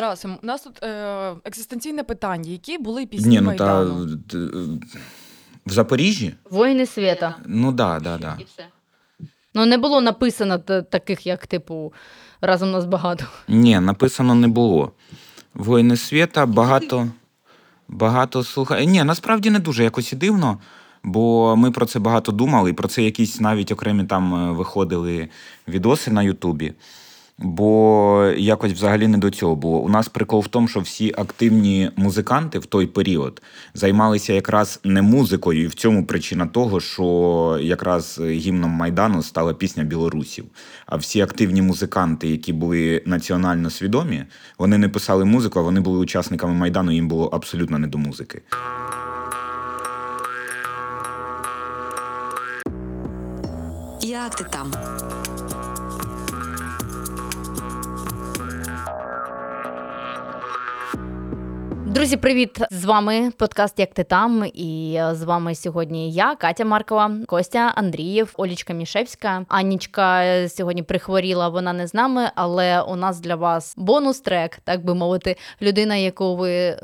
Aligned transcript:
Тарасе, 0.00 0.28
у 0.42 0.46
нас 0.46 0.62
тут 0.62 0.82
е, 0.82 1.34
екзистенційне 1.44 2.02
питання. 2.04 2.50
Які 2.50 2.78
були 2.78 3.06
пісні 3.06 3.28
Ні, 3.28 3.40
ну 3.40 3.46
Майдану? 3.46 4.06
та 4.16 4.16
т- 4.30 4.38
в 5.66 5.72
Запоріжжі? 5.72 6.34
Воїни 6.50 6.86
світа. 6.86 7.34
Ну 7.46 7.72
да, 7.72 8.00
да, 8.00 8.18
да. 8.18 8.36
І 8.40 8.44
все. 8.44 8.66
Ну, 9.54 9.66
не 9.66 9.78
було 9.78 10.00
написано 10.00 10.58
та- 10.58 10.82
таких, 10.82 11.26
як, 11.26 11.46
типу, 11.46 11.92
разом 12.40 12.70
нас 12.70 12.84
багато. 12.84 13.24
Ні, 13.48 13.80
написано 13.80 14.34
не 14.34 14.48
було. 14.48 14.92
Воїни 15.54 15.96
світа 15.96 16.46
багато, 16.46 17.08
багато 17.88 18.44
слухає. 18.44 18.86
Ні, 18.86 19.04
насправді 19.04 19.50
не 19.50 19.58
дуже 19.58 19.84
якось 19.84 20.12
і 20.12 20.16
дивно, 20.16 20.58
бо 21.04 21.56
ми 21.56 21.70
про 21.70 21.86
це 21.86 21.98
багато 21.98 22.32
думали, 22.32 22.70
і 22.70 22.72
про 22.72 22.88
це 22.88 23.02
якісь 23.02 23.40
навіть 23.40 23.72
окремі 23.72 24.04
там 24.04 24.34
е, 24.34 24.52
виходили 24.52 25.28
відоси 25.68 26.10
на 26.10 26.22
Ютубі. 26.22 26.72
Бо 27.38 28.32
якось 28.36 28.72
взагалі 28.72 29.08
не 29.08 29.18
до 29.18 29.30
цього 29.30 29.56
було. 29.56 29.78
У 29.78 29.88
нас 29.88 30.08
прикол 30.08 30.40
в 30.40 30.48
тому, 30.48 30.68
що 30.68 30.80
всі 30.80 31.14
активні 31.18 31.90
музиканти 31.96 32.58
в 32.58 32.66
той 32.66 32.86
період 32.86 33.42
займалися 33.74 34.32
якраз 34.32 34.80
не 34.84 35.02
музикою, 35.02 35.62
і 35.62 35.66
в 35.66 35.74
цьому 35.74 36.06
причина 36.06 36.46
того, 36.46 36.80
що 36.80 37.58
якраз 37.62 38.20
гімном 38.20 38.70
Майдану 38.70 39.22
стала 39.22 39.54
пісня 39.54 39.84
білорусів. 39.84 40.44
А 40.86 40.96
всі 40.96 41.20
активні 41.20 41.62
музиканти, 41.62 42.28
які 42.28 42.52
були 42.52 43.02
національно 43.06 43.70
свідомі, 43.70 44.24
вони 44.58 44.78
не 44.78 44.88
писали 44.88 45.24
музику, 45.24 45.58
а 45.58 45.62
вони 45.62 45.80
були 45.80 45.98
учасниками 45.98 46.54
Майдану, 46.54 46.92
їм 46.92 47.08
було 47.08 47.26
абсолютно 47.26 47.78
не 47.78 47.86
до 47.86 47.98
музики. 47.98 48.42
Як 54.00 54.34
ти 54.34 54.44
там? 54.44 54.72
Друзі, 61.96 62.16
привіт! 62.16 62.58
З 62.70 62.84
вами 62.84 63.30
подкаст 63.38 63.78
Як 63.78 63.94
ти 63.94 64.04
там? 64.04 64.44
І 64.54 64.96
е, 64.98 65.14
з 65.14 65.22
вами 65.22 65.54
сьогодні 65.54 66.12
я, 66.12 66.34
Катя 66.34 66.64
Маркова, 66.64 67.10
Костя 67.26 67.72
Андрієв, 67.74 68.34
Олічка 68.36 68.72
Мішевська. 68.72 69.44
Анічка 69.48 70.24
е, 70.24 70.48
сьогодні 70.48 70.82
прихворіла, 70.82 71.48
вона 71.48 71.72
не 71.72 71.86
з 71.86 71.94
нами, 71.94 72.30
але 72.34 72.82
у 72.82 72.96
нас 72.96 73.20
для 73.20 73.34
вас 73.34 73.74
бонус-трек, 73.76 74.58
так 74.64 74.84
би 74.84 74.94
мовити, 74.94 75.36
людина, 75.62 75.96
яку 75.96 76.36
ви 76.36 76.52
е, 76.52 76.78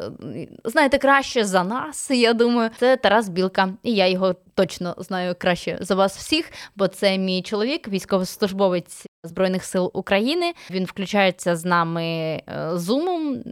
знаєте 0.65 0.99
краще 0.99 1.45
за 1.45 1.65
нас. 1.65 2.11
Я 2.11 2.33
думаю, 2.33 2.71
це 2.79 2.97
Тарас 2.97 3.29
Білка, 3.29 3.69
і 3.83 3.95
я 3.95 4.07
його 4.09 4.35
точно 4.55 4.95
знаю 4.99 5.35
краще 5.39 5.79
за 5.81 5.95
вас 5.95 6.17
всіх, 6.17 6.53
бо 6.77 6.89
це 6.89 7.19
мій 7.19 7.43
чоловік, 7.43 7.89
військовослужбовець 7.89 9.07
Збройних 9.25 9.65
сил 9.65 9.91
України. 9.95 10.53
Він 10.71 10.85
включається 10.85 11.57
з 11.57 11.65
нами 11.65 12.05
е, 12.05 12.43
зумом. 12.75 13.43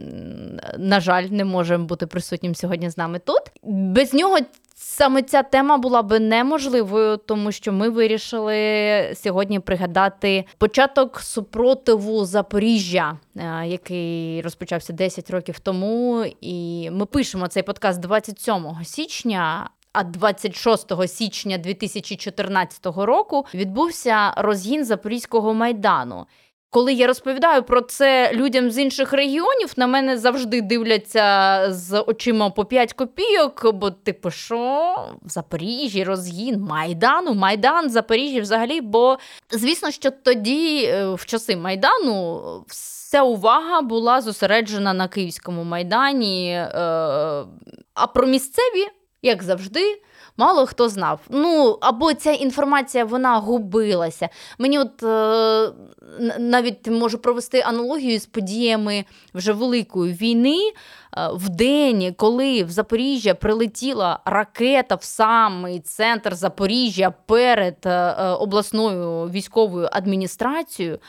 На 0.77 0.99
жаль, 0.99 1.23
не 1.23 1.45
може 1.45 1.77
бути 1.77 2.07
присутнім 2.07 2.55
сьогодні 2.55 2.89
з 2.89 2.97
нами 2.97 3.19
тут. 3.19 3.41
Без 3.63 4.13
нього. 4.13 4.37
Саме 4.83 5.23
ця 5.23 5.43
тема 5.43 5.77
була 5.77 6.01
би 6.01 6.19
неможливою, 6.19 7.17
тому 7.17 7.51
що 7.51 7.73
ми 7.73 7.89
вирішили 7.89 9.11
сьогодні 9.15 9.59
пригадати 9.59 10.45
початок 10.57 11.19
супротиву 11.19 12.25
Запоріжжя, 12.25 13.17
е, 13.35 13.67
який 13.67 14.41
розпочався 14.41 14.93
10 14.93 15.31
років 15.31 15.59
тому. 15.59 16.25
І 16.41 16.89
ми 16.91 17.05
пишемо 17.05 17.47
цей 17.47 17.63
подкаст 17.63 17.99
27 17.99 18.83
січня. 18.83 19.69
А 19.93 20.03
26 20.03 21.07
січня 21.07 21.57
2014 21.57 22.85
року 22.85 23.45
відбувся 23.53 24.33
розгін 24.37 24.85
Запорізького 24.85 25.53
майдану. 25.53 26.25
Коли 26.73 26.93
я 26.93 27.07
розповідаю 27.07 27.63
про 27.63 27.81
це 27.81 28.31
людям 28.33 28.71
з 28.71 28.77
інших 28.77 29.13
регіонів, 29.13 29.73
на 29.77 29.87
мене 29.87 30.17
завжди 30.17 30.61
дивляться 30.61 31.65
з 31.69 32.01
очима 32.01 32.49
по 32.49 32.65
5 32.65 32.93
копійок. 32.93 33.73
Бо, 33.73 33.91
типу, 33.91 34.31
що 34.31 34.57
в 35.21 35.29
Запоріжжі 35.29 36.03
розгін 36.03 36.59
Майдану, 36.61 37.33
Майдан, 37.33 37.89
Запоріжжя 37.89 38.41
взагалі. 38.41 38.81
Бо 38.81 39.17
звісно, 39.49 39.91
що 39.91 40.11
тоді, 40.11 40.85
е, 40.85 41.13
в 41.13 41.25
часи 41.25 41.55
Майдану, 41.55 42.41
вся 42.67 43.23
увага 43.23 43.81
була 43.81 44.21
зосереджена 44.21 44.93
на 44.93 45.07
Київському 45.07 45.63
майдані. 45.63 46.51
е, 46.53 46.67
А 47.93 48.07
про 48.13 48.27
місцеві 48.27 48.87
як 49.21 49.43
завжди, 49.43 50.01
мало 50.37 50.65
хто 50.65 50.89
знав. 50.89 51.19
Ну, 51.29 51.77
або 51.81 52.13
ця 52.13 52.31
інформація 52.31 53.05
вона 53.05 53.37
губилася. 53.37 54.29
Мені 54.57 54.79
от 54.79 55.03
е, 55.03 55.71
навіть 56.39 56.87
можу 56.87 57.17
провести 57.17 57.59
аналогію 57.59 58.19
з 58.19 58.25
подіями 58.25 59.05
вже 59.33 59.53
Великої 59.53 60.13
війни. 60.13 60.57
Е, 61.17 61.29
в 61.33 61.49
день, 61.49 62.13
коли 62.17 62.63
в 62.63 62.69
Запоріжжя 62.69 63.33
прилетіла 63.33 64.19
ракета 64.25 64.95
в 64.95 65.03
самий 65.03 65.79
центр 65.79 66.35
Запоріжжя 66.35 67.13
перед 67.25 67.77
е, 67.85 68.11
обласною 68.39 69.29
військовою 69.29 69.89
адміністрацією. 69.91 70.99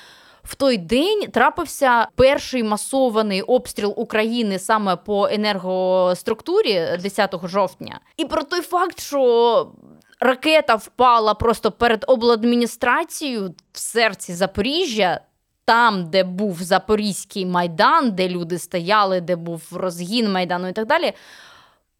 В 0.45 0.55
той 0.55 0.79
день 0.79 1.31
трапився 1.31 2.09
перший 2.15 2.63
масований 2.63 3.43
обстріл 3.43 3.95
України 3.97 4.59
саме 4.59 4.97
по 4.97 5.29
енергоструктурі 5.29 6.99
10 7.03 7.35
жовтня. 7.45 8.01
І 8.17 8.25
про 8.25 8.43
той 8.43 8.61
факт, 8.61 9.01
що 9.01 9.73
ракета 10.21 10.75
впала 10.75 11.35
просто 11.35 11.73
перед 11.73 12.05
обладміністрацією 12.09 13.55
в 13.73 13.79
серці 13.79 14.33
Запоріжжя. 14.33 15.21
Там, 15.65 16.11
де 16.11 16.25
був 16.25 16.63
Запорізький 16.63 17.47
майдан, 17.47 18.11
де 18.11 18.29
люди 18.29 18.59
стояли, 18.59 19.21
де 19.21 19.37
був 19.37 19.63
розгін 19.73 20.33
майдану 20.33 20.69
і 20.69 20.73
так 20.73 20.87
далі. 20.87 21.13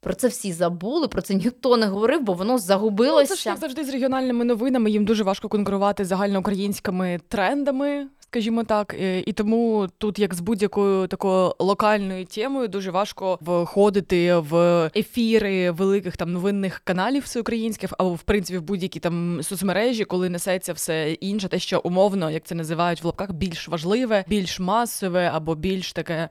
Про 0.01 0.15
це 0.15 0.29
всі 0.29 0.53
забули, 0.53 1.09
про 1.09 1.23
це 1.23 1.35
ніхто 1.35 1.77
не 1.77 1.87
говорив, 1.87 2.23
бо 2.23 2.33
воно 2.33 2.59
загубилося. 2.59 3.33
Ну, 3.33 3.37
це 3.37 3.43
ж 3.43 3.49
як 3.49 3.59
завжди 3.59 3.85
з 3.85 3.89
регіональними 3.89 4.45
новинами. 4.45 4.91
Їм 4.91 5.05
дуже 5.05 5.25
важко 5.25 5.49
конкурувати 5.49 6.05
з 6.05 6.09
загальноукраїнськими 6.09 7.21
трендами, 7.29 8.07
скажімо 8.33 8.65
так. 8.65 8.97
І, 9.01 9.19
і 9.19 9.33
тому 9.33 9.89
тут, 9.99 10.19
як 10.19 10.35
з 10.35 10.41
будь-якою 10.41 11.07
такою 11.07 11.55
локальною 11.59 12.25
темою, 12.25 12.69
дуже 12.69 12.91
важко 12.91 13.39
входити 13.41 14.35
в 14.37 14.55
ефіри 14.97 15.71
великих 15.71 16.17
там 16.17 16.33
новинних 16.33 16.81
каналів 16.85 17.23
всеукраїнських, 17.23 17.93
або 17.99 18.15
в 18.15 18.23
принципі 18.23 18.59
в 18.59 18.63
будь-які 18.63 19.01
там 19.01 19.43
соцмережі, 19.43 20.05
коли 20.05 20.29
несеться 20.29 20.73
все 20.73 21.13
інше, 21.13 21.49
те, 21.49 21.59
що 21.59 21.81
умовно, 21.85 22.31
як 22.31 22.45
це 22.45 22.55
називають 22.55 23.03
в 23.03 23.07
лапках, 23.07 23.33
більш 23.33 23.69
важливе, 23.69 24.25
більш 24.29 24.61
масове 24.61 25.31
або 25.35 25.55
більш 25.55 25.93
таке 25.93 26.29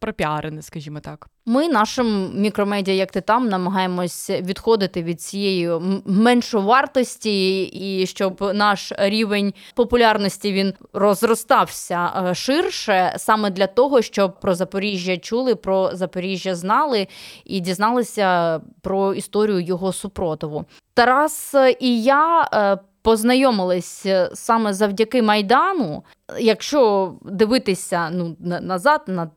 пропіарене, 0.00 0.62
скажімо 0.62 1.00
так. 1.00 1.28
Ми 1.46 1.68
нашим 1.68 2.32
мікромедіа, 2.40 2.94
як 2.94 3.12
ти 3.12 3.20
там, 3.20 3.48
намагаємось 3.48 4.30
відходити 4.30 5.02
від 5.02 5.20
цієї 5.20 5.70
меншовартості, 6.06 7.62
і 7.62 8.06
щоб 8.06 8.50
наш 8.54 8.92
рівень 8.98 9.54
популярності 9.74 10.52
він 10.52 10.74
розростався 10.92 12.24
е, 12.30 12.34
ширше, 12.34 13.14
саме 13.16 13.50
для 13.50 13.66
того, 13.66 14.02
щоб 14.02 14.40
про 14.40 14.54
Запоріжжя 14.54 15.16
чули, 15.16 15.54
про 15.54 15.90
Запоріжжя 15.92 16.54
знали 16.54 17.06
і 17.44 17.60
дізналися 17.60 18.60
про 18.82 19.14
історію 19.14 19.60
його 19.60 19.92
супротиву. 19.92 20.64
Тарас 20.94 21.54
і 21.80 22.02
я. 22.02 22.48
е, 22.52 22.78
Познайомились 23.02 24.06
саме 24.34 24.74
завдяки 24.74 25.22
Майдану. 25.22 26.02
Якщо 26.38 27.12
дивитися 27.22 28.10
ну, 28.10 28.36
назад 28.40 29.00
на 29.06 29.30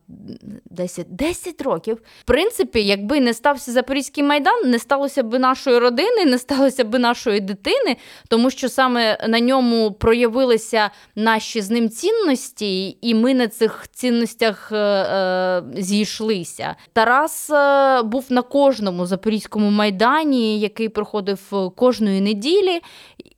10, 0.70 1.06
10 1.16 1.62
років, 1.62 2.02
в 2.20 2.24
принципі, 2.24 2.82
якби 2.84 3.20
не 3.20 3.34
стався 3.34 3.72
Запорізький 3.72 4.24
майдан, 4.24 4.70
не 4.70 4.78
сталося 4.78 5.22
б 5.22 5.38
нашої 5.38 5.78
родини, 5.78 6.24
не 6.26 6.38
сталося 6.38 6.84
б 6.84 6.98
нашої 6.98 7.40
дитини, 7.40 7.96
тому 8.28 8.50
що 8.50 8.68
саме 8.68 9.18
на 9.28 9.40
ньому 9.40 9.92
проявилися 9.92 10.90
наші 11.16 11.60
з 11.60 11.70
ним 11.70 11.88
цінності, 11.88 12.98
і 13.00 13.14
ми 13.14 13.34
на 13.34 13.48
цих 13.48 13.86
цінностях 13.92 14.72
е, 14.72 14.76
е, 14.76 15.62
зійшлися. 15.76 16.76
Тарас 16.92 17.50
е, 17.50 18.02
був 18.02 18.26
на 18.28 18.42
кожному 18.42 19.06
запорізькому 19.06 19.70
майдані, 19.70 20.60
який 20.60 20.88
проходив 20.88 21.40
е, 21.52 21.70
кожної 21.76 22.20
неділі. 22.20 22.80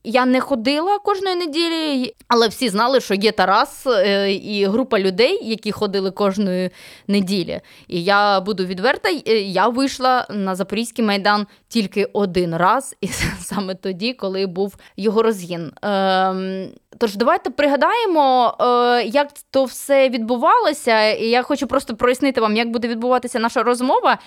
Я 0.05 0.27
не 0.27 0.41
ходила 0.41 0.99
кожної 0.99 1.37
неділі, 1.37 2.15
але 2.29 2.49
всі 2.49 2.69
знали, 2.69 3.01
що 3.01 3.15
є 3.15 3.33
Тарас 3.33 3.42
е, 3.87 4.33
і 4.33 4.67
група 4.67 4.99
людей, 4.99 5.39
які 5.43 5.73
ходили 5.73 6.11
кожної 6.11 6.71
неділі. 7.09 7.61
І 7.89 8.05
я 8.05 8.41
буду 8.41 8.65
відверта, 8.65 9.09
е, 9.27 9.41
я 9.41 9.69
вийшла 9.69 10.27
на 10.31 10.55
Запорізький 10.55 11.05
майдан 11.05 11.47
тільки 11.69 12.05
один 12.13 12.57
раз, 12.57 12.97
і 13.01 13.07
саме 13.41 13.75
тоді, 13.75 14.13
коли 14.13 14.47
був 14.47 14.77
його 14.97 15.23
розгін. 15.23 15.73
Ем, 15.83 16.69
Тож 16.99 17.17
давайте 17.17 17.51
пригадаємо, 17.51 18.57
е, 18.61 19.05
як 19.05 19.29
то 19.51 19.65
все 19.65 20.09
відбувалося. 20.09 21.11
І 21.11 21.27
я 21.27 21.43
хочу 21.43 21.67
просто 21.67 21.97
прояснити 21.97 22.41
вам, 22.41 22.57
як 22.57 22.71
буде 22.71 22.89
відбуватися 22.89 23.39
наша 23.39 23.63
розмова. 23.63 24.19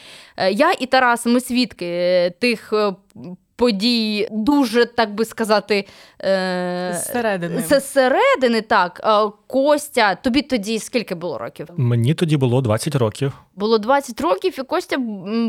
Я 0.51 0.73
і 0.79 0.85
Тарас, 0.85 1.25
ми 1.25 1.39
свідки 1.39 2.33
тих 2.39 2.73
подій 3.55 4.27
дуже, 4.31 4.85
так 4.85 5.15
би 5.15 5.25
сказати, 5.25 5.87
е... 6.23 7.01
Зсередини. 7.03 7.61
Зсередини, 7.61 8.61
так. 8.61 9.01
Е, 9.05 9.31
Костя, 9.47 10.15
тобі 10.15 10.41
тоді 10.41 10.79
скільки 10.79 11.15
було 11.15 11.37
років? 11.37 11.67
Мені 11.77 12.13
тоді 12.13 12.37
було 12.37 12.61
20 12.61 12.95
років. 12.95 13.33
Було 13.55 13.77
20 13.77 14.21
років, 14.21 14.59
і 14.59 14.63
Костя 14.63 14.97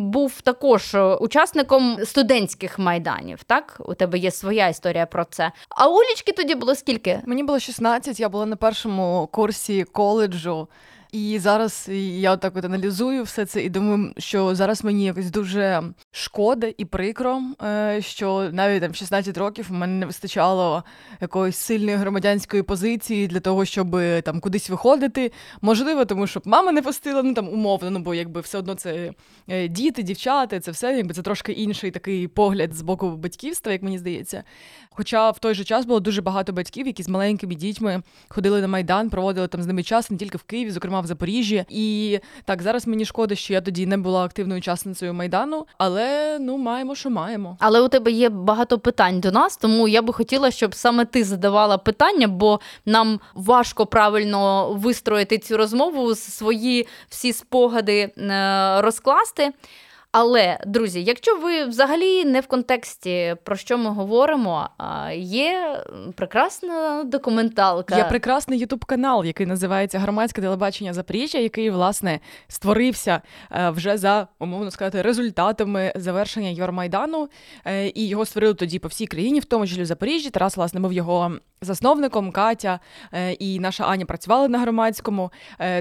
був 0.01 0.41
також 0.41 0.95
е, 0.95 1.03
учасником 1.03 1.99
студентських 2.05 2.79
майданів. 2.79 3.43
Так, 3.43 3.77
у 3.85 3.95
тебе 3.95 4.19
є 4.19 4.31
своя 4.31 4.69
історія 4.69 5.07
про 5.07 5.25
це. 5.25 5.53
А 5.69 5.89
Олічки 5.89 6.33
тоді 6.33 6.55
було 6.55 6.75
скільки? 6.75 7.21
Мені 7.27 7.43
було 7.43 7.59
16, 7.59 8.21
я 8.21 8.29
була 8.29 8.47
на 8.47 8.57
першому 8.57 9.29
курсі 9.33 9.85
коледжу. 9.85 10.69
І 11.17 11.39
зараз 11.39 11.89
я 12.19 12.33
отак 12.33 12.57
от 12.57 12.65
аналізую 12.65 13.23
все 13.23 13.47
це 13.47 13.65
і 13.65 13.71
думаю, 13.71 14.13
що 14.19 14.55
зараз 14.55 14.85
мені 14.85 15.05
якось 15.05 15.31
дуже 15.31 15.83
шкода 16.11 16.73
і 16.79 16.85
прикро, 16.85 17.43
е, 17.63 17.99
що 18.03 18.51
навіть 18.53 18.81
там 18.81 18.95
16 18.95 19.39
років 19.39 19.67
в 19.69 19.73
мене 19.73 19.93
не 19.93 20.07
вистачало 20.07 20.85
якоїсь 21.21 21.57
сильної 21.57 21.97
громадянської 21.97 22.63
позиції 22.63 23.27
для 23.27 23.41
того, 23.41 23.65
щоб 23.65 23.97
там 24.25 24.41
кудись 24.41 24.71
виходити. 24.71 25.33
Можливо, 25.61 26.05
тому 26.05 26.27
що 26.27 26.43
мама 26.45 26.73
не 26.73 26.83
пустила, 26.83 27.23
ну 27.23 27.35
там 27.35 27.49
умовно, 27.49 27.91
ну 27.91 27.99
бо 27.99 28.15
якби 28.15 28.41
все 28.41 28.59
одно 28.59 28.75
це 28.75 29.13
е, 29.49 29.69
діти, 29.69 30.03
дівчата, 30.03 30.61
це 30.61 30.71
все, 30.71 30.97
якби 30.97 31.15
це 31.15 31.23
трошки 31.23 31.53
інший 31.53 31.91
такий 31.91 32.29
погляд 32.29 32.75
з 32.75 32.83
боку 32.83 33.11
батьківства, 33.11 33.73
як 33.73 33.83
мені 33.83 33.99
здається. 33.99 34.45
Хоча 34.91 35.31
в 35.31 35.39
той 35.39 35.55
же 35.55 35.65
час 35.65 35.85
було 35.85 36.01
дуже 36.01 36.23
багато 36.23 36.53
батьків, 36.53 36.87
які 36.87 37.03
з 37.03 37.09
маленькими 37.09 37.55
дітьми 37.55 38.03
ходили 38.29 38.61
на 38.61 38.69
майдан, 38.69 39.11
проводили 39.11 39.49
там 39.49 39.63
з 39.63 39.67
ними 39.67 39.83
час 39.83 40.11
не 40.11 40.17
тільки 40.17 40.39
в 40.39 40.43
Києві, 40.43 40.71
зокрема 40.71 41.01
в 41.07 41.09
Запоріжжі. 41.09 41.65
І 41.69 42.19
так 42.45 42.63
зараз 42.63 42.87
мені 42.87 43.05
шкода, 43.05 43.35
що 43.35 43.53
я 43.53 43.61
тоді 43.61 43.87
не 43.87 43.97
була 43.97 44.25
активною 44.25 44.59
учасницею 44.59 45.15
майдану, 45.15 45.67
але 45.79 46.39
ну 46.41 46.59
маємо, 46.59 46.95
що 46.95 47.11
маємо. 47.11 47.57
Але 47.61 47.81
у 47.81 47.89
тебе 47.89 48.11
є 48.11 48.29
багато 48.29 48.79
питань 48.79 49.21
до 49.21 49.31
нас, 49.31 49.57
тому 49.57 49.89
я 49.89 50.03
би 50.03 50.13
хотіла, 50.13 50.51
щоб 50.51 50.75
саме 50.75 51.05
ти 51.05 51.25
задавала 51.25 51.79
питання, 51.79 52.29
бо 52.29 52.61
нам 52.87 53.21
важко 53.35 53.87
правильно 53.87 54.73
вистроїти 54.73 55.39
цю 55.39 55.57
розмову, 55.57 56.15
свої 56.15 56.87
всі 57.09 57.33
спогади 57.33 58.13
е, 58.19 58.81
розкласти. 58.81 59.53
Але, 60.19 60.59
друзі, 60.67 61.05
якщо 61.05 61.37
ви 61.37 61.65
взагалі 61.65 62.25
не 62.25 62.41
в 62.41 62.47
контексті 62.47 63.37
про 63.45 63.57
що 63.57 63.79
ми 63.79 63.91
говоримо, 63.91 64.69
є 65.17 65.85
прекрасна 66.15 67.05
документалка. 67.05 67.97
Є 67.97 68.05
прекрасний 68.05 68.59
ютуб 68.59 68.85
канал, 68.85 69.25
який 69.25 69.47
називається 69.47 69.99
Громадське 69.99 70.43
телебачення 70.43 70.93
Запоріжжя, 70.93 71.39
який 71.39 71.71
власне 71.71 72.21
створився 72.49 73.23
е, 73.53 73.71
вже 73.71 73.99
за 73.99 74.29
умовно 74.39 74.71
сказати 74.71 75.03
результатами 75.03 75.93
завершення 75.97 76.49
Євромайдану. 76.49 77.29
Е, 77.65 77.89
І 77.89 78.09
його 78.09 78.25
створили 78.25 78.55
тоді 78.55 78.79
по 78.79 78.89
всій 78.89 79.07
країні, 79.07 79.41
в 79.41 79.45
тому 79.45 79.67
числі 79.67 79.83
в 79.83 79.87
Запоріжжі. 79.87 80.31
Тарас 80.31 80.57
власне 80.57 80.81
був 80.81 80.93
його 80.93 81.33
засновником. 81.61 82.33
Катя 82.33 82.81
е, 83.13 83.33
і 83.33 83.61
наша 83.61 83.85
Аня 83.85 84.07
працювали 84.07 84.49
на 84.49 84.59
громадському, 84.59 85.33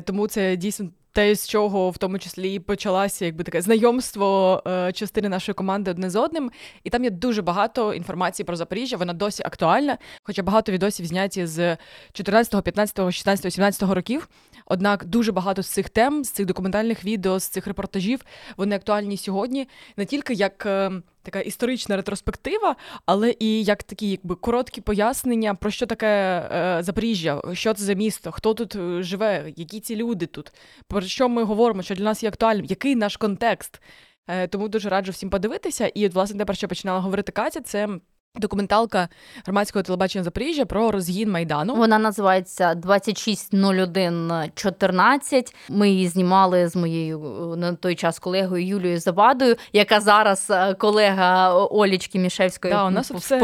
тому 0.06 0.28
це 0.28 0.56
дійсно. 0.56 0.90
Те, 1.16 1.36
з 1.36 1.48
чого 1.48 1.90
в 1.90 1.98
тому 1.98 2.20
числі 2.20 2.54
і 2.54 2.60
почалося 2.60 3.26
якби 3.26 3.44
таке 3.44 3.62
знайомство 3.62 4.62
е, 4.68 4.92
частини 4.94 5.30
нашої 5.30 5.54
команди 5.54 5.92
одне 5.92 6.10
з 6.10 6.16
одним. 6.16 6.52
І 6.84 6.90
там 6.90 7.04
є 7.04 7.10
дуже 7.10 7.42
багато 7.42 7.94
інформації 7.94 8.46
про 8.46 8.56
Запоріжжя. 8.56 8.98
Вона 8.98 9.14
досі 9.14 9.44
актуальна, 9.44 9.98
хоча 10.24 10.44
багато 10.44 10.72
відосів 10.72 11.06
зняті 11.06 11.46
з 11.46 11.78
14, 12.14 12.64
15, 12.64 13.14
16, 13.14 13.54
17 13.54 13.90
років. 13.90 14.30
Однак 14.66 15.06
дуже 15.06 15.32
багато 15.32 15.64
з 15.64 15.68
цих 15.68 15.90
тем, 15.90 16.24
з 16.24 16.32
цих 16.32 16.46
документальних 16.46 17.06
відео, 17.06 17.40
з 17.40 17.48
цих 17.48 17.68
репортажів, 17.68 18.20
вони 18.58 18.76
актуальні 18.76 19.18
сьогодні 19.18 19.68
не 19.98 20.06
тільки 20.06 20.34
як 20.34 20.66
е, 20.66 20.92
така 21.26 21.40
історична 21.40 21.96
ретроспектива, 21.96 22.76
але 23.06 23.36
і 23.40 23.64
як 23.64 23.84
такі 23.84 24.10
якби 24.10 24.36
короткі 24.36 24.82
пояснення 24.82 25.56
про 25.56 25.72
що 25.72 25.86
таке 25.86 26.08
е, 26.08 26.84
Запоріжжя, 26.84 27.42
що 27.54 27.74
це 27.74 27.84
за 27.84 27.94
місто, 27.94 28.32
хто 28.32 28.54
тут 28.54 28.76
е, 28.76 29.04
живе, 29.04 29.54
які 29.56 29.80
ці 29.80 29.96
люди 29.96 30.26
тут, 30.26 30.52
про 30.88 31.02
що 31.02 31.30
ми 31.30 31.44
говоримо, 31.44 31.82
що 31.82 31.96
для 31.96 32.04
нас 32.04 32.24
є 32.24 32.30
актуальним, 32.30 32.66
який 32.66 32.96
наш 32.96 33.18
контекст. 33.18 33.82
Е, 34.28 34.48
тому 34.48 34.68
дуже 34.68 34.90
раджу 34.90 35.12
всім 35.12 35.30
подивитися. 35.30 35.88
І 35.88 36.08
власне, 36.08 36.38
те, 36.38 36.46
про 36.46 36.56
що 36.56 36.68
починала 36.68 37.00
говорити 37.00 37.32
Катя, 37.32 37.62
це. 37.62 37.90
Документалка 38.38 39.10
громадського 39.46 39.84
телебачення 39.84 40.24
Запоріжжя 40.24 40.66
про 40.66 40.92
розгін 40.92 41.32
майдану. 41.32 41.76
Вона 41.76 42.00
називається 42.00 42.76
260114. 42.76 45.56
Ми 45.70 45.90
її 45.90 46.08
знімали 46.08 46.68
з 46.68 46.76
моєю 46.76 47.22
е, 47.54 47.58
на 47.58 47.74
той 47.74 47.96
час 47.96 48.20
колегою 48.20 48.66
Юлією 48.68 49.00
Завадою, 49.00 49.56
яка 49.74 50.00
зараз 50.00 50.48
е, 50.50 50.74
колега 50.74 51.54
Олічки 51.54 52.20
Мішевської 52.20 52.74
Да, 52.74 52.86
у 52.86 52.90
нас 52.90 53.12
в- 53.12 53.14
в 53.14 53.18
все 53.18 53.40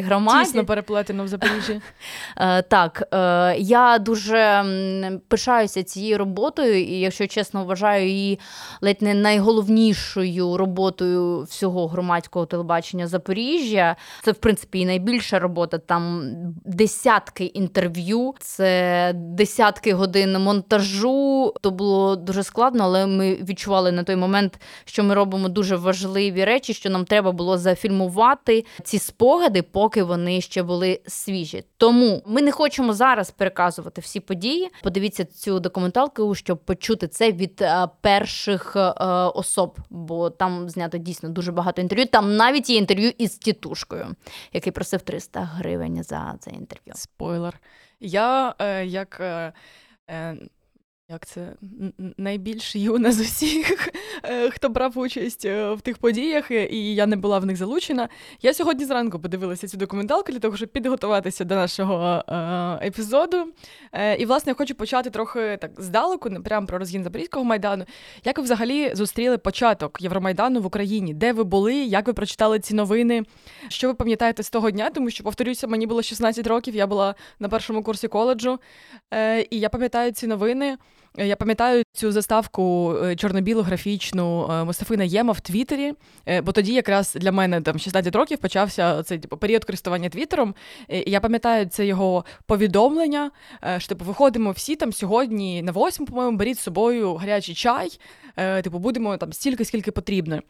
громаді. 0.00 0.44
Тісно 0.44 0.64
переплетено 0.64 1.24
в 1.24 1.28
Запоріжжі. 1.28 1.80
Е, 2.36 2.62
Так, 2.62 3.02
я 3.58 3.98
дуже 4.00 4.64
пишаюся 5.28 5.82
цією 5.82 6.18
роботою, 6.18 6.80
і, 6.84 7.00
якщо 7.00 7.26
чесно, 7.26 7.64
вважаю 7.64 8.08
її 8.08 8.38
ледь 8.80 9.02
не 9.02 9.14
найголовнішою 9.14 10.56
роботою 10.56 11.42
всього 11.42 11.86
громадського 11.88 12.46
телебачення 12.46 13.06
Запоріжжя. 13.06 13.96
Це, 14.22 14.32
в 14.32 14.36
принципі, 14.36 14.78
і 14.78 14.86
найбільша 14.86 15.38
робота. 15.38 15.78
Там 15.78 16.32
десятки 16.64 17.44
інтерв'ю, 17.44 18.34
це 18.38 19.12
десятки 19.14 19.94
годин 19.94 20.38
монтажу. 20.38 21.54
То 21.60 21.70
було 21.70 22.16
дуже 22.16 22.42
складно, 22.42 22.84
але 22.84 23.06
ми 23.06 23.34
відчували 23.34 23.92
на 23.92 24.04
той 24.04 24.16
момент, 24.16 24.60
що 24.84 25.04
ми 25.04 25.14
робимо 25.14 25.48
дуже 25.48 25.76
важливі 25.76 26.44
речі, 26.44 26.74
що 26.74 26.90
нам 26.90 27.04
треба 27.04 27.32
було 27.32 27.58
зафільмувати 27.58 28.64
ці 28.84 28.98
спогади, 28.98 29.62
поки 29.62 30.02
вони 30.02 30.40
ще 30.40 30.62
були 30.62 31.00
свіжі. 31.06 31.64
Тому 31.76 32.22
ми 32.26 32.42
не 32.42 32.52
хочемо 32.52 32.92
зараз 32.92 33.30
переказувати 33.30 34.00
всі 34.00 34.20
події. 34.20 34.70
Подивіться 34.82 35.24
цю 35.24 35.60
документалку, 35.60 36.34
щоб 36.34 36.58
почути 36.58 37.08
це 37.08 37.32
від 37.32 37.62
е, 37.62 37.88
перших 38.00 38.76
е, 38.76 38.92
особ, 39.34 39.78
бо 39.90 40.30
там 40.30 40.70
знято 40.70 40.98
дійсно 40.98 41.28
дуже 41.28 41.52
багато 41.52 41.82
інтерв'ю. 41.82 42.06
Там 42.06 42.36
навіть 42.36 42.70
є 42.70 42.76
інтерв'ю 42.76 43.12
із 43.18 43.36
тітушкою, 43.36 43.99
який 44.52 44.72
просив 44.72 45.02
300 45.02 45.40
гривень 45.40 46.02
за 46.02 46.36
це 46.40 46.50
інтерв'ю. 46.50 46.92
Спойлер. 46.94 47.60
Я 48.00 48.54
е, 48.58 48.86
як. 48.86 49.20
Е, 49.20 49.52
е, 50.10 50.36
як 51.10 51.26
це 51.26 51.52
найбільш 52.18 52.76
юна 52.76 53.12
з 53.12 53.20
усіх, 53.20 53.88
е, 54.24 54.50
хто 54.50 54.68
брав 54.68 54.98
участь 54.98 55.44
е, 55.44 55.72
в 55.72 55.80
тих 55.80 55.98
подіях, 55.98 56.50
е, 56.50 56.66
і 56.66 56.94
я 56.94 57.06
не 57.06 57.16
була 57.16 57.38
в 57.38 57.46
них 57.46 57.56
залучена. 57.56 58.08
Я 58.42 58.54
сьогодні 58.54 58.84
зранку 58.84 59.18
подивилася 59.18 59.68
цю 59.68 59.76
документалку 59.76 60.32
для 60.32 60.38
того, 60.38 60.56
щоб 60.56 60.68
підготуватися 60.68 61.44
до 61.44 61.54
нашого 61.54 62.24
епізоду. 62.82 63.36
І, 64.18 64.26
власне, 64.26 64.50
я 64.50 64.54
хочу 64.54 64.74
почати 64.74 65.10
трохи 65.10 65.58
так 65.60 65.70
здалеку, 65.78 66.30
не 66.30 66.40
прямо 66.40 66.66
про 66.66 66.78
розгін 66.78 67.04
Запорізького 67.04 67.44
майдану. 67.44 67.84
Як 68.24 68.38
ви 68.38 68.44
взагалі 68.44 68.94
зустріли 68.94 69.38
початок 69.38 69.98
Євромайдану 70.00 70.60
в 70.60 70.66
Україні? 70.66 71.14
Де 71.14 71.32
ви 71.32 71.44
були? 71.44 71.74
Як 71.74 72.06
ви 72.06 72.12
прочитали 72.12 72.60
ці 72.60 72.74
новини? 72.74 73.22
Що 73.68 73.88
ви 73.88 73.94
пам'ятаєте 73.94 74.42
з 74.42 74.50
того 74.50 74.70
дня? 74.70 74.90
Тому 74.90 75.10
що, 75.10 75.24
повторюся, 75.24 75.66
мені 75.66 75.86
було 75.86 76.02
16 76.02 76.46
років, 76.46 76.76
я 76.76 76.86
була 76.86 77.14
на 77.38 77.48
першому 77.48 77.82
курсі 77.82 78.08
коледжу, 78.08 78.58
і 79.50 79.58
я 79.58 79.68
пам'ятаю 79.68 80.12
ці 80.12 80.26
новини. 80.26 80.76
Я 81.16 81.36
пам'ятаю 81.36 81.82
цю 81.92 82.12
заставку 82.12 82.94
е, 83.04 83.16
чорно-білу 83.16 83.62
графічну 83.62 84.50
е, 84.50 84.64
Мустафи 84.64 84.96
Наєма 84.96 85.32
в 85.32 85.40
Твіттері, 85.40 85.94
е, 86.26 86.40
бо 86.40 86.52
тоді 86.52 86.72
якраз 86.72 87.14
для 87.20 87.32
мене 87.32 87.60
там 87.60 87.78
16 87.78 88.16
років 88.16 88.38
почався 88.38 89.02
цей 89.02 89.18
типу, 89.18 89.36
період 89.36 89.64
користування 89.64 90.08
Твіттером. 90.08 90.54
І 90.88 91.10
я 91.10 91.20
пам'ятаю 91.20 91.66
це 91.66 91.86
його 91.86 92.24
повідомлення, 92.46 93.30
що 93.78 93.88
типу 93.88 94.04
виходимо 94.04 94.50
всі 94.50 94.76
там 94.76 94.92
сьогодні 94.92 95.62
на 95.62 95.72
восьму, 95.72 96.06
по-моєму, 96.06 96.36
беріть 96.36 96.58
з 96.58 96.62
собою 96.62 97.14
гарячий 97.14 97.54
чай. 97.54 97.88
Типу, 98.62 98.78
будемо 98.78 99.16
там 99.16 99.32
стільки, 99.32 99.64
скільки 99.64 99.90
потрібно. 99.90 100.40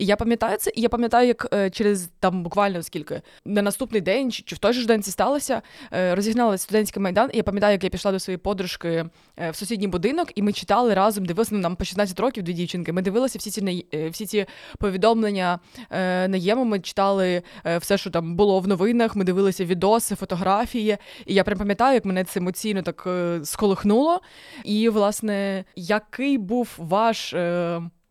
І 0.00 0.06
я 0.06 0.16
пам'ятаю 0.16 0.56
це, 0.58 0.70
і 0.74 0.80
я 0.80 0.88
пам'ятаю, 0.88 1.28
як 1.28 1.48
е, 1.54 1.70
через 1.70 2.08
там 2.20 2.42
буквально 2.42 2.82
скільки 2.82 3.22
на 3.44 3.62
наступний 3.62 4.00
день 4.00 4.32
чи, 4.32 4.54
в 4.54 4.58
той 4.58 4.72
же 4.72 4.86
день 4.86 5.02
це 5.02 5.10
сталося, 5.10 5.62
е, 5.92 6.14
розігнали 6.14 6.58
студентський 6.58 7.02
майдан. 7.02 7.30
І 7.32 7.36
я 7.36 7.42
пам'ятаю, 7.42 7.72
як 7.72 7.84
я 7.84 7.90
пішла 7.90 8.12
до 8.12 8.18
своєї 8.18 8.38
подружки 8.38 9.06
е, 9.36 9.50
в 9.50 9.56
сусідній 9.56 9.86
будинок, 9.86 10.28
і 10.34 10.42
ми 10.42 10.52
читали 10.52 10.94
разом, 10.94 11.24
дивилися 11.24 11.54
ну, 11.54 11.60
нам 11.60 11.76
по 11.76 11.84
16 11.84 12.20
років 12.20 12.42
дві 12.42 12.52
дівчинки. 12.52 12.92
Ми 12.92 13.02
дивилися 13.02 13.38
всі 13.38 13.50
ці 13.50 13.86
всі 14.10 14.26
ці 14.26 14.46
повідомлення 14.78 15.58
наєму. 16.28 16.64
Ми 16.64 16.80
читали 16.80 17.42
все, 17.78 17.98
що 17.98 18.10
там 18.10 18.36
було 18.36 18.60
в 18.60 18.68
новинах. 18.68 19.16
Ми 19.16 19.24
дивилися 19.24 19.64
відоси, 19.64 20.14
фотографії. 20.14 20.96
І 21.26 21.34
я 21.34 21.44
прям 21.44 21.58
пам'ятаю, 21.58 21.94
як 21.94 22.04
мене 22.04 22.24
це 22.24 22.40
емоційно 22.40 22.82
так 22.82 23.08
сколихнуло. 23.44 24.20
І, 24.64 24.88
власне, 24.88 25.64
який 25.76 26.38
був 26.38 26.74
ваш. 26.78 27.34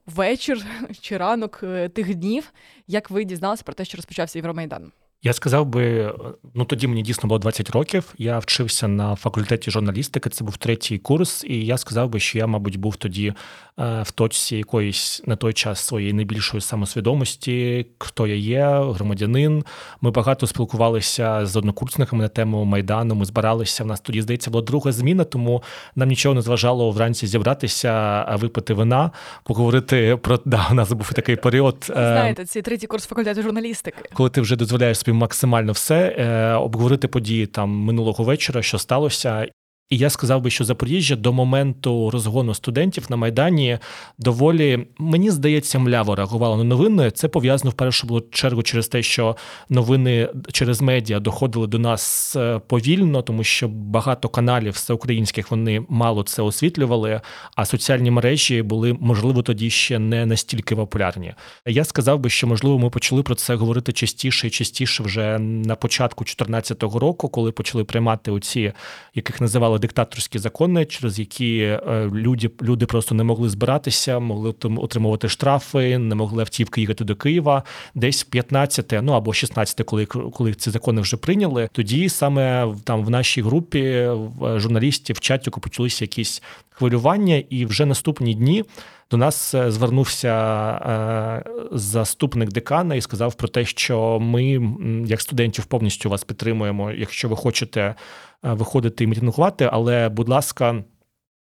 Вечір 0.10 0.66
чи 1.02 1.18
ранок 1.18 1.60
е, 1.64 1.90
тих 1.90 2.16
днів, 2.16 2.54
як 2.88 3.10
ви 3.10 3.24
дізналися 3.24 3.64
про 3.64 3.74
те, 3.74 3.86
що 3.86 3.96
розпочався 3.96 4.40
Євромайдан? 4.40 4.92
Я 5.24 5.34
сказав 5.34 5.66
би, 5.66 6.14
ну 6.56 6.66
тоді 6.66 6.88
мені 6.88 7.02
дійсно 7.02 7.28
було 7.28 7.40
20 7.40 7.70
років. 7.70 8.14
Я 8.18 8.40
вчився 8.40 8.88
на 8.88 9.16
факультеті 9.16 9.72
журналістики. 9.72 10.30
Це 10.30 10.44
був 10.44 10.58
третій 10.58 10.98
курс, 10.98 11.44
і 11.48 11.66
я 11.66 11.78
сказав 11.78 12.10
би, 12.10 12.20
що 12.20 12.38
я, 12.38 12.48
мабуть, 12.48 12.78
був 12.78 12.96
тоді 12.96 13.34
е, 13.80 14.02
в 14.04 14.12
точці 14.12 14.56
якоїсь 14.58 15.22
на 15.26 15.36
той 15.36 15.54
час 15.54 15.80
своєї 15.80 16.14
найбільшої 16.14 16.62
самосвідомості, 16.62 17.86
хто 17.98 18.28
я 18.28 18.36
є, 18.36 18.66
громадянин. 18.94 19.64
Ми 20.02 20.12
багато 20.12 20.48
спілкувалися 20.48 21.46
з 21.46 21.56
однокурсниками 21.56 22.24
на 22.24 22.30
тему 22.30 22.66
майдану. 22.66 23.16
Ми 23.16 23.26
збиралися. 23.26 23.84
В 23.84 23.88
нас 23.88 24.02
тоді 24.02 24.22
здається 24.22 24.52
була 24.52 24.64
друга 24.64 24.92
зміна, 24.92 25.24
тому 25.24 25.64
нам 25.96 26.10
нічого 26.10 26.36
не 26.36 26.42
зважало 26.42 26.92
вранці 26.92 27.28
зібратися, 27.28 28.22
випити 28.40 28.74
вина, 28.74 29.12
поговорити 29.44 30.18
про 30.22 30.40
да. 30.46 30.68
У 30.72 30.74
нас 30.74 30.92
був 30.92 31.14
такий 31.14 31.36
період. 31.36 31.76
е, 31.90 31.94
Знаєте, 31.94 32.46
цей 32.46 32.62
третій 32.62 32.88
курс 32.88 33.06
факультету 33.06 33.42
журналістики. 33.42 34.10
коли 34.14 34.30
ти 34.30 34.42
вже 34.42 34.56
дозволяєш 34.56 34.98
собі 35.10 35.20
максимально 35.20 35.72
все, 35.72 36.16
е, 36.18 36.54
обговорити 36.54 37.08
події 37.08 37.48
там 37.48 37.70
минулого 37.70 38.24
вечора, 38.24 38.62
що 38.62 38.78
сталося. 38.78 39.48
І 39.90 39.98
я 39.98 40.10
сказав 40.10 40.42
би, 40.42 40.50
що 40.50 40.64
Запоріжжя 40.64 41.16
до 41.16 41.34
моменту 41.34 42.10
розгону 42.12 42.54
студентів 42.54 43.06
на 43.10 43.16
Майдані 43.16 43.78
доволі, 44.18 44.88
мені 44.98 45.32
здається, 45.32 45.80
мляво 45.80 46.16
реагувало 46.16 46.58
на 46.58 46.64
новини. 46.64 47.12
Це 47.12 47.28
пов'язано 47.28 47.72
в 47.72 47.74
першу 47.74 48.24
чергу 48.32 48.64
через 48.64 48.88
те, 48.88 49.04
що 49.04 49.36
новини 49.70 50.30
через 50.52 50.82
медіа 50.82 51.20
доходили 51.20 51.68
до 51.68 51.80
нас 51.80 52.36
е, 52.36 52.62
повільно, 52.68 53.22
тому 53.22 53.44
що 53.44 53.68
багато 53.68 54.30
каналів 54.30 54.74
всеукраїнських 54.74 55.52
вони 55.52 55.86
мало 55.90 56.24
це 56.24 56.42
освітлювали, 56.42 57.22
а 57.56 57.66
соціальні 57.66 58.12
мережі 58.12 58.62
були, 58.62 58.98
можливо, 59.00 59.42
тоді 59.42 59.70
ще 59.70 60.00
не 60.00 60.26
настільки 60.26 60.76
популярні. 60.76 61.34
Я 61.66 61.84
сказав 61.84 62.20
би, 62.20 62.30
що 62.30 62.48
можливо 62.48 62.80
ми 62.80 62.90
почали 62.90 63.24
про 63.24 63.36
це 63.36 63.56
говорити 63.56 63.92
частіше 63.92 64.48
і 64.48 64.50
частіше 64.50 65.04
вже 65.04 65.40
на 65.40 65.76
початку 65.76 66.24
2014 66.24 66.84
року, 66.84 67.30
коли 67.30 67.52
почали 67.52 67.84
приймати 67.84 68.32
оці, 68.32 68.74
яких 69.16 69.42
називали 69.42 69.79
диктаторські 69.80 70.40
закони, 70.40 70.86
через 70.86 71.20
які 71.20 71.58
е, 71.60 72.10
люди, 72.14 72.52
люди 72.62 72.86
просто 72.86 73.16
не 73.16 73.24
могли 73.24 73.50
збиратися, 73.50 74.20
могли 74.20 74.54
отримувати 74.64 75.30
штрафи, 75.30 75.98
не 75.98 76.16
могли 76.16 76.42
автівки 76.42 76.82
їхати 76.82 77.04
до 77.04 77.16
Києва. 77.16 77.64
Десь 77.96 78.24
15, 78.24 78.94
ну 79.02 79.12
або 79.12 79.34
16, 79.34 79.86
коли, 79.86 80.06
коли 80.06 80.54
ці 80.54 80.70
закони 80.70 81.02
вже 81.02 81.18
прийняли, 81.18 81.70
тоді 81.72 82.10
саме 82.10 82.76
там 82.84 83.06
в 83.06 83.10
нашій 83.10 83.42
групі 83.42 84.10
в 84.40 84.60
журналістів 84.60 85.16
в 85.16 85.20
чаті 85.20 85.50
почалися 85.50 86.04
якісь 86.04 86.42
хвилювання, 86.70 87.44
і 87.50 87.66
вже 87.66 87.86
наступні 87.86 88.34
дні 88.34 88.66
до 89.12 89.18
нас 89.18 89.54
е, 89.54 89.72
звернувся 89.72 90.30
е, 90.72 91.44
заступник 91.72 92.52
декана 92.52 92.96
і 92.96 93.02
сказав 93.02 93.34
про 93.34 93.48
те, 93.48 93.66
що 93.66 94.20
ми, 94.20 94.62
як 95.06 95.22
студентів, 95.22 95.66
повністю 95.66 96.10
вас 96.10 96.24
підтримуємо, 96.24 96.92
якщо 96.92 97.30
ви 97.30 97.36
хочете 97.36 97.82
е, 97.82 97.96
виходити 98.42 99.04
і 99.04 99.08
мітингувати, 99.08 99.70
але, 99.72 100.10
будь 100.10 100.30
ласка. 100.30 100.84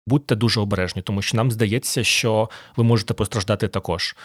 Будьте 0.09 0.36
дуже 0.36 0.59
обережні, 0.59 1.01
тому 1.01 1.21
що 1.21 1.38
нам 1.38 1.51
здається, 1.51 2.03
що 2.03 2.50
ви 2.77 2.83
можете 2.83 3.13
постраждати 3.13 3.67
також. 3.67 4.15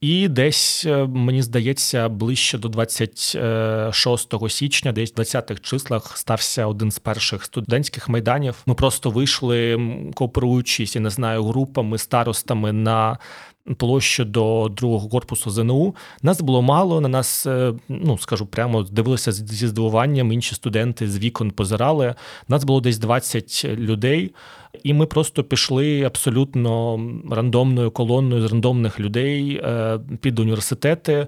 І 0.00 0.28
десь 0.28 0.86
е, 0.86 1.06
мені 1.06 1.42
здається, 1.42 2.08
ближче 2.08 2.58
до 2.58 2.68
26 2.68 4.48
січня, 4.48 4.92
десь 4.92 5.12
в 5.12 5.20
20-х 5.20 5.60
числах, 5.60 6.16
стався 6.16 6.66
один 6.66 6.90
з 6.90 6.98
перших 6.98 7.44
студентських 7.44 8.08
майданів. 8.08 8.54
Ми 8.66 8.74
просто 8.74 9.10
вийшли, 9.10 9.78
кооперуючись, 10.14 10.96
я 10.96 11.02
не 11.02 11.10
знаю, 11.10 11.44
групами, 11.44 11.98
старостами 11.98 12.72
на 12.72 13.18
площу 13.76 14.24
до 14.24 14.68
другого 14.76 15.08
корпусу 15.08 15.50
ЗНУ. 15.50 15.94
Нас 16.22 16.40
було 16.40 16.62
мало. 16.62 17.00
На 17.00 17.08
нас, 17.08 17.46
е, 17.46 17.74
ну 17.88 18.18
скажу 18.18 18.46
прямо, 18.46 18.82
дивилися 18.82 19.32
зі 19.32 19.66
здивуванням. 19.66 20.32
Інші 20.32 20.54
студенти 20.54 21.08
з 21.08 21.18
вікон 21.18 21.50
позирали. 21.50 22.14
Нас 22.48 22.64
було 22.64 22.80
десь 22.80 22.98
20 22.98 23.64
людей. 23.64 24.34
І 24.82 24.94
ми 24.94 25.06
просто 25.06 25.44
пішли 25.44 26.02
абсолютно 26.02 27.00
рандомною 27.30 27.90
колоною 27.90 28.48
з 28.48 28.52
рандомних 28.52 29.00
людей 29.00 29.60
е, 29.64 30.00
під 30.20 30.38
університети. 30.38 31.26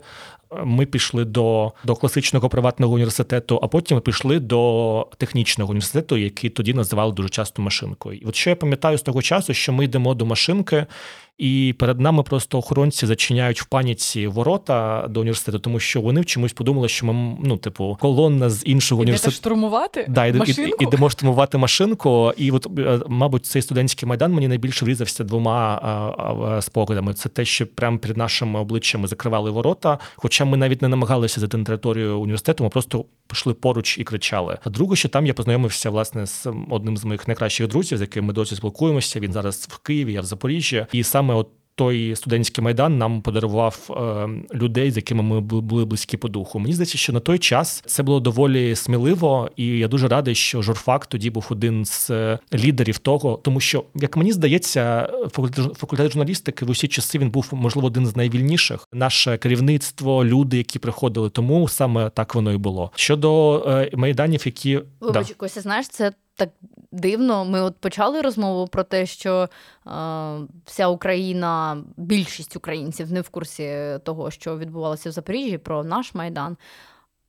Ми 0.65 0.87
пішли 0.87 1.25
до, 1.25 1.73
до 1.85 1.95
класичного 1.95 2.49
приватного 2.49 2.95
університету, 2.95 3.61
а 3.63 3.69
потім 3.69 3.97
ми 3.97 4.01
пішли 4.01 4.41
до 4.41 5.07
технічного 5.19 5.71
університету, 5.71 6.17
який 6.17 6.51
тоді 6.51 6.75
називали 6.75 7.13
дуже 7.13 7.29
часто 7.29 7.63
машинкою. 7.63 8.19
І 8.19 8.25
от 8.25 8.35
що 8.35 8.51
я 8.51 8.57
пам'ятаю 8.57 8.99
з 8.99 9.03
того 9.03 9.23
часу, 9.23 9.55
що 9.55 9.73
ми 9.73 9.85
йдемо 9.85 10.15
до 10.15 10.27
машинки, 10.27 10.87
і 11.41 11.75
перед 11.79 12.01
нами 12.01 12.23
просто 12.23 12.59
охоронці 12.59 13.07
зачиняють 13.07 13.63
в 13.63 13.65
паніці 13.65 14.27
ворота 14.27 15.07
до 15.11 15.21
університету, 15.21 15.59
тому 15.59 15.81
що 15.81 16.01
вони 16.01 16.25
чомусь 16.25 16.53
подумали, 16.53 16.89
що 16.89 17.07
ми 17.07 17.37
ну, 17.45 17.57
типу, 17.57 17.97
колонна 18.01 18.51
з 18.51 18.63
іншого 18.67 19.03
Ідете 19.03 19.09
університету. 19.11 19.37
штурмувати 19.37 20.07
Да, 20.09 20.27
іде- 20.27 20.39
машинку? 20.39 20.77
і- 20.81 20.85
ідемо 20.85 21.11
штурмувати 21.11 21.59
машинку. 21.59 22.33
І 22.37 22.51
от, 22.51 22.67
е, 22.79 23.01
мабуть, 23.09 23.47
цей 23.47 23.63
студентський 23.63 24.09
майдан 24.09 24.33
мені 24.33 24.49
найбільше 24.49 24.85
врізався 24.85 25.25
двома 25.25 25.81
а, 25.83 25.89
а, 26.23 26.63
спогадами. 26.63 27.15
Це 27.15 27.29
те, 27.29 27.45
що 27.45 27.67
прямо 27.67 27.99
перед 27.99 28.17
нашими 28.17 28.61
обличчями 28.61 29.09
закривали 29.09 29.51
ворота. 29.51 29.99
Хоча 30.17 30.45
ми 30.45 30.57
навіть 30.57 30.83
не 30.83 30.89
намагалися 30.89 31.41
зайти 31.41 31.57
на 31.57 31.65
територію 31.65 32.21
університету, 32.21 32.65
ми 32.65 32.71
просто 32.71 33.05
пішли 33.29 33.55
поруч 33.55 33.99
і 33.99 34.05
кричали. 34.05 34.59
А 34.65 34.71
друге, 34.71 34.97
що 34.97 35.09
там 35.09 35.27
я 35.27 35.35
познайомився 35.35 35.91
власне 35.91 36.27
з 36.27 36.47
одним 36.71 36.97
з 36.97 37.05
моїх 37.05 37.29
найкращих 37.29 37.69
друзів, 37.69 37.99
з 37.99 38.01
яким 38.01 38.25
ми 38.25 38.33
досі 38.33 38.57
спілкуємося. 38.57 39.21
Він 39.21 39.33
зараз 39.33 39.69
в 39.71 39.79
Києві, 39.79 40.13
я 40.13 40.21
в 40.21 40.25
Запоріжжі, 40.25 40.87
і 40.93 41.03
саме 41.03 41.30
от. 41.35 41.49
Той 41.75 42.17
студентський 42.17 42.65
майдан 42.65 42.99
нам 42.99 43.23
подарував 43.23 43.91
е, 43.91 44.29
людей, 44.55 44.91
з 44.91 44.97
якими 44.97 45.23
ми 45.23 45.41
були 45.41 45.85
близькі 45.85 46.17
по 46.17 46.29
духу. 46.29 46.59
Мені 46.59 46.73
здається, 46.73 46.99
що 46.99 47.13
на 47.13 47.21
той 47.21 47.39
час 47.39 47.83
це 47.87 48.03
було 48.03 48.21
доволі 48.21 48.77
сміливо, 48.77 49.51
і 49.57 49.67
я 49.67 49.89
дуже 49.89 50.09
радий, 50.09 50.35
що 50.35 50.63
журфак 50.63 51.07
тоді 51.07 51.31
був 51.31 51.47
один 51.51 51.85
з 51.85 52.11
е, 52.11 52.39
лідерів 52.55 52.99
того, 52.99 53.41
тому 53.43 53.61
що, 53.61 53.85
як 53.95 54.17
мені 54.17 54.33
здається, 54.33 55.13
факультет, 55.77 56.13
журналістики 56.13 56.65
в 56.65 56.71
усі 56.71 56.89
часи 56.89 57.19
він 57.19 57.31
був 57.31 57.49
можливо 57.53 57.87
один 57.87 58.07
з 58.07 58.17
найвільніших. 58.17 58.89
Наше 58.93 59.39
керівництво, 59.39 60.25
люди, 60.25 60.57
які 60.57 60.79
приходили, 60.79 61.31
тому 61.31 61.69
саме 61.69 62.11
так 62.11 62.35
воно 62.35 62.53
і 62.53 62.57
було. 62.57 62.93
Щодо 62.95 63.59
е, 63.69 63.91
майданів, 63.97 64.43
які 64.45 64.81
Вибач, 65.01 65.35
Костя, 65.37 65.61
знаєш, 65.61 65.89
це 65.89 66.13
так 66.37 66.51
дивно. 66.93 67.45
Ми 67.45 67.61
от 67.61 67.77
почали 67.77 68.21
розмову 68.21 68.69
про 68.69 68.83
те, 68.83 69.07
що 69.07 69.43
е, 69.43 69.49
вся 70.65 70.89
Україна, 70.89 71.83
більшість 71.97 72.57
українців 72.57 73.13
не 73.13 73.21
в 73.21 73.29
курсі 73.29 73.99
того, 74.05 74.31
що 74.31 74.59
відбувалося 74.59 75.11
в 75.11 75.13
Запоріжжі, 75.13 75.59
про 75.59 75.85
наш 75.85 76.15
майдан. 76.15 76.57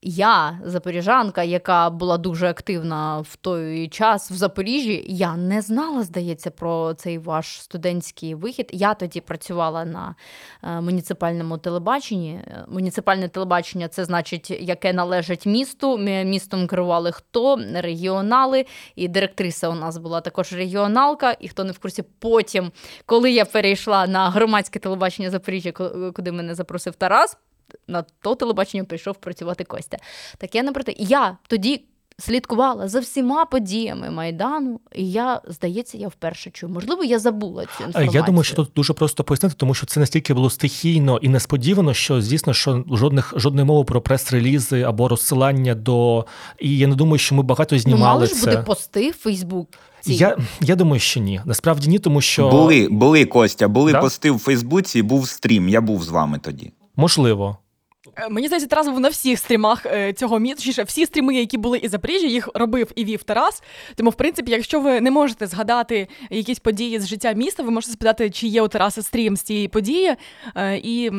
Я, 0.03 0.60
запоріжанка, 0.65 1.43
яка 1.43 1.89
була 1.89 2.17
дуже 2.17 2.48
активна 2.50 3.20
в 3.20 3.36
той 3.36 3.88
час 3.88 4.31
в 4.31 4.34
Запоріжжі, 4.34 5.05
я 5.08 5.36
не 5.38 5.62
знала, 5.62 6.03
здається, 6.03 6.51
про 6.51 6.93
цей 6.93 7.17
ваш 7.17 7.62
студентський 7.62 8.36
вихід. 8.36 8.70
Я 8.72 8.93
тоді 8.93 9.22
працювала 9.22 9.86
на 9.86 10.15
е, 10.63 10.81
муніципальному 10.81 11.58
телебаченні. 11.58 12.31
Е, 12.48 12.65
Муніципальне 12.67 13.27
телебачення 13.29 13.88
це 13.88 14.05
значить, 14.05 14.51
яке 14.51 14.93
належить 14.93 15.46
місту. 15.46 15.98
Мі- 15.98 16.25
Містом 16.25 16.67
керували 16.67 17.12
хто? 17.12 17.60
Регіонали, 17.75 18.65
і 18.96 19.08
директриса 19.08 19.70
у 19.70 19.75
нас 19.75 19.98
була 19.98 20.22
також 20.22 20.53
регіоналка. 20.53 21.36
І 21.39 21.48
хто 21.48 21.63
не 21.63 21.72
в 21.72 21.79
курсі, 21.79 22.03
потім, 22.20 22.72
коли 23.05 23.31
я 23.31 23.46
перейшла 23.46 24.08
на 24.08 24.29
громадське 24.29 24.79
телебачення 24.79 25.29
Запоріжжя, 25.29 25.72
куди 26.15 26.31
мене 26.31 26.55
запросив 26.55 26.96
Тарас, 26.96 27.38
на 27.87 28.03
то 28.21 28.35
телебачення 28.35 28.83
прийшов 28.83 29.15
працювати 29.15 29.63
Костя. 29.63 29.97
Так 30.37 30.55
я 30.55 30.63
не 30.63 30.71
проти. 30.71 30.95
Я 30.99 31.37
тоді 31.47 31.83
слідкувала 32.19 32.87
за 32.87 32.99
всіма 32.99 33.45
подіями 33.45 34.09
Майдану, 34.09 34.79
і 34.95 35.11
я, 35.11 35.41
здається, 35.47 35.97
я 35.97 36.07
вперше 36.07 36.49
чую. 36.49 36.73
Можливо, 36.73 37.03
я 37.03 37.19
забула 37.19 37.63
цю 37.65 37.83
Е, 37.83 37.85
інформацію. 37.87 38.19
Я 38.21 38.25
думаю, 38.25 38.43
що 38.43 38.55
тут 38.55 38.69
дуже 38.75 38.93
просто 38.93 39.23
пояснити, 39.23 39.55
тому 39.57 39.73
що 39.73 39.85
це 39.85 39.99
настільки 39.99 40.33
було 40.33 40.49
стихійно 40.49 41.19
і 41.21 41.29
несподівано, 41.29 41.93
що 41.93 42.21
звісно, 42.21 42.53
що 42.53 42.83
жодних 42.91 43.33
жодної 43.37 43.65
мови 43.67 43.83
про 43.83 44.01
прес-релізи 44.01 44.81
або 44.81 45.07
розсилання 45.07 45.75
до. 45.75 46.25
І 46.59 46.77
я 46.77 46.87
не 46.87 46.95
думаю, 46.95 47.17
що 47.17 47.35
ми 47.35 47.43
багато 47.43 47.75
ну, 47.75 47.79
знімали 47.81 48.03
мали 48.13 48.27
ж 48.27 48.33
це. 48.33 48.45
буде 48.45 48.63
пости 48.63 49.09
в 49.09 49.13
Фейсбук. 49.13 49.67
Я, 50.05 50.37
я 50.61 50.75
думаю, 50.75 50.99
що 50.99 51.19
ні. 51.19 51.41
Насправді 51.45 51.87
ні, 51.89 51.99
тому 51.99 52.21
що 52.21 52.49
Були, 52.49 52.87
були 52.91 53.25
Костя, 53.25 53.67
були 53.67 53.91
Да? 53.91 54.01
пости 54.01 54.31
в 54.31 54.39
Фейсбуці, 54.39 55.01
був 55.01 55.27
стрім. 55.27 55.69
Я 55.69 55.81
був 55.81 56.03
з 56.03 56.09
вами 56.09 56.39
тоді. 56.39 56.71
Можливо. 56.95 57.57
Е, 58.15 58.29
Мені 58.29 58.48
здається, 58.48 58.67
Тарас 58.69 58.88
був 58.88 59.00
на 59.00 59.10
всіх 59.10 59.39
стрімах 59.39 59.86
е, 59.86 60.13
цього 60.13 60.39
міста. 60.39 60.83
Всі 60.83 61.05
стріми, 61.05 61.36
які 61.36 61.57
були 61.57 61.77
і 61.77 61.88
Запоріжжя, 61.88 62.27
їх 62.27 62.50
робив 62.53 62.91
і 62.95 63.05
вів 63.05 63.24
Тарас. 63.24 63.63
Тому, 63.95 64.10
в 64.10 64.13
принципі, 64.13 64.51
якщо 64.51 64.79
ви 64.81 65.01
не 65.01 65.12
можете 65.12 65.48
згадати 65.48 66.07
якісь 66.29 66.60
події 66.60 67.00
з 67.00 67.07
життя 67.07 67.33
міста, 67.33 67.63
ви 67.63 67.71
можете 67.71 67.93
спитати, 67.93 68.29
чи 68.29 68.48
є 68.48 68.62
у 68.62 68.67
Тараса 68.67 69.01
стрім 69.01 69.38
з 69.38 69.41
цієї 69.41 69.67
події, 69.67 70.15
е, 70.55 70.77
і 70.77 71.10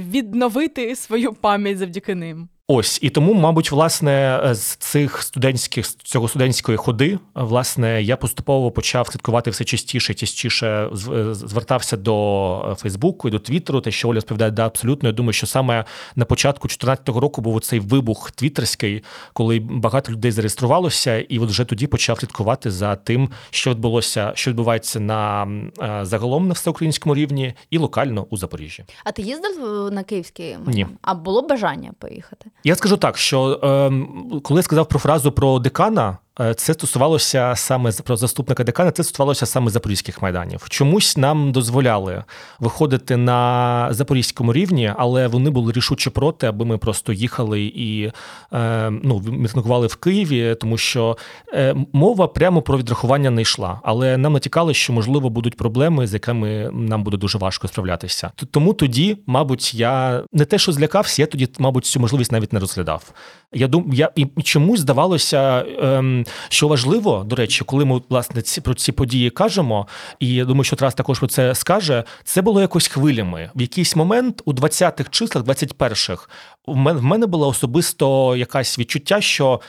відновити 0.00 0.96
свою 0.96 1.32
пам'ять 1.32 1.78
завдяки 1.78 2.14
ним. 2.14 2.48
Ось 2.68 2.98
і 3.02 3.10
тому, 3.10 3.34
мабуть, 3.34 3.70
власне, 3.72 4.40
з 4.52 4.76
цих 4.76 5.22
студентських 5.22 5.86
з 5.86 5.94
цього 5.94 6.28
студентської 6.28 6.78
ходи, 6.78 7.18
власне, 7.34 8.02
я 8.02 8.16
поступово 8.16 8.70
почав 8.70 9.06
слідкувати 9.06 9.50
все 9.50 9.64
частіше, 9.64 10.14
частіше 10.14 10.88
з- 10.92 11.28
звертався 11.34 11.96
до 11.96 12.76
Фейсбуку 12.78 13.28
і 13.28 13.30
до 13.30 13.38
Твіттеру. 13.38 13.80
Те, 13.80 13.90
що 13.90 14.08
Оля 14.08 14.14
розповідає, 14.14 14.50
да, 14.50 14.66
абсолютно. 14.66 15.08
Я 15.08 15.12
думаю, 15.12 15.32
що 15.32 15.46
саме 15.46 15.84
на 16.16 16.24
початку 16.24 16.68
2014 16.68 17.20
року 17.20 17.40
був 17.40 17.60
цей 17.60 17.78
вибух 17.80 18.30
твіттерський, 18.30 19.02
коли 19.32 19.58
багато 19.60 20.12
людей 20.12 20.30
зареєструвалося, 20.30 21.18
і 21.18 21.38
от 21.38 21.48
вже 21.50 21.64
тоді 21.64 21.86
почав 21.86 22.18
слідкувати 22.20 22.70
за 22.70 22.96
тим, 22.96 23.30
що 23.50 23.70
відбулося, 23.70 24.32
що 24.34 24.50
відбувається 24.50 25.00
на 25.00 25.48
е, 25.82 26.04
загалом 26.04 26.48
на 26.48 26.54
всеукраїнському 26.54 27.14
рівні 27.14 27.54
і 27.70 27.78
локально 27.78 28.26
у 28.30 28.36
Запоріжжі. 28.36 28.84
А 29.04 29.12
ти 29.12 29.22
їздив 29.22 29.64
е, 29.86 29.90
на 29.90 30.02
київський? 30.02 30.56
Ні. 30.66 30.86
А 31.02 31.14
було 31.14 31.42
бажання 31.42 31.92
поїхати? 31.98 32.50
Я 32.66 32.74
скажу 32.74 32.96
так, 32.96 33.18
що 33.18 33.60
е, 33.62 34.40
коли 34.42 34.58
я 34.58 34.62
сказав 34.62 34.88
про 34.88 34.98
фразу 34.98 35.32
про 35.32 35.58
декана, 35.58 36.18
це 36.56 36.74
стосувалося 36.74 37.52
саме 37.56 37.92
про 38.04 38.16
заступника 38.16 38.64
декана, 38.64 38.90
це 38.90 39.04
стосувалося 39.04 39.46
саме 39.46 39.70
запорізьких 39.70 40.22
майданів. 40.22 40.66
Чомусь 40.68 41.16
нам 41.16 41.52
дозволяли 41.52 42.24
виходити 42.58 43.16
на 43.16 43.88
запорізькому 43.90 44.52
рівні, 44.52 44.92
але 44.96 45.26
вони 45.26 45.50
були 45.50 45.72
рішуче 45.72 46.10
проти, 46.10 46.46
аби 46.46 46.64
ми 46.64 46.78
просто 46.78 47.12
їхали 47.12 47.62
і 47.62 48.12
е, 48.52 48.90
ну, 48.90 49.22
мітингували 49.28 49.86
в 49.86 49.96
Києві, 49.96 50.56
тому 50.60 50.78
що 50.78 51.16
е, 51.52 51.74
мова 51.92 52.28
прямо 52.28 52.62
про 52.62 52.78
відрахування 52.78 53.30
не 53.30 53.42
йшла. 53.42 53.80
Але 53.84 54.16
нам 54.16 54.32
натякали, 54.32 54.74
що 54.74 54.92
можливо 54.92 55.30
будуть 55.30 55.56
проблеми, 55.56 56.06
з 56.06 56.14
якими 56.14 56.70
нам 56.72 57.02
буде 57.04 57.16
дуже 57.16 57.38
важко 57.38 57.68
справлятися. 57.68 58.30
Тому 58.50 58.72
тоді, 58.72 59.18
мабуть, 59.26 59.74
я 59.74 60.22
не 60.32 60.44
те, 60.44 60.58
що 60.58 60.72
злякався, 60.72 61.22
я 61.22 61.26
тоді, 61.26 61.48
мабуть, 61.58 61.84
цю 61.84 62.00
можливість 62.00 62.32
навіть 62.32 62.52
не 62.52 62.60
розглядав. 62.60 63.12
Я 63.52 63.68
дум, 63.68 63.90
я 63.92 64.10
і 64.14 64.26
чомусь 64.42 64.80
здавалося, 64.80 65.64
ем, 65.82 66.25
що 66.48 66.68
важливо, 66.68 67.24
до 67.26 67.36
речі, 67.36 67.64
коли 67.64 67.84
ми 67.84 68.00
власне 68.08 68.42
ці 68.42 68.60
про 68.60 68.74
ці 68.74 68.92
події 68.92 69.30
кажемо, 69.30 69.86
і 70.20 70.34
я 70.34 70.44
думаю, 70.44 70.64
що 70.64 70.76
Тарас 70.76 70.94
також 70.94 71.18
про 71.18 71.28
це 71.28 71.54
скаже. 71.54 72.04
Це 72.24 72.42
було 72.42 72.60
якось 72.60 72.88
хвилями. 72.88 73.50
В 73.54 73.60
якийсь 73.60 73.96
момент 73.96 74.42
у 74.44 74.52
20-х 74.52 75.10
числах, 75.10 75.44
21-х, 75.44 76.28
в 76.66 77.02
мене, 77.02 77.26
було 77.26 77.48
особисто 77.48 78.36
якась 78.36 78.78
відчуття, 78.78 79.20
що. 79.20 79.60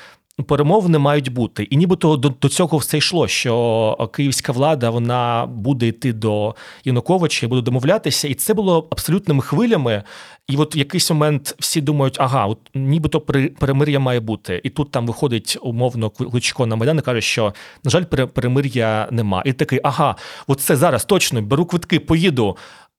Перемовини 0.45 0.97
мають 0.97 1.33
бути, 1.33 1.63
і 1.63 1.77
нібито 1.77 2.17
до, 2.17 2.29
до 2.29 2.49
цього 2.49 2.77
все 2.77 2.97
йшло. 2.97 3.27
Що 3.27 4.09
київська 4.13 4.51
влада 4.51 4.89
вона 4.89 5.45
буде 5.45 5.87
йти 5.87 6.13
до 6.13 6.55
Януковича 6.85 7.45
і 7.45 7.49
буде 7.49 7.61
домовлятися, 7.61 8.27
і 8.27 8.33
це 8.33 8.53
було 8.53 8.87
абсолютними 8.91 9.41
хвилями. 9.41 10.03
І 10.47 10.57
от 10.57 10.75
в 10.75 10.77
якийсь 10.77 11.11
момент 11.11 11.55
всі 11.59 11.81
думають, 11.81 12.17
ага, 12.19 12.45
от 12.45 12.59
нібито 12.75 13.21
перемир'я 13.59 13.99
має 13.99 14.19
бути. 14.19 14.61
І 14.63 14.69
тут 14.69 14.91
там 14.91 15.07
виходить 15.07 15.57
умовно 15.61 16.09
Кличко 16.09 16.65
на 16.65 16.75
Майдан 16.75 16.97
і 16.97 17.01
каже, 17.01 17.21
що 17.21 17.53
на 17.83 17.91
жаль, 17.91 18.03
пере- 18.03 18.25
перемир'я 18.25 19.07
нема. 19.11 19.43
І 19.45 19.53
такий, 19.53 19.79
ага, 19.83 20.15
от 20.47 20.59
це 20.61 20.75
зараз 20.75 21.05
точно 21.05 21.41
беру 21.41 21.65
квитки, 21.65 21.99
поїду. 21.99 22.57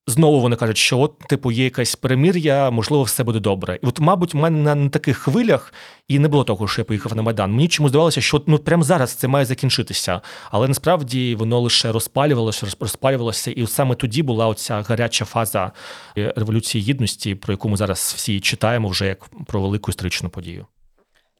Знову 0.08 0.40
вони 0.40 0.56
кажуть, 0.56 0.76
що 0.76 0.98
от, 0.98 1.18
типу, 1.18 1.52
є 1.52 1.64
якесь 1.64 1.96
перемир'я, 1.96 2.70
можливо, 2.70 3.02
все 3.02 3.24
буде 3.24 3.40
добре. 3.40 3.78
І 3.82 3.86
от, 3.86 4.00
мабуть, 4.00 4.34
в 4.34 4.36
мене 4.36 4.58
на, 4.58 4.74
на 4.74 4.88
таких 4.88 5.16
хвилях 5.16 5.74
і 6.08 6.18
не 6.18 6.28
було 6.28 6.44
того, 6.44 6.68
що 6.68 6.80
я 6.80 6.84
поїхав 6.84 7.16
на 7.16 7.22
Майдан. 7.22 7.52
Мені 7.52 7.68
чому 7.68 7.88
здавалося, 7.88 8.20
що 8.20 8.42
ну 8.46 8.58
прямо 8.58 8.82
зараз 8.82 9.12
це 9.12 9.28
має 9.28 9.44
закінчитися. 9.44 10.20
Але 10.50 10.68
насправді 10.68 11.34
воно 11.34 11.60
лише 11.60 11.92
розпалювалося, 11.92 12.66
розпалювалося, 12.80 13.50
і 13.50 13.66
саме 13.66 13.94
тоді 13.94 14.22
була 14.22 14.46
оця 14.46 14.82
гаряча 14.82 15.24
фаза 15.24 15.72
е, 16.18 16.32
революції 16.36 16.84
гідності, 16.84 17.34
про 17.34 17.52
яку 17.52 17.68
ми 17.68 17.76
зараз 17.76 18.14
всі 18.16 18.40
читаємо 18.40 18.88
вже 18.88 19.06
як 19.06 19.28
про 19.46 19.60
велику 19.60 19.90
історичну 19.90 20.28
подію. 20.28 20.66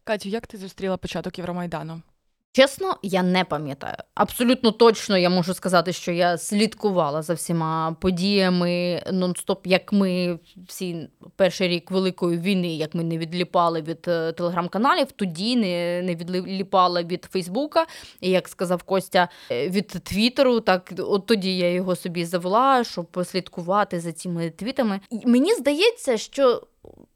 Катю, 0.05 0.29
як 0.29 0.47
ти 0.47 0.59
зустріла 0.59 0.97
початок 0.97 1.39
Євромайдану? 1.39 2.03
Чесно, 2.53 2.99
я 3.03 3.23
не 3.23 3.45
пам'ятаю. 3.45 3.97
Абсолютно 4.15 4.73
точно 4.73 5.19
я 5.19 5.31
можу 5.31 5.55
сказати, 5.55 5.93
що 5.93 6.13
я 6.13 6.39
слідкувала 6.39 7.23
за 7.23 7.35
всіма 7.35 7.97
подіями 8.01 9.03
нон-стоп, 9.13 9.59
як 9.65 9.93
ми 9.93 10.39
всі 10.69 11.09
перший 11.37 11.69
рік 11.69 11.91
Великої 11.91 12.39
війни, 12.39 12.75
як 12.77 12.95
ми 12.95 13.05
не 13.05 13.19
відліпали 13.19 13.83
від 13.83 14.09
е, 14.09 14.33
телеграм-каналів, 14.33 15.13
тоді 15.13 15.57
не, 15.57 16.03
не 16.03 16.15
відліпала 16.15 17.03
від 17.03 17.25
Фейсбука, 17.25 17.87
і 18.21 18.31
як 18.31 18.49
сказав 18.49 18.83
Костя, 18.83 19.29
е, 19.51 19.69
від 19.69 19.89
Твіттеру. 19.89 20.61
Так, 20.61 20.93
от 20.99 21.27
тоді 21.27 21.57
я 21.57 21.73
його 21.73 21.97
собі 21.97 22.25
завела, 22.25 22.85
щоб 22.85 23.07
послідкувати 23.07 24.01
за 24.01 24.13
цими 24.13 24.51
твітами. 24.51 25.01
І 25.11 25.27
мені 25.27 25.55
здається, 25.55 26.17
що 26.17 26.63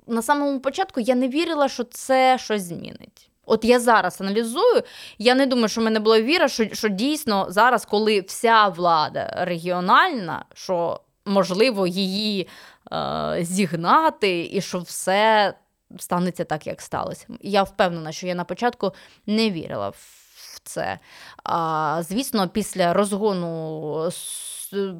на 0.06 0.22
самому 0.22 0.60
початку 0.60 1.00
я 1.00 1.14
не 1.14 1.28
вірила, 1.28 1.68
що 1.68 1.84
це 1.84 2.38
щось 2.38 2.62
змінить. 2.62 3.31
От 3.46 3.64
я 3.64 3.80
зараз 3.80 4.20
аналізую, 4.20 4.82
я 5.18 5.34
не 5.34 5.46
думаю, 5.46 5.68
що 5.68 5.80
в 5.80 5.84
мене 5.84 6.00
була 6.00 6.20
віра, 6.20 6.48
що, 6.48 6.74
що 6.74 6.88
дійсно 6.88 7.46
зараз, 7.48 7.84
коли 7.84 8.20
вся 8.20 8.68
влада 8.68 9.34
регіональна, 9.38 10.44
що 10.54 11.00
можливо 11.26 11.86
її 11.86 12.48
е, 12.92 13.38
зігнати, 13.40 14.48
і 14.52 14.60
що 14.60 14.78
все 14.78 15.54
станеться 15.98 16.44
так, 16.44 16.66
як 16.66 16.80
сталося. 16.80 17.26
Я 17.40 17.62
впевнена, 17.62 18.12
що 18.12 18.26
я 18.26 18.34
на 18.34 18.44
початку 18.44 18.92
не 19.26 19.50
вірила 19.50 19.88
в 19.88 20.60
це. 20.64 20.98
А, 21.44 22.02
звісно, 22.02 22.48
після 22.48 22.92
розгону 22.92 24.10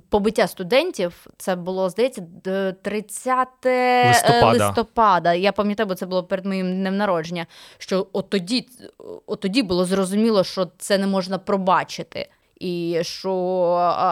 побиття 0.08 0.46
студентів, 0.46 1.26
це 1.36 1.56
було, 1.56 1.90
здається, 1.90 2.20
д- 2.44 2.72
30 2.82 3.48
Листопада. 4.06 4.66
листопада. 4.66 5.34
Я 5.34 5.52
пам'ятаю, 5.52 5.86
бо 5.88 5.94
це 5.94 6.06
було 6.06 6.24
перед 6.24 6.46
моїм 6.46 6.74
днем 6.80 6.96
народження. 6.96 7.46
Що 7.78 8.06
от 8.12 8.30
тоді, 8.30 8.68
от 9.26 9.40
тоді 9.40 9.62
було 9.62 9.84
зрозуміло, 9.84 10.44
що 10.44 10.68
це 10.78 10.98
не 10.98 11.06
можна 11.06 11.38
пробачити. 11.38 12.28
І 12.62 12.98
що 13.02 13.34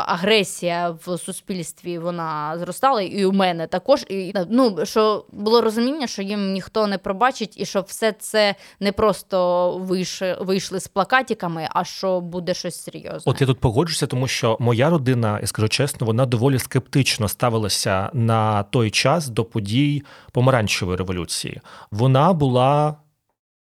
агресія 0.07 0.91
в 0.91 1.19
суспільстві 1.19 1.99
вона 1.99 2.59
зростала, 2.59 3.03
і 3.03 3.25
у 3.25 3.33
мене 3.33 3.67
також. 3.67 4.05
І 4.09 4.35
ну 4.51 4.79
що 4.85 5.25
було 5.33 5.61
розуміння, 5.61 6.07
що 6.07 6.23
їм 6.23 6.53
ніхто 6.53 6.87
не 6.87 6.99
пробачить, 6.99 7.61
і 7.61 7.65
що 7.65 7.81
все 7.81 8.13
це 8.13 8.55
не 8.81 8.93
просто 8.93 9.71
вийшли, 9.79 10.37
вийшли 10.41 10.81
з 10.81 10.89
плакатиками, 10.89 11.69
а 11.71 11.85
що 11.85 12.21
буде 12.21 12.55
щось 12.55 12.83
серйозне. 12.83 13.33
От 13.33 13.41
я 13.41 13.47
тут 13.47 13.61
погоджуся, 13.61 14.07
тому 14.07 14.29
що 14.29 14.57
моя 14.61 14.91
родина, 14.91 15.39
я 15.41 15.47
скажу 15.47 15.69
чесно, 15.69 16.07
вона 16.07 16.27
доволі 16.27 16.59
скептично 16.59 17.29
ставилася 17.29 18.11
на 18.13 18.63
той 18.63 18.91
час 18.91 19.29
до 19.29 19.45
подій 19.45 20.03
помаранчевої 20.33 20.99
революції. 20.99 21.61
Вона 21.91 22.33
була 22.33 22.97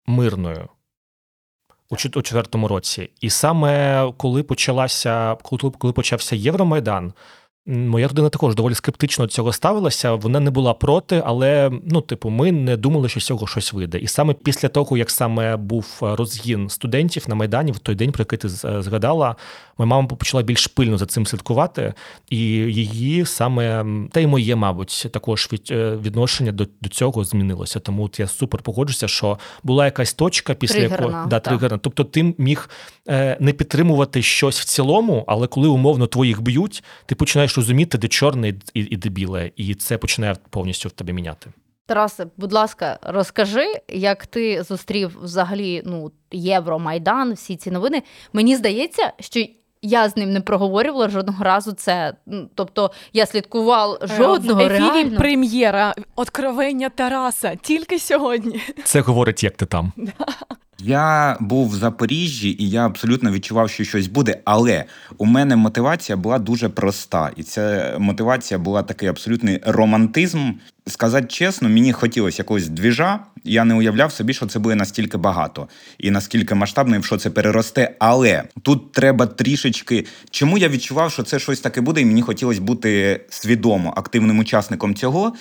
мирною. 0.06 0.68
У 1.90 1.94
чот- 1.94 2.18
у 2.18 2.22
четвертому 2.22 2.68
році, 2.68 3.10
і 3.20 3.30
саме 3.30 4.04
коли 4.16 4.42
почалася, 4.42 5.36
коли, 5.42 5.72
коли 5.78 5.92
почався 5.92 6.36
Євромайдан, 6.36 7.12
моя 7.66 8.08
родина 8.08 8.28
також 8.28 8.54
доволі 8.54 8.74
скептично 8.74 9.24
до 9.24 9.30
цього 9.30 9.52
ставилася. 9.52 10.14
Вона 10.14 10.40
не 10.40 10.50
була 10.50 10.74
проти, 10.74 11.22
але 11.26 11.70
ну, 11.84 12.00
типу, 12.00 12.30
ми 12.30 12.52
не 12.52 12.76
думали, 12.76 13.08
що 13.08 13.20
з 13.20 13.24
цього 13.24 13.46
щось 13.46 13.72
вийде. 13.72 13.98
І 13.98 14.06
саме 14.06 14.34
після 14.34 14.68
того, 14.68 14.96
як 14.96 15.10
саме 15.10 15.56
був 15.56 16.00
е, 16.02 16.16
розгін 16.16 16.68
студентів 16.68 17.24
на 17.28 17.34
майдані, 17.34 17.72
в 17.72 17.78
той 17.78 17.94
день, 17.94 18.12
про 18.12 18.22
який 18.22 18.38
ти 18.38 18.48
згадала, 18.48 19.36
моя 19.78 19.88
мама 19.88 20.08
почала 20.08 20.42
більш 20.42 20.66
пильно 20.66 20.98
за 20.98 21.06
цим 21.06 21.26
слідкувати, 21.26 21.94
і 22.30 22.38
її 22.38 23.26
саме 23.26 23.84
та 24.12 24.20
й 24.20 24.26
моє, 24.26 24.56
мабуть, 24.56 25.06
також 25.12 25.48
е, 25.70 25.96
відношення 25.96 26.52
до, 26.52 26.66
до 26.80 26.88
цього 26.88 27.24
змінилося. 27.24 27.80
Тому 27.80 28.04
от 28.04 28.20
я 28.20 28.26
супер 28.26 28.62
погоджуся, 28.62 29.08
що 29.08 29.38
була 29.62 29.84
якась 29.84 30.14
точка 30.14 30.54
після 30.54 30.78
якої 30.78 31.14
да, 31.26 31.40
тригерна. 31.40 31.78
Тобто 31.78 32.04
ти 32.04 32.34
міг 32.38 32.70
е, 33.08 33.36
не 33.40 33.52
підтримувати 33.52 34.22
щось 34.22 34.60
в 34.60 34.64
цілому, 34.64 35.24
але 35.26 35.46
коли 35.46 35.68
умовно 35.68 36.06
твоїх 36.06 36.42
б'ють, 36.42 36.84
ти 37.06 37.14
починаєш 37.14 37.56
розуміти, 37.56 37.98
де 37.98 38.08
чорне 38.08 38.48
і, 38.74 38.80
і 38.80 38.96
де 38.96 39.08
біле, 39.08 39.50
і 39.56 39.74
це 39.74 39.98
починає 39.98 40.36
повністю 40.50 40.88
в 40.88 40.92
тебе 40.92 41.12
міняти. 41.12 41.50
Тарасе, 41.86 42.26
будь 42.36 42.52
ласка, 42.52 42.98
розкажи, 43.02 43.66
як 43.88 44.26
ти 44.26 44.62
зустрів 44.62 45.18
взагалі 45.22 45.82
ну, 45.86 46.12
Євромайдан, 46.32 47.32
всі 47.32 47.56
ці 47.56 47.70
новини. 47.70 48.02
Мені 48.32 48.56
здається, 48.56 49.12
що 49.20 49.46
я 49.86 50.08
з 50.08 50.16
ним 50.16 50.32
не 50.32 50.40
проговорювала 50.40 51.08
жодного 51.08 51.44
разу 51.44 51.72
це. 51.72 52.14
Ну, 52.26 52.48
Тобто 52.54 52.90
я 53.12 53.26
слідкував 53.26 53.98
жодного 54.02 54.60
Е, 54.60 54.68
в 54.68 54.72
ефірі 54.72 54.88
реально. 54.90 55.18
прем'єра 55.18 55.94
Откровення 56.16 56.88
Тараса 56.88 57.54
тільки 57.62 57.98
сьогодні. 57.98 58.60
Це 58.84 59.00
говорить, 59.00 59.44
як 59.44 59.56
ти 59.56 59.66
там. 59.66 59.92
Я 60.78 61.36
був 61.40 61.68
в 61.68 61.74
Запоріжжі, 61.74 62.56
і 62.58 62.70
я 62.70 62.86
абсолютно 62.86 63.30
відчував, 63.30 63.70
що 63.70 63.84
щось 63.84 64.06
буде. 64.06 64.38
Але 64.44 64.84
у 65.18 65.24
мене 65.26 65.56
мотивація 65.56 66.16
була 66.16 66.38
дуже 66.38 66.68
проста, 66.68 67.30
і 67.36 67.42
ця 67.42 67.96
мотивація 67.98 68.58
була 68.58 68.82
такий 68.82 69.08
абсолютний 69.08 69.60
романтизм. 69.66 70.50
сказати 70.86 71.26
чесно, 71.26 71.68
мені 71.68 71.92
хотілося 71.92 72.42
якогось 72.42 72.68
двіжа. 72.68 73.20
Я 73.44 73.64
не 73.64 73.74
уявляв 73.74 74.12
собі, 74.12 74.34
що 74.34 74.46
це 74.46 74.58
буде 74.58 74.74
настільки 74.74 75.18
багато 75.18 75.68
і 75.98 76.10
наскільки 76.10 76.54
масштабно, 76.54 76.96
і 76.96 76.98
в 76.98 77.04
що 77.04 77.16
це 77.16 77.30
переросте. 77.30 77.96
Але 77.98 78.42
тут 78.62 78.92
треба 78.92 79.26
трішечки. 79.26 80.06
Чому 80.30 80.58
я 80.58 80.68
відчував, 80.68 81.12
що 81.12 81.22
це 81.22 81.38
щось 81.38 81.60
таке 81.60 81.80
буде, 81.80 82.00
і 82.00 82.04
мені 82.04 82.22
хотілося 82.22 82.60
бути 82.60 83.20
свідомо 83.28 83.94
активним 83.96 84.38
учасником 84.38 84.94
цього. 84.94 85.32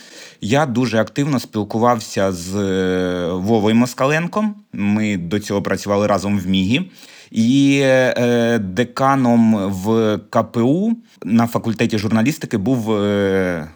Я 0.41 0.65
дуже 0.65 0.97
активно 0.97 1.39
спілкувався 1.39 2.31
з 2.31 2.55
е, 2.55 3.31
Вовою 3.31 3.75
Москаленком. 3.75 4.55
Ми 4.75 5.17
до 5.17 5.39
цього 5.39 5.61
працювали 5.61 6.07
разом 6.07 6.39
в 6.39 6.47
Мігі. 6.47 6.91
І 7.31 7.79
е, 7.83 8.59
деканом 8.59 9.55
в 9.55 10.19
КПУ 10.29 10.97
на 11.23 11.47
факультеті 11.47 11.97
журналістики 11.97 12.57
був 12.57 12.91
е, 12.91 13.67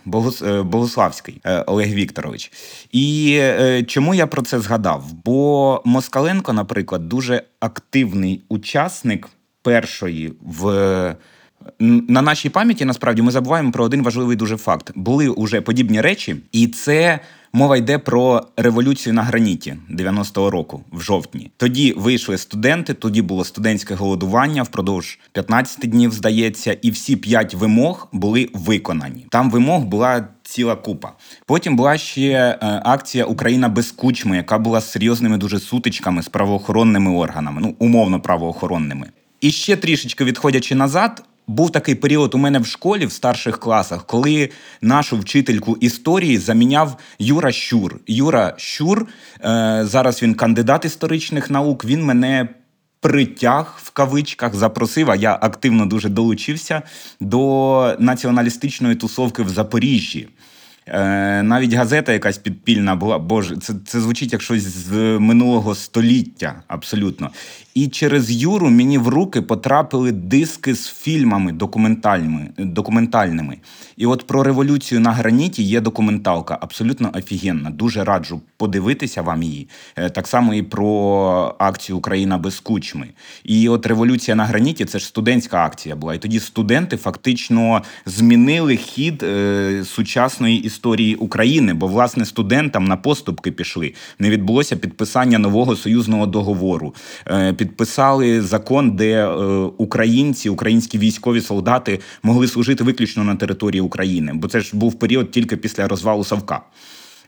е, 0.41 0.61
Богославський 0.61 1.41
Олег 1.67 1.93
Вікторович. 1.93 2.51
І 2.91 3.41
чому 3.87 4.15
я 4.15 4.27
про 4.27 4.41
це 4.41 4.59
згадав? 4.59 5.03
Бо 5.25 5.81
Москаленко, 5.85 6.53
наприклад, 6.53 7.09
дуже 7.09 7.43
активний 7.59 8.43
учасник 8.49 9.29
першої 9.61 10.33
в. 10.41 11.15
На 11.79 12.21
нашій 12.21 12.49
пам'яті 12.49 12.85
насправді 12.85 13.21
ми 13.21 13.31
забуваємо 13.31 13.71
про 13.71 13.83
один 13.83 14.03
важливий 14.03 14.35
дуже 14.35 14.57
факт. 14.57 14.91
Були 14.95 15.29
уже 15.29 15.61
подібні 15.61 16.01
речі, 16.01 16.35
і 16.51 16.67
це 16.67 17.19
мова 17.53 17.77
йде 17.77 17.97
про 17.97 18.43
революцію 18.57 19.13
на 19.13 19.23
граніті 19.23 19.75
90-го 19.89 20.49
року 20.49 20.83
в 20.91 21.01
жовтні. 21.01 21.51
Тоді 21.57 21.93
вийшли 21.97 22.37
студенти, 22.37 22.93
тоді 22.93 23.21
було 23.21 23.43
студентське 23.43 23.95
голодування 23.95 24.63
впродовж 24.63 25.19
15 25.31 25.89
днів, 25.89 26.11
здається, 26.11 26.77
і 26.81 26.91
всі 26.91 27.15
п'ять 27.15 27.53
вимог 27.53 28.07
були 28.11 28.49
виконані. 28.53 29.25
Там 29.29 29.51
вимог 29.51 29.83
була 29.83 30.27
ціла 30.43 30.75
купа. 30.75 31.11
Потім 31.45 31.75
була 31.75 31.97
ще 31.97 32.29
е, 32.31 32.57
акція 32.85 33.25
Україна 33.25 33.69
без 33.69 33.91
кучми, 33.91 34.37
яка 34.37 34.59
була 34.59 34.81
з 34.81 34.91
серйозними 34.91 35.37
дуже 35.37 35.59
сутичками 35.59 36.23
з 36.23 36.27
правоохоронними 36.27 37.11
органами, 37.11 37.61
ну 37.61 37.75
умовно 37.79 38.21
правоохоронними. 38.21 39.09
І 39.41 39.51
ще 39.51 39.75
трішечки 39.75 40.23
відходячи 40.23 40.75
назад, 40.75 41.23
був 41.49 41.71
такий 41.71 41.95
період 41.95 42.35
у 42.35 42.37
мене 42.37 42.59
в 42.59 42.65
школі 42.65 43.05
в 43.05 43.11
старших 43.11 43.59
класах, 43.59 44.05
коли 44.05 44.49
нашу 44.81 45.17
вчительку 45.17 45.77
історії 45.79 46.37
заміняв 46.37 46.97
Юра 47.19 47.51
Щур. 47.51 47.99
Юра 48.07 48.53
Щур, 48.57 49.07
е, 49.45 49.81
зараз 49.85 50.23
він 50.23 50.33
кандидат 50.33 50.85
історичних 50.85 51.49
наук. 51.49 51.85
Він 51.85 52.03
мене 52.03 52.49
притяг 52.99 53.79
в 53.83 53.91
кавичках, 53.91 54.55
запросив, 54.55 55.11
а 55.11 55.15
я 55.15 55.39
активно 55.41 55.85
дуже 55.85 56.09
долучився 56.09 56.81
до 57.19 57.95
націоналістичної 57.99 58.95
тусовки 58.95 59.43
в 59.43 59.49
Запоріжжі. 59.49 60.27
Е, 60.87 61.43
навіть 61.43 61.73
газета 61.73 62.13
якась 62.13 62.37
підпільна 62.37 62.95
була. 62.95 63.19
Боже, 63.19 63.57
це, 63.57 63.73
це 63.85 64.01
звучить 64.01 64.33
як 64.33 64.41
щось 64.41 64.63
з 64.63 64.91
минулого 65.19 65.75
століття, 65.75 66.61
абсолютно. 66.67 67.29
І 67.73 67.87
через 67.87 68.31
Юру 68.31 68.69
мені 68.69 68.97
в 68.97 69.07
руки 69.07 69.41
потрапили 69.41 70.11
диски 70.11 70.75
з 70.75 70.87
фільмами 70.87 71.51
документальними. 71.51 72.49
документальними. 72.57 73.57
І 73.97 74.05
от 74.05 74.27
про 74.27 74.43
революцію 74.43 75.01
на 75.01 75.11
граніті 75.11 75.63
є 75.63 75.81
документалка, 75.81 76.57
абсолютно 76.61 77.11
офігенна. 77.13 77.69
Дуже 77.69 78.03
раджу 78.03 78.41
подивитися 78.57 79.21
вам 79.21 79.43
її. 79.43 79.67
Е, 79.95 80.09
Так 80.09 80.27
само 80.27 80.53
і 80.53 80.63
про 80.63 81.55
акцію 81.59 81.97
Україна 81.97 82.37
без 82.37 82.59
кучми. 82.59 83.07
І 83.43 83.69
от 83.69 83.85
революція 83.85 84.35
на 84.35 84.45
граніті 84.45 84.85
це 84.85 84.99
ж 84.99 85.05
студентська 85.05 85.65
акція 85.65 85.95
була. 85.95 86.13
І 86.13 86.17
тоді 86.17 86.39
студенти 86.39 86.97
фактично 86.97 87.81
змінили 88.05 88.75
хід 88.75 89.23
е, 89.23 89.83
сучасної 89.85 90.57
історії 90.57 91.15
України, 91.15 91.73
бо 91.73 91.87
власне 91.87 92.25
студентам 92.25 92.85
на 92.85 92.97
поступки 92.97 93.51
пішли. 93.51 93.93
Не 94.19 94.29
відбулося 94.29 94.75
підписання 94.75 95.39
нового 95.39 95.75
союзного 95.75 96.25
договору. 96.25 96.95
Е, 97.27 97.53
підписали 97.69 98.41
закон, 98.41 98.91
де 98.91 99.27
е, 99.27 99.35
українці, 99.77 100.49
українські 100.49 100.97
військові 100.97 101.41
солдати 101.41 101.99
могли 102.23 102.47
служити 102.47 102.83
виключно 102.83 103.23
на 103.23 103.35
території 103.35 103.81
України, 103.81 104.31
бо 104.35 104.47
це 104.47 104.59
ж 104.59 104.77
був 104.77 104.99
період 104.99 105.31
тільки 105.31 105.57
після 105.57 105.87
розвалу 105.87 106.23
Савка. 106.23 106.61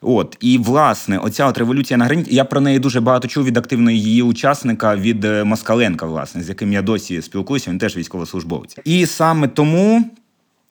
От 0.02 0.38
і 0.40 0.58
власне, 0.58 1.18
оця 1.18 1.46
от 1.46 1.58
революція 1.58 1.98
на 1.98 2.06
граніті. 2.06 2.36
Я 2.36 2.46
про 2.46 2.62
неї 2.62 2.80
дуже 2.80 3.02
багато 3.02 3.28
чув 3.28 3.46
від 3.46 3.58
активного 3.58 3.92
її 3.92 4.22
учасника 4.22 4.96
від 4.96 5.26
е, 5.26 5.44
Москаленка, 5.44 6.06
власне, 6.06 6.44
з 6.44 6.50
яким 6.50 6.74
я 6.74 6.82
досі 6.82 7.22
спілкуюся. 7.22 7.72
Він 7.72 7.78
теж 7.78 7.98
військовослужбовець. 7.98 8.78
І 8.86 9.06
саме 9.06 9.48
тому. 9.48 10.06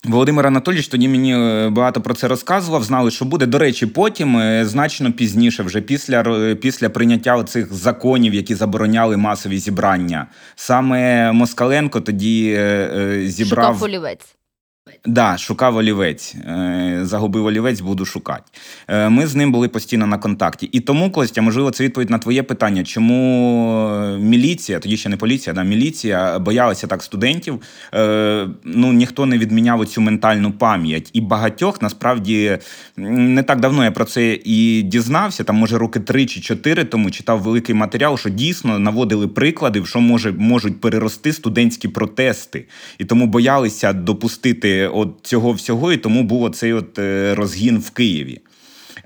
Володимир 0.05 0.47
Анатолійович 0.47 0.89
тоді 0.89 1.09
мені 1.09 1.37
е, 1.37 1.69
багато 1.71 2.01
про 2.01 2.15
це 2.15 2.29
розказував. 2.29 2.85
Знали, 2.85 3.11
що 3.11 3.25
буде. 3.25 3.47
До 3.47 3.59
речі, 3.59 3.87
потім 3.87 4.39
е, 4.39 4.67
значно 4.67 5.13
пізніше, 5.13 5.63
вже 5.63 5.81
після 5.81 6.55
після 6.55 6.89
прийняття 6.89 7.45
цих 7.45 7.73
законів, 7.75 8.35
які 8.35 8.55
забороняли 8.55 9.17
масові 9.17 9.59
зібрання. 9.59 10.27
Саме 10.55 11.33
Москаленко 11.33 12.01
тоді 12.01 12.55
е, 12.59 12.61
е, 12.61 13.27
зібрав 13.29 13.75
Шукав 13.75 13.85
олівець. 13.85 14.37
Да, 15.07 15.39
шукав 15.39 15.77
олівець. 15.77 16.35
Е, 16.35 17.01
Загубив 17.03 17.47
олівець, 17.47 17.81
буду 17.81 18.05
шукати. 18.05 18.43
Е, 18.89 19.09
Ми 19.09 19.27
з 19.27 19.35
ним 19.35 19.53
були 19.53 19.69
постійно 19.69 20.07
на 20.07 20.19
контакті. 20.19 20.67
І 20.67 20.81
тому, 20.81 21.11
Костя, 21.11 21.43
можливо, 21.43 21.71
це 21.71 21.85
відповідь 21.85 22.11
на 22.11 22.19
твоє 22.19 22.43
питання, 22.43 22.85
чому 22.85 23.91
міліція, 24.19 24.79
тоді 24.79 24.97
ще 24.97 25.09
не 25.09 25.17
поліція, 25.17 25.55
да, 25.55 25.63
міліція 25.63 26.39
боялася 26.39 26.87
так 26.87 27.03
студентів. 27.03 27.61
Е, 27.95 28.49
Ну, 28.65 28.93
ніхто 28.93 29.27
не 29.27 29.39
відміняв 29.39 29.87
цю 29.87 30.01
ментальну 30.01 30.53
пам'ять. 30.53 31.11
І 31.13 31.21
багатьох 31.21 31.83
насправді 31.83 32.59
не 32.97 33.43
так 33.43 33.61
давно 33.61 33.85
я 33.85 33.91
про 33.91 34.05
це 34.05 34.39
і 34.45 34.83
дізнався. 34.83 35.45
Там, 35.45 35.57
може, 35.57 35.79
роки 35.79 36.01
три 36.01 36.27
чи 36.27 36.41
чотири 36.41 36.85
тому 36.85 37.11
читав 37.11 37.41
великий 37.41 37.75
матеріал, 37.75 38.19
що 38.19 38.29
дійсно 38.29 38.79
наводили 38.79 39.29
приклади, 39.29 39.81
в 39.81 39.87
що 39.87 40.01
може 40.01 40.33
можуть 40.33 40.81
перерости 40.81 41.33
студентські 41.33 41.89
протести, 41.89 42.65
і 42.99 43.05
тому 43.05 43.27
боялися 43.27 43.93
допустити 43.93 44.80
от 44.87 45.09
цього 45.23 45.53
всього, 45.53 45.93
і 45.93 45.97
тому 45.97 46.23
був 46.23 46.43
оцей 46.43 46.73
от 46.73 46.99
е, 46.99 47.35
розгін 47.35 47.79
в 47.79 47.91
Києві. 47.91 48.41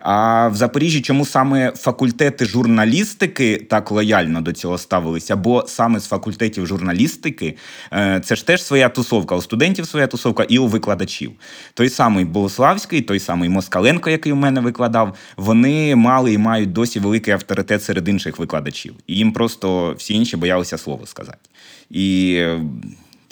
А 0.04 0.48
в 0.48 0.54
Запоріжжі 0.54 1.00
чому 1.00 1.26
саме 1.26 1.72
факультети 1.76 2.44
журналістики 2.44 3.66
так 3.70 3.90
лояльно 3.90 4.40
до 4.40 4.52
цього 4.52 4.78
ставилися? 4.78 5.37
Бо 5.37 5.64
саме 5.66 6.00
з 6.00 6.06
факультетів 6.06 6.66
журналістики 6.66 7.56
е, 7.92 8.20
це 8.24 8.37
ж 8.37 8.46
теж 8.46 8.62
своя 8.62 8.88
тусовка. 8.88 9.37
У 9.37 9.42
студентів 9.42 9.87
своя 9.87 10.06
тусовка 10.06 10.42
і 10.42 10.58
у 10.58 10.66
викладачів. 10.66 11.32
Той 11.74 11.88
самий 11.88 12.24
Болославський, 12.24 13.02
той 13.02 13.20
самий 13.20 13.48
Москаленко, 13.48 14.10
який 14.10 14.32
у 14.32 14.37
мене 14.37 14.60
викладав, 14.60 15.14
вони 15.37 15.96
мали 15.96 16.32
і 16.32 16.38
мають 16.38 16.72
досі 16.72 17.00
великий 17.00 17.34
авторитет 17.34 17.82
серед 17.82 18.08
інших 18.08 18.38
викладачів. 18.38 18.94
І 19.06 19.14
їм 19.14 19.32
просто 19.32 19.94
всі 19.98 20.14
інші 20.14 20.37
боялися 20.37 20.78
слово 20.78 21.06
сказати. 21.06 21.48
І 21.90 22.40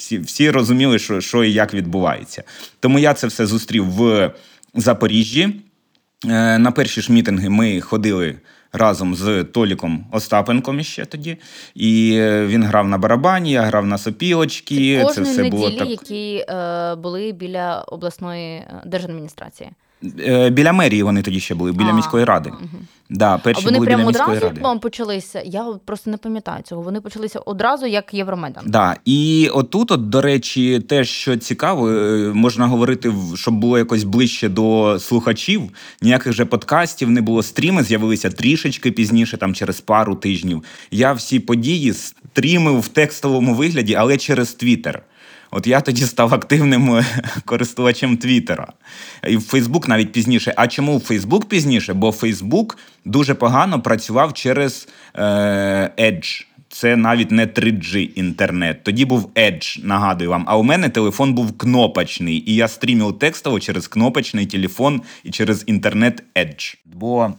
всі, 0.03 0.19
всі 0.19 0.51
розуміли, 0.51 0.99
що, 0.99 1.21
що 1.21 1.43
і 1.43 1.53
як 1.53 1.73
відбувається. 1.73 2.43
Тому 2.79 2.99
я 2.99 3.13
це 3.13 3.27
все 3.27 3.45
зустрів 3.45 3.85
в 3.85 4.31
Запоріжжі. 4.75 5.55
Е, 6.25 6.57
На 6.57 6.71
перші 6.71 7.01
ж 7.01 7.11
мітинги 7.11 7.49
ми 7.49 7.81
ходили 7.81 8.35
разом 8.73 9.15
з 9.15 9.43
Толіком 9.43 10.05
Остапенком 10.11 10.79
іще 10.79 11.05
тоді. 11.05 11.37
І 11.75 12.15
е, 12.19 12.45
він 12.47 12.63
грав 12.63 12.87
на 12.87 12.97
барабані, 12.97 13.51
я 13.51 13.61
грав 13.61 13.85
на 13.85 13.97
сопілочки. 13.97 15.05
Це, 15.07 15.13
це 15.13 15.21
все 15.21 15.37
неділі, 15.37 15.49
було 15.49 15.71
так. 15.71 15.89
які 15.89 16.45
е, 16.49 16.95
були 16.95 17.31
біля 17.31 17.81
обласної 17.81 18.55
е, 18.55 18.81
держадміністрації. 18.85 19.69
Е, 20.19 20.49
Біля 20.49 20.73
мерії 20.73 21.03
вони 21.03 21.21
тоді 21.21 21.39
ще 21.39 21.55
були, 21.55 21.71
біля 21.71 21.89
А, 21.89 21.93
міської 21.93 22.25
ради. 22.25 22.49
мгм. 22.49 22.87
Да, 23.09 23.41
А 23.43 23.51
вони 23.51 23.77
були 23.77 23.85
прямо 23.87 24.11
біля 24.11 24.23
одразу 24.23 24.39
ради. 24.47 24.61
вам 24.61 24.79
почалися. 24.79 25.41
Я 25.45 25.65
просто 25.85 26.11
не 26.11 26.17
пам'ятаю 26.17 26.63
цього. 26.63 26.81
Вони 26.81 27.01
почалися 27.01 27.39
одразу, 27.39 27.85
як 27.85 28.13
Євромайдан. 28.13 28.63
Да, 28.67 28.95
і 29.05 29.49
отут, 29.53 29.91
от, 29.91 30.09
до 30.09 30.21
речі, 30.21 30.79
те, 30.79 31.03
що 31.05 31.37
цікаво, 31.37 31.89
е, 31.89 32.31
можна 32.33 32.67
говорити, 32.67 33.13
щоб 33.35 33.53
було 33.53 33.77
якось 33.77 34.03
ближче 34.03 34.49
до 34.49 34.97
слухачів. 34.99 35.61
Ніяких 36.01 36.33
же 36.33 36.45
подкастів 36.45 37.09
не 37.09 37.21
було. 37.21 37.43
Стріми 37.43 37.83
з'явилися 37.83 38.29
трішечки 38.29 38.91
пізніше, 38.91 39.37
там 39.37 39.53
через 39.53 39.81
пару 39.81 40.15
тижнів. 40.15 40.63
Я 40.91 41.13
всі 41.13 41.39
події 41.39 41.93
стрімив 41.93 42.79
в 42.79 42.87
текстовому 42.87 43.53
вигляді, 43.55 43.95
але 43.95 44.17
через 44.17 44.53
Твіттер. 44.53 45.01
От 45.55 45.67
я 45.67 45.81
тоді 45.81 46.05
став 46.05 46.33
активним 46.33 46.95
е, 46.95 47.05
користувачем 47.45 48.17
Твіттера. 48.17 48.73
І 49.27 49.37
в 49.37 49.41
Фейсбук 49.41 49.87
навіть 49.87 50.11
пізніше. 50.11 50.53
А 50.57 50.67
чому 50.67 50.97
в 50.97 51.01
Фейсбук 51.01 51.49
пізніше? 51.49 51.93
Бо 51.93 52.11
Фейсбук 52.11 52.77
дуже 53.05 53.33
погано 53.33 53.81
працював 53.81 54.33
через 54.33 54.87
е, 55.15 55.23
Edge. 55.97 56.45
Це 56.69 56.95
навіть 56.95 57.31
не 57.31 57.45
3G 57.45 58.09
інтернет. 58.15 58.83
Тоді 58.83 59.05
був 59.05 59.31
Edge, 59.35 59.85
нагадую 59.85 60.29
вам. 60.29 60.43
А 60.47 60.57
у 60.57 60.63
мене 60.63 60.89
телефон 60.89 61.33
був 61.33 61.57
кнопочний, 61.57 62.43
і 62.51 62.55
я 62.55 62.67
стрімив 62.67 63.19
текстово 63.19 63.59
через 63.59 63.87
кнопочний 63.87 64.45
телефон 64.45 65.01
і 65.23 65.31
через 65.31 65.63
інтернет 65.67 66.23
Edge. 66.35 66.77
Бо 66.85 67.33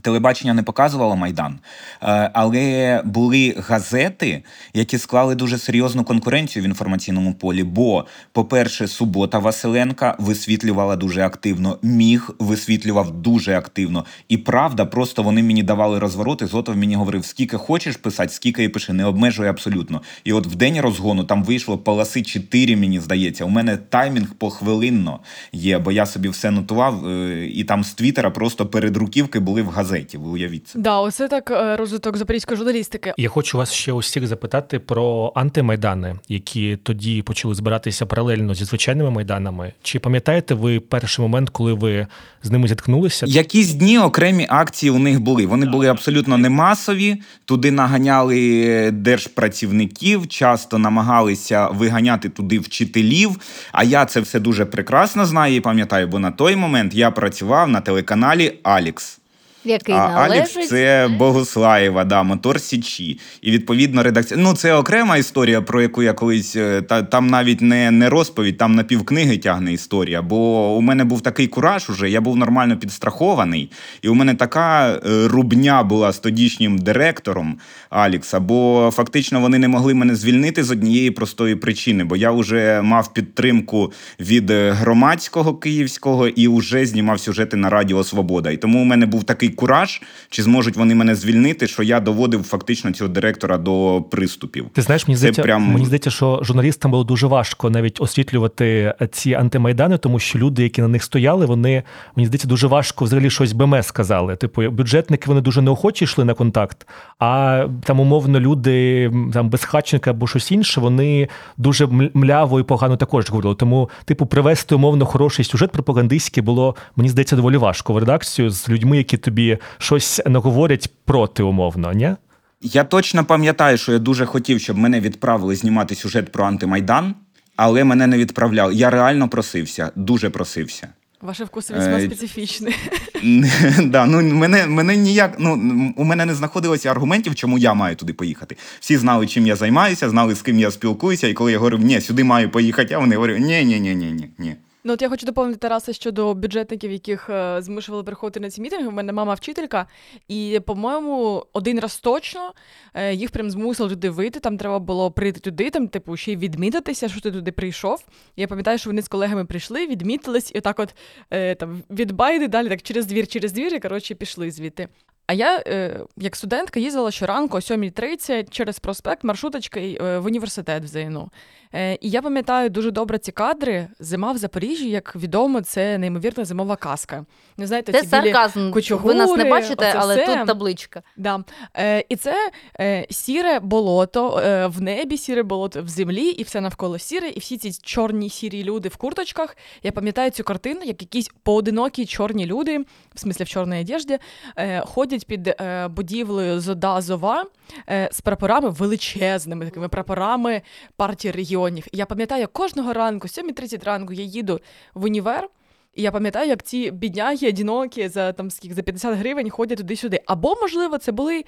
Телебачення 0.00 0.54
не 0.54 0.62
показувало 0.62 1.16
Майдан, 1.16 1.58
е, 2.02 2.30
але 2.34 3.02
були 3.04 3.54
газети, 3.68 4.42
які 4.74 4.98
склали 4.98 5.34
дуже 5.34 5.58
серйозну 5.58 6.04
конкуренцію 6.04 6.62
в 6.62 6.66
інформаційному 6.66 7.34
полі. 7.34 7.62
Бо, 7.62 8.06
по-перше, 8.32 8.88
субота 8.88 9.38
Василенка 9.38 10.16
висвітлювала 10.18 10.96
дуже 10.96 11.22
активно, 11.22 11.78
міг 11.82 12.30
висвітлював 12.38 13.10
дуже 13.10 13.56
активно. 13.56 14.04
І 14.28 14.36
правда, 14.36 14.84
просто 14.84 15.22
вони 15.22 15.42
мені 15.42 15.62
давали 15.62 15.98
розвороти. 15.98 16.46
Зотов 16.46 16.76
мені 16.76 16.96
говорив, 16.96 17.24
скільки 17.24 17.56
хочеш 17.56 17.96
писати, 17.96 18.32
скільки 18.32 18.64
і 18.64 18.68
пиши, 18.68 18.92
не 18.92 19.04
обмежує 19.04 19.50
абсолютно. 19.50 20.02
І 20.24 20.32
от 20.32 20.46
в 20.46 20.54
день 20.54 20.80
розгону 20.80 21.24
там 21.24 21.44
вийшло 21.44 21.78
полоси 21.78 22.22
4, 22.22 22.76
мені 22.76 23.00
здається. 23.00 23.44
У 23.44 23.48
мене 23.48 23.76
таймінг 23.76 24.34
похвилинно 24.34 25.20
є, 25.52 25.78
бо 25.78 25.92
я 25.92 26.06
собі 26.06 26.28
все 26.28 26.50
нотував, 26.50 27.08
е, 27.08 27.46
і 27.46 27.64
там 27.64 27.84
з 27.84 27.94
Твіттера 27.94 28.30
просто 28.30 28.66
перед 28.66 28.96
руківки 28.96 29.38
були 29.38 29.62
в 29.62 29.68
газеті. 29.68 29.81
Ви 30.18 30.28
уявіть 30.30 30.68
це. 30.68 30.78
Да, 30.78 31.00
оце 31.00 31.28
так 31.28 31.50
е, 31.50 31.76
розвиток 31.76 32.16
запорізької 32.16 32.58
журналістики. 32.58 33.14
Я 33.16 33.28
хочу 33.28 33.58
вас 33.58 33.72
ще 33.72 33.92
усіх 33.92 34.26
запитати 34.26 34.78
про 34.78 35.32
антимайдани, 35.34 36.16
які 36.28 36.78
тоді 36.82 37.22
почали 37.22 37.54
збиратися 37.54 38.06
паралельно 38.06 38.54
зі 38.54 38.64
звичайними 38.64 39.10
майданами. 39.10 39.72
Чи 39.82 39.98
пам'ятаєте 39.98 40.54
ви 40.54 40.80
перший 40.80 41.22
момент, 41.22 41.50
коли 41.50 41.72
ви 41.72 42.06
з 42.42 42.50
ними 42.50 42.68
зіткнулися? 42.68 43.26
Якісь 43.28 43.74
дні 43.74 43.98
окремі 43.98 44.46
акції 44.48 44.90
у 44.90 44.98
них 44.98 45.20
були. 45.20 45.46
Вони 45.46 45.66
були 45.66 45.88
абсолютно 45.88 46.38
не 46.38 46.50
масові. 46.50 47.22
Туди 47.44 47.70
наганяли 47.70 48.90
держпрацівників, 48.90 50.28
часто 50.28 50.78
намагалися 50.78 51.68
виганяти 51.68 52.28
туди 52.28 52.58
вчителів. 52.58 53.40
А 53.72 53.84
я 53.84 54.04
це 54.04 54.20
все 54.20 54.40
дуже 54.40 54.64
прекрасно 54.64 55.26
знаю 55.26 55.54
і 55.54 55.60
пам'ятаю, 55.60 56.08
бо 56.08 56.18
на 56.18 56.30
той 56.30 56.56
момент 56.56 56.94
я 56.94 57.10
працював 57.10 57.68
на 57.68 57.80
телеканалі 57.80 58.58
Алікс. 58.62 59.21
Який 59.64 59.94
А 59.94 60.08
належить 60.08 60.56
Алікс 60.56 60.68
це 60.68 61.10
Богуслаєва, 61.18 62.04
да, 62.04 62.22
мотор 62.22 62.60
Січі. 62.60 63.18
І 63.42 63.50
відповідно 63.50 64.02
редакція. 64.02 64.40
Ну, 64.40 64.54
це 64.54 64.74
окрема 64.74 65.16
історія, 65.16 65.60
про 65.62 65.82
яку 65.82 66.02
я 66.02 66.12
колись. 66.12 66.56
е, 66.56 66.82
Та, 66.82 67.02
там 67.02 67.26
навіть 67.26 67.60
не, 67.60 67.90
не 67.90 68.08
розповідь, 68.08 68.58
там 68.58 68.74
на 68.74 68.82
півкниги 68.84 69.38
тягне 69.38 69.72
історія. 69.72 70.22
Бо 70.22 70.68
у 70.76 70.80
мене 70.80 71.04
був 71.04 71.20
такий 71.20 71.46
кураж 71.46 71.90
уже, 71.90 72.10
я 72.10 72.20
був 72.20 72.36
нормально 72.36 72.76
підстрахований. 72.76 73.70
І 74.02 74.08
у 74.08 74.14
мене 74.14 74.34
така 74.34 74.88
е, 74.88 75.28
рубня 75.28 75.82
була 75.82 76.12
з 76.12 76.18
тодішнім 76.18 76.78
директором 76.78 77.58
Алікса, 77.90 78.40
бо 78.40 78.90
фактично 78.94 79.40
вони 79.40 79.58
не 79.58 79.68
могли 79.68 79.94
мене 79.94 80.14
звільнити 80.14 80.64
з 80.64 80.70
однієї 80.70 81.10
простої 81.10 81.56
причини, 81.56 82.04
бо 82.04 82.16
я 82.16 82.30
вже 82.30 82.82
мав 82.82 83.12
підтримку 83.12 83.92
від 84.20 84.50
громадського 84.50 85.54
київського 85.54 86.28
і 86.28 86.48
вже 86.48 86.86
знімав 86.86 87.20
сюжети 87.20 87.56
на 87.56 87.70
Радіо 87.70 88.04
Свобода. 88.04 88.50
І 88.50 88.56
тому 88.56 88.82
у 88.82 88.84
мене 88.84 89.06
був 89.06 89.24
такий 89.24 89.48
кураж, 89.52 90.02
чи 90.30 90.42
зможуть 90.42 90.76
вони 90.76 90.94
мене 90.94 91.14
звільнити, 91.14 91.66
що 91.66 91.82
я 91.82 92.00
доводив 92.00 92.42
фактично 92.42 92.92
цього 92.92 93.08
директора 93.08 93.58
до 93.58 94.04
приступів. 94.10 94.66
Ти 94.72 94.82
знаєш, 94.82 95.08
мені 95.08 95.16
здається, 95.16 95.42
прям- 95.42 95.72
мені 95.72 95.86
здається, 95.86 96.10
що 96.10 96.40
журналістам 96.42 96.90
було 96.90 97.04
дуже 97.04 97.26
важко 97.26 97.70
навіть 97.70 98.00
освітлювати 98.00 98.94
ці 99.12 99.34
антимайдани, 99.34 99.98
тому 99.98 100.18
що 100.18 100.38
люди, 100.38 100.62
які 100.62 100.80
на 100.80 100.88
них 100.88 101.02
стояли, 101.02 101.46
вони 101.46 101.82
мені 102.16 102.26
здається, 102.26 102.48
дуже 102.48 102.66
важко 102.66 103.04
взагалі 103.04 103.30
щось 103.30 103.52
БМС 103.52 103.86
сказали. 103.86 104.36
Типу, 104.36 104.70
бюджетники 104.70 105.24
вони 105.26 105.40
дуже 105.40 105.62
неохоче 105.62 106.04
йшли 106.04 106.24
на 106.24 106.34
контакт, 106.34 106.86
а 107.18 107.64
там 107.84 108.00
умовно 108.00 108.40
люди 108.40 109.10
там 109.32 109.50
безхатченка 109.50 110.10
або 110.10 110.26
щось 110.26 110.52
інше, 110.52 110.80
вони 110.80 111.28
дуже 111.56 111.86
мляво 112.14 112.60
і 112.60 112.62
погано 112.62 112.96
також 112.96 113.30
говорили. 113.30 113.54
Тому, 113.54 113.90
типу, 114.04 114.26
привести 114.26 114.74
умовно 114.74 115.06
хороший 115.06 115.44
сюжет 115.44 115.70
пропагандистський 115.70 116.42
було, 116.42 116.76
мені 116.96 117.08
здається, 117.08 117.36
доволі 117.36 117.56
важко 117.56 117.92
в 117.92 117.98
редакцію 117.98 118.50
з 118.50 118.68
людьми, 118.68 118.96
які 118.96 119.16
тобі 119.16 119.41
щось 119.78 120.20
наговорять 120.26 120.90
проти 121.04 121.42
умовно, 121.42 121.92
ні? 121.92 122.14
Я 122.60 122.84
точно 122.84 123.24
пам'ятаю, 123.24 123.78
що 123.78 123.92
я 123.92 123.98
дуже 123.98 124.26
хотів, 124.26 124.60
щоб 124.60 124.78
мене 124.78 125.00
відправили 125.00 125.56
знімати 125.56 125.94
сюжет 125.94 126.32
про 126.32 126.44
антимайдан, 126.44 127.14
але 127.56 127.84
мене 127.84 128.06
не 128.06 128.18
відправляли. 128.18 128.74
Я 128.74 128.90
реально 128.90 129.28
просився, 129.28 129.90
дуже 129.96 130.30
просився. 130.30 130.88
Ваші 131.22 131.44
вкуси 131.44 131.74
весьма 131.74 131.98
Е, 131.98 132.06
специфічні. 132.06 132.74
да, 133.84 134.06
ну, 134.06 134.22
мене, 134.22 134.66
мене 134.66 134.96
ніяк, 134.96 135.36
ну, 135.38 135.52
у 135.96 136.04
мене 136.04 136.26
не 136.26 136.34
знаходилося 136.34 136.90
аргументів, 136.90 137.34
чому 137.34 137.58
я 137.58 137.74
маю 137.74 137.96
туди 137.96 138.12
поїхати. 138.12 138.56
Всі 138.80 138.96
знали, 138.96 139.26
чим 139.26 139.46
я 139.46 139.56
займаюся, 139.56 140.10
знали, 140.10 140.34
з 140.34 140.42
ким 140.42 140.58
я 140.58 140.70
спілкуюся, 140.70 141.28
і 141.28 141.34
коли 141.34 141.52
я 141.52 141.58
говорив, 141.58 141.80
ні, 141.80 142.00
сюди 142.00 142.24
маю 142.24 142.50
поїхати, 142.50 142.94
а 142.94 142.98
вони 142.98 143.14
говорять, 143.14 143.40
ні, 143.40 143.64
ні, 143.64 143.80
ні, 143.80 143.94
ні, 143.94 144.12
ні, 144.12 144.28
ні. 144.38 144.56
Ну, 144.84 144.92
от 144.92 145.02
я 145.02 145.08
хочу 145.08 145.26
доповнити 145.26 145.58
Тараса 145.58 145.92
щодо 145.92 146.34
бюджетників, 146.34 146.92
яких 146.92 147.30
е, 147.30 147.62
змушували 147.62 148.04
приходити 148.04 148.40
на 148.40 148.50
ці 148.50 148.60
мітинги. 148.60 148.88
У 148.88 148.90
мене 148.90 149.12
мама 149.12 149.34
вчителька, 149.34 149.86
і, 150.28 150.60
по-моєму, 150.66 151.46
один 151.52 151.80
раз 151.80 151.96
точно 151.96 152.52
е, 152.94 153.14
їх 153.14 153.30
прям 153.30 153.50
змусили 153.50 153.88
туди 153.88 154.10
вийти. 154.10 154.40
Там 154.40 154.58
треба 154.58 154.78
було 154.78 155.10
прийти 155.10 155.40
туди, 155.40 155.70
там, 155.70 155.88
типу, 155.88 156.16
ще 156.16 156.32
й 156.32 156.36
відмітитися, 156.36 157.08
що 157.08 157.20
ти 157.20 157.32
туди 157.32 157.52
прийшов. 157.52 158.04
Я 158.36 158.48
пам'ятаю, 158.48 158.78
що 158.78 158.90
вони 158.90 159.02
з 159.02 159.08
колегами 159.08 159.44
прийшли, 159.44 159.86
відмітились, 159.86 160.52
і 160.54 160.60
так 160.60 160.78
от 160.78 160.94
е, 161.30 161.54
там 161.54 161.82
від 161.90 162.12
байди 162.12 162.48
далі, 162.48 162.68
так 162.68 162.82
через 162.82 163.06
двір, 163.06 163.26
через 163.26 163.52
двір, 163.52 163.74
і 163.74 163.80
коротше 163.80 164.14
пішли 164.14 164.50
звідти. 164.50 164.88
А 165.26 165.32
я, 165.32 165.62
е, 165.66 166.00
як 166.16 166.36
студентка, 166.36 166.80
їздила 166.80 167.10
щоранку 167.10 167.56
о 167.56 167.60
7.30 167.60 168.50
через 168.50 168.78
проспект 168.78 169.24
маршруточкою 169.24 169.98
е, 170.04 170.18
в 170.18 170.26
університет 170.26 170.84
в 170.84 170.86
ЗНУ. 170.86 171.30
Е, 171.74 171.98
і 172.00 172.10
я 172.10 172.22
пам'ятаю 172.22 172.70
дуже 172.70 172.90
добре 172.90 173.18
ці 173.18 173.32
кадри. 173.32 173.88
Зима 173.98 174.32
в 174.32 174.36
Запоріжжі, 174.36 174.90
як 174.90 175.16
відомо, 175.16 175.60
це 175.60 175.98
неймовірна 175.98 176.44
зимова 176.44 176.76
казка. 176.76 177.24
Не 177.56 177.66
знаєте, 177.66 177.92
Це 177.92 178.00
ці 178.00 178.06
сарказм. 178.06 178.70
кучугури, 178.70 179.14
Ви 179.14 179.18
нас 179.18 179.36
не 179.36 179.44
бачите, 179.44 179.94
але 179.96 180.22
все. 180.22 180.36
тут 180.36 180.46
табличка. 180.46 181.02
Да. 181.16 181.44
Е, 181.76 182.04
і 182.08 182.16
це 182.16 182.50
е, 182.80 183.06
сіре 183.10 183.60
болото 183.60 184.38
е, 184.38 184.66
в 184.66 184.82
небі, 184.82 185.18
сіре 185.18 185.42
болото 185.42 185.82
в 185.82 185.88
землі, 185.88 186.28
і 186.28 186.42
все 186.42 186.60
навколо 186.60 186.98
сіре, 186.98 187.28
і 187.28 187.38
всі 187.38 187.56
ці 187.56 187.72
чорні 187.82 188.30
сірі 188.30 188.64
люди 188.64 188.88
в 188.88 188.96
курточках. 188.96 189.56
Я 189.82 189.92
пам'ятаю 189.92 190.30
цю 190.30 190.44
картину, 190.44 190.80
як 190.84 191.02
якісь 191.02 191.30
поодинокі 191.42 192.06
чорні 192.06 192.46
люди, 192.46 192.78
в 193.14 193.20
смислі 193.20 193.44
в 193.44 193.48
чорній 193.48 193.80
одежді, 193.80 194.18
е, 194.56 194.80
ходять 194.80 195.26
під 195.26 195.48
е, 195.48 195.88
будівлею 195.88 196.60
Зода 196.60 197.00
Зова 197.00 197.44
е, 197.88 198.08
з 198.12 198.20
прапорами 198.20 198.68
величезними, 198.70 199.64
такими 199.64 199.88
прапорами 199.88 200.62
партії 200.96 201.32
регіонів. 201.62 201.86
І 201.92 201.96
я 201.96 202.06
пам'ятаю, 202.06 202.48
кожного 202.52 202.92
ранку, 202.92 203.28
7.30 203.28 203.84
ранку, 203.84 204.12
я 204.12 204.24
їду 204.24 204.60
в 204.94 205.04
універ. 205.04 205.48
І 205.94 206.02
я 206.02 206.10
пам'ятаю, 206.10 206.48
як 206.48 206.62
ці 206.62 206.90
бідняги 206.90 207.48
одинокі 207.48 208.08
за 208.08 208.32
там 208.32 208.50
скільки 208.50 208.74
за 208.74 208.82
50 208.82 209.18
гривень 209.18 209.50
ходять 209.50 209.78
туди-сюди. 209.78 210.20
Або, 210.26 210.56
можливо, 210.60 210.98
це 210.98 211.12
були 211.12 211.44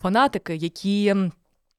фанатики, 0.00 0.56
які. 0.56 1.14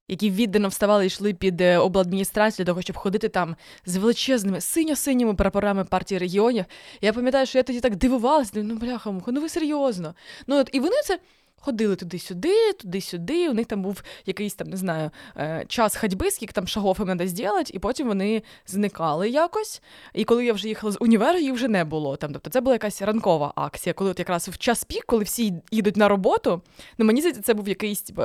Які 0.08 0.30
віддано 0.30 0.68
вставали 0.68 1.04
і 1.04 1.06
йшли 1.06 1.34
під 1.34 1.60
е, 1.60 1.78
обладміністрацію 1.78 2.64
для 2.64 2.72
того, 2.72 2.82
щоб 2.82 2.96
ходити 2.96 3.28
там 3.28 3.56
з 3.86 3.96
величезними 3.96 4.60
синьо-синіми 4.60 5.34
прапорами 5.34 5.84
партії 5.84 6.18
регіонів. 6.18 6.64
Я 7.00 7.12
пам'ятаю, 7.12 7.46
що 7.46 7.58
я 7.58 7.62
тоді 7.62 7.80
так 7.80 7.96
дивувалася, 7.96 8.52
ну 8.54 8.74
бляха, 8.74 9.10
муха, 9.10 9.32
ну 9.32 9.40
ви 9.40 9.48
серйозно. 9.48 10.14
Ну 10.46 10.56
от 10.56 10.70
і 10.72 10.80
вони 10.80 10.96
це 11.04 11.18
ходили 11.60 11.96
туди-сюди, 11.96 12.72
туди-сюди. 12.72 13.48
У 13.48 13.52
них 13.52 13.66
там 13.66 13.82
був 13.82 14.02
якийсь 14.26 14.54
там, 14.54 14.68
не 14.68 14.76
знаю, 14.76 15.10
е, 15.36 15.64
час 15.68 15.96
ходьби, 15.96 16.30
скільки 16.30 16.52
там 16.52 16.66
шагов 16.68 16.96
їм 16.98 17.06
треба 17.06 17.26
зробити, 17.26 17.70
і 17.74 17.78
потім 17.78 18.08
вони 18.08 18.42
зникали 18.66 19.30
якось. 19.30 19.82
І 20.14 20.24
коли 20.24 20.44
я 20.44 20.52
вже 20.52 20.68
їхала 20.68 20.92
з 20.92 20.96
універу, 21.00 21.38
їх 21.38 21.54
вже 21.54 21.68
не 21.68 21.84
було 21.84 22.16
там. 22.16 22.32
Тобто 22.32 22.50
це 22.50 22.60
була 22.60 22.74
якась 22.74 23.02
ранкова 23.02 23.52
акція, 23.56 23.92
коли 23.92 24.10
от 24.10 24.18
якраз 24.18 24.48
в 24.48 24.58
час 24.58 24.84
пік, 24.84 25.04
коли 25.06 25.24
всі 25.24 25.54
їдуть 25.70 25.96
на 25.96 26.08
роботу. 26.08 26.62
Ну 26.98 27.04
мені 27.04 27.20
здається, 27.20 27.42
це 27.42 27.54
був 27.54 27.68
якийсь 27.68 28.02
типу, 28.02 28.22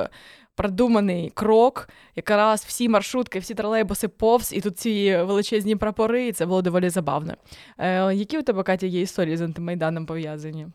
продуманий 0.54 1.30
крок. 1.34 1.88
Якраз 2.16 2.64
всі 2.64 2.88
маршрутки, 2.88 3.38
всі 3.38 3.54
тролейбуси 3.54 4.08
повз, 4.08 4.52
і 4.52 4.60
тут 4.60 4.78
ці 4.78 5.16
величезні 5.16 5.76
прапори, 5.76 6.26
і 6.26 6.32
це 6.32 6.46
було 6.46 6.62
доволі 6.62 6.88
забавно. 6.88 7.34
Е, 7.78 8.14
які 8.14 8.38
у 8.38 8.42
тебе, 8.42 8.62
Катя, 8.62 8.86
є 8.86 9.00
історії 9.00 9.36
з 9.36 9.40
антимайданом 9.40 10.06
пов'язані? 10.06 10.66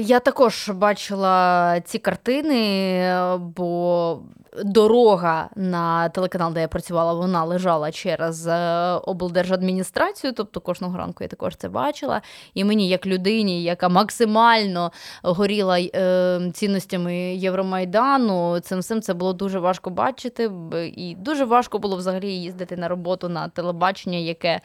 Я 0.00 0.20
також 0.20 0.68
бачила 0.68 1.80
ці 1.80 1.98
картини, 1.98 3.16
бо 3.38 4.20
дорога 4.62 5.48
на 5.56 6.08
телеканал, 6.08 6.52
де 6.52 6.60
я 6.60 6.68
працювала, 6.68 7.12
вона 7.12 7.44
лежала 7.44 7.92
через 7.92 8.46
е, 8.46 8.92
облдержадміністрацію, 8.92 10.32
тобто 10.32 10.60
кожного 10.60 10.98
ранку 10.98 11.24
я 11.24 11.28
також 11.28 11.56
це 11.56 11.68
бачила. 11.68 12.22
І 12.54 12.64
мені, 12.64 12.88
як 12.88 13.06
людині, 13.06 13.62
яка 13.62 13.88
максимально 13.88 14.92
горіла 15.22 15.78
е, 15.80 16.40
цінностями 16.54 17.14
Євромайдану, 17.34 18.60
цим 18.60 18.78
всім 18.78 19.02
це 19.02 19.14
було 19.14 19.32
дуже 19.32 19.58
важко 19.58 19.90
бачити. 19.90 20.50
І 20.96 21.14
дуже 21.18 21.44
важко 21.44 21.78
було 21.78 21.96
взагалі 21.96 22.32
їздити 22.32 22.76
на 22.76 22.88
роботу 22.88 23.28
на 23.28 23.48
телебачення, 23.48 24.18
яке 24.18 24.48
е, 24.48 24.60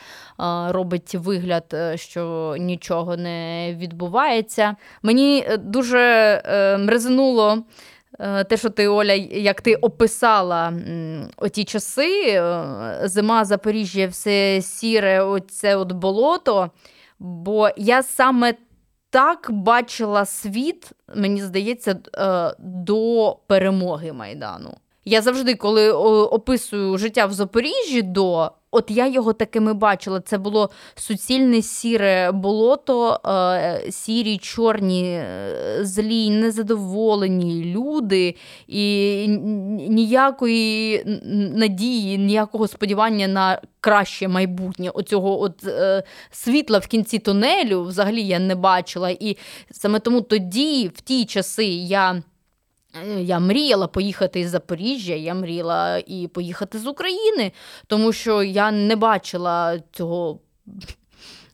робить 0.69 1.15
вигляд, 1.15 1.75
що 1.95 2.55
нічого 2.59 3.17
не 3.17 3.73
відбувається. 3.75 4.75
Мені 5.03 5.18
е, 5.47 5.57
дуже 5.57 5.99
е, 5.99 6.77
резонуло. 6.87 7.63
е, 8.19 8.43
Те, 8.43 8.57
що 8.57 8.69
ти, 8.69 8.87
Оля, 8.87 9.13
як 9.31 9.61
ти 9.61 9.75
описала 9.75 10.73
оті 11.37 11.63
часи, 11.63 12.21
е, 12.29 12.63
зима, 13.03 13.45
Запоріжжя, 13.45 14.07
все 14.07 14.61
сіре, 14.61 15.21
оце 15.21 15.75
от 15.75 15.91
болото. 15.91 16.69
Бо 17.19 17.69
я 17.77 18.03
саме 18.03 18.53
так 19.09 19.47
бачила 19.51 20.25
світ, 20.25 20.91
мені 21.15 21.41
здається, 21.41 21.99
е, 22.17 22.55
до 22.59 23.37
перемоги 23.47 24.13
Майдану. 24.13 24.73
Я 25.05 25.21
завжди, 25.21 25.55
коли 25.55 25.91
описую 25.91 26.97
життя 26.97 27.25
в 27.25 27.33
Запоріжжі 27.33 28.01
до. 28.01 28.51
От 28.71 28.91
я 28.91 29.07
його 29.07 29.33
такими 29.33 29.73
бачила. 29.73 30.19
Це 30.19 30.37
було 30.37 30.69
суцільне 30.95 31.61
сіре 31.61 32.31
болото, 32.31 33.19
е, 33.25 33.91
сірі, 33.91 34.37
чорні, 34.37 35.03
е, 35.03 35.79
злі, 35.81 36.29
незадоволені 36.29 37.65
люди, 37.75 38.35
і 38.67 39.27
ніякої 39.89 41.03
надії, 41.55 42.17
ніякого 42.17 42.67
сподівання 42.67 43.27
на 43.27 43.61
краще 43.81 44.27
майбутнє. 44.27 44.89
Оцього 44.89 45.41
от 45.41 45.63
е, 45.67 46.03
світла 46.31 46.79
в 46.79 46.87
кінці 46.87 47.19
тунелю 47.19 47.83
взагалі 47.83 48.23
я 48.23 48.39
не 48.39 48.55
бачила. 48.55 49.09
І 49.09 49.37
саме 49.71 49.99
тому 49.99 50.21
тоді, 50.21 50.91
в 50.95 51.01
ті 51.01 51.25
часи, 51.25 51.65
я. 51.65 52.21
Е, 52.95 53.21
Я 53.21 53.39
мріяла 53.39 53.87
поїхати 53.87 54.39
із 54.39 54.49
Запоріжжя, 54.49 55.13
я 55.13 55.33
мріяла 55.33 55.97
і 56.07 56.27
поїхати 56.33 56.79
з 56.79 56.87
України, 56.87 57.51
тому 57.87 58.13
що 58.13 58.43
я 58.43 58.71
не 58.71 58.95
бачила 58.95 59.79
цього 59.91 60.39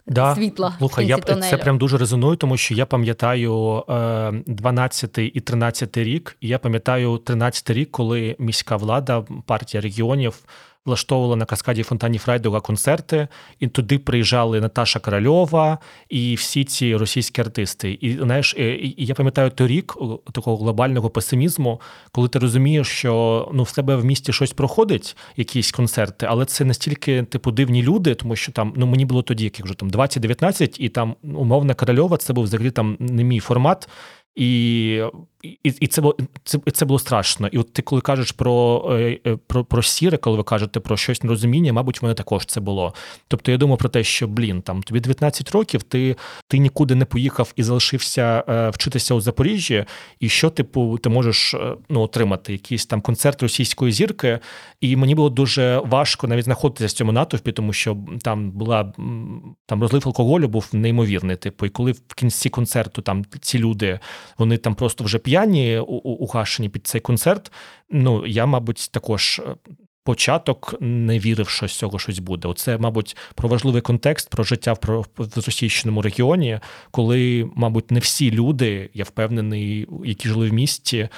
Да. 0.08 0.36
світла. 0.36 0.78
в 0.80 0.96
кінці 0.96 1.10
я 1.10 1.18
це 1.50 1.58
прям 1.58 1.78
дуже 1.78 1.98
резонує, 1.98 2.38
тому 2.38 2.58
що 2.58 2.74
я 2.74 2.86
пам'ятаю 2.86 3.84
е, 3.90 4.32
12 4.48 5.18
і 5.18 5.40
13 5.40 5.98
рік. 5.98 6.38
І 6.42 6.48
я 6.48 6.60
пам'ятаю 6.60 7.18
13 7.18 7.70
рік, 7.70 7.92
коли 7.92 8.36
міська 8.40 8.78
влада, 8.78 9.26
партія 9.46 9.82
регіонів 9.82 10.40
влаштовувала 10.86 11.36
на 11.36 11.46
каскаді 11.46 11.84
фонтані 11.84 12.18
Фрайдуга 12.18 12.60
концерти, 12.60 13.28
і 13.60 13.68
туди 13.68 14.00
приїжджали 14.00 14.62
Наташа 14.62 15.00
Корольова 15.00 15.78
і 16.10 16.36
всі 16.36 16.64
ці 16.64 16.96
російські 16.96 17.42
артисти. 17.42 17.98
І 18.02 18.18
знаєш, 18.18 18.56
е, 18.58 18.76
і, 18.76 18.96
я 18.98 19.16
пам'ятаю 19.16 19.50
той 19.50 19.68
рік 19.68 19.94
такого 20.32 20.58
глобального 20.58 21.10
песимізму, 21.10 21.82
коли 22.12 22.30
ти 22.30 22.40
розумієш, 22.40 22.88
що 22.88 23.50
ну 23.54 23.64
в 23.64 23.72
тебе 23.72 23.96
в 23.96 24.06
місті 24.06 24.34
щось 24.34 24.54
проходить, 24.54 25.18
якісь 25.38 25.72
концерти, 25.72 26.26
але 26.30 26.46
це 26.46 26.66
настільки 26.66 27.24
типу 27.24 27.52
дивні 27.52 27.84
люди, 27.84 28.16
тому 28.16 28.36
що 28.36 28.52
там 28.52 28.74
ну 28.76 28.86
мені 28.86 29.06
було 29.06 29.22
тоді, 29.22 29.44
як 29.44 29.60
вже 29.60 29.74
там 29.74 29.90
20-19, 29.90 30.76
і 30.80 30.90
там 30.90 31.16
умовна 31.24 31.74
Корольова, 31.74 32.18
це 32.18 32.34
був 32.34 32.44
взагалі 32.44 32.72
там 32.72 32.98
не 33.00 33.24
мій 33.24 33.40
формат. 33.40 33.90
І, 34.36 35.02
і, 35.64 35.70
і 35.80 35.88
це 35.88 36.02
було 36.02 36.18
це, 36.44 36.60
це 36.74 36.86
було 36.86 37.00
страшно. 37.00 37.48
І 37.48 37.58
от 37.58 37.74
ти 37.74 37.82
коли 37.82 38.02
кажеш 38.02 38.32
про, 38.32 38.86
е, 38.92 39.20
е, 39.28 39.38
про, 39.48 39.66
про 39.66 39.84
сіре, 39.84 40.18
коли 40.18 40.38
ви 40.38 40.44
кажете 40.44 40.80
про 40.80 40.98
щось 40.98 41.24
нерозуміння, 41.24 41.74
мабуть, 41.74 42.02
в 42.02 42.06
мене 42.06 42.14
також 42.14 42.46
це 42.46 42.60
було. 42.60 42.94
Тобто 43.28 43.52
я 43.52 43.58
думав 43.58 43.78
про 43.78 43.90
те, 43.90 44.04
що 44.04 44.28
блін, 44.28 44.62
там 44.62 44.84
тобі 44.84 45.00
19 45.00 45.52
років, 45.52 45.84
ти, 45.84 46.16
ти 46.48 46.58
нікуди 46.58 46.96
не 46.96 47.06
поїхав 47.06 47.54
і 47.56 47.64
залишився 47.64 48.44
е, 48.50 48.70
вчитися 48.70 49.14
у 49.14 49.22
Запоріжжі, 49.22 49.86
і 50.20 50.30
що, 50.30 50.50
типу, 50.50 50.98
ти 50.98 51.10
можеш 51.10 51.56
ну, 51.90 52.02
отримати 52.02 52.52
якийсь 52.52 52.86
там 52.86 53.02
концерт 53.02 53.44
російської 53.44 53.92
зірки. 53.92 54.40
І 54.82 54.96
мені 54.96 55.16
було 55.16 55.30
дуже 55.30 55.82
важко 55.86 56.28
навіть 56.28 56.46
знаходитися 56.46 56.94
в 56.94 56.98
цьому 56.98 57.12
натовпі, 57.12 57.52
тому 57.52 57.74
що 57.74 57.98
там 58.22 58.52
була 58.52 58.94
там 59.66 59.82
розлив 59.82 60.04
алкоголю 60.06 60.48
був 60.48 60.70
неймовірний. 60.74 61.36
Типу, 61.36 61.66
і 61.66 61.70
коли 61.70 61.92
в 61.92 62.14
кінці 62.16 62.50
концерту 62.50 63.02
там 63.02 63.26
ці 63.42 63.60
люди 63.60 64.00
вони 64.38 64.58
там 64.58 64.76
просто 64.76 65.04
вже 65.04 65.18
п'яні 65.18 65.35
у- 65.80 66.10
угашені 66.24 66.70
під 66.70 66.88
цей 66.88 67.02
концерт. 67.02 67.52
Ну 67.92 68.26
я, 68.28 68.46
мабуть, 68.46 68.90
також. 68.92 69.42
е, 69.48 69.56
Початок 70.08 70.76
не 70.80 71.20
вірив, 71.20 71.50
що 71.50 71.68
з 71.68 71.74
цього 71.78 72.00
щось 72.00 72.20
буде. 72.20 72.48
Оце, 72.48 72.78
мабуть, 72.78 73.18
про 73.36 73.50
важливий 73.50 73.82
контекст 73.82 74.30
про 74.30 74.44
життя 74.44 74.74
в 74.74 75.06
російщиному 75.18 76.02
регіоні, 76.02 76.60
коли, 76.92 77.50
мабуть, 77.56 77.92
не 77.92 78.00
всі 78.00 78.32
люди, 78.32 78.90
я 78.94 79.04
впевнений, 79.04 79.88
які 80.06 80.28
жили 80.30 80.50
в 80.50 80.54
місті, 80.54 81.10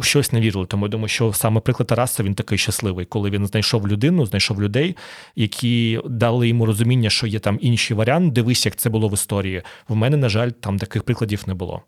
щось 0.00 0.32
не 0.32 0.40
вірили. 0.40 0.66
Тому 0.66 0.84
я 0.86 0.90
думаю, 0.90 1.08
що 1.08 1.32
саме 1.32 1.60
приклад 1.60 1.86
Тараса 1.86 2.22
він 2.22 2.34
такий 2.34 2.58
щасливий, 2.58 3.06
коли 3.06 3.30
він 3.30 3.46
знайшов 3.46 3.88
людину, 3.88 4.26
знайшов 4.26 4.62
людей, 4.62 4.96
які 5.36 6.00
дали 6.06 6.48
йому 6.48 6.66
розуміння, 6.66 7.10
що 7.10 7.26
є 7.26 7.38
там 7.38 7.58
інший 7.60 7.96
варіант. 7.96 8.32
Дивись, 8.32 8.66
як 8.66 8.76
це 8.76 8.90
було 8.90 9.08
в 9.08 9.14
історії. 9.14 9.62
В 9.88 9.94
мене, 9.96 10.16
на 10.16 10.28
жаль, 10.28 10.50
там 10.50 10.78
таких 10.78 11.02
прикладів 11.02 11.42
не 11.46 11.54
було. 11.54 11.82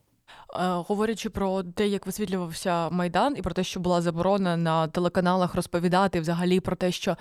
Е, 0.61 0.85
Говорячи 0.89 1.31
про 1.31 1.63
те, 1.63 1.89
як 1.89 2.07
висвітлювався 2.07 2.91
майдан, 2.91 3.35
і 3.37 3.43
про 3.43 3.55
те, 3.55 3.65
що 3.65 3.81
була 3.81 4.03
заборона 4.03 4.57
на 4.57 4.89
телеканалах 4.89 5.55
розповідати 5.55 6.21
взагалі 6.21 6.61
про 6.61 6.77
те, 6.77 6.93
що 6.93 7.17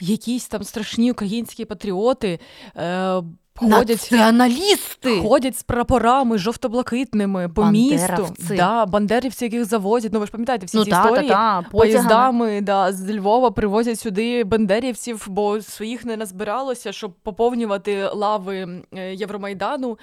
якісь 0.00 0.48
там 0.48 0.64
страшні 0.64 1.10
українські 1.10 1.64
патріоти 1.64 2.40
е, 2.76 3.22
ходять. 3.58 3.88
Націоналісти! 3.88 5.20
Ходять 5.20 5.58
з 5.58 5.62
прапорами 5.62 6.38
жовто-блакитними 6.38 7.48
по 7.48 7.64
місту. 7.64 8.06
Бандеровці. 8.08 8.56
Да, 8.56 8.86
бандерівці, 8.86 9.44
яких 9.44 9.64
завозять. 9.64 10.12
Ну 10.12 10.20
ви 10.20 10.26
ж 10.26 10.32
пам'ятаєте 10.32 10.66
всі 10.66 10.76
ну 10.76 10.84
ці 10.84 10.90
та, 10.90 11.02
та, 11.02 11.08
історії? 11.08 11.30
та, 11.30 11.62
потягами. 11.62 11.68
Поїздами 11.70 12.60
да, 12.60 12.92
з 12.92 13.16
Львова 13.16 13.50
привозять 13.50 14.00
сюди 14.00 14.44
бандерівців, 14.44 15.26
бо 15.28 15.60
своїх 15.60 16.04
не 16.04 16.16
назбиралося, 16.16 16.92
щоб 16.92 17.12
поповнювати 17.22 18.08
лави 18.14 18.82
е, 18.96 19.14
Євромайдану. 19.14 19.98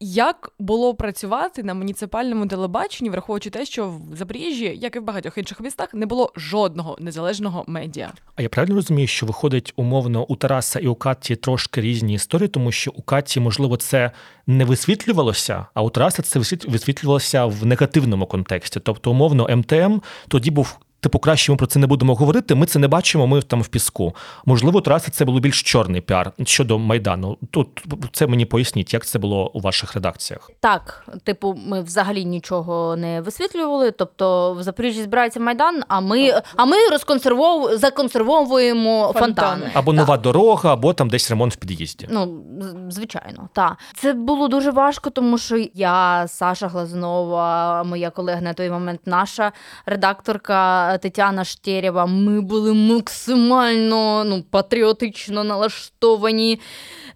Як 0.00 0.52
було 0.58 0.94
працювати 0.94 1.62
на 1.62 1.74
муніципальному 1.74 2.46
телебаченні, 2.46 3.10
враховуючи 3.10 3.50
те, 3.50 3.64
що 3.64 3.88
в 3.88 4.16
Запоріжжі, 4.16 4.78
як 4.80 4.96
і 4.96 4.98
в 4.98 5.02
багатьох 5.02 5.38
інших 5.38 5.60
містах, 5.60 5.94
не 5.94 6.06
було 6.06 6.32
жодного 6.36 6.96
незалежного 7.00 7.64
медіа? 7.66 8.12
А 8.36 8.42
я 8.42 8.48
правильно 8.48 8.74
розумію, 8.74 9.06
що 9.06 9.26
виходить 9.26 9.72
умовно 9.76 10.24
у 10.24 10.36
Тараса 10.36 10.80
і 10.80 10.86
у 10.86 10.94
Каті 10.94 11.36
трошки 11.36 11.80
різні 11.80 12.14
історії, 12.14 12.48
тому 12.48 12.72
що 12.72 12.85
у 12.90 13.02
Каті, 13.02 13.40
можливо, 13.40 13.76
це 13.76 14.10
не 14.46 14.64
висвітлювалося, 14.64 15.66
а 15.74 15.82
у 15.82 15.90
Тараса 15.90 16.22
це 16.22 16.38
висвітлювалося 16.68 17.44
в 17.44 17.66
негативному 17.66 18.26
контексті. 18.26 18.80
Тобто, 18.80 19.10
умовно, 19.10 19.56
МТМ 19.56 19.98
тоді 20.28 20.50
був. 20.50 20.78
Типу, 21.06 21.18
краще 21.18 21.52
ми 21.52 21.58
про 21.58 21.66
це 21.66 21.78
не 21.78 21.86
будемо 21.86 22.14
говорити. 22.14 22.54
Ми 22.54 22.66
це 22.66 22.78
не 22.78 22.88
бачимо. 22.88 23.26
Ми 23.26 23.42
там 23.42 23.62
в 23.62 23.68
піску. 23.68 24.14
Можливо, 24.44 24.80
Тараса 24.80 25.10
це 25.10 25.24
було 25.24 25.40
більш 25.40 25.62
чорний 25.62 26.00
піар 26.00 26.32
щодо 26.44 26.78
майдану. 26.78 27.38
Тут 27.50 27.68
це 28.12 28.26
мені 28.26 28.44
поясніть, 28.44 28.94
як 28.94 29.06
це 29.06 29.18
було 29.18 29.50
у 29.54 29.60
ваших 29.60 29.94
редакціях. 29.94 30.50
Так, 30.60 31.06
типу, 31.24 31.58
ми 31.66 31.82
взагалі 31.82 32.24
нічого 32.24 32.96
не 32.96 33.20
висвітлювали. 33.20 33.90
Тобто 33.90 34.54
в 34.54 34.62
Запоріжжі 34.62 35.02
збирається 35.02 35.40
майдан, 35.40 35.82
а 35.88 36.00
ми, 36.00 36.42
а 36.56 36.64
ми 36.64 36.76
розконсервов... 36.90 37.76
законсервовуємо 37.76 39.12
Фонтани. 39.12 39.26
фонтани. 39.26 39.70
Або 39.74 39.92
Так. 39.92 40.00
нова 40.00 40.16
дорога, 40.16 40.72
або 40.72 40.92
там 40.92 41.08
десь 41.08 41.30
ремонт 41.30 41.52
в 41.54 41.56
під'їзді. 41.56 42.08
Ну, 42.10 42.42
звичайно, 42.88 43.48
так. 43.52 43.76
Це 43.96 44.12
було 44.12 44.48
дуже 44.48 44.70
важко, 44.70 45.10
тому 45.10 45.38
що 45.38 45.64
я, 45.74 46.24
Саша 46.28 46.68
Глазунова, 46.68 47.84
моя 47.84 48.10
колега 48.10 48.40
на 48.40 48.54
той 48.54 48.70
момент, 48.70 49.00
наша 49.06 49.52
редакторка 49.86 50.95
Тетяна 50.98 51.44
Штерєва, 51.44 52.06
ми 52.06 52.40
були 52.40 52.72
максимально 52.74 54.24
ну, 54.24 54.44
патріотично 54.50 55.44
налаштовані. 55.44 56.60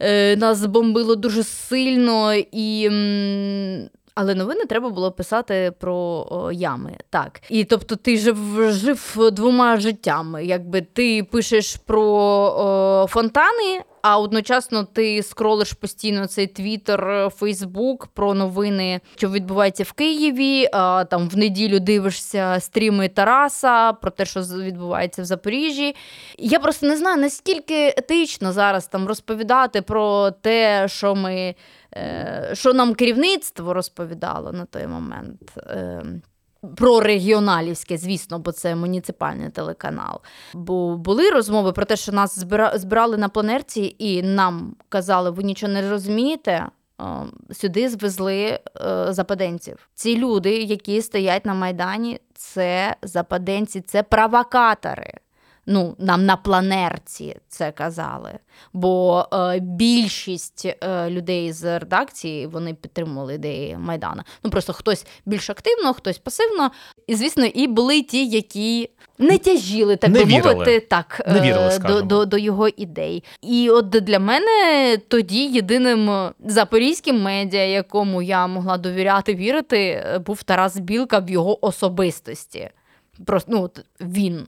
Е, 0.00 0.36
нас 0.36 0.66
бомбило 0.66 1.16
дуже 1.16 1.44
сильно 1.44 2.34
і. 2.52 2.90
Але 4.14 4.34
новини 4.34 4.64
треба 4.64 4.90
було 4.90 5.12
писати 5.12 5.72
про 5.78 6.26
о, 6.30 6.52
ями. 6.52 6.96
Так. 7.10 7.40
І 7.48 7.64
тобто 7.64 7.96
ти 7.96 8.18
жив, 8.18 8.38
жив 8.72 9.16
двома 9.32 9.76
життями. 9.76 10.44
Якби 10.44 10.80
ти 10.80 11.24
пишеш 11.24 11.76
про 11.76 12.02
о, 12.02 13.06
фонтани, 13.10 13.82
а 14.02 14.18
одночасно 14.18 14.84
ти 14.84 15.22
скролиш 15.22 15.72
постійно 15.72 16.26
цей 16.26 16.46
твіттер, 16.46 17.30
Фейсбук 17.36 18.06
про 18.06 18.34
новини, 18.34 19.00
що 19.16 19.30
відбувається 19.30 19.84
в 19.84 19.92
Києві. 19.92 20.68
А, 20.72 21.04
там 21.04 21.28
в 21.28 21.36
неділю 21.36 21.80
дивишся 21.80 22.56
стріми 22.60 23.08
Тараса 23.08 23.92
про 23.92 24.10
те, 24.10 24.24
що 24.24 24.40
відбувається 24.40 25.22
в 25.22 25.24
Запоріжжі. 25.24 25.96
Я 26.38 26.60
просто 26.60 26.86
не 26.86 26.96
знаю, 26.96 27.20
наскільки 27.20 27.88
етично 27.88 28.52
зараз 28.52 28.86
там 28.86 29.06
розповідати 29.06 29.82
про 29.82 30.30
те, 30.30 30.88
що 30.88 31.14
ми. 31.14 31.54
е, 31.94 32.50
Що 32.52 32.72
нам 32.74 32.94
керівництво 32.94 33.74
розповідало 33.74 34.52
на 34.52 34.64
той 34.64 34.86
момент. 34.86 35.40
Про 36.76 37.00
регіоналівське, 37.00 37.98
звісно, 37.98 38.38
бо 38.38 38.52
це 38.52 38.74
муніципальний 38.76 39.50
телеканал. 39.50 40.20
Бо 40.54 40.96
були 40.96 41.30
розмови 41.30 41.72
про 41.72 41.84
те, 41.84 41.96
що 41.96 42.12
нас 42.12 42.38
збира- 42.44 42.78
збирали 42.78 43.16
на 43.16 43.28
планерці, 43.28 43.96
і 43.98 44.22
нам 44.22 44.76
казали, 44.88 45.30
ви 45.30 45.42
нічого 45.42 45.72
не 45.72 45.90
розумієте. 45.90 46.66
е, 47.00 47.04
Сюди 47.52 47.88
звезли 47.88 48.36
е, 48.46 48.58
западенців. 49.12 49.88
Ці 49.94 50.16
люди, 50.16 50.50
які 50.62 51.02
стоять 51.02 51.46
на 51.46 51.54
Майдані, 51.54 52.20
це 52.34 52.96
западенці, 53.02 53.80
це 53.80 54.02
провокатори. 54.02 55.12
Ну, 55.72 55.96
нам 55.98 56.26
на 56.26 56.36
планерці 56.36 57.36
це 57.48 57.72
казали. 57.72 58.38
Бо 58.72 59.26
е, 59.32 59.58
більшість 59.60 60.66
е, 60.66 61.10
людей 61.10 61.52
з 61.52 61.78
редакції 61.78 62.46
вони 62.46 62.74
підтримували 62.74 63.34
ідеї 63.34 63.76
Майдана. 63.76 64.24
Ну 64.44 64.50
просто 64.50 64.72
хтось 64.72 65.06
більш 65.26 65.50
активно, 65.50 65.94
хтось 65.94 66.18
пасивно. 66.18 66.70
І 67.06 67.14
звісно, 67.14 67.44
і 67.44 67.66
були 67.66 68.02
ті, 68.02 68.26
які 68.26 68.90
не 69.18 69.38
тяжіли, 69.38 69.96
так 69.96 70.10
Не 70.10 70.18
би 70.18 70.24
вірили. 70.24 70.54
мовити, 70.54 70.80
так 70.80 71.22
Не 71.26 71.40
вірили, 71.40 71.68
е, 71.68 71.78
до, 71.78 72.02
до, 72.02 72.24
до 72.24 72.38
його 72.38 72.68
ідей. 72.68 73.24
І 73.42 73.70
от 73.70 73.88
для 73.88 74.18
мене 74.18 74.98
тоді 75.08 75.46
єдиним 75.46 76.30
запорізьким 76.44 77.22
медіа, 77.22 77.64
якому 77.64 78.22
я 78.22 78.46
могла 78.46 78.78
довіряти, 78.78 79.34
вірити, 79.34 79.78
е, 79.78 80.18
був 80.18 80.42
Тарас 80.42 80.78
Білка 80.78 81.18
в 81.18 81.30
його 81.30 81.66
особистості. 81.66 82.70
Просто 83.26 83.52
ну, 83.52 83.62
от 83.62 83.84
він. 84.00 84.46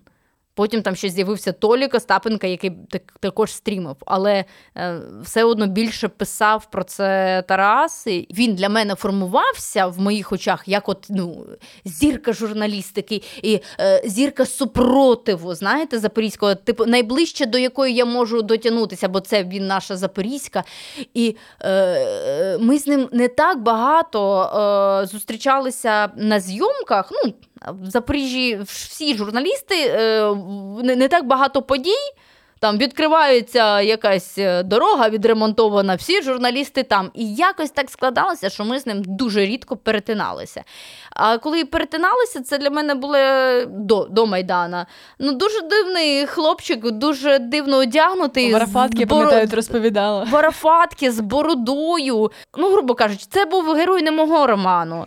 Потім 0.55 0.83
там 0.83 0.97
ще 0.97 1.09
з'явився 1.09 1.53
Толік 1.53 1.95
Остапенка, 1.95 2.47
який 2.47 2.71
так, 2.91 3.03
також 3.21 3.53
стрімив. 3.53 3.97
Але 4.07 4.45
е, 4.77 5.01
все 5.23 5.45
одно 5.45 5.67
більше 5.67 6.09
писав 6.09 6.71
про 6.71 6.85
це 6.85 7.43
Тарас. 7.49 8.07
І 8.07 8.27
він 8.31 8.55
для 8.55 8.69
мене 8.69 8.95
формувався 8.95 9.87
в 9.87 10.01
моїх 10.01 10.33
очах 10.33 10.63
як 10.67 10.89
от 10.89 11.07
ну, 11.11 11.47
зірка 11.85 12.33
журналістики 12.33 13.23
і 13.43 13.61
е, 13.81 14.03
зірка 14.05 14.47
супротиву, 14.47 15.55
знаєте, 15.55 15.99
запорізького, 15.99 16.55
типу, 16.55 16.87
найближче 16.87 17.47
до 17.47 17.59
якої 17.59 17.95
я 17.95 18.05
можу 18.05 18.43
дотягнутися, 18.43 19.09
бо 19.09 19.21
це 19.21 19.45
він 19.45 19.67
наша 19.67 19.97
запорізька. 19.97 20.65
І 21.15 21.37
е, 21.63 22.59
ми 22.59 22.79
з 22.79 22.87
ним 22.87 23.09
не 23.13 23.29
так 23.29 23.63
багато 23.63 24.43
е, 25.03 25.07
зустрічалися 25.07 26.11
на 26.17 26.41
зйомках. 26.41 27.09
Ну, 27.13 27.33
в 27.69 27.91
Запоріжжі 27.91 28.61
всі 28.65 29.15
журналісти, 29.17 29.75
е, 29.75 30.35
не 30.83 31.09
так 31.09 31.27
багато 31.27 31.63
подій. 31.63 32.13
Там 32.63 32.79
відкривається 32.79 33.81
якась 33.81 34.39
е, 34.39 34.63
дорога 34.63 35.09
відремонтована, 35.09 35.95
всі 35.95 36.23
журналісти 36.23 36.83
там. 36.83 37.11
І 37.15 37.35
якось 37.35 37.71
так 37.71 37.91
складалося, 37.91 38.51
що 38.51 38.65
ми 38.65 38.79
з 38.79 38.87
ним 38.87 39.03
дуже 39.07 39.47
рідко 39.47 39.77
перетиналися. 39.77 40.65
А 41.11 41.39
коли 41.39 41.65
перетиналися, 41.65 42.43
це 42.43 42.59
для 42.59 42.71
мене 42.71 42.95
було 42.95 43.17
до, 43.67 44.05
до 44.11 44.27
Майдана. 44.27 44.87
Ну, 45.19 45.33
дуже 45.33 45.61
дивний 45.61 46.27
хлопчик, 46.27 46.91
дуже 46.91 47.39
дивно 47.39 47.77
одягнутий. 47.77 48.53
Марафатки, 48.53 48.99
з 48.99 49.03
боро- 49.03 49.09
пам'ятаю, 49.09 49.49
розповідала. 49.53 50.27
Варафатки 50.31 51.11
з 51.13 51.21
бородою. 51.21 52.31
Ну, 52.59 52.73
грубо 52.73 52.95
кажучи, 52.95 53.27
це 53.31 53.45
був 53.45 53.73
герой 53.75 54.03
не 54.03 54.11
мого 54.11 54.47
роману. 54.47 55.07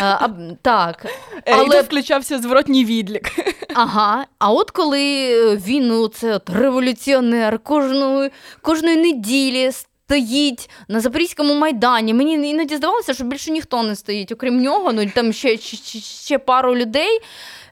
А, 0.00 0.06
а, 0.06 0.28
так. 0.62 1.06
Е, 1.46 1.50
І 1.50 1.52
Але- 1.52 1.76
тут 1.76 1.86
включався 1.86 2.38
зворотній 2.38 2.84
відлік. 2.84 3.30
Ага. 3.74 4.24
А 4.38 4.52
от 4.52 4.70
коли 4.70 5.26
він, 5.56 5.88
ну, 5.88 6.08
це 6.08 6.34
от 6.34 6.50
революціонер 6.80 7.58
кожної, 7.58 8.30
кожної 8.62 8.96
неділі. 8.96 9.72
Стоїть 9.72 10.70
на 10.88 11.00
Запорізькому 11.00 11.54
майдані. 11.54 12.14
Мені 12.14 12.50
іноді 12.50 12.76
здавалося, 12.76 13.14
що 13.14 13.24
більше 13.24 13.50
ніхто 13.50 13.82
не 13.82 13.96
стоїть, 13.96 14.32
окрім 14.32 14.60
нього. 14.62 14.92
Ну 14.92 15.06
там 15.06 15.32
ще, 15.32 15.56
ще, 15.56 15.98
ще 15.98 16.38
пару 16.38 16.76
людей. 16.76 17.20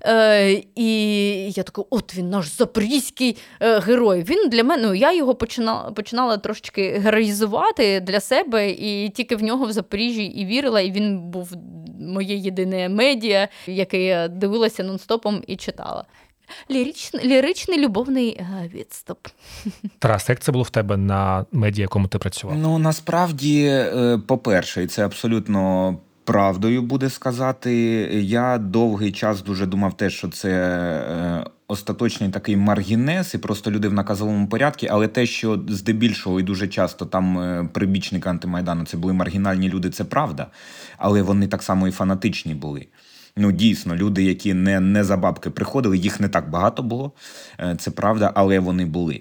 Е, 0.05 0.63
і 0.75 1.53
я 1.53 1.63
така, 1.63 1.83
от 1.91 2.15
він 2.15 2.31
наш 2.31 2.47
запорізький 2.47 3.37
е, 3.61 3.79
герой. 3.79 4.23
Він 4.23 4.49
для 4.49 4.65
мене, 4.65 4.83
ну 4.87 4.95
я 4.95 5.13
його 5.13 5.35
починала, 5.35 5.91
починала 5.91 6.37
трошечки 6.37 6.91
героїзувати 6.91 8.01
для 8.01 8.21
себе, 8.21 8.71
і 8.71 9.09
тільки 9.09 9.37
в 9.37 9.43
нього 9.43 9.67
в 9.67 9.73
Запоріжжі 9.73 10.25
і 10.25 10.47
вірила, 10.47 10.81
і 10.81 10.91
він 10.91 11.19
був 11.19 11.53
моє 12.01 12.37
єдине 12.37 12.89
медіа, 12.89 13.49
яке 13.67 14.03
я 14.03 14.29
дивилася 14.29 14.83
нон-стопом 14.83 15.43
і 15.47 15.57
читала. 15.57 16.05
Ліричний, 16.70 17.26
ліричний 17.26 17.78
любовний 17.80 18.28
е, 18.30 18.70
відступ. 18.74 19.18
Тарас, 19.99 20.28
як 20.28 20.40
це 20.40 20.53
було 20.53 20.64
в 20.64 20.70
тебе 20.70 20.96
на 20.96 21.46
медіа, 21.53 21.82
якому 21.82 22.09
ти 22.09 22.18
працював? 22.18 22.59
Ну 22.59 22.78
насправді, 22.78 23.64
е, 23.66 24.20
по-перше, 24.26 24.82
і 24.82 24.86
це 24.86 25.05
абсолютно 25.05 25.96
правдою 26.28 26.82
буде 26.82 27.11
сказати. 27.11 27.72
Я 28.22 28.59
довгий 28.59 29.12
час 29.12 29.42
дуже 29.42 29.66
думав 29.66 29.96
те, 29.96 30.11
що 30.11 30.28
це 30.28 30.51
е, 30.51 31.44
остаточний 31.68 32.30
такий 32.30 32.57
маргінез, 32.57 33.34
і 33.34 33.38
просто 33.38 33.70
люди 33.70 33.88
в 33.88 33.92
наказовому 33.92 34.49
порядку. 34.49 34.86
Але 34.90 35.09
те, 35.09 35.26
що 35.26 35.61
здебільшого 35.68 36.40
і 36.40 36.42
дуже 36.42 36.68
часто 36.68 37.07
там 37.07 37.38
е, 37.38 37.68
прибічники 37.72 38.28
антимайдану 38.28 38.84
це 38.84 38.96
були 38.96 39.12
маргінальні 39.12 39.68
люди, 39.68 39.90
це 39.90 40.05
правда. 40.05 40.46
Але 40.99 41.22
вони 41.22 41.46
так 41.46 41.62
само 41.62 41.88
і 41.88 41.90
фанатичні 41.90 42.55
були. 42.55 42.86
Ну, 43.39 43.53
дійсно, 43.53 43.97
люди, 43.97 44.24
які 44.24 44.55
не, 44.55 44.80
не 44.80 45.05
за 45.05 45.16
бабки 45.16 45.51
приходили, 45.51 45.99
їх 45.99 46.20
не 46.20 46.28
так 46.28 46.51
багато 46.51 46.82
було, 46.82 47.12
е, 47.61 47.76
це 47.78 47.91
правда, 47.91 48.32
але 48.34 48.59
вони 48.59 48.84
були. 48.86 49.20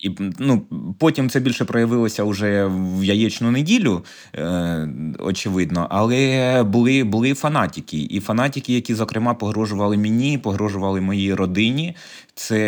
І 0.00 0.16
ну, 0.38 0.66
потім 0.98 1.30
це 1.30 1.40
більше 1.40 1.64
проявилося 1.64 2.24
вже 2.24 2.66
в 2.66 3.04
яєчну 3.04 3.50
неділю, 3.50 4.04
е, 4.34 4.88
очевидно. 5.18 5.86
Але 5.90 6.62
були, 6.62 7.04
були 7.04 7.34
фанатики. 7.34 7.98
І 8.10 8.20
фанатики, 8.20 8.74
які, 8.74 8.94
зокрема, 8.94 9.34
погрожували 9.34 9.96
мені, 9.96 10.38
погрожували 10.38 11.00
моїй 11.00 11.34
родині. 11.34 11.96
Це 12.34 12.58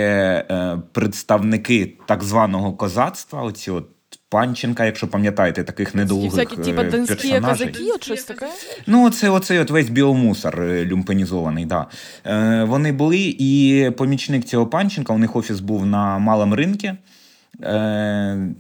е, 0.51 0.83
представники 0.93 1.95
так 2.07 2.23
званого 2.23 2.73
козацтва. 2.73 3.43
Оці 3.43 3.71
от 3.71 3.87
Панченка, 4.29 4.85
якщо 4.85 5.09
пам'ятаєте, 5.09 5.65
таких 5.65 5.95
недолугих 5.95 6.33
Всякі, 6.33 6.57
типа, 6.57 6.85
донські 6.85 7.15
персонажей. 7.15 7.69
козаки, 7.69 7.93
от 7.95 8.05
щось 8.05 8.25
таке. 8.25 8.47
Ну, 8.87 9.11
це 9.11 9.31
оцей 9.31 9.59
от 9.59 9.71
весь 9.71 9.89
біомусор 9.89 10.63
е, 10.63 10.85
люмпенізований. 10.85 11.65
Да. 11.65 11.87
Е, 12.27 12.65
вони 12.65 12.93
були, 12.93 13.37
і 13.39 13.91
помічник 13.97 14.45
цього 14.45 14.67
панченка, 14.67 15.13
у 15.13 15.19
них 15.19 15.37
офіс 15.37 15.61
був 15.61 15.87
на 15.87 16.19
малому 16.19 16.57
ринку. 16.57 16.89
Е, 17.63 18.55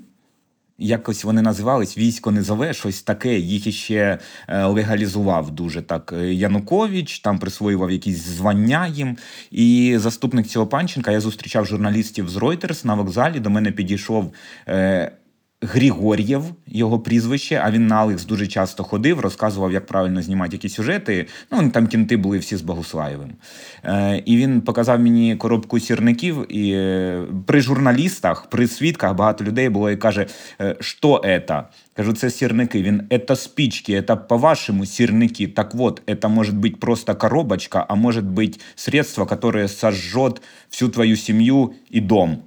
якось 0.78 1.24
вони 1.24 1.42
називались 1.42 1.98
військо 1.98 2.30
низове, 2.30 2.74
щось 2.74 3.02
таке. 3.02 3.38
Їх 3.38 3.66
іще 3.66 4.18
е, 4.48 4.64
легалізував 4.64 5.50
дуже 5.50 5.82
так 5.82 6.14
е, 6.16 6.34
Янукович, 6.34 7.20
там 7.20 7.38
присвоював 7.38 7.90
якісь 7.90 8.18
звання 8.18 8.86
їм. 8.86 9.16
І 9.50 9.94
заступник 9.98 10.46
цього 10.46 10.66
панченка, 10.66 11.10
я 11.10 11.20
зустрічав 11.20 11.66
журналістів 11.66 12.28
з 12.28 12.36
Reuters 12.36 12.86
на 12.86 12.94
вокзалі. 12.94 13.40
До 13.40 13.50
мене 13.50 13.72
підійшов. 13.72 14.32
Е, 15.63 15.67
Григор'єв, 15.67 16.43
його 16.67 16.99
прізвище, 16.99 17.61
а 17.63 17.71
він 17.71 17.87
на 17.87 17.95
Алекс 17.95 18.25
дуже 18.25 18.47
часто 18.47 18.83
ходив, 18.83 19.19
розказував, 19.19 19.71
як 19.71 19.85
правильно 19.85 20.21
знімати 20.21 20.55
які 20.55 20.69
сюжети. 20.69 21.27
Ну, 21.51 21.69
там 21.69 21.87
кінти 21.87 22.17
були 22.17 22.37
всі 22.37 22.57
з 22.57 22.61
Богуслаєвим. 22.61 23.29
Е, 23.83 24.23
і 24.25 24.37
він 24.37 24.61
показав 24.61 24.99
мені 24.99 25.35
коробку 25.35 25.79
сірників, 25.79 26.45
і 26.49 26.71
е, 26.71 27.23
при 27.45 27.61
журналістах, 27.61 28.49
при 28.49 28.67
свідках 28.67 29.15
багато 29.15 29.43
людей 29.43 29.69
було 29.69 29.91
і 29.91 29.97
каже, 29.97 30.25
е, 30.61 30.75
що 30.79 31.21
це? 31.23 31.63
Кажу, 31.93 32.13
це 32.13 32.29
сірники. 32.29 32.81
Він 32.81 33.01
это 33.09 33.35
спички, 33.35 34.01
это 34.01 34.17
по-вашему 34.17 34.85
сірники. 34.85 35.47
Так 35.47 35.75
вот, 35.75 36.01
это 36.07 36.29
может 36.29 36.55
быть 36.55 36.79
просто 36.79 37.15
коробочка, 37.15 37.85
а 37.89 37.95
может 37.95 38.25
быть 38.25 38.59
средство, 38.75 39.25
которое 39.25 39.67
сожжет 39.67 40.41
всю 40.69 40.89
твою 40.89 41.15
сім'ю 41.17 41.71
і 41.91 42.01
дом. 42.01 42.37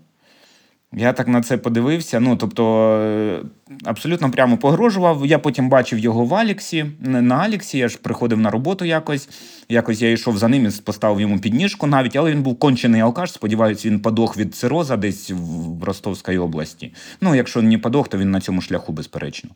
Я 0.98 1.14
так 1.14 1.28
на 1.28 1.42
це 1.42 1.58
подивився. 1.58 2.20
Ну, 2.20 2.36
тобто, 2.36 2.90
е, 3.02 3.40
абсолютно 3.84 4.32
прямо 4.32 4.58
погрожував. 4.58 5.26
Я 5.26 5.40
потім 5.40 5.70
бачив 5.70 6.00
його 6.00 6.26
в 6.26 6.36
Аліксі. 6.36 6.86
На 7.00 7.36
Аліксі 7.36 7.78
я 7.78 7.88
ж 7.90 7.98
приходив 7.98 8.40
на 8.40 8.50
роботу 8.50 8.86
якось. 8.86 9.30
Якось 9.70 10.02
я 10.02 10.12
йшов 10.12 10.38
за 10.38 10.48
ним 10.48 10.66
і 10.66 10.82
поставив 10.82 11.22
йому 11.22 11.40
підніжку 11.40 11.88
навіть, 11.88 12.16
але 12.16 12.32
він 12.32 12.44
був 12.44 12.60
кончений 12.60 13.02
алкаш. 13.02 13.32
Сподіваюсь, 13.32 13.86
він 13.86 14.00
подох 14.00 14.38
від 14.38 14.56
цироза 14.56 14.98
десь 14.98 15.32
в 15.32 15.84
Ростовській 15.84 16.38
області. 16.38 16.94
Ну, 17.22 17.36
якщо 17.36 17.62
не 17.62 17.78
подох, 17.78 18.08
то 18.08 18.18
він 18.18 18.32
на 18.32 18.42
цьому 18.42 18.62
шляху, 18.62 18.94
безперечно. 18.94 19.50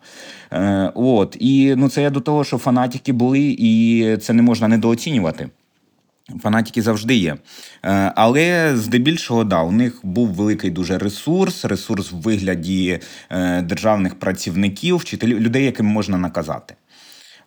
Е, 0.52 0.92
от. 0.96 1.38
І 1.40 1.76
ну, 1.78 1.90
це 1.90 2.02
я 2.02 2.10
до 2.10 2.20
того, 2.20 2.44
що 2.44 2.58
фанатики 2.58 3.14
були, 3.14 3.56
і 3.60 4.18
це 4.18 4.34
не 4.34 4.42
можна 4.42 4.68
недооцінювати. 4.68 5.50
Фанатики 6.44 6.82
завжди 6.82 7.16
є. 7.16 7.38
Е, 7.86 8.12
Але 8.16 8.74
здебільшого, 8.78 9.44
да, 9.44 9.62
у 9.62 9.72
них 9.72 10.00
був 10.04 10.28
великий 10.28 10.72
дуже 10.72 10.98
ресурс, 10.98 11.66
ресурс 11.66 12.12
в 12.12 12.16
вигляді 12.16 13.00
е, 13.30 13.62
державних 13.62 14.20
працівників, 14.20 14.96
вчителів, 14.96 15.40
людей, 15.40 15.66
яким 15.66 15.86
можна 15.86 16.18
наказати. 16.18 16.76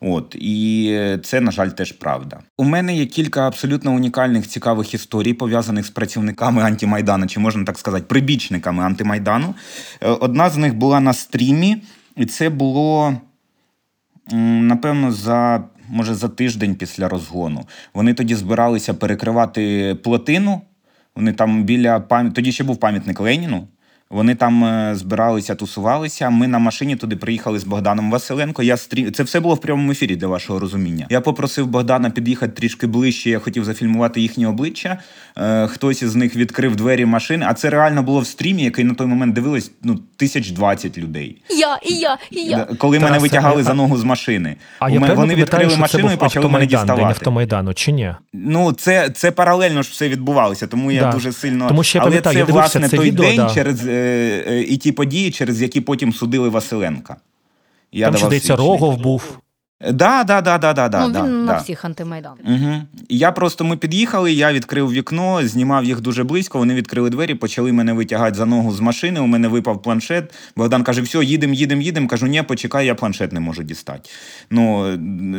От 0.04 0.36
і 0.40 0.98
це, 1.22 1.40
на 1.40 1.50
жаль, 1.50 1.68
теж 1.68 1.92
правда. 1.92 2.40
У 2.58 2.64
мене 2.64 2.96
є 2.96 3.06
кілька 3.06 3.46
абсолютно 3.46 3.92
унікальних 3.92 4.48
цікавих 4.48 4.94
історій, 4.94 5.34
пов'язаних 5.34 5.86
з 5.86 5.90
працівниками 5.90 6.62
антимайдану, 6.62 7.26
чи 7.26 7.40
можна 7.40 7.64
так 7.64 7.78
сказати, 7.78 8.04
прибічниками 8.08 8.84
антимайдану. 8.84 9.54
Е, 10.00 10.08
Одна 10.08 10.50
з 10.50 10.56
них 10.56 10.74
була 10.74 11.00
на 11.00 11.12
стрімі, 11.12 11.82
і 12.16 12.26
це 12.26 12.50
було 12.50 13.16
напевно 14.32 15.12
за 15.12 15.64
може 15.92 16.14
за 16.14 16.28
тиждень 16.28 16.74
після 16.74 17.08
розгону. 17.08 17.66
Вони 17.94 18.14
тоді 18.14 18.34
збиралися 18.34 18.94
перекривати 18.94 19.94
плотину. 20.02 20.60
Вони 21.16 21.32
там 21.32 21.64
біля 21.64 22.00
пам'ят... 22.00 22.34
тоді 22.34 22.52
ще 22.52 22.64
був 22.64 22.76
пам'ятник 22.76 23.20
Леніну. 23.20 23.68
Вони 24.12 24.34
там 24.34 24.64
е, 24.64 24.94
збиралися, 24.94 25.54
тусувалися. 25.54 26.30
Ми 26.30 26.48
на 26.48 26.58
машині 26.58 26.96
туди 26.96 27.16
приїхали 27.16 27.58
з 27.58 27.64
Богданом 27.64 28.10
Василенко. 28.10 28.62
Я 28.62 28.76
стрі... 28.76 29.10
Це 29.10 29.22
все 29.22 29.40
було 29.40 29.54
в 29.54 29.60
прямому 29.60 29.92
ефірі 29.92 30.16
для 30.16 30.26
вашого 30.26 30.58
розуміння. 30.58 31.06
Я 31.10 31.20
попросив 31.20 31.66
Богдана 31.66 32.10
під'їхати 32.10 32.52
трішки 32.52 32.86
ближче. 32.86 33.30
Я 33.30 33.38
хотів 33.38 33.64
зафільмувати 33.64 34.20
їхні 34.20 34.46
обличчя. 34.46 34.98
Е, 35.38 35.66
хтось 35.66 36.02
із 36.02 36.14
них 36.14 36.36
відкрив 36.36 36.76
двері 36.76 37.04
машини, 37.04 37.46
а 37.48 37.54
це 37.54 37.70
реально 37.70 38.02
було 38.02 38.20
в 38.20 38.26
стрімі, 38.26 38.62
який 38.64 38.84
на 38.84 38.94
той 38.94 39.06
момент 39.06 39.34
дивилось 39.34 39.70
ну, 39.82 40.00
тисяч 40.16 40.50
двадцять 40.50 40.98
людей. 40.98 41.42
Я, 41.50 41.78
і 41.82 41.94
я, 41.94 42.18
і 42.30 42.40
я. 42.40 42.56
Да, 42.56 42.74
Коли 42.74 42.98
мене 42.98 43.18
витягали 43.18 43.60
а- 43.60 43.64
за 43.64 43.74
ногу 43.74 43.96
з 43.96 44.04
машини. 44.04 44.56
А 44.78 44.90
я 44.90 45.00
мене- 45.00 45.14
вони 45.14 45.34
відкрили 45.34 45.70
що 45.70 45.80
машину 45.80 46.12
і 46.12 46.16
почали 46.16 46.48
мене 46.48 46.66
діставати. 46.66 47.02
автомайдану, 47.02 47.74
чи 47.74 47.92
ні? 47.92 48.14
Ну, 48.32 48.72
це, 48.72 49.10
це 49.10 49.30
паралельно 49.30 49.82
ж 49.82 49.90
все 49.90 50.08
відбувалося, 50.08 50.66
тому 50.66 50.92
я 50.92 51.00
Да. 51.00 51.12
дуже 51.12 51.32
сильно. 51.32 51.68
Тому 51.68 51.82
що 51.82 51.98
я 51.98 52.04
Але 52.04 52.20
це, 52.20 52.34
я 52.34 52.44
власне, 52.44 52.88
це 52.88 52.96
той 52.96 53.06
відео, 53.06 53.24
день 53.24 53.36
да. 53.36 53.54
через 53.54 53.86
е, 53.86 54.01
е, 54.01 54.01
і 54.68 54.76
ті 54.76 54.92
події, 54.92 55.30
через 55.30 55.62
які 55.62 55.80
потім 55.80 56.12
судили 56.12 56.48
Василенка. 56.48 57.16
Я 57.92 58.06
Там 58.06 58.16
ще 58.16 58.26
здається. 58.26 58.56
Рогов 58.56 58.96
був. 58.96 59.38
Да, 59.90 60.24
да, 60.24 60.40
да, 60.40 60.58
да, 60.58 60.72
да, 60.72 60.88
да, 60.88 61.06
ну, 61.06 61.12
да, 61.12 61.22
він 61.22 61.46
да. 61.46 61.52
на 61.52 61.58
всіх 61.58 61.84
антимайдан. 61.84 62.32
Угу. 62.44 62.82
Я 63.08 63.32
просто 63.32 63.64
ми 63.64 63.76
під'їхали, 63.76 64.32
я 64.32 64.52
відкрив 64.52 64.92
вікно, 64.92 65.40
знімав 65.42 65.84
їх 65.84 66.00
дуже 66.00 66.24
близько. 66.24 66.58
Вони 66.58 66.74
відкрили 66.74 67.10
двері, 67.10 67.34
почали 67.34 67.72
мене 67.72 67.92
витягати 67.92 68.36
за 68.36 68.46
ногу 68.46 68.72
з 68.72 68.80
машини. 68.80 69.20
У 69.20 69.26
мене 69.26 69.48
випав 69.48 69.82
планшет. 69.82 70.34
Богдан 70.56 70.82
каже: 70.82 71.02
все, 71.02 71.24
їдемо, 71.24 71.54
їдемо, 71.54 71.82
їдемо. 71.82 72.08
Кажу, 72.08 72.26
ні, 72.26 72.42
почекай, 72.42 72.86
я 72.86 72.94
планшет 72.94 73.32
не 73.32 73.40
можу 73.40 73.62
дістати. 73.62 74.10
Ну 74.50 74.96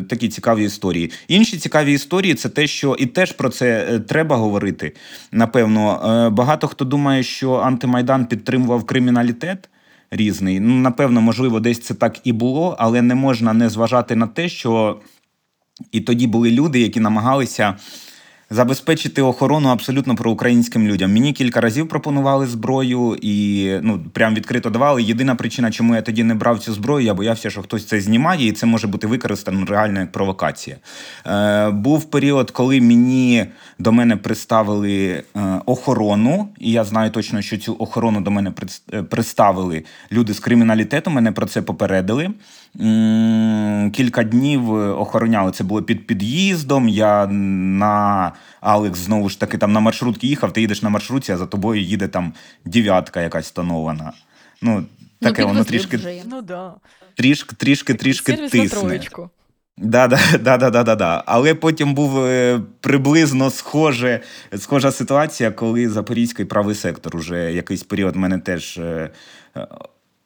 такі 0.09 0.29
цікаві 0.29 0.63
історії. 0.63 1.11
Інші 1.27 1.57
цікаві 1.57 1.93
історії 1.93 2.33
це 2.33 2.49
те, 2.49 2.67
що 2.67 2.95
і 2.99 3.05
теж 3.05 3.31
про 3.31 3.49
це 3.49 3.87
е, 3.91 3.99
треба 3.99 4.35
говорити. 4.35 4.95
Напевно, 5.31 5.93
Е, 6.03 6.29
багато 6.29 6.67
хто 6.67 6.85
думає, 6.85 7.23
що 7.23 7.53
антимайдан 7.53 8.25
підтримував 8.25 8.83
криміналітет. 8.83 9.69
Різний. 10.16 10.59
Ну, 10.59 10.80
напевно, 10.80 11.22
можливо, 11.22 11.59
десь 11.59 11.80
це 11.80 11.93
так 11.93 12.20
і 12.24 12.32
було, 12.32 12.76
але 12.80 13.01
не 13.01 13.16
можна 13.16 13.53
не 13.53 13.70
зважати 13.70 14.16
на 14.16 14.28
те, 14.28 14.49
що 14.49 14.99
і 15.91 16.01
тоді 16.01 16.28
були 16.28 16.51
люди, 16.51 16.80
які 16.80 16.99
намагалися 16.99 17.76
забезпечити 18.49 19.21
охорону 19.21 19.69
абсолютно 19.69 20.15
проукраїнським 20.15 20.87
людям. 20.87 21.13
Мені 21.13 21.33
кілька 21.33 21.61
разів 21.61 21.87
пропонували 21.87 22.47
зброю 22.47 23.17
і 23.21 23.69
ну 23.81 23.99
прям 24.13 24.35
відкрито 24.35 24.69
давали. 24.69 25.03
Єдина 25.03 25.35
причина, 25.35 25.71
чому 25.71 25.95
я 25.95 26.01
тоді 26.01 26.23
не 26.23 26.35
брав 26.35 26.59
цю 26.59 26.73
зброю, 26.73 27.05
я 27.05 27.13
боявся, 27.13 27.49
що 27.49 27.61
хтось 27.61 27.85
це 27.85 28.01
знімає, 28.01 28.47
і 28.47 28.51
це 28.51 28.65
може 28.65 28.87
бути 28.87 29.07
використано 29.07 29.65
реально 29.65 29.99
як 29.99 30.11
провокація. 30.11 30.77
Е, 31.27 31.69
був 31.69 32.05
період, 32.05 32.51
коли 32.51 32.81
мені 32.81 33.45
до 33.79 33.91
мене 33.91 34.17
приставили 34.17 35.23
е, 35.35 35.61
охорону, 35.65 36.49
і 36.59 36.71
я 36.71 36.83
знаю 36.83 37.11
точно, 37.11 37.41
що 37.41 37.57
цю 37.57 37.75
охорону 37.79 38.21
до 38.21 38.31
мене 38.31 38.51
е, 38.93 39.03
приставили 39.03 39.83
люди 40.11 40.33
з 40.33 40.39
криміналітету. 40.39 41.09
Мене 41.09 41.31
про 41.31 41.45
це 41.45 41.61
попередили. 41.61 42.29
Кілька 43.93 44.24
днів 44.24 44.76
е, 44.76 44.89
охороняли. 44.89 45.51
Це 45.51 45.63
було 45.63 45.84
під 45.84 46.07
під'їздом. 46.07 46.89
Я 46.89 47.28
на 47.28 48.32
Алекс 48.61 48.99
знову 48.99 49.30
ж 49.30 49.39
таки 49.39 49.57
там 49.57 49.74
на 49.74 49.80
маршрутці 49.80 50.28
їхав. 50.28 50.53
Ти 50.53 50.61
їдеш 50.61 50.82
на 50.82 50.89
маршрутці, 50.89 51.32
а 51.32 51.38
за 51.38 51.45
тобою 51.45 51.82
їде 51.82 52.07
там 52.07 52.34
дев'ятка 52.65 53.21
якась 53.21 53.45
встановлена. 53.45 54.13
Ну, 54.61 54.86
таке 55.19 55.45
воно 55.45 55.63
трішки. 55.63 55.99
Ну 56.26 56.41
да. 56.41 56.74
трішки, 57.15 57.55
трішки, 57.55 57.93
трішки 57.93 58.34
тисне. 58.34 59.01
Да, 59.78 60.07
да, 60.07 60.19
да, 60.41 60.57
да, 60.57 60.69
да, 60.69 60.84
да, 60.84 60.95
да. 60.95 61.24
Але 61.26 61.55
потім 61.55 61.93
був 61.93 62.19
е, 62.19 62.61
приблизно 62.80 63.49
схоже, 63.49 64.19
схожа 64.57 64.91
ситуація, 64.91 65.51
коли 65.51 65.89
Запорізький 65.89 66.45
правий 66.45 66.76
сектор 66.76 67.17
уже 67.17 67.53
якийсь 67.53 67.84
період 67.84 68.15
мене 68.15 68.39
теж, 68.39 68.78
е, 68.78 69.09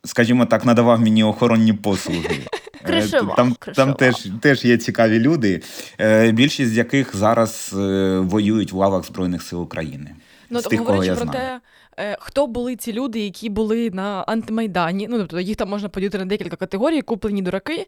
скажімо 0.07 0.45
так, 0.45 0.65
надавав 0.65 0.99
мені 0.99 1.23
охоронні 1.23 1.73
послуги. 1.73 2.39
Е, 2.83 2.87
Кришував, 2.87 3.35
Там, 3.35 3.55
кришував. 3.59 3.87
там 3.87 3.95
теж, 3.95 4.27
теж 4.41 4.65
є 4.65 4.77
цікаві 4.77 5.19
люди, 5.19 5.61
е, 5.99 6.31
більшість 6.31 6.71
з 6.71 6.77
яких 6.77 7.15
зараз 7.15 7.75
е, 7.77 8.19
воюють 8.19 8.71
в 8.71 8.75
лавах 8.75 9.05
Збройних 9.05 9.43
сил 9.43 9.61
України. 9.61 10.15
Ну, 10.49 10.61
тих, 10.61 10.79
говорячи 10.79 11.15
про 11.15 11.23
знаю. 11.25 11.59
те, 11.97 12.17
хто 12.19 12.47
були 12.47 12.75
ці 12.75 12.93
люди, 12.93 13.19
які 13.19 13.49
були 13.49 13.91
на 13.93 14.23
антимайдані. 14.27 15.07
Ну, 15.09 15.17
тобто 15.17 15.39
їх 15.39 15.55
там 15.55 15.69
можна 15.69 15.89
поділити 15.89 16.17
на 16.17 16.25
декілька 16.25 16.55
категорій: 16.55 17.01
куплені 17.01 17.41
дураки, 17.41 17.87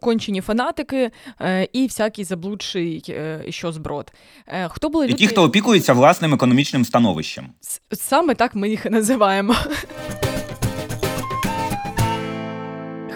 кончені 0.00 0.40
фанатики 0.40 1.10
і 1.72 1.86
всякий 1.86 2.24
заблудший 2.24 3.14
що 3.48 3.72
зброд. 3.72 4.12
Хто 4.68 4.88
були 4.88 5.04
І 5.04 5.08
люди? 5.08 5.18
ті, 5.18 5.26
хто 5.26 5.42
опікується 5.44 5.92
власним 5.92 6.34
економічним 6.34 6.84
становищем. 6.84 7.46
Саме 7.92 8.34
так 8.34 8.54
ми 8.54 8.68
їх 8.68 8.84
називаємо. 8.84 9.54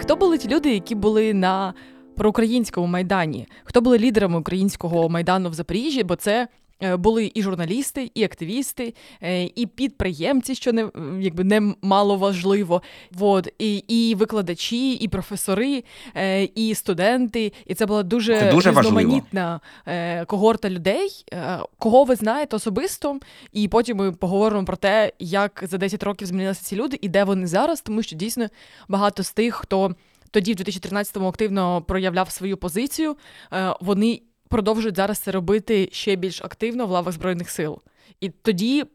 Хто 0.07 0.15
були 0.15 0.37
ті 0.37 0.47
люди, 0.47 0.73
які 0.73 0.95
були 0.95 1.33
на 1.33 1.73
проукраїнському 2.15 2.87
майдані? 2.87 3.47
Хто 3.63 3.81
були 3.81 3.97
лідерами 3.99 4.39
українського 4.39 5.09
майдану 5.09 5.49
в 5.49 5.53
Запоріжжі? 5.53 6.03
Бо 6.03 6.15
це 6.15 6.47
були 6.81 7.31
і 7.33 7.41
журналісти, 7.41 8.11
і 8.13 8.23
активісти, 8.23 8.93
е, 9.21 9.43
і 9.43 9.65
підприємці, 9.65 10.55
що 10.55 10.73
не 10.73 10.89
якби 11.19 11.43
не 11.43 11.73
мало 11.81 12.15
важливо. 12.15 12.81
Вот, 13.11 13.53
і, 13.59 13.77
і 13.77 14.15
викладачі, 14.15 14.93
і 14.93 15.07
професори, 15.07 15.83
е, 16.15 16.43
і 16.43 16.75
студенти. 16.75 17.53
І 17.65 17.73
це 17.73 17.85
була 17.85 18.03
дуже, 18.03 18.39
Це 18.39 18.51
дуже 18.51 18.69
різноманітна 18.69 19.59
е, 19.85 20.25
когорта 20.25 20.69
людей, 20.69 21.25
е, 21.33 21.59
кого 21.77 22.03
ви 22.03 22.15
знаєте 22.15 22.55
особисто, 22.55 23.19
і 23.53 23.67
потім 23.67 23.97
ми 23.97 24.11
поговоримо 24.11 24.65
про 24.65 24.77
те, 24.77 25.11
як 25.19 25.63
за 25.67 25.77
10 25.77 26.03
років 26.03 26.27
змінилися 26.27 26.63
ці 26.63 26.75
люди 26.75 26.99
і 27.01 27.09
де 27.09 27.23
вони 27.23 27.47
зараз, 27.47 27.81
тому 27.81 28.03
що 28.03 28.15
дійсно 28.15 28.47
багато 28.87 29.23
з 29.23 29.31
тих, 29.31 29.55
хто 29.55 29.95
тоді, 30.31 30.53
в 30.53 30.55
2013-му, 30.55 31.27
активно 31.27 31.81
проявляв 31.81 32.31
свою 32.31 32.57
позицію, 32.57 33.17
е, 33.53 33.73
вони 33.81 34.21
продовжують 34.49 34.95
зараз 34.95 35.19
це 35.19 35.31
робити 35.31 35.89
ще 35.91 36.15
більш 36.15 36.41
активно 36.41 36.87
в 36.87 36.91
лавах 36.91 37.13
Збройних 37.13 37.49
сил. 37.49 37.81
І 38.21 38.29
тоді 38.29 38.85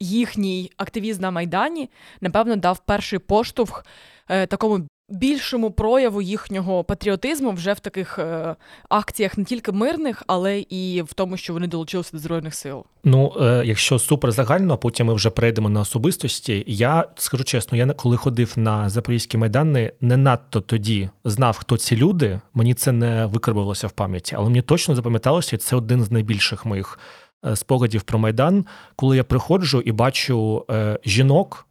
їхній 0.00 0.72
активізм 0.76 1.22
на 1.22 1.30
Майдані, 1.30 1.90
напевно, 2.20 2.56
дав 2.56 2.78
перший 2.78 3.18
поштовх 3.18 3.84
е, 4.28 4.46
такому 4.46 4.86
більшому 5.08 5.70
прояву 5.70 6.22
їхнього 6.22 6.84
патріотизму 6.84 7.52
вже 7.52 7.72
в 7.72 7.80
таких 7.80 8.18
е, 8.18 8.56
акціях 8.88 9.38
не 9.38 9.44
тільки 9.44 9.72
мирних, 9.72 10.22
але 10.26 10.58
і 10.58 11.02
в 11.02 11.12
тому, 11.12 11.36
що 11.36 11.52
вони 11.52 11.66
долучилися 11.66 12.10
до 12.12 12.18
Збройних 12.18 12.54
сил. 12.54 12.84
Ну, 13.04 13.32
е, 13.40 13.62
якщо 13.64 13.98
супер 13.98 14.32
загально, 14.32 14.74
а 14.74 14.76
потім 14.76 15.06
ми 15.06 15.14
вже 15.14 15.30
перейдемо 15.30 15.68
на 15.68 15.80
особистості. 15.80 16.64
Я 16.66 17.04
скажу 17.16 17.44
чесно, 17.44 17.78
я 17.78 17.86
коли 17.86 18.16
ходив 18.16 18.52
на 18.56 18.88
запорізькі 18.88 19.38
майдани, 19.38 19.92
не 20.00 20.16
надто 20.16 20.60
тоді 20.60 21.10
знав, 21.24 21.58
хто 21.58 21.76
ці 21.76 21.96
люди. 21.96 22.40
Мені 22.54 22.74
це 22.74 22.92
не 22.92 23.26
викарбувалося 23.26 23.86
в 23.86 23.92
пам'яті, 23.92 24.34
але 24.36 24.48
мені 24.48 24.62
точно 24.62 24.94
запам'яталося, 24.94 25.56
і 25.56 25.58
це 25.58 25.76
один 25.76 26.04
з 26.04 26.10
найбільших 26.10 26.66
моїх 26.66 26.98
е, 27.46 27.56
спогадів 27.56 28.02
про 28.02 28.18
майдан, 28.18 28.66
коли 28.96 29.16
я 29.16 29.24
приходжу 29.24 29.80
і 29.80 29.92
бачу 29.92 30.64
е, 30.70 30.98
жінок 31.04 31.66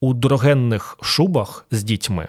у 0.00 0.14
дорогенних 0.14 0.98
шубах 1.02 1.66
з 1.70 1.82
дітьми. 1.82 2.28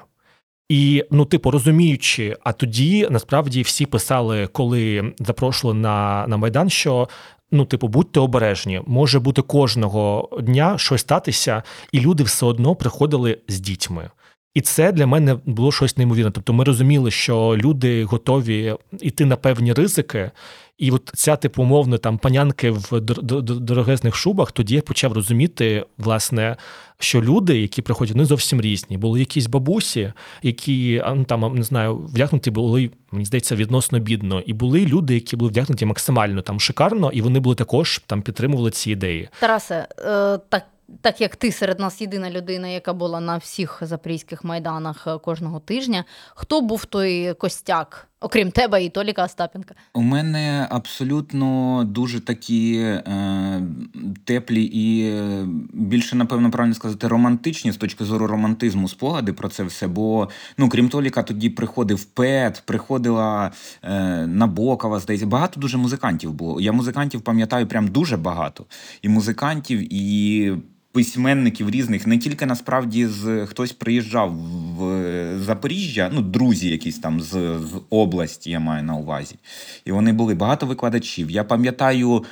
І 0.69 1.05
ну, 1.11 1.25
типу, 1.25 1.51
розуміючи, 1.51 2.37
а 2.43 2.53
тоді 2.53 3.07
насправді 3.09 3.61
всі 3.61 3.85
писали, 3.85 4.47
коли 4.47 5.13
запрошували 5.19 5.79
на, 5.79 6.25
на 6.27 6.37
майдан, 6.37 6.69
що 6.69 7.09
ну, 7.51 7.65
типу, 7.65 7.87
будьте 7.87 8.19
обережні, 8.19 8.81
може 8.87 9.19
бути 9.19 9.41
кожного 9.41 10.29
дня 10.41 10.77
щось 10.77 11.01
статися, 11.01 11.63
і 11.91 11.99
люди 11.99 12.23
все 12.23 12.45
одно 12.45 12.75
приходили 12.75 13.37
з 13.47 13.59
дітьми. 13.59 14.09
І 14.53 14.61
це 14.61 14.91
для 14.91 15.07
мене 15.07 15.37
було 15.45 15.71
щось 15.71 15.97
неймовірне. 15.97 16.31
Тобто 16.31 16.53
ми 16.53 16.63
розуміли, 16.63 17.11
що 17.11 17.57
люди 17.57 18.03
готові 18.03 18.75
йти 19.01 19.25
на 19.25 19.35
певні 19.35 19.73
ризики, 19.73 20.31
і 20.77 20.91
от 20.91 21.11
ця 21.13 21.35
типу 21.35 21.63
умовно 21.63 21.97
там 21.97 22.17
панянки 22.17 22.71
в 22.71 22.93
дор- 22.93 23.21
дор- 23.21 23.41
дор- 23.41 23.59
дорогезних 23.59 24.15
шубах, 24.15 24.51
тоді 24.51 24.75
я 24.75 24.81
почав 24.81 25.13
розуміти, 25.13 25.85
власне, 25.97 26.57
що 26.99 27.21
люди, 27.21 27.61
які 27.61 27.81
приходять, 27.81 28.13
вони 28.13 28.25
зовсім 28.25 28.61
різні. 28.61 28.97
Були 28.97 29.19
якісь 29.19 29.47
бабусі, 29.47 30.13
які 30.41 31.03
ну, 31.15 31.23
там 31.23 31.55
не 31.55 31.63
знаю, 31.63 31.97
вдягнуті 31.97 32.51
були, 32.51 32.91
мені 33.11 33.25
здається, 33.25 33.55
відносно 33.55 33.99
бідно. 33.99 34.41
І 34.41 34.53
були 34.53 34.85
люди, 34.85 35.13
які 35.13 35.35
були 35.35 35.51
вдягнуті 35.51 35.85
максимально 35.85 36.41
там 36.41 36.59
шикарно, 36.59 37.11
і 37.11 37.21
вони 37.21 37.39
були 37.39 37.55
також 37.55 38.01
там 38.05 38.21
підтримували 38.21 38.71
ці 38.71 38.91
ідеї. 38.91 39.29
Тарасе, 39.39 39.87
е, 39.99 40.37
так, 40.49 40.63
так 41.01 41.21
як 41.21 41.35
ти 41.35 41.51
серед 41.51 41.79
нас 41.79 42.01
єдина 42.01 42.29
людина, 42.29 42.67
яка 42.67 42.93
була 42.93 43.19
на 43.19 43.37
всіх 43.37 43.79
запорізьких 43.81 44.43
майданах 44.43 45.07
е, 45.07 45.17
кожного 45.17 45.59
тижня, 45.59 46.05
хто 46.35 46.61
був 46.61 46.85
той 46.85 47.33
костяк, 47.33 48.07
окрім 48.23 48.51
тебе 48.51 48.83
і 48.83 48.89
Толіка 48.89 49.23
Остапенка? 49.23 49.75
У 49.93 50.01
мене 50.01 50.67
абсолютно 50.69 51.83
дуже 51.83 52.19
такі 52.19 52.75
е, 52.77 53.61
теплі 54.25 54.63
і 54.63 55.09
е, 55.09 55.45
більше, 55.73 56.15
напевно, 56.15 56.51
правильно 56.51 56.75
сказати, 56.75 57.07
романтичні 57.07 57.71
з 57.71 57.77
точки 57.77 58.05
зору 58.05 58.27
романтизму 58.27 58.89
спогади 58.89 59.33
про 59.33 59.49
це 59.49 59.63
все. 59.63 59.87
Бо, 59.87 60.29
ну, 60.57 60.69
крім 60.69 60.89
Толіка, 60.89 61.23
тоді 61.23 61.49
приходив 61.49 62.05
Пет, 62.05 62.63
приходила 62.65 63.51
е, 63.83 64.27
Набокова, 64.27 64.99
здається. 64.99 65.27
Багато 65.27 65.59
дуже 65.59 65.77
музикантів 65.77 66.33
було. 66.33 66.61
Я 66.61 66.71
музикантів 66.71 67.21
пам'ятаю 67.21 67.67
прям 67.67 67.87
дуже 67.87 68.17
багато. 68.17 68.65
І 69.01 69.09
музикантів, 69.09 69.93
і 69.93 70.53
письменників 70.93 71.69
різних, 71.69 72.07
не 72.07 72.17
тільки 72.17 72.45
насправді 72.45 73.07
з 73.07 73.45
хтось 73.45 73.71
приїжджав 73.71 74.33
в 74.77 75.39
Запоріжжя, 75.39 76.09
ну, 76.13 76.21
друзі, 76.21 76.69
якісь 76.69 76.99
там 76.99 77.21
з, 77.21 77.29
з 77.59 77.81
області, 77.89 78.51
я 78.51 78.59
маю 78.59 78.83
на 78.83 78.95
увазі. 78.95 79.35
І 79.85 79.91
вони 79.91 80.13
були 80.13 80.35
багато 80.35 80.65
викладачів. 80.65 81.31
Я 81.31 81.43
пам'ятаю, 81.43 82.23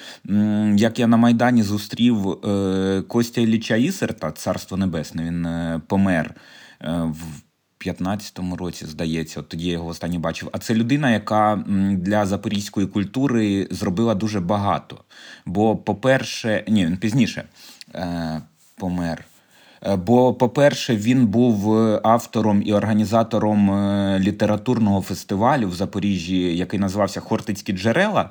як 0.76 1.00
я 1.00 1.08
на 1.08 1.18
Майдані 1.18 1.64
зустрів 1.64 2.30
е, 2.30 3.04
Костя 3.08 3.42
Ілліча 3.42 3.76
Ісерта, 3.76 4.32
Царство 4.32 4.78
Небесне, 4.78 5.24
він 5.24 5.46
е, 5.46 5.82
помер 5.88 6.36
е, 6.82 6.92
в 7.02 7.42
15-му 7.86 8.56
році, 8.56 8.86
здається, 8.86 9.40
от 9.40 9.50
тоді 9.50 9.66
я 9.66 9.74
його 9.74 9.88
останнє 9.88 10.20
бачив. 10.20 10.50
А 10.52 10.58
це 10.58 10.74
людина, 10.74 11.12
яка 11.12 11.64
для 11.92 12.26
запорізької 12.26 12.88
культури 12.88 13.68
зробила 13.72 14.16
дуже 14.16 14.40
багато. 14.40 15.04
Бо, 15.46 15.78
по-перше, 15.78 16.64
ні, 16.68 16.86
він 16.86 16.98
пізніше 16.98 17.44
помер. 18.82 19.26
Е, 19.86 19.96
Бо, 19.96 20.34
по-перше, 20.34 20.96
він 20.96 21.28
був 21.28 21.78
е, 21.78 22.02
автором 22.04 22.64
і 22.66 22.74
організатором 22.74 23.72
е, 23.72 24.20
літературного 24.20 25.02
фестивалю 25.02 25.68
в 25.68 25.74
Запоріжжі, 25.74 26.58
який 26.58 26.80
називався 26.80 27.20
Хортицькі 27.20 27.74
джерела. 27.74 28.30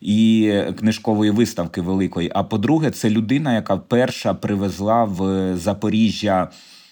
І 0.00 0.52
книжкової 0.78 1.30
виставки 1.30 1.80
великої. 1.80 2.30
А 2.34 2.42
по-друге, 2.44 2.90
це 2.90 3.10
людина, 3.10 3.54
яка 3.54 3.76
перша 3.76 4.34
привезла 4.34 5.04
в 5.04 5.20
Запоріжжя 5.56 6.48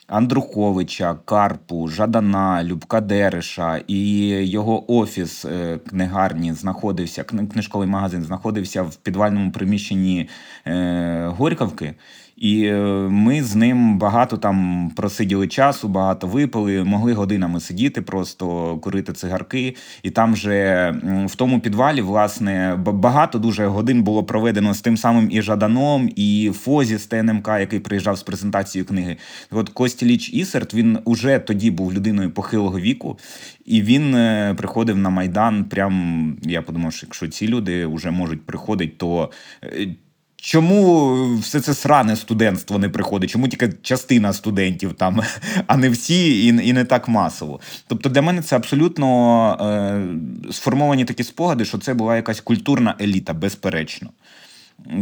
Андруховича, 0.07 1.15
Карпу, 1.25 1.89
Жадана, 1.89 2.65
Любка 2.65 3.01
Дереша, 3.01 3.81
і 3.87 4.29
його 4.29 4.93
офіс 4.93 5.47
книгарні 5.91 6.53
знаходився, 6.53 7.25
книжковий 7.25 7.89
магазин 7.89 8.23
знаходився 8.23 8.83
в 8.83 8.97
підвальному 8.97 9.51
приміщенні 9.51 10.29
Горьковки. 11.27 11.95
І 12.37 12.65
е, 12.65 12.77
ми 13.11 13.43
з 13.43 13.55
ним 13.55 13.99
багато 13.99 14.37
там 14.37 14.91
просиділи 14.97 15.49
часу, 15.49 15.89
багато 15.89 16.27
випили, 16.27 16.85
могли 16.85 17.13
годинами 17.13 17.61
сидіти, 17.61 18.03
просто 18.03 18.77
курити 18.79 19.13
цигарки. 19.13 19.75
І 20.03 20.11
там 20.11 20.37
же 20.37 20.95
в 21.27 21.35
тому 21.35 21.61
підвалі, 21.61 22.01
власне, 22.01 22.77
багато 22.77 23.39
дуже 23.39 23.67
годин 23.67 24.03
було 24.03 24.25
проведено 24.25 24.75
з 24.75 24.81
тим 24.81 24.97
самим 24.97 25.29
і 25.31 25.43
Жаданом, 25.43 26.11
і 26.17 26.53
Фозі 26.55 26.97
з 26.97 27.07
ТНМК, 27.07 27.49
який 27.49 27.81
приїжджав 27.81 28.19
з 28.19 28.23
презентацією 28.23 28.87
книги. 28.87 29.17
От 29.51 29.69
Костіліч 29.69 30.31
Ісерт 30.33 30.75
він 30.75 30.99
уже 31.05 31.39
тоді 31.39 31.71
був 31.71 31.93
людиною 31.93 32.31
похилого 32.31 32.81
віку, 32.81 33.19
і 33.65 33.83
він 33.83 34.15
е, 34.15 34.55
приходив 34.59 34.99
на 34.99 35.11
Майдан. 35.11 35.65
Прям 35.65 36.37
я 36.43 36.63
подумав, 36.63 36.93
що 36.93 37.07
якщо 37.07 37.29
ці 37.29 37.49
люди 37.49 37.87
вже 37.87 38.11
можуть 38.11 38.47
приходити, 38.47 38.93
то. 38.97 39.31
Чому 40.47 41.15
все 41.39 41.61
це 41.61 41.75
сране 41.75 42.17
студентство 42.17 42.79
не 42.79 42.89
приходить? 42.89 43.31
Чому 43.31 43.49
тільки 43.49 43.73
частина 43.83 44.33
студентів 44.33 44.93
там, 44.93 45.23
а 45.67 45.77
не 45.77 45.89
всі, 45.89 46.47
і, 46.47 46.69
і 46.69 46.73
не 46.73 46.85
так 46.85 47.09
масово? 47.09 47.61
Тобто 47.87 48.09
для 48.09 48.23
мене 48.23 48.43
це 48.43 48.57
абсолютно 48.57 49.09
е, 49.61 50.53
сформовані 50.53 51.05
такі 51.05 51.25
спогади, 51.25 51.65
що 51.65 51.79
це 51.79 51.95
була 51.95 52.17
якась 52.17 52.41
культурна 52.41 52.95
еліта, 53.01 53.33
безперечно. 53.33 54.11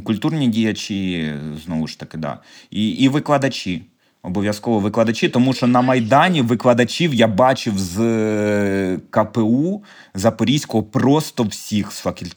Культурні 0.04 0.48
діячі, 0.48 1.32
знову 1.64 1.86
ж 1.86 1.98
таки, 1.98 2.18
да. 2.18 2.38
І, 2.70 2.88
і 2.88 3.08
викладачі. 3.08 3.82
Обов'язково 4.24 4.78
викладачі, 4.78 5.28
тому 5.28 5.52
що 5.52 5.66
на 5.66 5.82
Майдані 5.82 6.42
викладачів 6.42 7.14
я 7.14 7.26
бачив 7.26 7.78
з 7.78 8.00
е, 8.00 8.98
КПУ 9.10 9.82
Запорізького 10.14 10.82
просто 10.82 11.42
всіх 11.42 11.92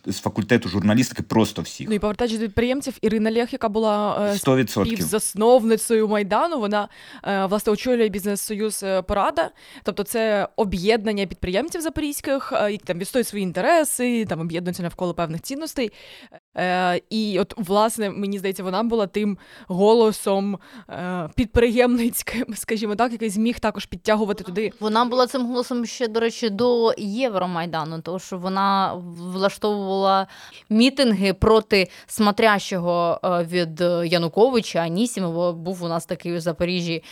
з 0.06 0.20
факультету 0.20 0.70
журналістики, 0.70 1.24
просто 1.24 1.62
всіх. 1.62 1.90
Ну 1.90 1.96
і 1.96 2.00
повертаючись 2.00 2.40
до 2.40 2.46
підприємців, 2.46 2.98
Ірина 3.02 3.32
Лєх, 3.32 3.54
яка 3.54 3.70
була 3.70 4.26
е, 4.32 4.34
100%. 4.34 4.86
співзасновницею 4.86 6.08
Майдану, 6.08 6.60
вона 6.60 6.88
е, 7.24 7.46
власне 7.46 7.74
очолює 7.74 8.10
бізнес-союз 8.10 8.84
е, 8.84 9.02
Порада. 9.02 9.50
Тобто 9.84 10.04
це 10.04 10.48
об'єднання 10.56 11.26
підприємців 11.26 11.82
запорізьких, 11.82 12.54
е, 12.56 12.72
які 12.72 12.84
там 12.86 13.00
відстоюють 13.00 13.28
свої 13.28 13.44
інтереси, 13.44 14.26
там 14.26 14.40
об'єднуються 14.40 14.84
навколо 14.84 15.14
певних 15.14 15.42
цінностей. 15.42 15.92
Е, 16.58 17.02
І 17.10 17.40
от, 17.40 17.54
власне, 17.58 18.10
мені 18.10 18.40
здається, 18.40 18.64
вона 18.64 18.84
була 18.84 19.08
тим 19.08 19.38
голосом 19.68 20.58
е, 20.90 21.30
підприємницьким, 21.36 22.46
скажімо 22.56 22.96
так, 22.96 23.12
який 23.12 23.30
зміг 23.30 23.60
також 23.60 23.86
підтягувати 23.86 24.44
туди. 24.44 24.72
Вона 24.80 25.06
була 25.06 25.28
цим 25.28 25.46
голосом 25.46 25.86
ще, 25.86 26.08
до 26.08 26.20
речі, 26.20 26.50
до 26.50 26.94
Євромайдану, 26.98 28.02
тому 28.02 28.20
що 28.20 28.38
вона 28.38 28.94
влаштовувала 29.18 30.28
мітинги 30.70 31.34
проти 31.34 31.90
смотрящого 32.08 33.20
е, 33.24 33.44
від 33.44 33.82
Януковича 34.12 34.80
Анісімова. 34.80 35.52
Був 35.52 35.84
у 35.84 35.88
нас 35.88 36.06
такий 36.06 36.34
у 36.34 36.40
Запоріжжі 36.40 37.04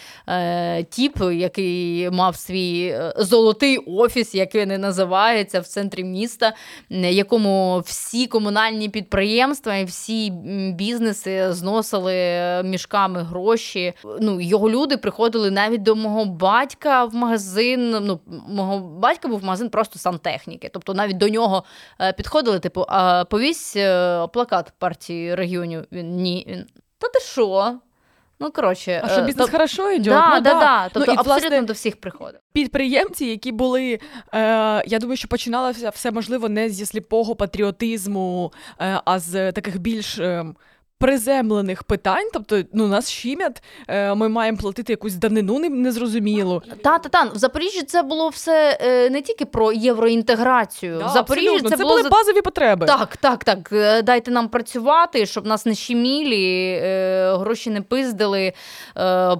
тіп, 0.89 1.17
який 1.33 2.09
мав 2.09 2.35
свій 2.35 2.99
золотий 3.17 3.77
офіс, 3.77 4.35
як 4.35 4.55
він 4.55 4.71
і 4.71 4.77
називається, 4.77 5.59
в 5.59 5.67
центрі 5.67 6.03
міста, 6.03 6.53
якому 6.89 7.79
всі 7.85 8.27
комунальні 8.27 8.89
підприємства 8.89 9.34
і 9.81 9.85
всі 9.85 10.31
бізнеси 10.75 11.53
зносили 11.53 12.13
мішками 12.63 13.23
гроші. 13.23 13.93
Ну, 14.19 14.41
його 14.41 14.69
люди 14.69 14.97
приходили 14.97 15.51
навіть 15.51 15.83
до 15.83 15.95
мого 15.95 16.25
батька 16.25 17.05
в 17.05 17.15
магазин. 17.15 17.89
Ну, 17.89 18.19
мого 18.47 18.79
батька 18.79 19.27
був 19.27 19.43
магазин 19.43 19.69
просто 19.69 19.99
сантехніки. 19.99 20.69
Тобто 20.73 20.93
навіть 20.93 21.17
до 21.17 21.29
нього 21.29 21.63
е, 22.01 22.13
підходили, 22.13 22.59
типу, 22.59 22.85
а 22.87 23.25
повісь 23.25 23.75
е, 23.75 24.27
плакат 24.27 24.73
партії 24.79 25.35
регіонів. 25.35 25.85
Він 25.91 26.15
ні. 26.15 26.45
Він, 26.49 26.65
Та 26.97 27.07
ти 27.07 27.19
що? 27.19 27.79
Ну, 28.39 28.51
коротше, 28.51 29.01
А 29.03 29.09
що 29.09 29.21
е, 29.21 29.25
бізнес 29.25 29.45
то- 29.45 29.51
хорошо 29.51 29.91
йде? 29.91 30.09
Да, 30.09 30.35
ну, 30.35 30.41
да, 30.41 30.53
да. 30.53 30.89
Тобто 30.93 31.11
ну, 31.11 31.13
і, 31.13 31.17
абсолютно 31.17 31.49
власне, 31.49 31.61
до 31.61 31.73
всіх 31.73 32.01
приходить. 32.01 32.41
підприємці, 32.53 33.25
які 33.25 33.51
були, 33.51 33.99
е, 34.33 34.83
я 34.87 34.99
думаю, 34.99 35.17
що 35.17 35.27
починалося 35.27 35.89
все 35.89 36.11
можливо 36.11 36.49
не 36.49 36.69
зі 36.69 36.85
сліпого 36.85 37.35
патріотизму, 37.35 38.53
е, 38.81 39.01
а 39.05 39.19
з 39.19 39.51
таких 39.51 39.79
більш. 39.79 40.19
Е, 40.19 40.45
Приземлених 40.99 41.83
питань, 41.83 42.29
тобто 42.33 42.61
ну 42.73 42.87
нас 42.87 43.09
щемять, 43.09 43.63
е, 43.87 44.15
ми 44.15 44.29
маємо 44.29 44.57
платити 44.57 44.93
якусь 44.93 45.13
данину 45.13 45.59
не- 45.59 45.69
незрозумілу. 45.69 46.61
Та, 46.83 46.99
та, 46.99 47.09
та. 47.09 47.23
В 47.23 47.37
Запоріжжі 47.37 47.81
це 47.81 48.01
було 48.01 48.29
все 48.29 48.77
е, 48.81 49.09
не 49.09 49.21
тільки 49.21 49.45
про 49.45 49.71
євроінтеграцію. 49.71 50.97
Да, 50.99 51.05
в 51.07 51.09
Запоріжжі 51.09 51.47
абсолютно. 51.47 51.69
це, 51.69 51.77
це 51.77 51.83
було 51.83 51.97
були 51.97 52.09
базові 52.09 52.41
потреби. 52.41 52.85
Так, 52.85 53.17
так, 53.17 53.43
так. 53.43 53.69
Е, 53.71 54.01
Дайте 54.01 54.31
нам 54.31 54.49
працювати, 54.49 55.25
щоб 55.25 55.45
нас 55.45 55.65
не 55.65 55.75
щемілі, 55.75 56.79
гроші 57.39 57.69
не 57.69 57.81
пиздили, 57.81 58.53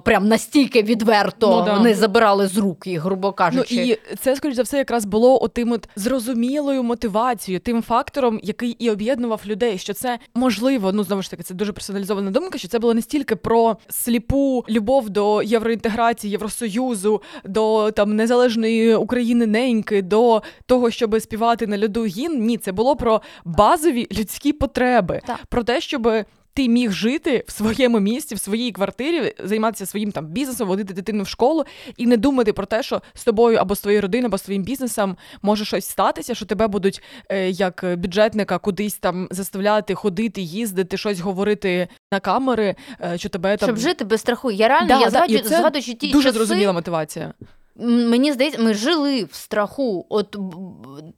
прям 0.04 0.28
настільки 0.28 0.82
відверто 0.82 1.50
Ну, 1.50 1.64
да. 1.64 1.80
не 1.80 1.94
забирали 1.94 2.46
з 2.46 2.56
рук 2.56 2.86
їх, 2.86 3.00
грубо 3.00 3.34
Ну 3.52 3.62
і 3.68 3.98
це, 4.18 4.36
скоріш 4.36 4.56
за 4.56 4.62
все, 4.62 4.78
якраз 4.78 5.04
було 5.04 5.42
отим 5.42 5.72
от 5.72 5.88
зрозумілою 5.96 6.82
мотивацією, 6.82 7.60
тим 7.60 7.82
фактором, 7.82 8.40
який 8.42 8.70
і 8.70 8.90
об'єднував 8.90 9.40
людей, 9.46 9.78
що 9.78 9.94
це 9.94 10.18
можливо, 10.34 10.92
ну 10.92 11.04
знову 11.04 11.22
ж 11.22 11.30
таки, 11.30 11.42
це 11.46 11.54
дуже 11.54 11.72
персоналізована 11.72 12.30
думка, 12.30 12.58
що 12.58 12.68
це 12.68 12.78
було 12.78 12.94
не 12.94 13.02
стільки 13.02 13.36
про 13.36 13.76
сліпу 13.88 14.64
любов 14.68 15.10
до 15.10 15.42
євроінтеграції, 15.42 16.30
Євросоюзу, 16.30 17.22
до 17.44 17.90
там 17.90 18.16
незалежної 18.16 18.94
України 18.94 19.46
неньки, 19.46 20.02
до 20.02 20.42
того, 20.66 20.90
щоб 20.90 21.20
співати 21.20 21.66
на 21.66 21.82
льоду 21.84 22.04
гін. 22.04 22.46
Ні, 22.46 22.58
це 22.58 22.72
було 22.72 22.96
про 22.96 23.22
базові 23.44 24.06
людські 24.18 24.52
потреби, 24.52 25.20
Так. 25.26 25.38
про 25.48 25.64
те, 25.64 25.80
щоб 25.80 26.08
ти 26.56 26.68
міг 26.68 26.92
жити 26.92 27.44
в 27.48 27.52
своєму 27.52 28.00
місті, 28.00 28.34
в 28.34 28.40
своїй 28.40 28.72
квартирі, 28.72 29.34
займатися 29.44 29.86
своїм 29.86 30.12
там 30.12 30.26
бізнесом, 30.26 30.68
водити 30.68 30.94
дитину 30.94 31.22
в 31.22 31.28
школу 31.28 31.64
і 31.96 32.06
не 32.06 32.16
думати 32.16 32.52
про 32.52 32.66
те, 32.66 32.82
що 32.82 33.02
з 33.14 33.24
тобою 33.24 33.58
або 33.58 33.74
з 33.74 33.80
твоєю 33.80 34.02
родиною, 34.02 34.26
або 34.26 34.38
з 34.38 34.42
твоїм 34.42 34.62
бізнесом 34.62 35.16
може 35.42 35.64
щось 35.64 35.88
статися, 35.88 36.34
що 36.34 36.46
тебе 36.46 36.66
будуть 36.66 37.02
е, 37.28 37.50
як 37.50 37.84
бюджетника 37.96 38.58
кудись 38.58 38.94
там 38.94 39.28
заставляти 39.30 39.94
ходити, 39.94 40.40
їздити, 40.40 40.96
щось 40.96 41.20
говорити 41.20 41.88
на 42.12 42.20
камери, 42.20 42.74
е, 43.00 43.18
що 43.18 43.28
тебе 43.28 43.56
там 43.56 43.66
Щоб 43.66 43.78
жити 43.78 44.04
без 44.04 44.20
страху. 44.20 44.50
Я 44.50 44.68
реально 44.68 44.88
Да, 44.88 44.98
я 44.98 45.04
да, 45.04 45.10
згадую, 45.10 45.40
це 45.40 45.48
згадуючи 45.48 45.94
ті 45.94 46.12
дуже 46.12 46.28
часи, 46.28 46.38
зрозуміла 46.38 46.72
мотивація. 46.72 47.32
Мені 47.78 48.32
здається, 48.32 48.62
ми 48.62 48.74
жили 48.74 49.24
в 49.24 49.34
страху. 49.34 50.06
От 50.08 50.36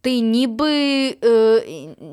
ти 0.01 0.21
ніби, 0.21 0.73
е, 1.25 1.63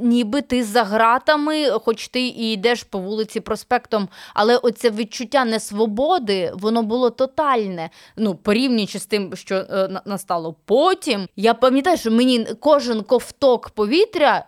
ніби 0.02 0.42
ти 0.42 0.64
за 0.64 0.84
гратами, 0.84 1.70
хоч 1.70 2.08
ти 2.08 2.22
і 2.22 2.54
йдеш 2.54 2.84
по 2.84 3.00
вулиці 3.00 3.40
проспектом, 3.40 4.10
але 4.34 4.58
оце 4.58 4.90
відчуття 4.90 5.46
несвободи, 5.46 6.52
воно 6.56 6.84
було 6.84 7.10
тотальне. 7.10 7.90
Ну, 8.18 8.36
порівнюючи 8.36 9.00
з 9.00 9.06
тим, 9.06 9.36
що 9.36 9.56
е, 9.56 10.02
настало 10.06 10.56
потім. 10.66 11.28
Я 11.36 11.54
пам'ятаю, 11.54 11.98
що 11.98 12.12
мені 12.12 12.48
кожен 12.60 13.04
ковток 13.04 13.70
повітря. 13.70 14.46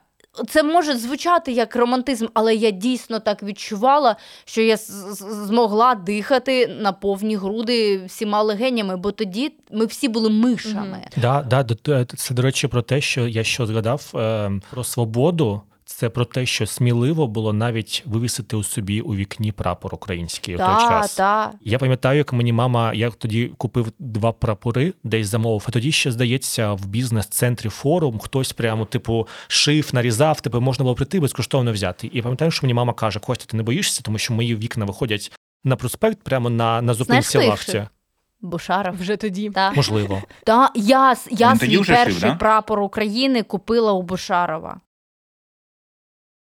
Це 0.50 0.64
може 0.64 0.98
звучати 0.98 1.52
як 1.52 1.76
романтизм, 1.76 2.26
але 2.34 2.56
я 2.56 2.72
дійсно 2.72 3.20
так 3.20 3.44
відчувала, 3.44 4.16
що 4.46 4.62
я 4.62 4.78
змогла 4.78 5.96
дихати 5.96 6.68
на 6.82 6.92
повні 6.92 7.36
груди 7.36 8.06
всіма 8.06 8.42
легенями, 8.42 8.98
бо 8.98 9.12
тоді 9.12 9.54
ми 9.72 9.86
всі 9.86 10.08
були 10.08 10.30
мишами. 10.30 11.00
Да, 11.18 11.46
да, 11.50 11.64
до- 11.64 11.94
е, 11.94 12.06
це, 12.18 12.34
до 12.34 12.42
речі, 12.42 12.68
про 12.68 12.82
те, 12.82 13.02
що 13.02 13.28
я 13.28 13.44
що 13.44 13.66
згадав 13.66 14.12
е, 14.16 14.52
про 14.72 14.84
свободу. 14.84 15.62
Це 15.98 16.10
про 16.10 16.26
те, 16.26 16.46
що 16.46 16.66
сміливо 16.66 17.28
було 17.28 17.54
навіть 17.54 18.04
вивісити 18.06 18.56
у 18.56 18.64
собі 18.64 19.02
у 19.02 19.16
вікні 19.16 19.52
прапор 19.52 19.96
український 19.96 20.56
у 20.56 20.58
той 20.58 20.68
час. 20.68 21.16
та. 21.16 21.52
Я 21.62 21.80
пам'ятаю, 21.80 22.18
як 22.18 22.34
мені 22.34 22.54
мама, 22.54 22.94
я 22.94 23.10
тоді 23.10 23.52
купив 23.58 23.92
два 24.00 24.32
прапори, 24.32 24.94
десь 25.04 25.28
замовив. 25.28 25.66
А 25.68 25.72
тоді 25.72 25.92
ще 25.92 26.12
здається, 26.12 26.74
в 26.74 26.86
бізнес-центрі 26.86 27.70
форум 27.70 28.20
хтось 28.20 28.54
прямо, 28.54 28.86
типу, 28.86 29.28
шив, 29.48 29.90
нарізав, 29.94 30.42
типу, 30.42 30.62
можна 30.62 30.84
було 30.84 30.96
прийти 30.96 31.20
безкоштовно 31.20 31.74
взяти. 31.74 32.10
І 32.14 32.22
пам'ятаю, 32.22 32.52
що 32.52 32.66
мені 32.68 32.74
мама 32.74 32.94
каже: 32.94 33.20
Костя, 33.20 33.46
ти 33.46 33.58
не 33.58 33.64
боїшся, 33.64 34.02
тому 34.02 34.18
що 34.18 34.34
мої 34.34 34.56
вікна 34.56 34.86
виходять 34.86 35.32
на 35.64 35.76
проспект, 35.76 36.24
прямо 36.24 36.50
на, 36.50 36.82
на 36.82 36.94
зупинці 36.94 37.38
лавці. 37.38 37.88
Бушаров. 38.42 38.96
Вже 39.00 39.18
тоді. 39.18 39.50
Та. 39.50 39.72
Можливо. 39.72 40.22
Та, 40.44 40.72
я, 40.76 41.16
я 41.32 41.52
Він 41.52 41.60
свій 41.60 41.78
вже 41.78 41.96
шив, 41.96 42.06
перший 42.06 42.30
да? 42.30 42.36
прапор 42.36 42.80
України 42.80 43.44
купила 43.44 43.92
у 43.92 44.02
Бушарова. 44.02 44.82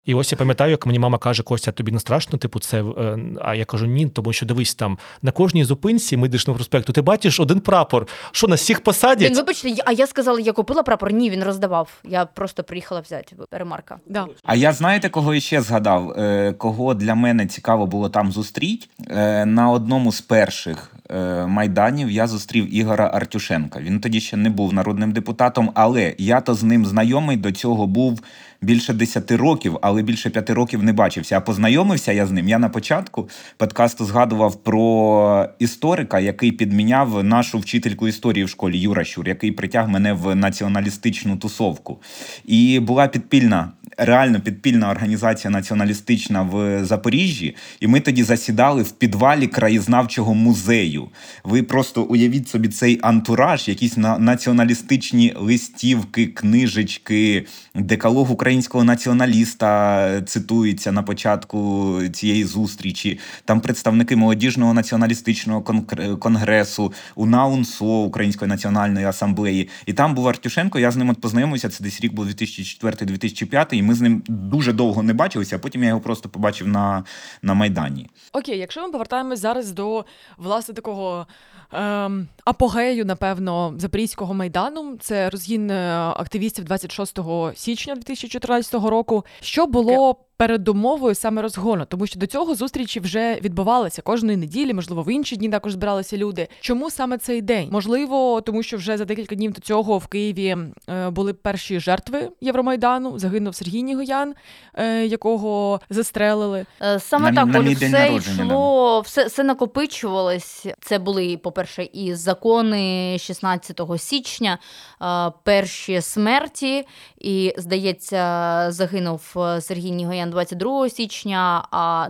І 0.05 0.13
ось 0.13 0.31
я 0.31 0.37
пам'ятаю, 0.37 0.71
як 0.71 0.85
мені 0.85 0.99
мама 0.99 1.17
каже, 1.17 1.43
Костя, 1.43 1.71
тобі 1.71 1.91
не 1.91 1.99
страшно, 1.99 2.37
типу, 2.39 2.59
це. 2.59 2.83
е, 2.83 3.19
А 3.41 3.55
я 3.55 3.65
кажу, 3.65 3.85
ні, 3.85 4.07
тому 4.07 4.33
що 4.33 4.45
дивись 4.45 4.75
там 4.75 4.97
на 5.21 5.31
кожній 5.31 5.63
зупинці 5.63 6.17
ми 6.17 6.27
йдеш 6.27 6.47
на 6.47 6.53
проспекту, 6.53 6.93
ти 6.93 7.01
бачиш 7.01 7.39
один 7.39 7.59
прапор. 7.59 8.07
Що 8.31 8.47
нас 8.47 8.61
всіх 8.61 8.83
посадять? 8.83 9.29
Він, 9.29 9.37
вибачте, 9.37 9.75
а 9.85 9.91
я 9.91 10.07
сказала, 10.07 10.39
я 10.39 10.51
купила 10.53 10.83
прапор. 10.83 11.13
Ні, 11.13 11.29
він 11.29 11.43
роздавав. 11.43 11.89
Я 12.09 12.25
просто 12.25 12.63
приїхала 12.63 13.01
взяти. 13.01 13.35
Ремарка. 13.51 13.97
Да. 14.07 14.27
А 14.43 14.55
я 14.55 14.73
знаєте, 14.73 15.09
кого 15.09 15.39
ще 15.39 15.61
згадав? 15.61 16.11
Е, 16.11 16.53
кого 16.57 16.93
для 16.93 17.15
мене 17.15 17.45
цікаво 17.47 17.85
було 17.87 18.09
там 18.09 18.31
зустріти? 18.31 18.87
Е, 19.09 19.45
на 19.45 19.69
одному 19.69 20.11
з 20.11 20.21
перших 20.21 20.91
е, 21.11 21.45
майданів 21.47 22.11
я 22.11 22.27
зустрів 22.27 22.75
Ігора 22.75 23.11
Артюшенка. 23.13 23.79
Він 23.79 23.99
тоді 23.99 24.21
ще 24.21 24.37
не 24.37 24.49
був 24.49 24.73
народним 24.73 25.11
депутатом, 25.11 25.71
але 25.73 26.15
я 26.17 26.41
то 26.41 26.53
з 26.53 26.63
ним 26.63 26.85
знайомий 26.85 27.37
до 27.37 27.51
цього 27.51 27.87
був 27.87 28.21
більше 28.61 28.93
10 28.93 29.31
років, 29.31 29.77
але 29.81 30.01
більше 30.01 30.29
5 30.29 30.49
років 30.49 30.83
не 30.83 30.93
бачився. 30.93 31.37
А 31.37 31.41
познайомився 31.41 32.11
я 32.11 32.25
з 32.25 32.31
ним. 32.31 32.49
Я 32.49 32.59
на 32.59 32.69
початку 32.69 33.29
подкасту 33.57 34.05
згадував 34.05 34.55
про 34.55 35.49
історика, 35.59 36.19
який 36.19 36.51
підміняв 36.51 37.23
нашу 37.23 37.59
вчительку 37.59 38.07
історії 38.07 38.43
в 38.43 38.49
школі 38.49 38.79
Юра 38.79 39.03
Щур, 39.03 39.27
який 39.27 39.51
притяг 39.51 39.89
мене 39.89 40.13
в 40.13 40.35
націоналістичну 40.35 41.37
тусовку. 41.37 42.01
І 42.45 42.79
була 42.79 43.07
підпільна. 43.07 43.71
Реально 44.03 44.39
підпільна 44.41 44.89
організація 44.91 45.51
націоналістична 45.51 46.41
в 46.41 46.85
Запоріжжі, 46.85 47.55
і 47.79 47.87
ми 47.87 47.99
тоді 47.99 48.23
засідали 48.23 48.83
в 48.83 48.91
підвалі 48.91 49.47
краєзнавчого 49.47 50.33
музею. 50.33 51.07
Ви 51.43 51.63
просто 51.63 52.03
уявіть 52.03 52.47
собі 52.49 52.67
цей 52.67 52.99
антураж, 53.01 53.67
якісь 53.67 53.97
на- 53.97 54.17
націоналістичні 54.19 55.33
листівки, 55.39 56.27
книжечки, 56.27 57.45
декалог 57.75 58.31
українського 58.31 58.83
націоналіста 58.83 60.21
цитується 60.21 60.91
на 60.91 61.03
початку 61.03 61.99
цієї 62.13 62.43
зустрічі. 62.45 63.19
Там 63.45 63.61
представники 63.61 64.15
молодіжного 64.15 64.73
націоналістичного 64.73 65.61
конкр- 65.61 66.17
конгресу, 66.19 66.93
УНАУНСО 67.15 67.85
Української 68.03 68.49
національної 68.49 69.05
асамблеї. 69.05 69.69
І 69.85 69.93
там 69.93 70.15
був 70.15 70.27
Артюшенко. 70.27 70.79
Я 70.79 70.91
з 70.91 70.95
ним 70.97 71.09
от 71.09 71.21
познайомився. 71.21 71.69
Це 71.69 71.83
десь 71.83 72.01
рік 72.01 72.13
був 72.13 72.25
2004-2005, 72.25 73.73
і 73.73 73.81
ми 73.81 73.90
з 73.93 74.01
ним 74.01 74.23
дуже 74.27 74.73
довго 74.73 75.03
не 75.03 75.13
бачилися. 75.13 75.55
А 75.55 75.59
потім 75.59 75.83
я 75.83 75.89
його 75.89 76.01
просто 76.01 76.29
побачив 76.29 76.67
на, 76.67 77.03
на 77.41 77.53
майдані. 77.53 78.09
Окей, 78.33 78.57
якщо 78.57 78.81
ми 78.81 78.91
повертаємось 78.91 79.39
зараз 79.39 79.71
до 79.71 80.05
власне 80.37 80.73
такого 80.73 81.27
ем, 81.71 82.27
апогею, 82.45 83.05
напевно, 83.05 83.73
Запорізького 83.77 84.33
майдану, 84.33 84.97
це 84.99 85.29
розгін 85.29 85.71
е, 85.71 85.97
активістів 86.17 86.65
26 86.65 87.19
січня 87.55 87.95
2014 87.95 88.73
року. 88.73 89.25
Що 89.41 89.65
було 89.65 90.15
передумовою 90.41 91.15
саме 91.15 91.41
розгону? 91.41 91.85
Тому 91.85 92.07
що 92.07 92.19
до 92.19 92.27
цього 92.27 92.55
зустрічі 92.55 92.99
вже 92.99 93.39
відбувалися 93.41 94.01
кожної 94.01 94.37
неділі, 94.37 94.73
можливо, 94.73 95.03
в 95.03 95.11
інші 95.11 95.35
дні 95.35 95.49
також 95.49 95.71
збиралися 95.71 96.17
люди. 96.17 96.47
Чому 96.59 96.89
саме 96.89 97.17
цей 97.17 97.41
день? 97.41 97.69
Можливо, 97.71 98.41
тому 98.41 98.63
що 98.63 98.77
вже 98.77 98.97
за 98.97 99.05
декілька 99.05 99.35
днів 99.35 99.51
до 99.51 99.61
цього 99.61 99.97
в 99.97 100.07
Києві 100.07 100.57
е, 100.89 101.09
були 101.09 101.33
перші 101.33 101.79
жертви 101.79 102.29
Євромайдану. 102.41 103.19
Загинув 103.19 103.55
Сергій 103.55 103.83
Нігоян, 103.83 104.33
е, 104.73 105.05
якого 105.05 105.79
застрелили. 105.89 106.65
Е, 106.81 106.99
Саме 106.99 107.31
На 107.31 107.41
так, 107.41 107.53
на 107.53 107.59
Олю, 107.59 107.71
все 107.71 108.13
йшло, 108.15 109.01
все, 109.01 109.25
все 109.25 109.43
накопичувалось. 109.43 110.67
Це 110.81 110.99
були, 110.99 111.37
по-перше, 111.37 111.89
і 111.93 112.15
закони 112.15 113.17
16 113.19 113.81
січня, 113.97 114.57
е, 115.01 115.31
перші 115.43 116.01
смерті, 116.01 116.87
і, 117.19 117.53
здається, 117.57 118.65
загинув 118.71 119.35
Сергій 119.59 119.91
Нігоян 119.91 120.30
22 120.31 120.89
січня, 120.89 121.67
а 121.71 122.07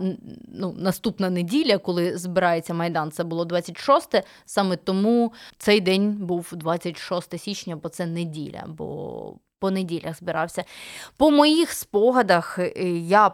ну, 0.48 0.74
наступна 0.78 1.30
неділя, 1.30 1.78
коли 1.78 2.18
збирається 2.18 2.74
Майдан, 2.74 3.10
це 3.10 3.24
було 3.24 3.44
26, 3.44 4.22
саме 4.44 4.76
тому 4.76 5.32
цей 5.58 5.80
день 5.80 6.12
був 6.12 6.48
26 6.52 7.38
січня, 7.40 7.76
бо 7.76 7.88
це 7.88 8.06
неділя, 8.06 8.64
бо 8.68 9.34
по 9.62 9.70
неділях 9.70 10.18
збирався. 10.18 10.64
По 11.16 11.30
моїх 11.30 11.72
спогадах 11.72 12.58
е, 12.58 12.72
я 12.98 13.30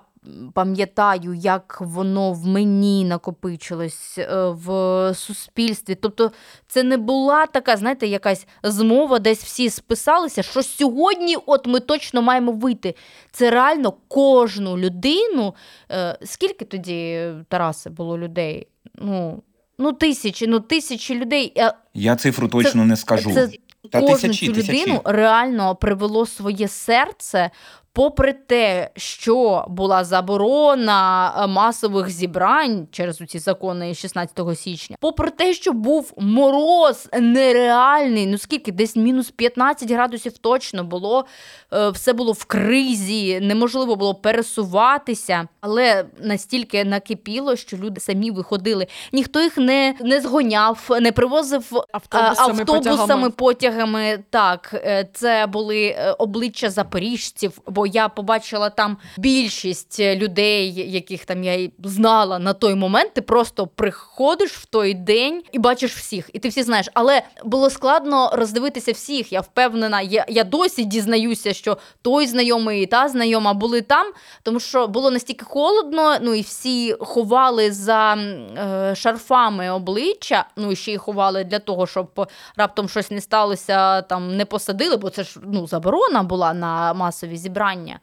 пам'ятаю, 0.54 1.34
як 1.34 1.78
воно 1.80 2.32
в 2.32 2.46
мені 2.46 3.04
накопичилось 3.04 4.18
е, 4.18 4.48
в 4.48 4.70
суспільстві. 5.14 5.94
Тобто, 5.94 6.32
це 6.66 6.82
не 6.82 6.96
була 6.96 7.46
така, 7.46 7.76
знаєте, 7.76 8.06
якась 8.06 8.46
змова, 8.62 9.18
десь 9.18 9.44
всі 9.44 9.70
списалися, 9.70 10.42
що 10.42 10.62
сьогодні 10.62 11.36
от 11.46 11.66
ми 11.66 11.80
точно 11.80 12.22
маємо 12.22 12.52
вийти. 12.52 12.94
Це 13.32 13.50
реально 13.50 13.92
кожну 14.08 14.78
людину. 14.78 15.54
е, 15.90 16.18
Скільки 16.24 16.64
тоді, 16.64 17.28
Тараси, 17.48 17.90
було 17.90 18.18
людей? 18.18 18.66
Ну, 18.94 19.42
ну 19.78 19.92
тисячі, 19.92 20.46
ну 20.46 20.60
тисячі 20.60 21.14
людей. 21.14 21.52
Е, 21.56 21.72
Я 21.94 22.16
цифру 22.16 22.48
точно 22.48 22.84
не 22.84 22.96
скажу. 22.96 23.30
Це 23.32 23.48
Та 23.92 24.00
кожну 24.00 24.14
тисячі, 24.16 24.46
цю 24.46 24.52
тисячі. 24.52 24.72
людину 24.80 25.00
реально 25.04 25.74
привело 25.76 26.26
своє 26.26 26.68
серце. 26.68 27.50
Попри 27.92 28.32
те, 28.32 28.90
що 28.96 29.64
була 29.68 30.04
заборона 30.04 31.32
е, 31.38 31.46
масових 31.46 32.10
зібрань 32.10 32.88
через 32.90 33.16
ці 33.16 33.38
закони 33.38 33.94
16 33.94 34.40
січня, 34.54 34.96
попри 35.00 35.30
те, 35.30 35.54
що 35.54 35.72
був 35.72 36.12
мороз 36.18 37.08
нереальний, 37.20 38.26
ну 38.26 38.38
скільки 38.38 38.72
десь 38.72 38.96
мінус 38.96 39.30
15 39.30 39.90
градусів 39.90 40.38
точно 40.38 40.84
було, 40.84 41.24
е, 41.72 41.88
все 41.90 42.12
було 42.12 42.32
в 42.32 42.44
кризі, 42.44 43.40
неможливо 43.40 43.96
було 43.96 44.14
пересуватися, 44.14 45.48
але 45.60 46.04
настільки 46.22 46.84
накипіло, 46.84 47.56
що 47.56 47.76
люди 47.76 48.00
самі 48.00 48.30
виходили. 48.30 48.86
Ніхто 49.12 49.40
їх 49.40 49.56
не, 49.56 49.94
не 50.00 50.20
згоняв, 50.20 50.88
не 51.00 51.12
привозив 51.12 51.82
Автобусами, 51.92 52.60
автобусами, 52.60 53.30
потягами. 53.30 53.30
потягами. 53.30 54.24
Так, 54.30 54.70
е, 54.74 55.08
це 55.14 55.46
були 55.46 55.86
е, 55.86 56.12
обличчя 56.12 56.70
запоріжців, 56.70 57.58
бо 57.78 57.86
я 57.86 58.08
побачила 58.08 58.70
там 58.70 58.96
більшість 59.18 60.00
е, 60.00 60.16
людей, 60.16 60.90
яких 60.92 61.24
там 61.24 61.44
я 61.44 61.70
знала 61.84 62.38
на 62.38 62.52
той 62.52 62.74
момент. 62.74 63.14
Ти 63.14 63.22
просто 63.22 63.66
приходиш 63.66 64.50
в 64.50 64.64
той 64.64 64.94
день 64.94 65.42
і 65.52 65.58
бачиш 65.58 65.94
всіх, 65.94 66.30
і 66.32 66.38
ти 66.38 66.48
всі 66.48 66.62
знаєш. 66.62 66.88
Але 66.94 67.22
було 67.44 67.70
складно 67.70 68.30
роздивитися 68.32 68.92
всіх. 68.92 69.32
Я 69.32 69.40
впевнена, 69.40 70.00
я, 70.00 70.24
я 70.28 70.44
досі 70.44 70.84
дізнаюся, 70.84 71.52
що 71.52 71.78
той 72.02 72.26
знайомий 72.26 72.82
і 72.82 72.86
та 72.86 73.08
знайома 73.08 73.52
були 73.52 73.80
там, 73.80 74.06
тому 74.42 74.60
що 74.60 74.86
було 74.86 75.10
настільки 75.10 75.44
холодно, 75.44 76.16
ну 76.20 76.34
і 76.34 76.40
всі 76.40 76.96
ховали 77.00 77.72
за 77.72 78.14
е, 78.14 78.94
шарфами 78.96 79.70
обличчя, 79.70 80.44
ну 80.56 80.72
і 80.72 80.76
ще 80.76 80.92
й 80.92 80.96
ховали 80.96 81.44
для 81.44 81.58
того, 81.58 81.86
щоб 81.86 82.26
раптом 82.56 82.88
щось 82.88 83.10
не 83.10 83.20
сталося, 83.20 84.02
там 84.02 84.36
не 84.36 84.44
посадили, 84.44 84.96
бо 84.96 85.10
це 85.10 85.22
ж 85.22 85.40
ну, 85.42 85.66
заборона 85.66 86.22
була 86.22 86.54
на 86.54 86.94
масові 86.94 87.36
зібрання 87.36 87.67
бажання. 87.68 88.00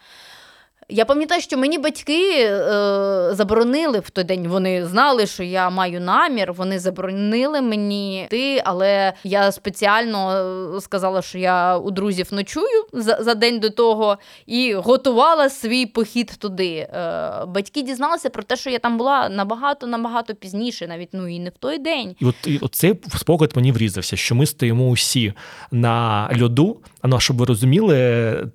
Я 0.90 1.06
пам'ятаю, 1.06 1.42
що 1.42 1.58
мені 1.58 1.78
батьки 1.78 2.32
е, 2.42 3.30
заборонили 3.32 4.00
в 4.00 4.10
той 4.10 4.24
день. 4.24 4.48
Вони 4.48 4.86
знали, 4.86 5.28
що 5.28 5.44
я 5.44 5.70
маю 5.70 6.02
намір. 6.02 6.54
Вони 6.54 6.80
заборонили 6.80 7.62
мені 7.62 8.24
йти, 8.24 8.62
але 8.66 9.14
я 9.24 9.52
спеціально 9.52 10.32
е, 10.78 10.82
сказала, 10.82 11.22
що 11.22 11.38
я 11.38 11.78
у 11.78 11.92
друзів 11.92 12.28
ночую 12.32 12.86
за, 12.94 13.18
за 13.22 13.36
день 13.36 13.60
до 13.60 13.70
того 13.70 14.18
і 14.46 14.74
готувала 14.74 15.50
свій 15.50 15.86
похід 15.86 16.36
туди. 16.40 16.74
Е, 16.76 17.32
батьки 17.48 17.82
дізналися 17.82 18.30
про 18.30 18.44
те, 18.44 18.56
що 18.56 18.70
я 18.70 18.80
там 18.80 18.98
була 18.98 19.30
набагато 19.30 19.88
набагато 19.88 20.36
пізніше, 20.36 20.88
навіть 20.88 21.10
ну 21.14 21.28
і 21.28 21.40
не 21.40 21.50
в 21.50 21.58
той 21.60 21.78
день. 21.78 22.16
І 22.20 22.26
от 22.26 22.36
і 22.48 22.60
от 22.62 22.76
цей 22.76 23.00
спогад 23.18 23.52
мені 23.56 23.72
врізався, 23.72 24.16
що 24.16 24.36
ми 24.36 24.46
стоїмо 24.46 24.90
усі 24.90 25.34
на 25.72 26.30
льоду. 26.42 26.78
А 27.02 27.08
ну, 27.08 27.20
щоб 27.20 27.38
ви 27.38 27.46
розуміли, 27.46 28.50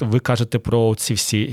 ви 0.00 0.20
кажете 0.20 0.58
про 0.58 0.94
ці 0.94 1.14
всі 1.14 1.52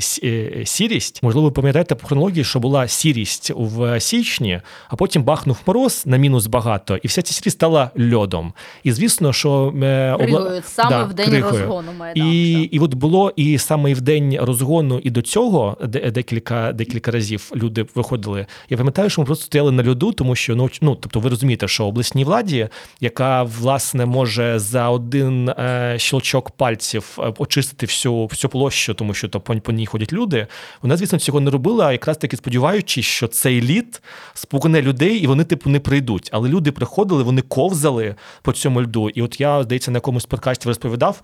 сірість. 0.65 1.23
Можливо, 1.23 1.47
ви 1.47 1.51
пам'ятаєте 1.53 1.95
по 1.95 2.07
хронології, 2.07 2.43
що 2.43 2.59
була 2.59 2.87
сірість 2.87 3.51
в 3.55 3.99
січні, 3.99 4.61
а 4.89 4.95
потім 4.95 5.23
бахнув 5.23 5.57
мороз 5.65 6.03
на 6.05 6.17
мінус 6.17 6.47
багато, 6.47 6.97
і 6.97 7.07
вся 7.07 7.21
ця 7.21 7.33
сірість 7.33 7.57
стала 7.57 7.91
льодом. 8.13 8.53
І 8.83 8.91
звісно, 8.91 9.33
що 9.33 9.73
е, 9.83 10.13
обла- 10.19 10.61
саме 10.65 10.89
Да, 10.89 11.03
в 11.03 11.13
день 11.13 11.25
кригою. 11.29 11.53
розгону 11.53 11.91
Майдану. 11.99 12.31
І, 12.33 12.51
і 12.51 12.79
от 12.79 12.93
було 12.93 13.33
і 13.35 13.57
саме 13.57 13.93
в 13.93 14.01
день 14.01 14.37
розгону, 14.41 14.99
і 15.03 15.09
до 15.09 15.21
цього 15.21 15.77
декілька, 16.11 16.71
декілька 16.71 17.11
разів 17.11 17.51
люди 17.55 17.85
виходили. 17.95 18.45
Я 18.69 18.77
пам'ятаю, 18.77 19.09
що 19.09 19.21
ми 19.21 19.25
просто 19.25 19.45
стояли 19.45 19.71
на 19.71 19.89
льоду, 19.89 20.11
тому 20.11 20.35
що 20.35 20.55
ну, 20.55 20.69
ну 20.81 20.95
тобто, 20.95 21.19
ви 21.19 21.29
розумієте, 21.29 21.67
що 21.67 21.85
обласній 21.85 22.23
владі, 22.23 22.67
яка 23.01 23.43
власне 23.43 24.05
може 24.05 24.59
за 24.59 24.89
один 24.89 25.49
е, 25.49 25.95
щелчок 25.97 26.51
пальців 26.51 27.17
е, 27.19 27.33
очистити 27.37 27.85
всю, 27.85 28.25
всю 28.25 28.51
площу, 28.51 28.93
тому 28.93 29.13
що 29.13 29.27
то 29.27 29.39
по, 29.39 29.55
по 29.55 29.71
ній 29.71 29.85
ходять 29.97 30.13
люди. 30.13 30.47
Вона, 30.81 30.97
звісно, 30.97 31.19
цього 31.19 31.39
не 31.39 31.51
робила, 31.51 31.91
якраз 31.91 32.17
таки 32.17 32.37
сподіваючись, 32.37 33.05
що 33.05 33.27
цей 33.27 33.61
лід 33.61 34.01
спугне 34.33 34.81
людей, 34.81 35.17
і 35.17 35.27
вони 35.27 35.43
типу 35.43 35.69
не 35.69 35.79
прийдуть. 35.79 36.29
Але 36.33 36.49
люди 36.49 36.71
приходили, 36.71 37.23
вони 37.23 37.41
ковзали 37.41 38.15
по 38.41 38.53
цьому 38.53 38.81
льду. 38.81 39.09
І 39.09 39.21
от 39.21 39.41
я, 39.41 39.63
здається, 39.63 39.91
на 39.91 39.97
якомусь 39.97 40.25
подкасті 40.25 40.67
розповідав. 40.67 41.21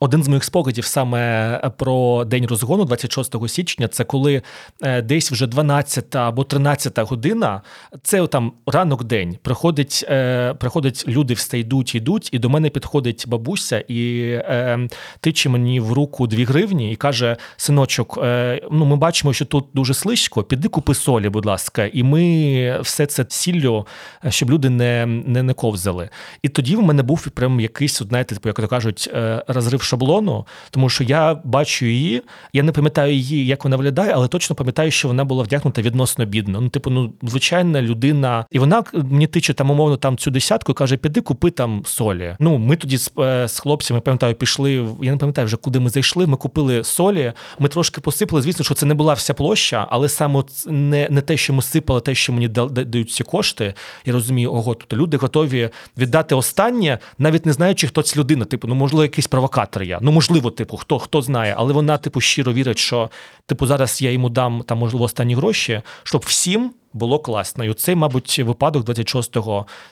Один 0.00 0.22
з 0.22 0.28
моїх 0.28 0.44
спогадів 0.44 0.84
саме 0.84 1.70
про 1.76 2.24
день 2.24 2.46
розгону, 2.46 2.84
26 2.84 3.48
січня, 3.48 3.88
це 3.88 4.04
коли 4.04 4.42
е, 4.82 5.02
десь 5.02 5.32
вже 5.32 5.46
12 5.46 6.16
або 6.16 6.44
13 6.44 6.98
година. 6.98 7.62
Це 8.02 8.26
там 8.26 8.52
ранок 8.66 9.04
день. 9.04 9.38
Приходить, 9.42 10.04
е, 10.08 10.54
приходять 10.54 11.04
люди, 11.08 11.34
все 11.34 11.58
йдуть, 11.58 11.94
йдуть, 11.94 12.28
і 12.32 12.38
до 12.38 12.48
мене 12.48 12.70
підходить 12.70 13.24
бабуся 13.28 13.84
і 13.88 14.20
е, 14.30 14.88
тиче 15.20 15.48
мені 15.48 15.80
в 15.80 15.92
руку 15.92 16.26
дві 16.26 16.44
гривні 16.44 16.92
і 16.92 16.96
каже: 16.96 17.36
Синочок, 17.56 18.09
е, 18.18 18.60
ну 18.70 18.84
ми 18.84 18.96
бачимо, 18.96 19.32
що 19.32 19.44
тут 19.44 19.64
дуже 19.74 19.94
слизько. 19.94 20.42
Піди 20.42 20.68
купи 20.68 20.94
солі, 20.94 21.28
будь 21.28 21.46
ласка, 21.46 21.86
і 21.92 22.02
ми 22.02 22.80
все 22.80 23.06
це 23.06 23.26
сіллю, 23.28 23.86
е, 24.24 24.30
щоб 24.30 24.50
люди 24.50 24.70
не, 24.70 25.06
не, 25.06 25.42
не 25.42 25.52
ковзали. 25.52 26.08
І 26.42 26.48
тоді 26.48 26.76
в 26.76 26.82
мене 26.82 27.02
був 27.02 27.30
прям 27.30 27.60
якийсь, 27.60 27.98
знаєте, 27.98 28.34
типу, 28.34 28.48
як 28.48 28.56
то 28.56 28.68
кажуть, 28.68 29.10
е, 29.14 29.44
розрив 29.48 29.82
шаблону, 29.82 30.46
тому 30.70 30.88
що 30.88 31.04
я 31.04 31.34
бачу 31.44 31.86
її, 31.86 32.22
я 32.52 32.62
не 32.62 32.72
пам'ятаю 32.72 33.14
її, 33.14 33.46
як 33.46 33.64
вона 33.64 33.76
виглядає, 33.76 34.12
але 34.14 34.28
точно 34.28 34.56
пам'ятаю, 34.56 34.90
що 34.90 35.08
вона 35.08 35.24
була 35.24 35.42
вдягнута 35.42 35.82
відносно 35.82 36.24
бідно. 36.24 36.60
Ну, 36.60 36.68
типу, 36.68 36.90
ну, 36.90 37.12
звичайна 37.22 37.82
людина. 37.82 38.44
І 38.50 38.58
вона 38.58 38.84
мені 38.92 39.26
тиче 39.26 39.54
там, 39.54 39.70
умовно, 39.70 39.96
там 39.96 40.16
цю 40.16 40.30
десятку 40.30 40.74
каже: 40.74 40.96
піди 40.96 41.20
купи 41.20 41.50
там 41.50 41.82
солі. 41.86 42.36
Ну, 42.38 42.58
ми 42.58 42.76
тоді 42.76 42.96
з, 42.96 43.10
з 43.46 43.58
хлопцями, 43.58 44.00
пам'ятаю, 44.00 44.34
пішли. 44.34 44.88
Я 45.02 45.12
не 45.12 45.16
пам'ятаю 45.18 45.46
вже, 45.46 45.56
куди 45.56 45.80
ми 45.80 45.90
зайшли. 45.90 46.26
Ми 46.26 46.36
купили 46.36 46.84
солі, 46.84 47.32
ми 47.58 47.68
трошки 47.68 47.99
посипали. 48.00 48.42
Звісно, 48.42 48.64
що 48.64 48.74
це 48.74 48.86
не 48.86 48.94
була 48.94 49.14
вся 49.14 49.34
площа, 49.34 49.86
але 49.90 50.08
саме 50.08 50.42
не, 50.66 51.08
не 51.10 51.20
те, 51.20 51.36
що 51.36 51.52
ми 51.52 51.62
сипали, 51.62 52.00
те, 52.00 52.14
що 52.14 52.32
мені 52.32 52.48
да- 52.48 52.66
да- 52.66 52.84
дають 52.84 53.10
ці 53.10 53.24
кошти. 53.24 53.74
Я 54.04 54.12
розумію, 54.12 54.52
ого, 54.54 54.74
тут 54.74 54.92
люди 54.92 55.16
готові 55.16 55.70
віддати 55.98 56.34
останнє, 56.34 56.98
навіть 57.18 57.46
не 57.46 57.52
знаючи, 57.52 57.86
хто 57.86 58.02
ця 58.02 58.20
людина. 58.20 58.44
Типу, 58.44 58.68
ну 58.68 58.74
можливо, 58.74 59.02
якийсь 59.02 59.26
провокатор 59.26 59.82
я. 59.82 59.98
Ну 60.02 60.12
можливо, 60.12 60.50
типу, 60.50 60.76
хто 60.76 60.98
хто 60.98 61.22
знає, 61.22 61.54
але 61.58 61.72
вона, 61.72 61.98
типу, 61.98 62.20
щиро 62.20 62.52
вірить, 62.52 62.78
що 62.78 63.10
типу 63.46 63.66
зараз 63.66 64.02
я 64.02 64.10
йому 64.10 64.28
дам 64.28 64.62
там, 64.66 64.78
можливо, 64.78 65.04
останні 65.04 65.34
гроші, 65.34 65.82
щоб 66.02 66.24
всім. 66.26 66.70
Було 66.92 67.18
класно. 67.18 67.64
І 67.64 67.70
оцей, 67.70 67.94
мабуть, 67.94 68.38
випадок 68.38 68.84
26 68.84 69.36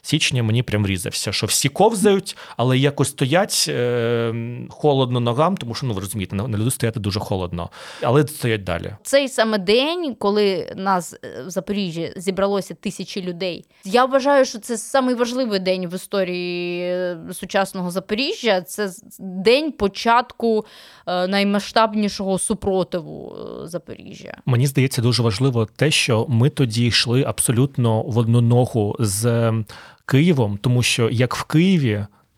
січня 0.03 0.43
мені 0.43 0.63
прям 0.63 0.85
врізався, 0.85 1.33
що 1.33 1.47
всі 1.47 1.69
ковзають, 1.69 2.37
але 2.57 2.79
якось 2.79 3.09
стоять 3.09 3.67
е, 3.69 4.35
холодно 4.71 5.21
ногам, 5.21 5.57
тому 5.57 5.75
що 5.75 5.87
ну 5.87 5.95
ви 5.95 6.01
розумієте, 6.01 6.37
на, 6.37 6.49
на 6.49 6.59
льоду 6.59 6.71
стояти 6.71 7.01
дуже 7.01 7.21
холодно, 7.21 7.71
але 8.03 8.27
стоять 8.27 8.65
далі. 8.65 8.97
Цей 9.03 9.29
саме 9.29 9.59
день, 9.59 10.15
коли 10.15 10.73
нас 10.77 11.15
е, 11.25 11.43
в 11.47 11.51
Запоріжжі 11.51 12.13
зібралося 12.17 12.75
тисячі 12.75 13.23
людей. 13.23 13.65
Я 13.85 14.05
вважаю, 14.05 14.45
що 14.45 14.59
це 14.59 14.77
самий 14.77 15.15
важливий 15.15 15.61
день 15.61 15.87
в 15.87 15.95
історії 15.95 16.83
е, 16.83 17.19
сучасного 17.33 17.91
Запоріжжя. 17.91 18.63
Це 18.63 18.91
день 19.19 19.73
початку 19.73 20.67
е, 21.07 21.27
наймасштабнішого 21.27 22.39
супротиву 22.39 23.37
Запоріжжя. 23.65 24.37
Мені 24.47 24.67
здається, 24.67 25.03
дуже 25.03 25.23
важливо 25.23 25.67
те, 25.77 25.91
що 25.91 26.27
ми 26.29 26.51
тоді 26.51 26.88
йшли 26.89 27.22
абсолютно 27.22 28.03
в 28.03 28.18
одну 28.18 28.41
ногу 28.41 28.97
з 28.99 29.26
е, 29.26 29.64
Києвом, 30.07 30.59
тому 30.62 30.82
що 30.82 31.11
як 31.11 31.36
в 31.36 31.45
Києві 31.45 31.93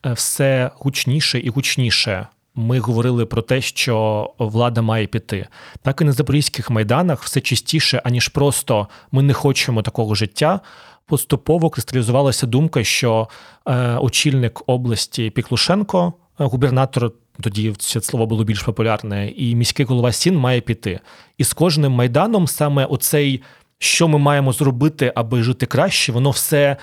е, 0.05 0.13
все 0.13 0.71
гучніше 0.75 1.39
і 1.39 1.49
гучніше. 1.49 2.27
Ми 2.55 2.79
говорили 2.79 3.25
про 3.25 3.41
те, 3.41 3.61
що 3.61 4.27
влада 4.37 4.81
має 4.81 5.07
піти. 5.07 5.47
Так 5.81 6.01
і 6.01 6.03
на 6.03 6.11
запорізьких 6.11 6.69
майданах 6.69 7.23
все 7.23 7.41
частіше, 7.41 8.01
аніж 8.03 8.27
просто 8.27 8.87
ми 9.11 9.23
не 9.23 9.33
хочемо 9.33 9.81
такого 9.81 10.15
життя. 10.15 10.59
Поступово 11.05 11.69
кристалізувалася 11.69 12.47
думка, 12.47 12.83
що 12.83 13.27
е, 13.65 13.95
очільник 13.95 14.61
області 14.67 15.29
Піклушенко, 15.29 16.13
е, 16.39 16.43
губернатор 16.43 17.11
тоді 17.41 17.73
це 17.77 18.01
слово 18.01 18.25
було 18.25 18.43
більш 18.43 18.63
популярне, 18.63 19.29
і 19.29 19.55
міський 19.55 19.85
голова 19.85 20.11
Сін 20.11 20.37
має 20.37 20.61
піти. 20.61 20.99
І 21.37 21.43
з 21.43 21.53
кожним 21.53 21.91
майданом 21.91 22.47
саме 22.47 22.85
оцей, 22.85 23.41
що 23.83 24.07
ми 24.07 24.17
маємо 24.19 24.53
зробити, 24.53 25.11
аби 25.15 25.43
жити 25.43 25.65
краще, 25.65 26.11
воно 26.11 26.29
все 26.29 26.77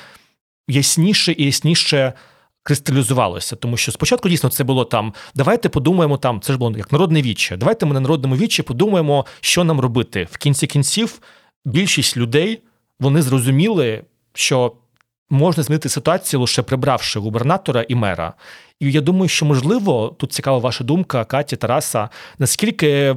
ясніше 0.68 1.34
і 1.38 1.44
ясніше 1.44 2.12
кристалізувалося. 2.62 3.56
Тому 3.56 3.76
що 3.76 3.92
спочатку 3.92 4.28
дійсно 4.28 4.50
це 4.50 4.64
було 4.64 4.84
там. 4.84 5.14
Давайте 5.34 5.68
подумаємо 5.68 6.16
там, 6.16 6.40
це 6.40 6.52
ж 6.52 6.58
було 6.58 6.78
як 6.78 6.92
народне 6.92 7.22
віче. 7.22 7.56
Давайте 7.56 7.86
ми 7.86 7.94
на 7.94 8.00
народному 8.00 8.36
вічі 8.36 8.62
подумаємо, 8.62 9.26
що 9.40 9.64
нам 9.64 9.80
робити. 9.80 10.28
В 10.30 10.36
кінці 10.36 10.66
кінців 10.66 11.20
більшість 11.64 12.16
людей 12.16 12.62
вони 13.00 13.22
зрозуміли, 13.22 14.02
що 14.34 14.72
можна 15.30 15.62
змінити 15.62 15.88
ситуацію 15.88 16.40
лише 16.40 16.62
прибравши 16.62 17.20
губернатора 17.20 17.84
і 17.88 17.94
мера. 17.94 18.32
І 18.80 18.92
я 18.92 19.00
думаю, 19.00 19.28
що 19.28 19.46
можливо 19.46 20.16
тут 20.18 20.32
цікава 20.32 20.58
ваша 20.58 20.84
думка, 20.84 21.24
Каті, 21.24 21.56
Тараса, 21.56 22.08
наскільки 22.38 23.16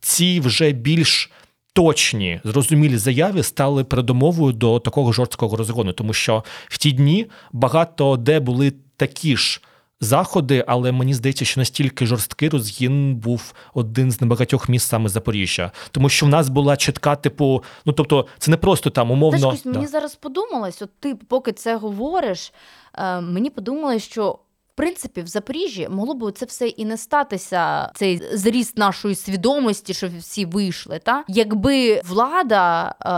ці 0.00 0.40
вже 0.40 0.72
більш 0.72 1.30
точні, 1.72 2.40
зрозумілі 2.44 2.96
заяви 2.96 3.42
стали 3.42 3.84
передумовою 3.84 4.52
до 4.52 4.78
такого 4.78 5.12
жорсткого 5.12 5.56
розгону, 5.56 5.92
тому 5.92 6.12
що 6.12 6.44
в 6.68 6.78
ті 6.78 6.92
дні 6.92 7.26
багато 7.52 8.16
де 8.16 8.40
були 8.40 8.72
такі 8.96 9.36
ж. 9.36 9.60
Заходи, 10.00 10.64
але 10.66 10.92
мені 10.92 11.14
здається, 11.14 11.44
що 11.44 11.60
настільки 11.60 12.06
жорсткий 12.06 12.48
розгін 12.48 13.16
був 13.16 13.54
один 13.74 14.10
з 14.10 14.20
небагатьох 14.20 14.68
міст 14.68 14.88
саме 14.88 15.08
Запоріжжя, 15.08 15.72
тому 15.90 16.08
що 16.08 16.26
в 16.26 16.28
нас 16.28 16.48
була 16.48 16.76
чітка, 16.76 17.16
типу, 17.16 17.64
ну 17.84 17.92
тобто, 17.92 18.26
це 18.38 18.50
не 18.50 18.56
просто 18.56 18.90
там 18.90 19.10
умовно. 19.10 19.38
Знаєш, 19.38 19.60
Кось, 19.62 19.72
да. 19.72 19.78
мені 19.78 19.86
зараз 19.86 20.14
подумалось, 20.14 20.82
от 20.82 20.90
ти 21.00 21.14
поки 21.14 21.52
це 21.52 21.76
говориш, 21.76 22.52
е, 22.94 23.20
мені 23.20 23.50
подумалось, 23.50 24.04
що. 24.04 24.38
Принципі, 24.78 25.22
в 25.22 25.26
Запоріжжі 25.26 25.88
могло 25.90 26.14
б 26.14 26.32
це 26.32 26.46
все 26.46 26.68
і 26.68 26.84
не 26.84 26.96
статися, 26.96 27.90
цей 27.94 28.22
зріст 28.32 28.78
нашої 28.78 29.14
свідомості, 29.14 29.94
що 29.94 30.08
всі 30.18 30.44
вийшли. 30.44 31.00
Та 31.04 31.24
якби 31.28 32.02
влада 32.08 32.94
е, 33.00 33.08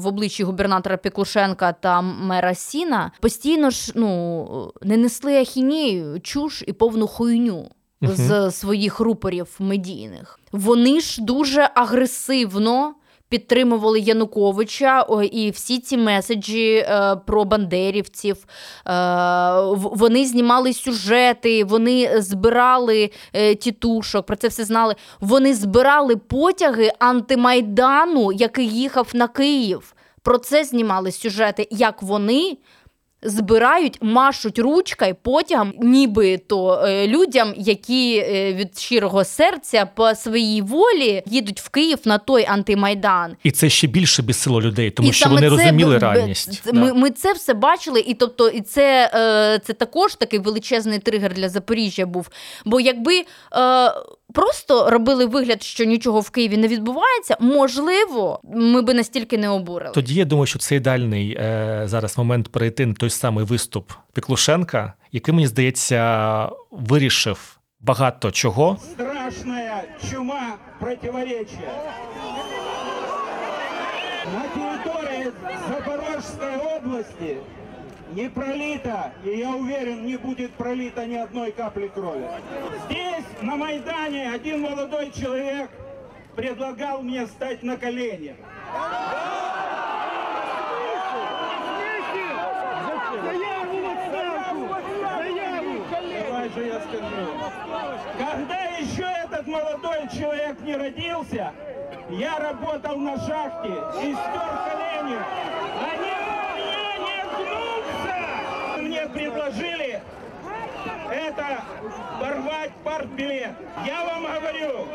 в 0.00 0.06
обличчі 0.06 0.44
губернатора 0.44 0.96
Піклушенка 0.96 1.72
та 1.72 2.00
мера 2.00 2.54
Сіна 2.54 3.12
постійно 3.20 3.70
ж 3.70 3.92
ну 3.94 4.72
не 4.82 4.96
несли 4.96 5.40
ахінею, 5.40 6.20
чуш 6.20 6.64
і 6.66 6.72
повну 6.72 7.06
хуйню 7.06 7.70
з 8.00 8.50
своїх 8.50 9.00
рупорів 9.00 9.56
медійних. 9.58 10.40
Вони 10.52 11.00
ж 11.00 11.22
дуже 11.22 11.70
агресивно 11.74 12.94
підтримували 13.30 14.00
Януковича 14.00 15.06
і 15.32 15.50
всі 15.50 15.78
ці 15.78 15.96
меседжі 15.96 16.74
е, 16.74 17.16
про 17.26 17.44
бандерівців. 17.44 18.36
Е, 18.36 18.92
вони 19.74 20.26
знімали 20.26 20.72
сюжети, 20.72 21.64
вони 21.64 22.22
збирали 22.22 23.10
е, 23.32 23.54
тітушок, 23.54 24.26
про 24.26 24.36
це 24.36 24.48
все 24.48 24.64
знали. 24.64 24.94
Вони 25.20 25.54
збирали 25.54 26.16
потяги 26.16 26.92
антимайдану, 26.98 28.32
який 28.32 28.68
їхав 28.68 29.08
на 29.14 29.28
Київ. 29.28 29.94
Про 30.22 30.38
це 30.38 30.64
знімали 30.64 31.12
сюжети, 31.12 31.68
як 31.70 32.02
вони 32.02 32.56
збирають, 33.22 33.98
машуть 34.02 34.58
ручкою 34.58 35.16
потягом, 35.22 35.72
ніби 35.80 36.38
то 36.38 36.82
е, 36.84 37.06
людям, 37.08 37.54
які 37.56 38.16
е, 38.18 38.52
від 38.54 38.78
щирого 38.78 39.24
серця 39.24 39.86
по 39.94 40.14
своїй 40.14 40.62
волі 40.62 41.22
їдуть 41.26 41.60
в 41.60 41.68
Київ 41.68 41.98
на 42.04 42.18
той 42.18 42.44
антимайдан. 42.48 43.36
І 43.42 43.50
це 43.50 43.68
ще 43.70 43.86
більше 43.86 44.22
бісило 44.22 44.62
людей, 44.62 44.90
тому 44.90 45.08
І 45.08 45.12
що 45.12 45.28
вони 45.28 45.40
це 45.40 45.48
розуміли 45.48 45.98
б- 45.98 46.02
реальність. 46.02 46.62
це- 46.64 46.72
Да. 46.72 46.80
Ми, 46.80 46.92
ми 46.94 47.10
це 47.10 47.32
все 47.32 47.54
бачили, 47.54 48.00
і 48.00 48.14
тобто, 48.14 48.48
і 48.48 48.60
це, 48.60 49.10
е, 49.14 49.58
це 49.66 49.72
також 49.72 50.14
такий 50.14 50.38
величезний 50.38 50.98
тригер 50.98 51.34
для 51.34 51.48
Запоріжжя 51.48 52.06
був. 52.06 52.28
Бо 52.64 52.80
якби 52.80 53.18
е, 53.18 53.24
просто 54.34 54.90
робили 54.90 55.26
вигляд, 55.26 55.62
що 55.62 55.84
нічого 55.84 56.20
в 56.20 56.30
Києві 56.30 56.56
не 56.56 56.68
відбувається, 56.68 57.36
можливо, 57.40 58.40
ми 58.44 58.82
би 58.82 58.94
настільки 58.94 59.38
не 59.38 59.48
обурили. 59.48 59.92
Тоді 59.94 60.14
я 60.14 60.24
думаю, 60.24 60.46
що 60.46 60.58
це 60.58 60.76
ідеальний 60.76 61.36
е, 61.40 61.82
зараз 61.84 62.18
момент 62.18 62.48
перейти 62.48 62.86
на 62.86 62.94
той 62.94 63.10
самий 63.10 63.44
виступ 63.44 63.92
Піклушенка, 64.12 64.92
який, 65.12 65.34
мені 65.34 65.46
здається, 65.46 66.48
вирішив 66.70 67.58
багато 67.80 68.30
чого. 68.30 68.78
страшная 68.92 69.70
Это 69.80 70.10
чума 70.10 70.58
противоречия. 70.78 71.72
На 74.34 74.42
территории 74.54 75.32
Запорожской 75.68 76.56
области 76.76 77.38
не 78.12 78.28
пролито, 78.28 79.12
и 79.24 79.38
я 79.38 79.50
уверен, 79.50 80.04
не 80.04 80.16
будет 80.16 80.52
пролито 80.54 81.06
ни 81.06 81.16
одной 81.16 81.52
капли 81.52 81.88
крови. 81.88 82.26
Здесь, 82.86 83.24
на 83.40 83.56
Майдане, 83.56 84.30
один 84.32 84.62
молодой 84.62 85.10
человек 85.10 85.70
предлагал 86.34 87.02
мне 87.02 87.26
стать 87.26 87.62
на 87.62 87.76
колени. 87.76 88.36
Давай 96.28 96.48
же 96.50 96.66
я 96.66 96.80
скажу. 96.80 97.28
Когда 98.18 98.60
еще 98.78 99.06
этот 99.24 99.46
молодой 99.46 100.08
человек 100.12 100.60
не 100.60 100.76
родился, 100.76 101.52
я 102.10 102.38
работал 102.38 102.96
на 102.96 103.16
шахте 103.18 103.68
и 104.02 104.12
стер 104.12 104.50
колени. 104.66 105.18
Они 105.92 106.29
предложили 109.12 110.00
это 111.10 111.62
порвать 112.20 112.72
партбилет. 112.84 113.50
Я 113.86 114.04
вам 114.04 114.22
говорю, 114.22 114.86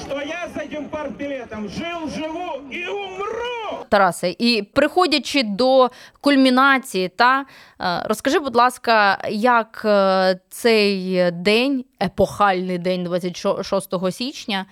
что 0.00 0.20
я 0.20 0.48
с 0.48 0.56
этим 0.56 0.88
партбилетом 0.88 1.68
жил, 1.68 2.08
живу 2.08 2.68
и 2.70 2.86
умру! 2.86 3.86
Тарасе, 3.88 4.34
і 4.38 4.62
приходячи 4.62 5.42
до 5.42 5.90
кульмінації, 6.20 7.08
та 7.08 7.44
е, 7.80 8.02
розкажи, 8.04 8.38
будь 8.38 8.56
ласка, 8.56 9.18
як 9.30 9.82
е, 9.84 10.40
цей 10.48 11.30
день, 11.30 11.84
епохальний 12.02 12.78
день 12.78 13.04
26 13.04 14.12
січня, 14.12 14.66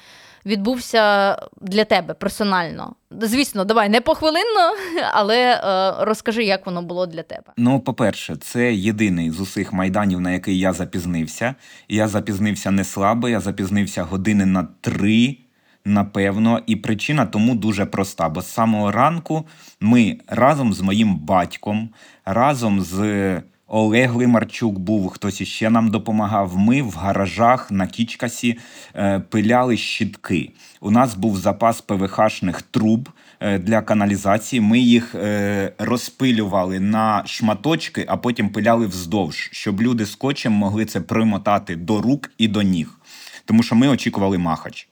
відбувся 0.46 1.36
для 1.60 1.84
тебе 1.84 2.14
персонально? 2.14 2.94
Звісно, 3.20 3.64
давай 3.64 3.88
не 3.88 4.00
похвилинно, 4.00 4.74
але 5.12 5.54
е, 5.54 6.04
розкажи, 6.04 6.44
як 6.44 6.66
воно 6.66 6.82
було 6.82 7.06
для 7.06 7.22
тебе. 7.22 7.52
Ну, 7.56 7.80
по-перше, 7.80 8.36
це 8.36 8.74
єдиний 8.74 9.30
з 9.30 9.40
усіх 9.40 9.72
майданів, 9.72 10.20
на 10.20 10.32
який 10.32 10.58
я 10.58 10.72
запізнився. 10.72 11.54
Я 11.88 12.08
запізнився 12.08 12.70
не 12.70 12.84
слабо, 12.84 13.28
я 13.28 13.40
запізнився 13.40 14.02
години 14.02 14.46
на 14.46 14.68
три, 14.80 15.36
напевно. 15.84 16.60
І 16.66 16.76
причина 16.76 17.26
тому 17.26 17.54
дуже 17.54 17.86
проста. 17.86 18.28
Бо 18.28 18.42
з 18.42 18.46
самого 18.46 18.92
ранку 18.92 19.46
ми 19.80 20.18
разом 20.26 20.72
з 20.72 20.80
моїм 20.80 21.16
батьком, 21.16 21.90
разом 22.24 22.80
з 22.80 23.42
Олег 23.72 24.16
Лимарчук 24.16 24.78
був, 24.78 25.08
хтось 25.08 25.40
іще 25.40 25.70
нам 25.70 25.88
допомагав. 25.88 26.58
Ми 26.58 26.82
в 26.82 26.94
гаражах 26.94 27.70
на 27.70 27.86
Кічкасі 27.86 28.58
е, 28.96 29.20
пиляли 29.20 29.76
щітки. 29.76 30.50
У 30.80 30.90
нас 30.90 31.14
був 31.14 31.38
запас 31.38 31.80
ПВХшних 31.80 32.62
труб 32.62 33.08
е, 33.40 33.58
для 33.58 33.82
каналізації. 33.82 34.60
Ми 34.60 34.78
їх 34.78 35.14
е, 35.14 35.72
розпилювали 35.78 36.80
на 36.80 37.22
шматочки, 37.26 38.04
а 38.08 38.16
потім 38.16 38.48
пиляли 38.48 38.86
вздовж, 38.86 39.48
щоб 39.52 39.82
люди 39.82 40.06
скотчем 40.06 40.52
могли 40.52 40.84
це 40.84 41.00
примотати 41.00 41.76
до 41.76 42.00
рук 42.00 42.30
і 42.38 42.48
до 42.48 42.62
ніг. 42.62 42.98
Тому 43.44 43.62
що 43.62 43.74
ми 43.74 43.88
очікували 43.88 44.38
махач. 44.38 44.88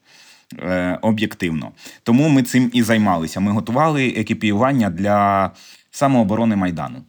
Об'єктивно. 1.03 1.70
Тому 2.03 2.29
ми 2.29 2.43
цим 2.43 2.70
і 2.74 2.83
займалися. 2.83 3.41
Ми 3.41 3.53
готували 3.53 4.09
екіпіювання 4.09 4.91
для 4.91 5.51
самооборони 5.91 6.57
Майдану 6.57 7.03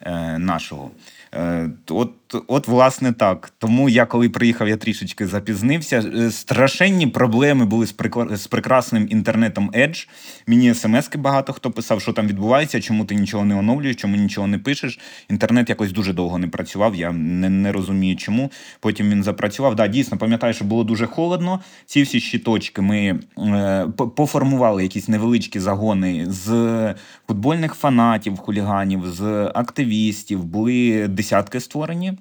е, 0.00 0.38
нашого. 0.38 0.90
Е, 1.32 1.68
От, 1.90 2.14
от, 2.46 2.68
власне, 2.68 3.12
так. 3.12 3.52
Тому 3.58 3.88
я, 3.88 4.06
коли 4.06 4.28
приїхав, 4.28 4.68
я 4.68 4.76
трішечки 4.76 5.26
запізнився. 5.26 6.04
Е, 6.16 6.30
Страшенні 6.30 7.06
проблеми 7.06 7.64
були 7.64 7.86
з, 7.86 7.96
прикла- 7.96 8.36
з 8.36 8.46
прекрасним 8.46 9.06
інтернетом 9.10 9.70
Edge. 9.70 10.08
Мені 10.46 10.74
смски 10.74 11.18
багато 11.18 11.52
хто 11.52 11.70
писав, 11.70 12.00
що 12.00 12.12
там 12.12 12.26
відбувається, 12.26 12.80
чому 12.80 13.04
ти 13.04 13.14
нічого 13.14 13.44
не 13.44 13.54
оновлюєш, 13.54 13.96
чому 13.96 14.16
нічого 14.16 14.46
не 14.46 14.58
пишеш. 14.58 14.98
Інтернет 15.30 15.68
якось 15.68 15.92
дуже 15.92 16.12
довго 16.12 16.38
не 16.38 16.48
працював. 16.48 16.94
Я 16.94 17.12
не, 17.12 17.50
не 17.50 17.72
розумію, 17.72 18.16
чому. 18.16 18.50
Потім 18.80 19.10
він 19.10 19.22
запрацював. 19.22 19.74
Да, 19.76 19.88
дійсно, 19.88 20.18
пам'ятаю, 20.18 20.54
що 20.54 20.64
було 20.64 20.84
дуже 20.84 21.06
холодно. 21.06 21.60
Ці 21.86 22.02
всі 22.02 22.20
щиточки 22.20 22.82
ми 22.82 23.20
е, 23.38 23.86
поформували 24.16 24.82
якісь 24.82 25.08
невеличкі 25.08 25.60
загони 25.60 26.26
з 26.28 26.94
футбольних 27.28 27.74
фанатів, 27.74 28.36
хуліганів, 28.36 29.06
з 29.06 29.50
активістів. 29.54 30.44
Були 30.44 31.08
десятки 31.08 31.60
створені. 31.60 32.12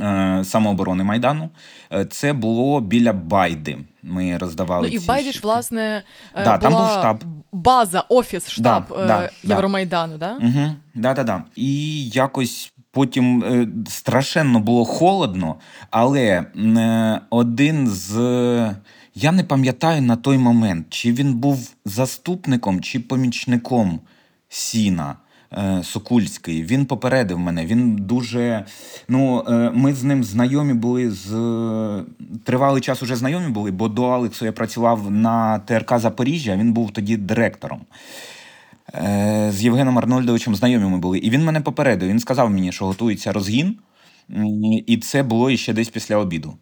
Е, 0.00 0.40
Самооборони 0.44 1.04
Майдану. 1.04 1.50
Е, 1.92 2.04
Це 2.04 2.32
було 2.32 2.80
біля 2.80 3.12
Байди. 3.12 3.78
Ми 4.02 4.38
роздавали. 4.38 4.88
Ну 4.88 4.94
і 4.94 4.98
в 4.98 5.00
ці 5.02 5.08
Байдіж, 5.08 5.30
щити. 5.32 5.46
власне, 5.46 6.02
е, 6.34 6.44
Да, 6.44 6.58
там 6.58 6.72
був 6.72 6.86
штаб. 6.88 7.24
база, 7.52 8.00
офіс, 8.08 8.48
штаб 8.50 8.84
Да, 8.88 8.94
е, 9.04 9.06
да, 9.06 9.30
да. 9.44 9.54
Євромайдану, 9.54 10.18
да? 10.18 10.32
Угу, 10.36 10.70
да-да-да. 10.94 11.42
І 11.56 12.04
якось 12.08 12.72
потім 12.90 13.44
страшенно 13.88 14.60
було 14.60 14.84
холодно, 14.84 15.56
але 15.90 16.44
один 17.30 17.88
з. 17.88 18.14
Я 19.14 19.32
не 19.32 19.44
пам'ятаю 19.44 20.02
на 20.02 20.16
той 20.16 20.38
момент, 20.38 20.86
чи 20.90 21.12
він 21.12 21.34
був 21.34 21.74
заступником 21.84 22.80
чи 22.80 23.00
помічником 23.00 24.00
Сіна. 24.48 25.16
Е, 25.54 25.80
Сокульський, 25.84 26.62
він 26.62 26.86
попередив 26.86 27.38
мене. 27.38 27.66
Він 27.66 27.96
дуже. 27.96 28.64
Ну, 29.08 29.44
е, 29.48 29.70
ми 29.74 29.94
з 29.94 30.04
ним 30.04 30.24
знайомі 30.24 30.72
були 30.72 31.10
з 31.10 31.28
тривалий 32.44 32.82
час 32.82 33.02
уже 33.02 33.16
знайомі 33.16 33.48
були, 33.48 33.70
бо 33.70 33.88
до 33.88 34.04
Алексу 34.04 34.44
я 34.44 34.52
працював 34.52 35.10
на 35.10 35.58
ТРК 35.58 35.98
Запоріжжя. 35.98 36.56
Він 36.56 36.72
був 36.72 36.90
тоді 36.90 37.16
директором. 37.16 37.80
Е, 38.94 39.50
з 39.52 39.64
Євгеном 39.64 39.98
Арнольдовичем 39.98 40.54
знайомі 40.54 40.84
ми 40.84 40.98
були. 40.98 41.18
І 41.18 41.30
він 41.30 41.44
мене 41.44 41.60
попередив. 41.60 42.08
Він 42.08 42.20
сказав 42.20 42.50
мені, 42.50 42.72
що 42.72 42.86
готується 42.86 43.32
розгін, 43.32 43.76
і 44.86 44.96
це 44.96 45.22
було 45.22 45.50
іще 45.50 45.72
десь 45.72 45.88
після 45.88 46.16
обіду. 46.16 46.54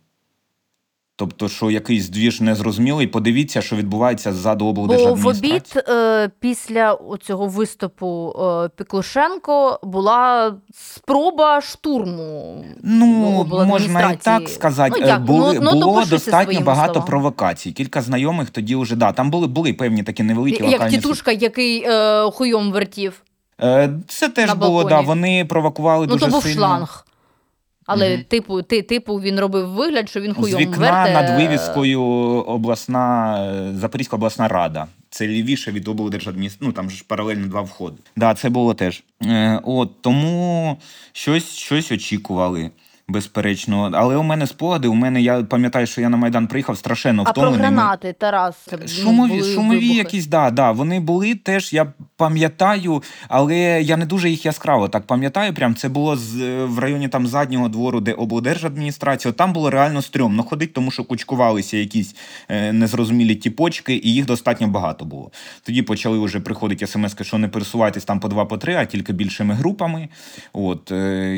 Тобто, 1.17 1.49
що 1.49 1.71
якийсь 1.71 2.09
двіж 2.09 2.41
незрозумілий, 2.41 3.07
подивіться, 3.07 3.63
що 3.63 3.77
відбувається 3.77 4.33
ззаду 4.33 4.73
Бо 4.73 5.15
в 5.15 5.27
обід 5.27 5.85
е, 5.89 6.31
після 6.41 6.99
цього 7.23 7.47
виступу 7.47 8.35
е, 8.65 8.69
Піклушенко 8.77 9.81
була 9.83 10.55
спроба 10.75 11.61
штурму. 11.61 12.65
Ну, 12.83 13.45
можна 13.67 14.13
і 14.13 14.17
так 14.17 14.49
сказати. 14.49 14.97
Ну, 15.01 15.07
Е, 15.07 15.09
як? 15.09 15.25
Були, 15.25 15.61
Ну, 15.63 15.71
ну, 15.75 15.81
було 15.81 16.05
достатньо 16.05 16.61
багато 16.61 16.93
словами. 16.93 17.11
провокацій. 17.11 17.73
Кілька 17.73 18.03
знайомих 18.03 18.51
тоді 18.51 18.77
вже 18.77 18.97
да. 18.97 19.13
Там 19.13 19.31
були, 19.31 19.47
були 19.47 19.73
певні 19.73 20.03
такі 20.03 20.23
невеликі 20.23 20.65
Як 20.71 20.89
тітушка, 20.89 21.33
який 21.33 21.85
е, 21.87 22.31
хуйом 22.31 22.73
вертів. 22.73 23.23
Е, 23.63 23.91
Це 24.09 24.29
теж 24.29 24.53
було, 24.53 24.85
да. 24.85 25.01
Вони 25.01 25.45
провокували 25.45 26.07
Ну, 26.07 26.13
дуже 26.13 26.27
то 26.27 26.31
був 26.33 26.43
сильно. 26.43 26.57
шланг. 26.57 27.07
Але, 27.93 28.15
Мгм. 28.15 28.25
типу, 28.29 28.63
ти, 28.63 28.83
типу, 28.83 29.15
він 29.17 29.41
робив 29.41 29.69
вигляд, 29.71 30.09
що 30.09 30.21
він 30.21 30.35
З 30.39 30.55
вікна 30.55 30.77
верте. 31.05 31.13
над 31.13 31.41
вивіскою 31.41 32.03
обласна 32.47 33.37
е, 33.47 33.73
Запорізька 33.79 34.17
обласна 34.17 34.49
рада. 34.49 34.87
Це 35.11 35.27
лівіше 35.27 35.73
від 35.73 35.89
облдержадміністрації. 35.89 36.67
Ну 36.69 36.73
там 36.73 36.91
ж 36.91 37.05
паралельно 37.07 37.47
два 37.47 37.61
входи. 37.61 37.97
Да, 38.17 38.35
це 38.35 38.49
було 38.49 38.75
теж. 38.75 39.03
Е, 39.23 39.61
от 39.65 40.03
тому 40.03 40.77
щось, 41.13 41.49
щось 41.57 41.93
очікували. 41.93 42.71
Безперечно, 43.13 43.91
але 43.95 44.17
у 44.17 44.23
мене 44.23 44.47
спогади. 44.47 44.89
У 44.89 44.95
мене 44.95 45.23
я 45.23 45.43
пам'ятаю, 45.43 45.87
що 45.87 46.01
я 46.01 46.09
на 46.09 46.17
майдан 46.17 46.47
приїхав 46.47 46.79
страшенно 46.79 47.23
А 47.27 47.33
про 47.33 47.43
втомлений. 47.43 47.67
Гранати, 47.67 48.15
Тарас. 48.19 48.69
ну, 48.73 48.89
Шумові, 48.89 49.31
були 49.31 49.55
шумові 49.55 49.79
вибухи. 49.79 49.99
якісь, 49.99 50.27
да, 50.27 50.51
да, 50.51 50.73
вони 50.73 51.01
були 51.01 51.35
теж, 51.35 51.73
я 51.73 51.93
пам'ятаю, 52.17 53.03
але 53.29 53.57
я 53.83 53.97
не 53.97 54.07
дуже 54.07 54.31
їх 54.31 54.47
яскраво 54.47 54.89
так 54.89 55.07
пам'ятаю. 55.07 55.55
Прям 55.55 55.75
це 55.75 55.89
було 55.89 56.17
з, 56.17 56.41
е, 56.41 56.65
в 56.65 56.79
районі 56.79 57.09
там 57.09 57.27
заднього 57.27 57.69
двору, 57.69 58.01
де 58.01 58.13
облдержадміністрація. 58.13 59.33
Там 59.33 59.53
було 59.53 59.71
реально 59.71 60.03
стрьомно 60.03 60.43
ходити, 60.43 60.73
тому 60.73 60.91
що 60.91 61.05
кучкувалися 61.05 61.77
якісь 61.77 62.17
е, 62.49 62.73
незрозумілі 62.73 63.35
тіпочки, 63.35 64.01
і 64.05 64.15
їх 64.15 64.27
достатньо 64.27 64.69
багато 64.69 65.05
було. 65.05 65.31
Тоді 65.63 65.83
почали 65.83 66.19
вже 66.19 66.41
приходити 66.41 66.87
смс, 66.87 67.17
що 67.23 67.39
не 67.39 67.49
пересувайтесь 67.49 68.05
там 68.05 68.21
по 68.21 68.29
два, 68.29 68.45
по 68.45 68.59
три, 68.59 68.75
а 68.75 68.85
тільки 68.85 69.13
більшими 69.13 69.55
групами. 69.55 70.09
От 70.53 70.93
е, 70.93 71.37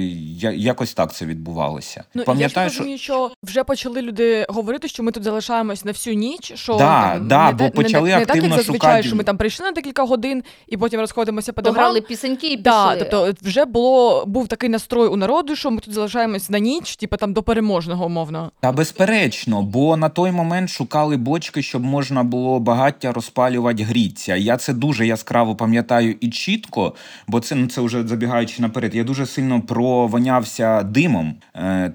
якось 0.56 0.94
так 0.94 1.14
це 1.14 1.26
відбувалося. 1.26 1.63
Ну, 1.72 2.00
я 2.14 2.20
ж 2.22 2.26
Пам'ятаю, 2.26 2.70
що 2.70 2.78
розумію, 2.78 2.98
що 2.98 3.30
вже 3.42 3.64
почали 3.64 4.02
люди 4.02 4.46
говорити, 4.48 4.88
що 4.88 5.02
ми 5.02 5.12
тут 5.12 5.24
залишаємось 5.24 5.84
на 5.84 5.92
всю 5.92 6.16
ніч. 6.16 6.52
Що 6.54 6.76
Да, 6.76 7.12
там, 7.14 7.28
да, 7.28 7.46
не, 7.46 7.52
бо 7.52 7.64
те- 7.64 7.70
почали 7.70 8.10
не, 8.10 8.18
не 8.18 8.26
так, 8.26 8.36
як 8.36 8.36
активно 8.36 8.56
зазвичай, 8.56 8.90
шукати- 8.90 9.02
що 9.06 9.16
ми 9.16 9.24
там 9.24 9.36
прийшли 9.36 9.66
на 9.66 9.72
декілька 9.72 10.04
годин 10.04 10.42
і 10.68 10.76
потім 10.76 11.00
розходимося 11.00 11.52
по 11.52 11.62
домам. 11.62 11.74
Дограли 11.74 12.00
пісеньки 12.00 12.46
і 12.46 12.56
Да, 12.56 12.90
пішли. 12.92 13.08
тобто 13.10 13.34
вже 13.48 13.64
було 13.64 14.24
був 14.26 14.48
такий 14.48 14.68
настрой 14.70 15.08
у 15.08 15.16
народу, 15.16 15.56
що 15.56 15.70
ми 15.70 15.80
тут 15.80 15.94
залишаємось 15.94 16.50
на 16.50 16.58
ніч, 16.58 16.96
типу 16.96 17.16
там 17.16 17.32
до 17.32 17.42
переможного, 17.42 18.06
умовно. 18.06 18.50
Та 18.60 18.72
безперечно, 18.72 19.62
бо 19.62 19.96
на 19.96 20.08
той 20.08 20.30
момент 20.30 20.70
шукали 20.70 21.16
бочки, 21.16 21.62
щоб 21.62 21.84
можна 21.84 22.22
було 22.24 22.60
багаття 22.60 23.12
розпалювати 23.12 23.82
гріться. 23.82 24.36
Я 24.36 24.56
це 24.56 24.72
дуже 24.72 25.06
яскраво 25.06 25.56
пам'ятаю 25.56 26.16
і 26.20 26.30
чітко, 26.30 26.94
бо 27.26 27.40
це 27.40 27.54
ну 27.54 27.66
це 27.66 27.80
вже 27.80 28.06
забігаючи 28.06 28.62
наперед. 28.62 28.94
Я 28.94 29.04
дуже 29.04 29.26
сильно 29.26 29.60
провонявся 29.62 30.82
димом 30.82 31.34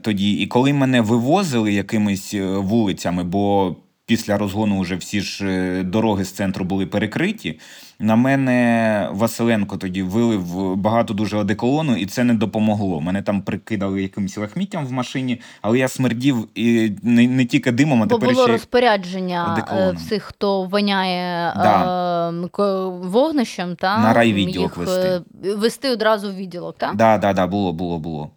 тоді. 0.01 0.33
І 0.33 0.47
коли 0.47 0.73
мене 0.73 1.01
вивозили 1.01 1.73
якимись 1.73 2.33
е, 2.33 2.45
вулицями, 2.45 3.23
бо 3.23 3.75
після 4.05 4.37
розгону 4.37 4.79
вже 4.79 4.95
всі 4.95 5.21
ж 5.21 5.47
е, 5.47 5.83
дороги 5.83 6.25
з 6.25 6.31
центру 6.31 6.65
були 6.65 6.85
перекриті. 6.85 7.59
На 8.01 8.15
мене 8.15 9.07
Василенко 9.11 9.77
тоді 9.77 10.03
вилив 10.03 10.75
багато 10.75 11.13
дуже 11.13 11.37
одеколону, 11.37 11.95
і 11.95 12.05
це 12.05 12.23
не 12.23 12.33
допомогло. 12.33 13.01
Мене 13.01 13.21
там 13.21 13.41
прикидали 13.41 14.01
якимось 14.01 14.37
лахміттям 14.37 14.85
в 14.85 14.91
машині, 14.91 15.41
але 15.61 15.79
я 15.79 15.87
смердів 15.87 16.47
і 16.55 16.91
не, 17.03 17.27
не 17.27 17.45
тільки 17.45 17.71
димом, 17.71 18.03
а 18.03 18.05
Бо 18.05 18.15
тепер 18.15 18.33
було 18.33 18.43
ще 18.43 18.51
розпорядження 18.51 19.45
е, 19.49 19.51
одеколоном. 19.53 19.95
всіх, 19.95 20.23
хто 20.23 20.63
воняє 20.63 21.53
Да. 21.55 22.29
е, 22.59 22.89
вогнищем, 23.07 23.75
та 23.75 23.97
На 23.99 24.13
райвідділок 24.13 24.77
їх, 24.77 24.87
вести. 24.87 25.21
е, 25.45 25.55
вести 25.55 25.89
одразу 25.89 26.29
в 26.29 26.35
відділок, 26.35 26.75
так? 26.77 26.95
Да, 26.95 27.17
да, 27.17 27.33
да, 27.33 27.47
було, 27.47 27.73
було, 27.73 27.99
було. 27.99 28.29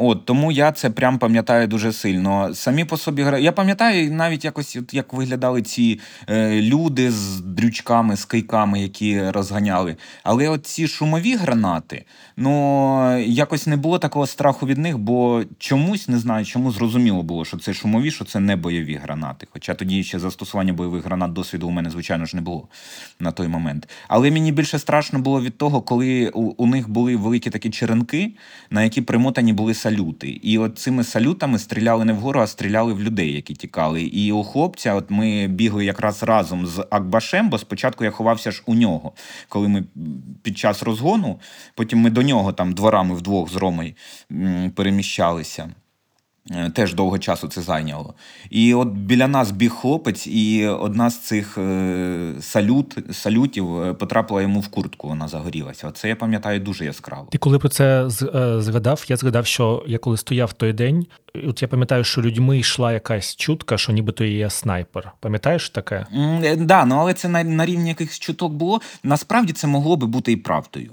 От 0.00 0.24
тому 0.24 0.52
я 0.52 0.72
це 0.72 0.90
прям 0.90 1.18
пам'ятаю 1.18 1.66
дуже 1.66 1.92
сильно. 1.92 2.54
Самі 2.54 2.84
по 2.84 2.96
собі 2.96 3.22
гра. 3.22 3.38
Я 3.38 3.52
пам'ятаю 3.52 4.12
навіть 4.12 4.44
якось, 4.44 4.76
от 4.76 4.94
як 4.94 5.12
виглядали 5.12 5.62
ці 5.62 6.00
е, 6.28 6.60
люди 6.60 7.10
з 7.10 7.40
дрючками, 7.40 8.16
з 8.16 8.24
кийками, 8.24 8.80
які 8.80 8.95
розганяли. 9.30 9.96
Але 10.22 10.48
от 10.48 10.66
ці 10.66 10.88
шумові 10.88 11.34
гранати, 11.36 12.04
ну 12.36 13.18
якось 13.18 13.66
не 13.66 13.76
було 13.76 13.98
такого 13.98 14.26
страху 14.26 14.66
від 14.66 14.78
них, 14.78 14.98
бо 14.98 15.42
чомусь 15.58 16.08
не 16.08 16.18
знаю, 16.18 16.44
чому 16.44 16.72
зрозуміло 16.72 17.22
було, 17.22 17.44
що 17.44 17.58
це 17.58 17.74
шумові, 17.74 18.10
що 18.10 18.24
це 18.24 18.40
не 18.40 18.56
бойові 18.56 18.94
гранати. 18.94 19.46
Хоча 19.50 19.74
тоді 19.74 20.04
ще 20.04 20.18
застосування 20.18 20.72
бойових 20.72 21.04
гранат 21.04 21.32
досвіду 21.32 21.68
у 21.68 21.70
мене, 21.70 21.90
звичайно 21.90 22.26
ж, 22.26 22.36
не 22.36 22.42
було 22.42 22.68
на 23.20 23.30
той 23.30 23.48
момент. 23.48 23.88
Але 24.08 24.30
мені 24.30 24.52
більше 24.52 24.78
страшно 24.78 25.18
було 25.18 25.40
від 25.40 25.58
того, 25.58 25.82
коли 25.82 26.28
у, 26.34 26.40
у 26.40 26.66
них 26.66 26.88
були 26.88 27.16
великі 27.16 27.50
такі 27.50 27.70
черенки, 27.70 28.32
на 28.70 28.82
які 28.82 29.02
примотані 29.02 29.52
були 29.52 29.74
салюти. 29.74 30.28
І 30.28 30.58
от 30.58 30.78
цими 30.78 31.04
салютами 31.04 31.58
стріляли 31.58 32.04
не 32.04 32.12
вгору, 32.12 32.40
а 32.40 32.46
стріляли 32.46 32.92
в 32.92 33.00
людей, 33.00 33.32
які 33.32 33.54
тікали. 33.54 34.02
І 34.02 34.32
у 34.32 34.44
хлопця, 34.44 34.94
от 34.94 35.10
ми 35.10 35.46
бігли 35.46 35.84
якраз 35.84 36.22
разом 36.22 36.66
з 36.66 36.86
Акбашем, 36.90 37.48
бо 37.50 37.58
спочатку 37.58 38.04
я 38.04 38.10
ховався 38.10 38.50
ж 38.50 38.62
у 38.66 38.74
нього, 38.74 38.85
коли 39.48 39.68
ми 39.68 39.84
під 40.42 40.58
час 40.58 40.82
розгону, 40.82 41.40
потім 41.74 41.98
ми 41.98 42.10
до 42.10 42.22
нього 42.22 42.52
там 42.52 42.72
дворами 42.72 43.14
вдвох 43.14 43.50
з 43.50 43.56
Ромою 43.56 43.94
переміщалися. 44.74 45.70
Е, 46.50 46.70
Теж 46.70 46.94
довго 46.94 47.18
часу 47.18 47.48
це 47.48 47.62
зайняло. 47.62 48.14
І 48.50 48.74
от 48.74 48.88
біля 48.88 49.28
нас 49.28 49.50
біг 49.50 49.70
хлопець, 49.70 50.26
і 50.26 50.66
одна 50.66 51.10
з 51.10 51.18
цих 51.18 51.58
е, 51.58 52.32
салют, 52.40 52.98
салютів 53.12 53.82
е, 53.82 53.94
потрапила 53.94 54.42
йому 54.42 54.60
в 54.60 54.68
куртку, 54.68 55.08
вона 55.08 55.28
загорілася. 55.28 55.88
Оце 55.88 56.08
я 56.08 56.16
пам'ятаю 56.16 56.60
дуже 56.60 56.84
яскраво. 56.84 57.28
Ти 57.30 57.38
коли 57.38 57.58
про 57.58 57.68
це 57.68 58.04
згадав, 58.58 59.04
я 59.08 59.16
згадав, 59.16 59.46
що 59.46 59.84
я 59.86 59.98
коли 59.98 60.16
стояв 60.16 60.52
той 60.52 60.72
день, 60.72 61.06
от 61.48 61.62
я 61.62 61.68
пам'ятаю, 61.68 62.04
що 62.04 62.22
людьми 62.22 62.58
йшла 62.58 62.92
якась 62.92 63.36
чутка, 63.36 63.78
що 63.78 63.92
нібито 63.92 64.24
є 64.24 64.50
снайпер. 64.50 65.12
Пам'ятаєш 65.20 65.70
таке? 65.70 66.06
Е, 66.44 66.56
Да, 66.56 66.84
ну 66.84 66.94
але 66.94 67.14
це 67.14 67.28
на, 67.28 67.44
на 67.44 67.66
рівні 67.66 67.88
якихось 67.88 68.18
чуток 68.18 68.52
було. 68.52 68.80
Насправді 69.02 69.52
це 69.52 69.66
могло 69.66 69.96
би 69.96 70.06
бути 70.06 70.32
і 70.32 70.36
правдою 70.36 70.90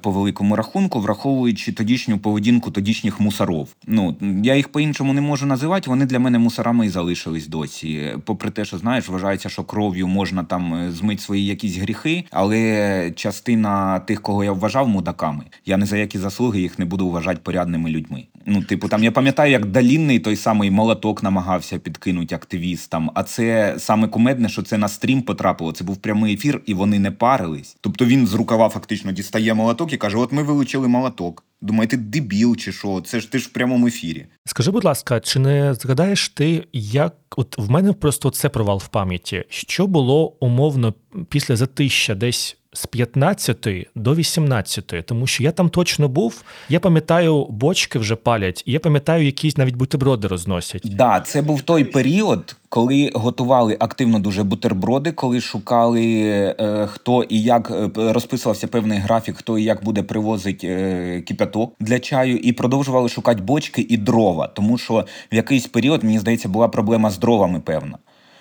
по 0.00 0.10
великому 0.10 0.56
рахунку, 0.56 1.00
враховуючи 1.00 1.72
тодішню 1.72 2.18
поведінку 2.18 2.70
тодішніх 2.70 3.20
мусоров. 3.20 3.68
Ну 3.86 4.16
я 4.42 4.54
їх 4.54 4.68
по-іншому 4.82 5.12
не 5.12 5.20
можу 5.20 5.46
називати. 5.46 5.90
Вони 5.90 6.06
для 6.06 6.18
мене 6.18 6.38
мусорами 6.38 6.86
і 6.86 6.88
залишились 6.88 7.46
досі. 7.46 8.16
Попри 8.24 8.50
те, 8.50 8.64
що 8.64 8.78
знаєш, 8.78 9.08
вважається, 9.08 9.48
що 9.48 9.64
кров'ю 9.64 10.08
можна 10.08 10.44
там 10.44 10.74
е, 10.74 10.90
змити 10.90 11.22
свої 11.22 11.46
якісь 11.46 11.76
гріхи, 11.76 12.24
але 12.30 13.12
частина 13.16 14.00
тих, 14.00 14.22
кого 14.22 14.44
я 14.44 14.52
вважав 14.52 14.88
мудаками, 14.88 15.44
я 15.66 15.76
не 15.76 15.86
за 15.86 15.96
які 15.96 16.18
заслуги 16.18 16.60
їх 16.60 16.78
не 16.78 16.84
буду 16.84 17.08
вважати 17.08 17.40
порядними 17.42 17.90
людьми. 17.90 18.24
Ну, 18.46 18.62
типу, 18.62 18.88
там 18.88 19.04
я 19.04 19.12
пам'ятаю, 19.12 19.52
як 19.52 19.66
Далінний 19.66 20.18
той 20.18 20.36
самий 20.36 20.70
молоток 20.70 21.22
намагався 21.22 21.78
підкинути 21.78 22.34
активістам. 22.34 23.10
А 23.14 23.22
це 23.22 23.74
саме 23.78 24.08
кумедне, 24.08 24.48
що 24.48 24.62
це 24.62 24.78
на 24.78 24.88
стрім 24.88 25.22
потрапило. 25.22 25.72
Це 25.72 25.84
був 25.84 25.96
прямий 25.96 26.34
ефір, 26.34 26.62
і 26.66 26.74
вони 26.74 26.98
не 26.98 27.10
парились. 27.10 27.76
Тобто 27.80 28.04
він 28.04 28.26
з 28.26 28.34
рукава 28.34 28.68
фактично 28.68 29.12
дістає 29.12 29.54
молоток 29.54 29.92
і 29.92 29.96
каже: 29.96 30.16
От 30.16 30.32
ми 30.32 30.42
вилучили 30.42 30.88
молоток. 30.88 31.44
Думаю, 31.62 31.88
ти 31.88 31.96
дебіл 31.96 32.56
чи 32.56 32.72
що? 32.72 33.00
Це 33.00 33.20
ж 33.20 33.32
ти 33.32 33.38
ж 33.38 33.48
в 33.48 33.52
прямому 33.52 33.86
ефірі. 33.86 34.26
Скажи, 34.44 34.70
будь 34.70 34.84
ласка, 34.84 35.20
чи 35.20 35.38
не 35.38 35.74
згадаєш 35.74 36.28
ти, 36.28 36.64
як 36.72 37.14
от 37.36 37.58
в 37.58 37.70
мене 37.70 37.92
просто 37.92 38.30
це 38.30 38.48
провал 38.48 38.78
в 38.78 38.88
пам'яті? 38.88 39.44
Що 39.48 39.86
було 39.86 40.36
умовно 40.40 40.94
після 41.28 41.56
затища 41.56 42.14
десь 42.14 42.56
з 42.72 42.86
15 42.86 43.66
до 43.94 44.14
18, 44.14 45.06
тому 45.06 45.26
що 45.26 45.42
я 45.42 45.52
там 45.52 45.68
точно 45.68 46.08
був. 46.08 46.42
Я 46.68 46.80
пам'ятаю, 46.80 47.46
бочки 47.50 47.98
вже 47.98 48.16
палять, 48.16 48.62
і 48.66 48.72
я 48.72 48.80
пам'ятаю, 48.80 49.24
якісь 49.24 49.56
навіть 49.56 49.76
бутерброди 49.76 50.28
розносять. 50.28 50.82
Да, 50.84 51.20
це 51.20 51.42
був 51.42 51.62
той 51.62 51.84
період, 51.84 52.56
коли 52.68 53.10
готували 53.14 53.76
активно 53.80 54.18
дуже 54.18 54.42
бутерброди, 54.42 55.12
коли 55.12 55.40
шукали 55.40 56.22
е, 56.60 56.86
хто 56.86 57.22
і 57.22 57.42
як 57.42 57.70
е, 57.70 57.90
розписувався 58.12 58.68
певний 58.68 58.98
графік, 58.98 59.36
хто 59.36 59.58
і 59.58 59.64
як 59.64 59.84
буде 59.84 60.02
привозити 60.02 60.66
е, 60.66 61.20
кипяток 61.20 61.74
для 61.80 61.98
чаю, 61.98 62.36
і 62.36 62.52
продовжували 62.52 63.08
шукати 63.08 63.42
бочки 63.42 63.86
і 63.88 63.96
дрова, 63.96 64.46
тому 64.46 64.78
що 64.78 65.04
в 65.32 65.34
якийсь 65.34 65.66
період, 65.66 66.04
мені 66.04 66.18
здається, 66.18 66.48
була 66.48 66.68
проблема 66.68 67.10
з 67.10 67.18
дровами, 67.18 67.60
певна. 67.60 67.98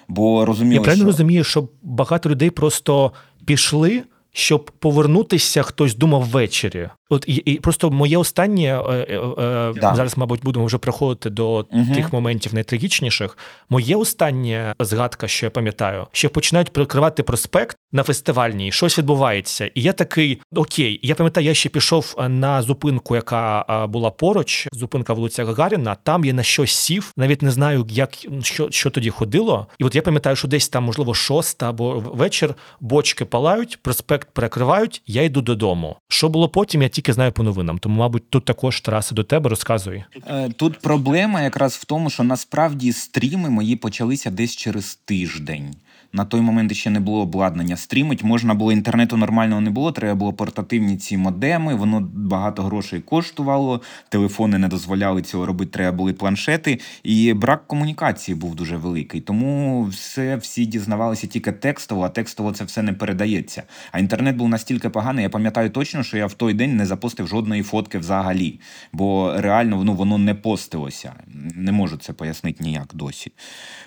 Бо 0.08 0.46
розуміли, 0.46 0.76
Я 0.76 0.82
правильно 0.82 1.04
що... 1.04 1.12
розумію, 1.12 1.44
що 1.44 1.68
багато 1.84 2.30
людей 2.30 2.50
просто 2.50 3.12
пішли, 3.46 4.04
щоб 4.34 4.72
повернутися, 4.80 5.64
хтось 5.64 5.96
думав 5.96 6.22
ввечері. 6.24 6.90
От 7.12 7.26
і, 7.28 7.34
і 7.34 7.60
просто 7.60 7.92
моє 7.92 8.18
останнє 8.18 8.82
е, 8.90 8.94
е, 8.94 9.16
е, 9.44 9.74
Да. 9.76 9.96
зараз, 9.96 10.18
мабуть, 10.18 10.44
будемо 10.44 10.66
вже 10.66 10.78
приходити 10.78 11.30
до 11.30 11.66
Мгм. 11.72 11.94
тих 11.96 12.14
моментів 12.14 12.54
найтрагічніших. 12.54 13.38
Моє 13.70 13.96
останнє 13.96 14.76
згадка, 14.80 15.28
що 15.28 15.46
я 15.46 15.50
пам'ятаю, 15.50 16.08
що 16.12 16.30
починають 16.30 16.74
прикривати 16.74 17.24
проспект 17.24 17.78
на 17.92 18.04
фестивальній, 18.04 18.72
щось 18.72 18.98
відбувається. 18.98 19.72
І 19.76 19.82
я 19.82 19.94
такий 19.94 20.42
окей. 20.56 21.00
Я 21.04 21.16
пам'ятаю, 21.16 21.48
я 21.48 21.54
ще 21.54 21.70
пішов 21.70 22.16
на 22.30 22.62
зупинку, 22.62 23.16
яка 23.16 23.66
була 23.90 24.10
поруч, 24.10 24.68
зупинка 24.72 25.14
вулиця 25.14 25.46
Гагаріна. 25.46 25.96
Там 26.04 26.26
я 26.26 26.34
на 26.34 26.44
щось 26.44 26.72
сів, 26.72 27.14
навіть 27.18 27.42
не 27.42 27.52
знаю, 27.52 27.86
як 27.90 28.10
що, 28.42 28.68
що 28.72 28.90
тоді 28.90 29.10
ходило. 29.10 29.68
І 29.80 29.84
от 29.84 29.96
я 29.96 30.02
пам'ятаю, 30.02 30.36
що 30.36 30.48
десь 30.48 30.70
там, 30.70 30.84
можливо, 30.84 31.14
шоста 31.14 31.70
або 31.70 32.00
вечір 32.00 32.56
бочки 32.80 33.26
палають, 33.26 33.80
проспект 33.82 34.28
перекривають. 34.34 35.02
Я 35.08 35.24
йду 35.24 35.42
додому. 35.42 35.96
Що 36.10 36.30
було 36.30 36.50
потім, 36.50 36.82
я 36.82 36.90
тільки 36.90 37.01
знаю 37.10 37.32
по 37.32 37.44
новинам. 37.44 37.80
Тому, 37.80 38.00
мабуть, 38.00 38.30
тут 38.30 38.46
також 38.46 38.82
траси 38.82 39.16
до 39.16 39.24
тебе 39.24 39.50
розказуй. 39.50 40.04
Е, 40.28 40.50
Тут 40.50 40.80
проблема 40.80 41.42
якраз 41.42 41.74
в 41.76 41.86
тому, 41.86 42.10
що 42.10 42.24
насправді 42.24 42.92
стріми 42.94 43.50
мої 43.50 43.76
почалися 43.76 44.32
десь 44.32 44.56
через 44.56 44.96
тиждень. 44.96 45.76
На 46.14 46.26
той 46.26 46.42
момент 46.42 46.74
ще 46.74 46.90
не 46.90 47.00
було 47.00 47.22
обладнання 47.22 47.78
стрімить. 47.78 48.24
Можна 48.24 48.54
було 48.54 48.72
інтернету 48.72 49.18
нормального 49.18 49.62
не 49.62 49.70
було. 49.70 49.92
Треба 49.92 50.16
було 50.16 50.34
портативні 50.34 50.98
ці 50.98 51.18
модеми. 51.18 51.76
Воно 51.76 52.10
багато 52.14 52.64
грошей 52.64 53.02
коштувало. 53.02 53.82
Телефони 54.10 54.58
не 54.58 54.68
дозволяли 54.68 55.22
цього 55.22 55.46
робити. 55.46 55.72
Треба 55.72 55.98
були 55.98 56.14
планшети. 56.14 56.80
І 57.04 57.34
брак 57.34 57.68
комунікації 57.68 58.36
був 58.36 58.56
дуже 58.56 58.78
великий. 58.78 59.22
Тому 59.22 59.84
все 59.84 60.36
всі 60.36 60.66
дізнавалися 60.66 61.28
тільки 61.28 61.52
текстово, 61.52 62.04
а 62.04 62.10
текстово 62.10 62.52
це 62.52 62.64
все 62.64 62.82
не 62.82 62.94
передається. 62.94 63.64
А 63.92 64.00
інтернет 64.00 64.36
був 64.36 64.50
настільки 64.50 64.90
поганий. 64.90 65.24
Я 65.24 65.30
пам'ятаю 65.30 65.70
точно, 65.70 66.04
що 66.04 66.18
я 66.18 66.26
в 66.26 66.34
той 66.34 66.54
день 66.54 66.76
не 66.76 66.86
запостив 66.86 67.28
жодної 67.28 67.64
фотки 67.64 67.98
взагалі. 67.98 68.60
Бо 68.94 69.34
реально 69.38 69.84
ну, 69.84 69.94
воно 69.94 70.18
не 70.18 70.36
постилося. 70.36 71.14
Не 71.56 71.72
можу 71.72 71.98
це 71.98 72.14
пояснити 72.14 72.64
ніяк 72.64 72.88
досі. 72.94 73.32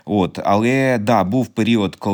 От, 0.04 0.38
але 0.44 0.98
да, 0.98 1.24
був 1.24 1.46
період, 1.46 1.96
коли 1.96 2.13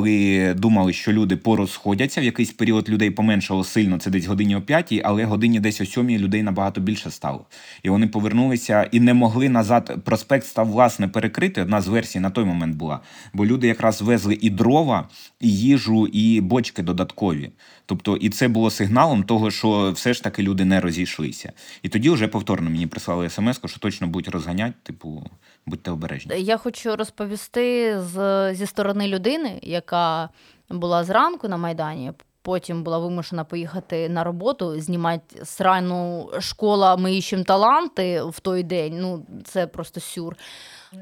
думали, 0.57 0.93
що 0.93 1.13
люди 1.13 1.37
порозходяться. 1.37 2.21
В 2.21 2.25
якийсь 2.25 2.53
період 2.53 2.89
людей 2.89 3.11
поменшало 3.11 3.65
сильно, 3.65 3.99
це 3.99 4.11
десь 4.11 4.27
годині 4.27 4.57
о 4.57 4.61
п'ятій, 4.61 5.03
але 5.05 5.25
годині 5.25 5.61
десь 5.61 5.81
о 5.81 5.87
сьомій 5.87 6.19
людей 6.19 6.43
набагато 6.43 6.81
більше 6.81 7.11
стало. 7.11 7.47
І 7.83 7.91
вони 7.91 8.07
повернулися 8.07 8.89
і 8.93 9.01
не 9.01 9.15
могли 9.15 9.49
назад. 9.49 9.97
Проспект 10.05 10.47
став 10.47 10.69
власне 10.69 11.09
перекритий. 11.09 11.65
Одна 11.65 11.81
з 11.81 11.89
версій 11.89 12.21
на 12.21 12.31
той 12.31 12.45
момент 12.45 12.77
була. 12.77 13.01
Бо 13.33 13.47
люди 13.47 13.67
якраз 13.67 14.03
везли 14.03 14.39
і 14.41 14.51
дрова, 14.51 15.09
їжу, 15.41 16.07
і 16.07 16.41
бочки 16.41 16.83
додаткові. 16.83 17.51
Тобто, 17.87 18.17
і 18.17 18.31
це 18.31 18.49
було 18.49 18.71
сигналом 18.71 19.23
того, 19.23 19.51
що 19.51 19.93
все 19.93 20.15
ж 20.15 20.23
таки 20.23 20.43
люди 20.43 20.65
не 20.65 20.81
розійшлися. 20.81 21.53
І 21.83 21.89
тоді 21.89 22.11
вже 22.11 22.29
повторно 22.29 22.71
мені 22.71 22.87
прислали 22.87 23.31
смс, 23.31 23.61
що 23.67 23.81
точно 23.81 24.07
будуть 24.07 24.29
розганяти, 24.29 24.75
типу, 24.83 25.27
будьте 25.67 25.91
обережні. 25.91 26.43
Я 26.43 26.57
хочу 26.57 26.97
розповісти 26.97 27.97
з, 28.01 28.55
зі 28.55 28.67
сторони 28.67 29.09
людини, 29.09 29.59
яка 29.63 30.29
була 30.71 31.05
зранку 31.05 31.49
на 31.49 31.57
Майдані, 31.57 32.13
Потім 32.43 32.83
була 32.83 32.99
вимушена 32.99 33.45
поїхати 33.45 34.09
на 34.09 34.25
роботу, 34.25 34.81
знімати 34.81 35.45
срану 35.45 36.31
школа 36.41 36.97
Ми 36.97 37.17
іщем 37.17 37.45
таланти 37.45 38.23
в 38.23 38.41
той 38.41 38.63
день. 38.63 38.99
Ну, 39.01 39.27
це 39.45 39.67
просто 39.67 40.01
сюр. 40.01 40.37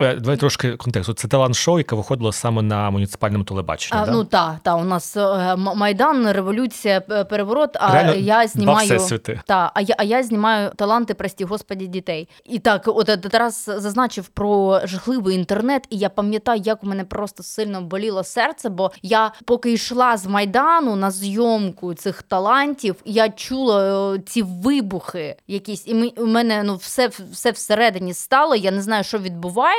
Е, 0.00 0.14
Давай 0.14 0.36
трошки 0.36 0.76
контексту. 0.76 1.12
Це 1.12 1.28
талант-шоу, 1.28 1.78
яке 1.78 1.96
виходило 1.96 2.32
саме 2.32 2.62
на 2.62 2.90
муніципальному 2.90 3.44
телебаченні. 3.44 4.02
А, 4.02 4.06
да? 4.06 4.12
Ну 4.12 4.24
так, 4.24 4.56
та, 4.62 4.74
у 4.74 4.84
нас 4.84 5.16
е, 5.16 5.56
Майдан, 5.56 6.30
революція, 6.30 7.00
переворот. 7.00 7.76
А 7.80 7.92
Реально, 7.92 8.14
я 8.14 8.46
знімаю 8.46 9.00
та, 9.46 9.72
а 9.74 9.80
я, 9.80 9.94
а 9.98 10.04
я 10.04 10.22
знімаю 10.22 10.70
таланти, 10.76 11.14
прості 11.14 11.44
господі 11.44 11.86
дітей. 11.86 12.28
І 12.44 12.58
так, 12.58 12.82
от 12.86 13.08
е, 13.08 13.16
Тарас 13.16 13.64
зазначив 13.66 14.28
про 14.28 14.80
жахливий 14.84 15.36
інтернет, 15.36 15.86
і 15.90 15.96
я 15.96 16.08
пам'ятаю, 16.08 16.62
як 16.64 16.84
у 16.84 16.86
мене 16.86 17.04
просто 17.04 17.42
сильно 17.42 17.82
боліло 17.82 18.24
серце, 18.24 18.68
бо 18.68 18.90
я 19.02 19.32
поки 19.44 19.72
йшла 19.72 20.16
з 20.16 20.26
майдану 20.26 20.96
на 20.96 21.10
зйомку 21.10 21.94
цих 21.94 22.22
талантів, 22.22 22.96
я 23.04 23.28
чула 23.28 24.18
ці 24.26 24.42
вибухи 24.42 25.36
якісь, 25.46 25.82
і 25.86 25.94
ми, 25.94 26.12
у 26.16 26.26
мене 26.26 26.62
ну 26.62 26.76
все, 26.76 27.10
все 27.32 27.50
всередині 27.50 28.14
стало. 28.14 28.54
Я 28.54 28.70
не 28.70 28.82
знаю, 28.82 29.04
що 29.04 29.18
відбувається. 29.18 29.77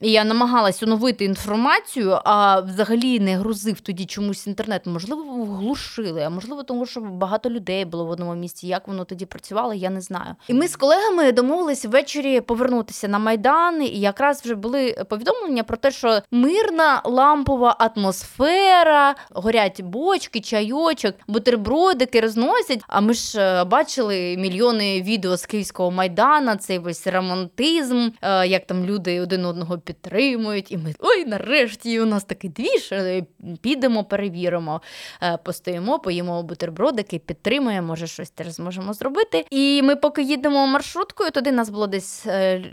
І 0.00 0.12
я 0.12 0.24
намагалась 0.24 0.82
оновити 0.82 1.24
інформацію, 1.24 2.18
а 2.24 2.60
взагалі 2.60 3.20
не 3.20 3.36
грузив 3.36 3.80
тоді 3.80 4.06
чомусь 4.06 4.46
інтернет. 4.46 4.86
Можливо, 4.86 5.44
глушили, 5.44 6.22
а 6.22 6.30
можливо, 6.30 6.62
тому 6.62 6.86
що 6.86 7.00
багато 7.00 7.50
людей 7.50 7.84
було 7.84 8.04
в 8.04 8.10
одному 8.10 8.34
місці. 8.34 8.66
Як 8.66 8.88
воно 8.88 9.04
тоді 9.04 9.26
працювало, 9.26 9.74
я 9.74 9.90
не 9.90 10.00
знаю. 10.00 10.34
І 10.48 10.54
ми 10.54 10.68
з 10.68 10.76
колегами 10.76 11.32
домовились 11.32 11.84
ввечері 11.84 12.40
повернутися 12.40 13.08
на 13.08 13.18
майдан. 13.18 13.82
І 13.82 14.00
якраз 14.00 14.42
вже 14.44 14.54
були 14.54 15.04
повідомлення 15.08 15.62
про 15.62 15.76
те, 15.76 15.90
що 15.90 16.20
мирна 16.30 17.02
лампова 17.04 17.76
атмосфера, 17.78 19.14
горять 19.30 19.82
бочки, 19.82 20.40
чайочок, 20.40 21.14
бутербродики 21.28 22.20
розносять. 22.20 22.80
А 22.88 23.00
ми 23.00 23.14
ж 23.14 23.40
е, 23.40 23.64
бачили 23.64 24.36
мільйони 24.38 25.02
відео 25.02 25.36
з 25.36 25.46
київського 25.46 25.90
майдана, 25.90 26.56
цей 26.56 26.78
весь 26.78 27.06
романтизм, 27.06 28.08
е, 28.22 28.46
як 28.46 28.66
там 28.66 28.84
люди 28.84 29.20
один 29.28 29.44
одного 29.44 29.78
підтримують. 29.78 30.72
І 30.72 30.76
ми 30.76 30.94
ой, 30.98 31.24
нарешті 31.24 32.00
у 32.00 32.06
нас 32.06 32.24
такий 32.24 32.50
двіж. 32.50 32.92
е, 32.92 33.24
Підемо, 33.60 34.04
перевіримо, 34.04 34.80
Е, 35.22 35.36
постоїмо, 35.44 35.98
поїмо 35.98 36.42
бутербродики, 36.42 37.18
підтримуємо, 37.18 37.86
може 37.88 38.06
щось 38.06 38.30
теж 38.30 38.48
зможемо 38.48 38.92
зробити. 38.92 39.46
І 39.50 39.82
ми 39.82 39.96
поки 39.96 40.22
їдемо 40.22 40.66
маршруткою, 40.66 41.30
туди 41.30 41.52
нас 41.52 41.70
було 41.70 41.86
десь 41.86 42.26
е, 42.26 42.64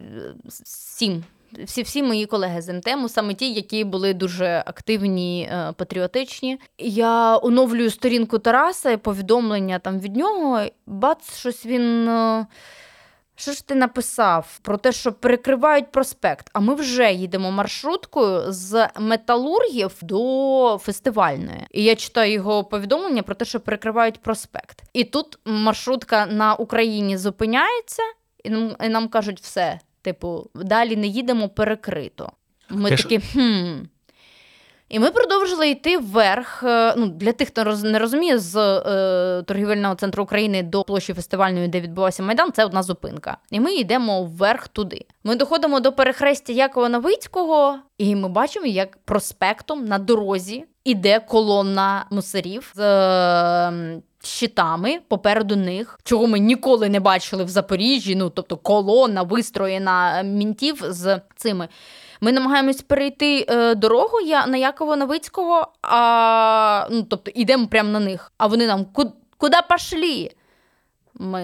сім. 0.65 1.23
Всі, 1.63 1.81
всі 1.81 2.03
мої 2.03 2.25
колеги 2.25 2.61
з 2.61 2.73
МТМу, 2.73 3.09
саме 3.09 3.33
ті, 3.33 3.53
які 3.53 3.83
були 3.83 4.13
дуже 4.13 4.63
активні, 4.65 5.49
патріотичні. 5.75 6.59
Я 6.77 7.37
оновлюю 7.43 7.89
сторінку 7.89 8.39
Тараса 8.39 8.91
і 8.91 8.97
повідомлення 8.97 9.79
там 9.79 9.99
від 9.99 10.15
нього. 10.15 10.61
Бац, 10.85 11.37
щось 11.37 11.65
він. 11.65 12.09
Що 13.35 13.51
ж 13.51 13.67
ти 13.67 13.75
написав 13.75 14.59
про 14.61 14.77
те, 14.77 14.91
що 14.91 15.13
перекривають 15.13 15.91
проспект? 15.91 16.49
А 16.53 16.59
ми 16.59 16.75
вже 16.75 17.11
їдемо 17.11 17.51
маршруткою 17.51 18.43
з 18.47 18.89
металургів 18.99 19.91
до 20.01 20.79
фестивальної. 20.81 21.67
І 21.71 21.83
я 21.83 21.95
читаю 21.95 22.31
його 22.33 22.63
повідомлення 22.63 23.23
про 23.23 23.35
те, 23.35 23.45
що 23.45 23.59
перекривають 23.59 24.21
проспект. 24.21 24.83
І 24.93 25.03
тут 25.03 25.39
маршрутка 25.45 26.25
на 26.25 26.55
Україні 26.55 27.17
зупиняється, 27.17 28.03
і 28.43 28.49
нам, 28.49 28.75
і 28.83 28.89
нам 28.89 29.07
кажуть, 29.07 29.41
все, 29.41 29.79
типу, 30.01 30.49
далі 30.55 30.95
не 30.95 31.07
їдемо 31.07 31.49
перекрито. 31.49 32.31
Ми 32.69 32.89
Я 32.89 32.97
такі, 32.97 33.19
хм. 33.19 33.73
І 34.89 34.99
ми 34.99 35.11
продовжили 35.11 35.69
йти 35.69 35.97
вверх. 35.97 36.63
е, 36.63 36.93
Ну, 36.97 37.07
для 37.07 37.31
тих, 37.31 37.47
хто 37.47 37.63
не 37.63 37.99
розуміє, 37.99 38.39
з 38.39 38.55
е, 38.57 39.43
торгівельного 39.43 39.95
центру 39.95 40.23
України 40.23 40.63
до 40.63 40.83
площі 40.83 41.13
фестивальної, 41.13 41.67
де 41.67 41.81
відбувався 41.81 42.23
майдан, 42.23 42.51
це 42.51 42.65
одна 42.65 42.83
зупинка. 42.83 43.37
І 43.51 43.59
ми 43.59 43.73
йдемо 43.73 44.23
вверх 44.23 44.67
туди. 44.67 45.05
Ми 45.23 45.35
доходимо 45.35 45.79
до 45.79 45.91
перехрестя 45.91 46.53
Якова 46.53 46.89
Новицького, 46.89 47.79
і 47.97 48.15
ми 48.15 48.29
бачимо, 48.29 48.65
як 48.65 48.97
проспектом 48.97 49.85
на 49.85 49.99
дорозі 49.99 50.65
іде 50.83 51.19
колона 51.19 52.05
мусорів 52.11 52.71
з 52.75 52.79
е, 52.79 54.01
щитами 54.23 54.99
попереду 55.07 55.55
них, 55.55 55.99
чого 56.03 56.27
ми 56.27 56.39
ніколи 56.39 56.89
не 56.89 56.99
бачили 56.99 57.43
в 57.43 57.49
Запоріжжі. 57.49 58.15
Ну, 58.15 58.29
тобто 58.29 58.57
колона 58.57 59.23
вистроєна 59.23 60.21
мінтів 60.21 60.81
з 60.89 61.21
цими. 61.35 61.67
Ми 62.21 62.31
намагаємось 62.31 62.81
перейти 62.81 63.45
е, 63.49 63.75
дорогу 63.75 64.21
я, 64.21 64.47
на 64.47 64.57
Якова 64.57 64.95
Новицького, 64.95 65.73
а, 65.81 66.87
ну, 66.91 67.03
тобто 67.03 67.31
йдемо 67.35 67.67
прямо 67.67 67.89
на 67.89 67.99
них. 67.99 68.31
А 68.37 68.47
вони 68.47 68.67
нам 68.67 68.85
куди 69.37 69.57
пошли? 69.69 70.31
Ми 71.13 71.43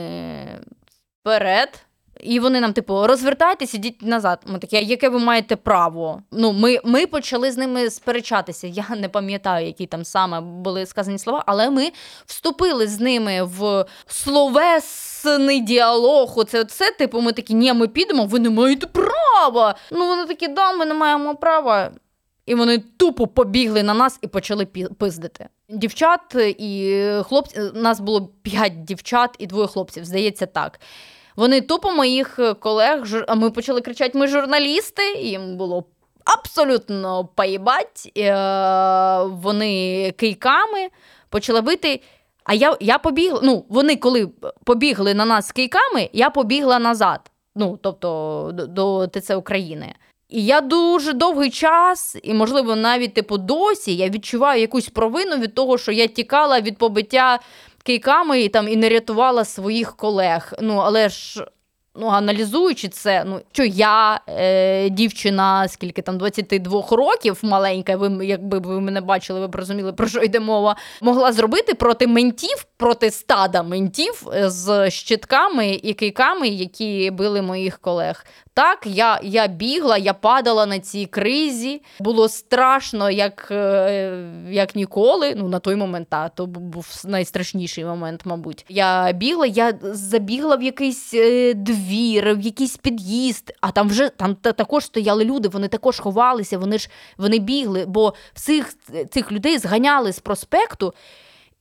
вперед. 1.21 1.85
І 2.19 2.39
вони 2.39 2.59
нам, 2.59 2.73
типу, 2.73 3.07
розвертайтесь, 3.07 3.73
ідіть 3.73 4.01
назад. 4.01 4.41
Ми 4.45 4.59
такі, 4.59 4.85
яке 4.85 5.09
ви 5.09 5.19
маєте 5.19 5.55
право? 5.55 6.21
Ну, 6.31 6.51
ми, 6.51 6.79
ми 6.83 7.07
почали 7.07 7.51
з 7.51 7.57
ними 7.57 7.89
сперечатися. 7.89 8.67
Я 8.67 8.85
не 8.97 9.09
пам'ятаю, 9.09 9.67
які 9.67 9.85
там 9.85 10.05
саме 10.05 10.41
були 10.41 10.85
сказані 10.85 11.19
слова, 11.19 11.43
але 11.45 11.69
ми 11.69 11.91
вступили 12.25 12.87
з 12.87 12.99
ними 12.99 13.43
в 13.43 13.85
словесний 15.21 15.59
діалог. 15.61 16.33
Оце 16.35 16.65
це, 16.65 16.91
типу, 16.91 17.21
ми 17.21 17.31
такі, 17.31 17.53
ні, 17.53 17.73
ми 17.73 17.87
підемо, 17.87 18.25
ви 18.25 18.39
не 18.39 18.49
маєте 18.49 18.87
права. 18.87 19.75
Ну, 19.91 20.07
вони 20.07 20.25
такі, 20.25 20.47
да, 20.47 20.71
ми 20.73 20.85
не 20.85 20.93
маємо 20.93 21.35
права. 21.35 21.91
І 22.45 22.55
вони 22.55 22.77
тупо 22.97 23.27
побігли 23.27 23.83
на 23.83 23.93
нас 23.93 24.19
і 24.21 24.27
почали 24.27 24.65
пиздити. 24.99 25.47
Дівчат 25.69 26.35
і 26.57 27.05
хлопці, 27.23 27.59
нас 27.73 27.99
було 27.99 28.29
п'ять 28.41 28.83
дівчат 28.83 29.35
і 29.39 29.47
двоє 29.47 29.67
хлопців, 29.67 30.05
здається, 30.05 30.45
так. 30.45 30.79
Вони 31.35 31.61
тупо 31.61 31.91
моїх 31.91 32.39
колег, 32.59 33.03
жур- 33.05 33.25
а 33.27 33.35
ми 33.35 33.51
почали 33.51 33.81
кричати: 33.81 34.17
ми 34.17 34.27
журналісти, 34.27 35.11
і 35.13 35.27
їм 35.29 35.57
було 35.57 35.83
абсолютно 36.25 37.25
поїбать. 37.25 38.11
Е, 38.17 38.33
Вони 39.23 40.11
кийками 40.17 40.89
почали 41.29 41.61
бити. 41.61 42.01
А 42.43 42.53
я, 42.53 42.77
я 42.79 42.97
побігла. 42.97 43.39
Ну, 43.43 43.65
вони 43.69 43.95
коли 43.95 44.29
побігли 44.63 45.13
на 45.13 45.25
нас 45.25 45.47
з 45.47 45.51
кийками, 45.51 46.09
я 46.13 46.29
побігла 46.29 46.79
назад. 46.79 47.31
Ну, 47.55 47.79
тобто 47.81 48.51
до, 48.53 48.67
до 48.67 49.07
ТЦ 49.07 49.35
України. 49.35 49.95
І 50.29 50.45
я 50.45 50.61
дуже 50.61 51.13
довгий 51.13 51.49
час, 51.49 52.17
і, 52.23 52.33
можливо, 52.33 52.75
навіть 52.75 53.13
типу 53.13 53.37
досі 53.37 53.95
я 53.95 54.09
відчуваю 54.09 54.61
якусь 54.61 54.89
провину 54.89 55.37
від 55.37 55.55
того, 55.55 55.77
що 55.77 55.91
я 55.91 56.07
тікала 56.07 56.61
від 56.61 56.77
побиття 56.77 57.39
кийками 57.83 58.41
і 58.41 58.49
там 58.49 58.67
і 58.67 58.75
не 58.75 58.89
рятувала 58.89 59.45
своїх 59.45 59.95
колег. 59.95 60.53
Ну, 60.61 60.77
але 60.77 61.09
ж. 61.09 61.47
Ну, 61.95 62.07
аналізуючи 62.07 62.87
це, 62.87 63.23
ну 63.23 63.41
що 63.51 63.63
я, 63.63 64.21
е, 64.27 64.89
дівчина, 64.89 65.67
скільки 65.67 66.01
там 66.01 66.17
22 66.17 66.83
років, 66.91 67.39
маленька, 67.43 67.95
ви 67.95 68.25
якби 68.25 68.59
ви 68.59 68.81
мене 68.81 69.01
бачили, 69.01 69.39
ви 69.39 69.47
б 69.47 69.55
розуміли, 69.55 69.93
про 69.93 70.07
що 70.07 70.23
йде 70.23 70.39
мова, 70.39 70.75
могла 71.01 71.31
зробити 71.31 71.73
проти 71.73 72.07
ментів, 72.07 72.65
проти 72.81 73.11
стада 73.11 73.63
ментів 73.63 74.27
е, 74.33 74.49
з 74.49 74.89
щитками 74.89 75.79
і 75.83 75.93
кийками, 75.93 76.47
які 76.47 77.11
били 77.11 77.41
моїх 77.41 77.79
колег. 77.79 78.25
Так, 78.53 78.79
я, 78.85 79.19
я 79.23 79.47
бігла, 79.47 79.97
я 79.97 80.13
падала 80.13 80.65
на 80.65 80.79
цій 80.79 81.05
кризі. 81.05 81.81
Було 81.99 82.29
страшно, 82.29 83.09
як, 83.09 83.47
е, 83.51 84.29
як 84.49 84.75
ніколи. 84.75 85.33
Ну, 85.37 85.47
на 85.49 85.59
той 85.59 85.75
момент, 85.75 86.07
та, 86.09 86.29
то 86.29 86.45
був 86.45 87.01
найстрашніший 87.05 87.85
момент, 87.85 88.21
мабуть. 88.25 88.65
Я 88.69 89.11
бігла, 89.11 89.45
я 89.45 89.73
забігла 89.81 90.55
в 90.55 90.63
якийсь 90.63 91.13
е, 91.13 91.53
двір, 91.53 92.35
в 92.35 92.41
якийсь 92.41 92.77
під'їзд, 92.77 93.51
а 93.61 93.71
там 93.71 93.89
вже 93.89 94.09
там 94.09 94.35
та- 94.35 94.53
також 94.53 94.85
стояли 94.85 95.25
люди, 95.25 95.47
вони 95.47 95.67
також 95.67 95.99
ховалися, 95.99 96.57
вони 96.57 96.77
ж 96.77 96.89
вони 97.17 97.39
бігли, 97.39 97.85
бо 97.87 98.13
всіх 98.33 98.73
цих 99.11 99.31
людей 99.31 99.57
зганяли 99.57 100.13
з 100.13 100.19
проспекту. 100.19 100.93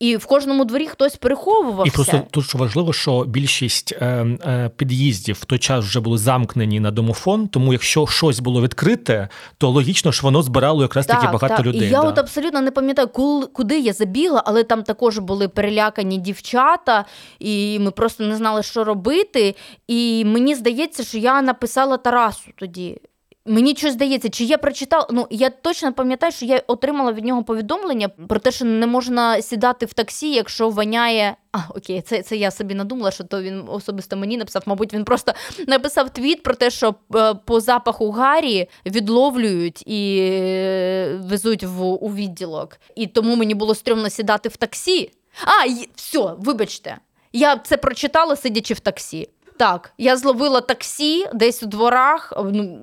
І 0.00 0.16
в 0.16 0.26
кожному 0.26 0.64
дворі 0.64 0.86
хтось 0.86 1.16
переховувався. 1.16 1.92
І 1.92 1.94
просто 1.94 2.22
тут 2.30 2.44
що 2.44 2.58
важливо, 2.58 2.92
що 2.92 3.24
більшість 3.24 3.92
е, 3.92 4.06
е, 4.06 4.70
під'їздів 4.76 5.38
в 5.40 5.44
той 5.44 5.58
час 5.58 5.84
вже 5.84 6.00
були 6.00 6.18
замкнені 6.18 6.80
на 6.80 6.90
домофон. 6.90 7.48
Тому 7.48 7.72
якщо 7.72 8.06
щось 8.06 8.40
було 8.40 8.62
відкрите, 8.62 9.28
то 9.58 9.70
логічно, 9.70 10.12
що 10.12 10.26
воно 10.26 10.42
збирало 10.42 10.82
якраз 10.82 11.06
таки 11.06 11.26
багато 11.26 11.62
людей. 11.62 11.88
І 11.88 11.90
я 11.90 12.02
да. 12.02 12.08
от 12.08 12.18
абсолютно 12.18 12.60
не 12.60 12.70
пам'ятаю, 12.70 13.08
куди 13.52 13.78
я 13.78 13.92
забігла, 13.92 14.42
але 14.46 14.64
там 14.64 14.82
також 14.82 15.18
були 15.18 15.48
перелякані 15.48 16.18
дівчата, 16.18 17.04
і 17.38 17.78
ми 17.78 17.90
просто 17.90 18.24
не 18.24 18.36
знали, 18.36 18.62
що 18.62 18.84
робити. 18.84 19.54
І 19.88 20.24
мені 20.24 20.54
здається, 20.54 21.04
що 21.04 21.18
я 21.18 21.42
написала 21.42 21.96
Тарасу 21.96 22.50
тоді. 22.56 23.00
Мені 23.46 23.74
щось 23.76 23.92
здається, 23.92 24.28
чи 24.28 24.44
я 24.44 24.58
прочитала. 24.58 25.06
Ну 25.10 25.26
я 25.30 25.50
точно 25.50 25.92
пам'ятаю, 25.92 26.32
що 26.32 26.44
я 26.46 26.62
отримала 26.66 27.12
від 27.12 27.24
нього 27.24 27.44
повідомлення 27.44 28.08
про 28.08 28.38
те, 28.40 28.50
що 28.52 28.64
не 28.64 28.86
можна 28.86 29.42
сідати 29.42 29.86
в 29.86 29.92
таксі, 29.92 30.32
якщо 30.32 30.68
воняє. 30.68 31.36
А, 31.52 31.58
окей, 31.76 32.02
це, 32.02 32.22
це 32.22 32.36
я 32.36 32.50
собі 32.50 32.74
надумала, 32.74 33.10
що 33.10 33.24
то 33.24 33.42
він 33.42 33.64
особисто 33.68 34.16
мені 34.16 34.36
написав. 34.36 34.62
Мабуть, 34.66 34.94
він 34.94 35.04
просто 35.04 35.32
написав 35.66 36.10
твіт 36.10 36.42
про 36.42 36.54
те, 36.54 36.70
що 36.70 36.94
е, 37.14 37.34
по 37.34 37.60
запаху 37.60 38.10
Гарі 38.10 38.68
відловлюють 38.86 39.82
і 39.86 40.18
е, 40.32 41.20
везуть 41.24 41.62
в 41.64 41.82
у 41.82 42.14
відділок. 42.14 42.76
І 42.96 43.06
тому 43.06 43.36
мені 43.36 43.54
було 43.54 43.74
стрьомно 43.74 44.10
сідати 44.10 44.48
в 44.48 44.56
таксі. 44.56 45.10
А, 45.44 45.64
й- 45.66 45.88
все, 45.96 46.34
вибачте. 46.38 46.96
Я 47.32 47.56
це 47.56 47.76
прочитала, 47.76 48.36
сидячи 48.36 48.74
в 48.74 48.80
таксі. 48.80 49.28
Так, 49.60 49.92
я 49.98 50.16
зловила 50.16 50.60
таксі 50.60 51.26
десь 51.34 51.62
у 51.62 51.66
дворах. 51.66 52.32
Ну, 52.52 52.78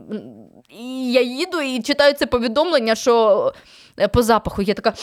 і 0.69 1.11
я 1.11 1.21
їду 1.21 1.61
і 1.61 1.81
читаю 1.81 2.13
це 2.13 2.25
повідомлення, 2.25 2.95
що 2.95 3.53
по 4.13 4.23
запаху 4.23 4.61
я 4.61 4.73
така. 4.73 4.93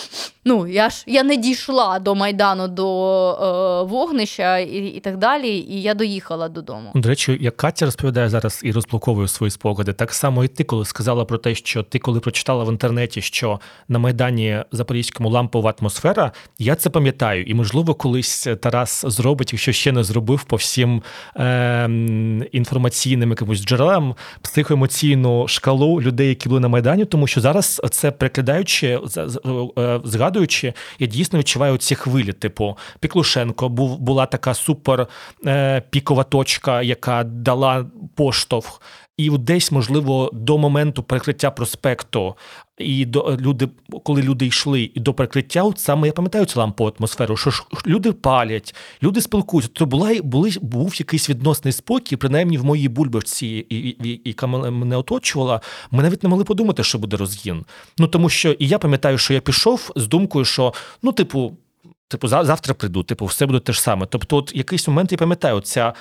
Ну, 0.45 0.67
я 0.67 0.91
ж 0.91 1.05
я 1.07 1.23
не 1.23 1.37
дійшла 1.37 1.99
до 1.99 2.15
Майдану 2.15 2.69
до 2.69 3.31
е, 3.33 3.91
вогнища 3.91 4.59
і, 4.59 4.87
і 4.87 5.01
так 5.01 5.17
далі, 5.17 5.49
і 5.49 5.83
я 5.83 5.95
доїхала 5.95 6.49
додому. 6.49 6.91
До 6.95 7.09
речі, 7.09 7.39
як 7.41 7.57
Катя 7.57 7.85
розповідає 7.85 8.29
зараз 8.29 8.61
і 8.65 8.73
розблоковує 8.73 9.29
свої 9.29 9.51
спогади, 9.51 9.93
так 9.93 10.15
само 10.15 10.45
і 10.45 10.49
ти, 10.49 10.65
коли 10.65 10.85
сказала 10.85 11.25
про 11.25 11.39
те, 11.39 11.55
що 11.55 11.83
ти 11.83 11.99
коли 11.99 12.21
прочитала 12.21 12.65
в 12.65 12.69
інтернеті, 12.69 13.23
що 13.23 13.61
на 13.89 13.99
майдані 13.99 14.65
Запорізькому 14.73 15.31
лампова 15.31 15.75
атмосфера, 15.81 16.33
я 16.59 16.75
це 16.75 16.91
пам'ятаю. 16.91 17.43
І 17.43 17.55
можливо, 17.55 17.95
колись 17.95 18.49
Тарас 18.61 19.05
зробить, 19.09 19.53
якщо 19.53 19.73
ще 19.73 19.93
не 19.93 20.05
зробив 20.05 20.45
по 20.45 20.57
всім 20.57 21.03
е, 21.37 21.89
інформаційним 22.53 23.31
якимось 23.31 23.65
джерелам 23.65 24.15
психоемоційну 24.43 25.49
шкалу 25.49 26.01
людей, 26.01 26.29
які 26.29 26.49
були 26.49 26.61
на 26.61 26.69
майдані, 26.69 27.05
тому 27.05 27.27
що 27.27 27.41
зараз 27.41 27.81
це 27.91 28.11
перекладаючи, 28.11 28.84
за- 29.05 29.29
за- 29.29 29.41
е, 29.79 30.01
згадуючи, 30.05 30.73
я 30.99 31.07
дійсно 31.07 31.39
відчуваю 31.39 31.77
ці 31.77 31.95
хвилі. 31.95 32.33
Типу, 32.33 32.79
Піклушенко 33.01 33.69
був 33.69 33.99
була 33.99 34.27
така 34.27 34.55
супер 34.55 35.07
е, 35.47 35.83
пікова 35.91 36.25
точка, 36.25 36.83
яка 36.83 37.25
дала 37.25 37.87
поштовх. 38.15 38.81
І 39.17 39.31
десь, 39.31 39.73
можливо, 39.73 40.31
до 40.33 40.59
моменту 40.59 41.03
перекриття 41.03 41.51
проспекту, 41.51 42.35
і 42.79 43.05
до 43.05 43.37
люди, 43.41 43.69
коли 44.05 44.23
люди 44.23 44.47
йшли, 44.47 44.91
і 44.95 45.01
до 45.01 45.15
перекриття, 45.15 45.63
от 45.63 45.79
саме 45.79 46.07
я 46.07 46.13
пам'ятаю 46.13 46.45
цю 46.45 46.61
лампову 46.61 46.93
атмосферу, 46.99 47.37
що 47.37 47.51
ж 47.51 47.65
люди 47.87 48.13
палять, 48.13 48.75
люди 49.03 49.21
спілкуються. 49.21 49.71
То 49.75 49.87
була 49.87 50.15
були 50.23 50.53
був 50.63 50.95
якийсь 50.95 51.31
відносний 51.31 51.73
спокій, 51.73 52.17
принаймні 52.17 52.59
в 52.59 52.65
моїй 52.65 52.89
бульбашці, 52.89 53.67
і, 53.69 53.77
і, 53.89 54.21
яка 54.25 54.47
мене 54.47 54.97
оточувала. 54.97 55.61
Ми 55.91 56.03
навіть 56.03 56.23
не 56.23 56.29
могли 56.29 56.45
подумати, 56.45 56.85
що 56.85 56.99
буде 56.99 57.17
розгін. 57.17 57.65
Ну 57.99 58.07
тому 58.07 58.29
що 58.29 58.51
і 58.53 58.69
я 58.69 58.79
пам'ятаю, 58.79 59.19
що 59.19 59.35
я 59.35 59.41
пішов 59.41 59.91
з 59.97 60.07
думкою, 60.07 60.45
що 60.45 60.75
ну, 61.03 61.13
типу. 61.13 61.57
Типу, 62.09 62.29
за- 62.29 62.45
завтра 62.45 62.75
прийду, 62.75 63.03
типу, 63.03 63.27
все 63.27 63.47
буде 63.47 63.61
те 63.61 63.73
ж 63.73 63.81
саме. 63.81 64.07
Тобто, 64.07 64.37
от 64.37 64.53
якийсь 64.55 64.89
момент 64.89 65.13
я 65.13 65.19
пам'ятаю, 65.19 65.61
ця 65.61 65.93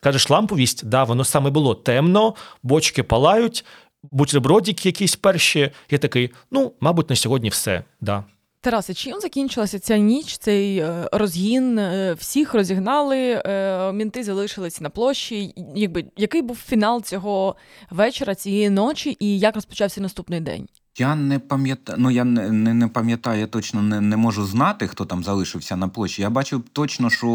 кажеш, 0.00 0.30
ламповість, 0.30 0.86
да, 0.86 1.04
воно 1.04 1.24
саме 1.24 1.50
було 1.50 1.74
темно, 1.74 2.34
бочки 2.62 3.02
палають, 3.02 3.64
бутербродики 4.02 4.88
якісь 4.88 5.16
перші. 5.16 5.70
Я 5.90 5.98
такий, 5.98 6.30
ну, 6.50 6.72
мабуть, 6.80 7.10
на 7.10 7.16
сьогодні 7.16 7.48
все. 7.48 7.84
Да. 8.00 8.24
Тарасе, 8.60 8.94
чим 8.94 9.20
закінчилася 9.20 9.78
ця 9.78 9.96
ніч, 9.96 10.38
цей 10.38 10.78
е, 10.78 11.08
розгін? 11.12 11.78
Е, 11.78 12.14
Всіх 12.14 12.54
розігнали, 12.54 13.42
е, 13.46 13.92
мінти 13.92 14.24
залишились 14.24 14.80
на 14.80 14.90
площі. 14.90 15.54
Якби 15.74 16.04
який 16.16 16.42
був 16.42 16.56
фінал 16.56 17.02
цього 17.02 17.56
вечора, 17.90 18.34
цієї 18.34 18.70
ночі, 18.70 19.16
і 19.20 19.38
як 19.38 19.54
розпочався 19.54 20.00
наступний 20.00 20.40
день? 20.40 20.68
Я 20.98 21.14
не 21.14 21.38
пам'ятаю, 21.38 21.98
ну 22.00 22.10
я 22.10 22.24
не, 22.24 22.50
не, 22.50 22.74
не 22.74 22.88
пам'ятаю, 22.88 23.40
я 23.40 23.46
точно 23.46 23.82
не, 23.82 24.00
не 24.00 24.16
можу 24.16 24.44
знати, 24.44 24.86
хто 24.86 25.04
там 25.04 25.24
залишився 25.24 25.76
на 25.76 25.88
площі. 25.88 26.22
Я 26.22 26.30
бачив 26.30 26.64
точно, 26.72 27.10
що 27.10 27.28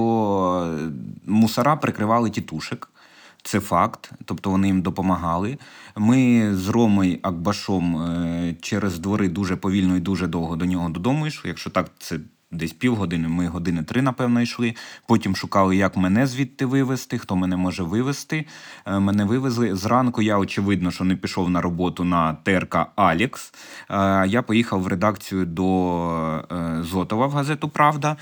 е, 0.79 0.91
мусора 1.25 1.75
прикривали 1.75 2.29
тітушек. 2.29 2.89
Це 3.43 3.59
факт, 3.59 4.11
тобто 4.25 4.49
вони 4.49 4.67
їм 4.67 4.81
допомагали. 4.81 5.57
Ми 5.95 6.49
з 6.55 6.69
Ромою 6.69 7.17
Акбашом 7.21 7.97
е, 7.97 8.55
через 8.61 8.99
двори 8.99 9.29
дуже 9.29 9.55
повільно 9.55 9.97
і 9.97 9.99
дуже 9.99 10.27
довго 10.27 10.55
до 10.55 10.65
нього 10.65 10.89
додому 10.89 11.27
йшли. 11.27 11.47
Якщо 11.47 11.69
так, 11.69 11.91
це 11.99 12.19
десь 12.53 12.73
півгодини, 12.73 13.27
ми 13.27 13.47
години 13.47 13.83
три, 13.83 14.01
напевно, 14.01 14.41
йшли. 14.41 14.75
Потім 15.07 15.35
шукали, 15.35 15.75
як 15.75 15.97
мене 15.97 16.27
звідти 16.27 16.65
вивезти, 16.65 17.17
хто 17.17 17.35
мене 17.35 17.55
може 17.57 17.83
вивезти. 17.83 18.45
Е, 18.85 18.99
Мене 18.99 19.25
вивезли. 19.25 19.75
Зранку 19.75 20.21
я, 20.21 20.37
очевидно, 20.37 20.91
що 20.91 21.03
не 21.03 21.15
пішов 21.15 21.49
на 21.49 21.61
роботу 21.61 22.03
на 22.03 22.33
ТРК 22.33 22.77
Алікс. 22.95 23.53
Е, 23.89 24.27
Я 24.27 24.41
поїхав 24.41 24.81
в 24.81 24.87
редакцію 24.87 25.45
до 25.45 25.65
е, 26.51 26.83
Зотова 26.83 27.27
в 27.27 27.31
газету 27.31 27.69
Правда. 27.69 28.17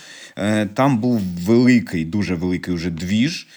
Там 0.74 0.98
був 0.98 1.22
великий, 1.22 2.06
дуже 2.06 2.36
великий 2.36 2.74
уже 2.74 2.90
двіж. 2.90 3.48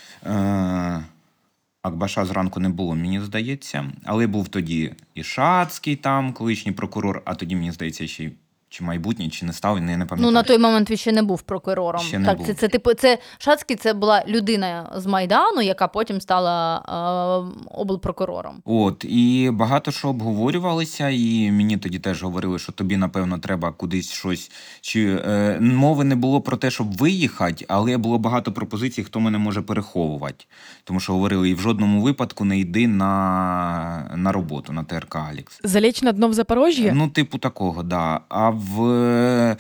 Акбаша 1.83 2.25
зранку 2.25 2.61
не 2.61 2.69
було, 2.69 2.95
мені 2.95 3.21
здається. 3.21 3.85
Але 4.05 4.27
був 4.27 4.49
тоді 4.49 4.93
і 5.15 5.23
Шацький 5.23 5.97
там, 5.97 6.33
колишній 6.33 6.73
прокурор, 6.73 7.23
а 7.25 7.35
тоді, 7.35 7.57
мені 7.57 7.73
здається, 7.73 8.07
ще 8.07 8.25
й 8.25 8.33
чи 8.75 8.85
майбутній, 8.85 9.29
чи 9.29 9.47
не 9.47 9.53
став, 9.53 9.81
не, 9.81 9.97
не 9.97 10.07
пам'ятаю. 10.07 10.21
Ну 10.23 10.31
на 10.31 10.43
той 10.43 10.59
момент 10.59 10.91
він 10.91 10.97
ще 10.97 11.13
не 11.13 11.23
був 11.23 11.43
прокурором. 11.43 12.03
Ще 12.03 12.19
не 12.19 12.27
так, 12.27 12.39
був. 12.39 12.47
це, 12.47 12.55
це 12.55 12.69
типу, 12.69 12.95
це 12.95 13.19
Шацький, 13.39 13.77
це 13.77 13.95
була 13.95 14.25
людина 14.29 14.93
з 14.97 15.07
Майдану, 15.07 15.61
яка 15.63 15.89
потім 15.89 16.21
стала 16.21 16.77
е, 16.79 17.69
облпрокурором. 17.71 18.63
От, 18.65 19.05
і 19.09 19.51
багато 19.53 19.91
що 19.91 20.09
обговорювалося, 20.09 21.09
і 21.09 21.51
мені 21.51 21.77
тоді 21.77 21.99
теж 21.99 22.23
говорили, 22.23 22.59
що 22.59 22.73
тобі, 22.73 22.97
напевно, 22.97 23.39
треба 23.39 23.73
кудись 23.73 24.13
щось. 24.13 24.51
Чи 24.81 25.23
е, 25.27 25.59
мови 25.61 26.05
не 26.05 26.17
було 26.17 26.41
про 26.41 26.57
те, 26.57 26.71
щоб 26.71 26.97
виїхати, 26.97 27.65
але 27.69 27.97
було 27.97 28.19
багато 28.19 28.53
пропозицій, 28.53 29.03
хто 29.03 29.21
мене 29.21 29.39
може 29.39 29.63
переховувати. 29.63 30.45
Тому 30.85 31.01
що 31.01 31.13
говорили, 31.13 31.51
і 31.51 31.55
в 31.55 31.61
жодному 31.61 32.03
випадку 32.03 32.45
не 32.45 32.59
йди 32.59 32.89
на, 32.89 34.13
на 34.17 34.33
роботу 34.33 34.73
на 34.73 34.85
ТРК 34.85 35.17
Алікс. 35.17 35.61
Заліч 35.65 36.03
на 36.03 36.13
дно 36.13 36.29
в 36.29 36.33
Запорожжі? 36.33 36.93
Ну, 36.95 37.09
типу 37.09 37.39
такого, 37.39 37.83
да. 37.83 38.21
А 38.29 38.51
в 38.71 38.83
е, 38.91 39.57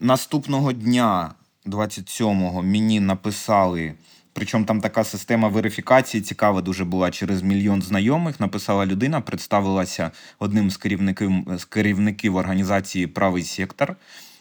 наступного 0.00 0.72
дня, 0.72 1.34
27-го, 1.66 2.62
мені 2.62 3.00
написали. 3.00 3.94
Причому 4.32 4.64
там 4.64 4.80
така 4.80 5.04
система 5.04 5.48
верифікації 5.48 6.22
цікава 6.22 6.60
дуже 6.62 6.84
була 6.84 7.10
через 7.10 7.42
мільйон 7.42 7.82
знайомих. 7.82 8.40
Написала 8.40 8.86
людина, 8.86 9.20
представилася 9.20 10.10
одним 10.38 10.70
з 10.70 10.76
керівників, 10.76 11.32
з 11.58 11.64
керівників 11.64 12.36
організації 12.36 13.06
Правий 13.06 13.42
сектор 13.42 13.96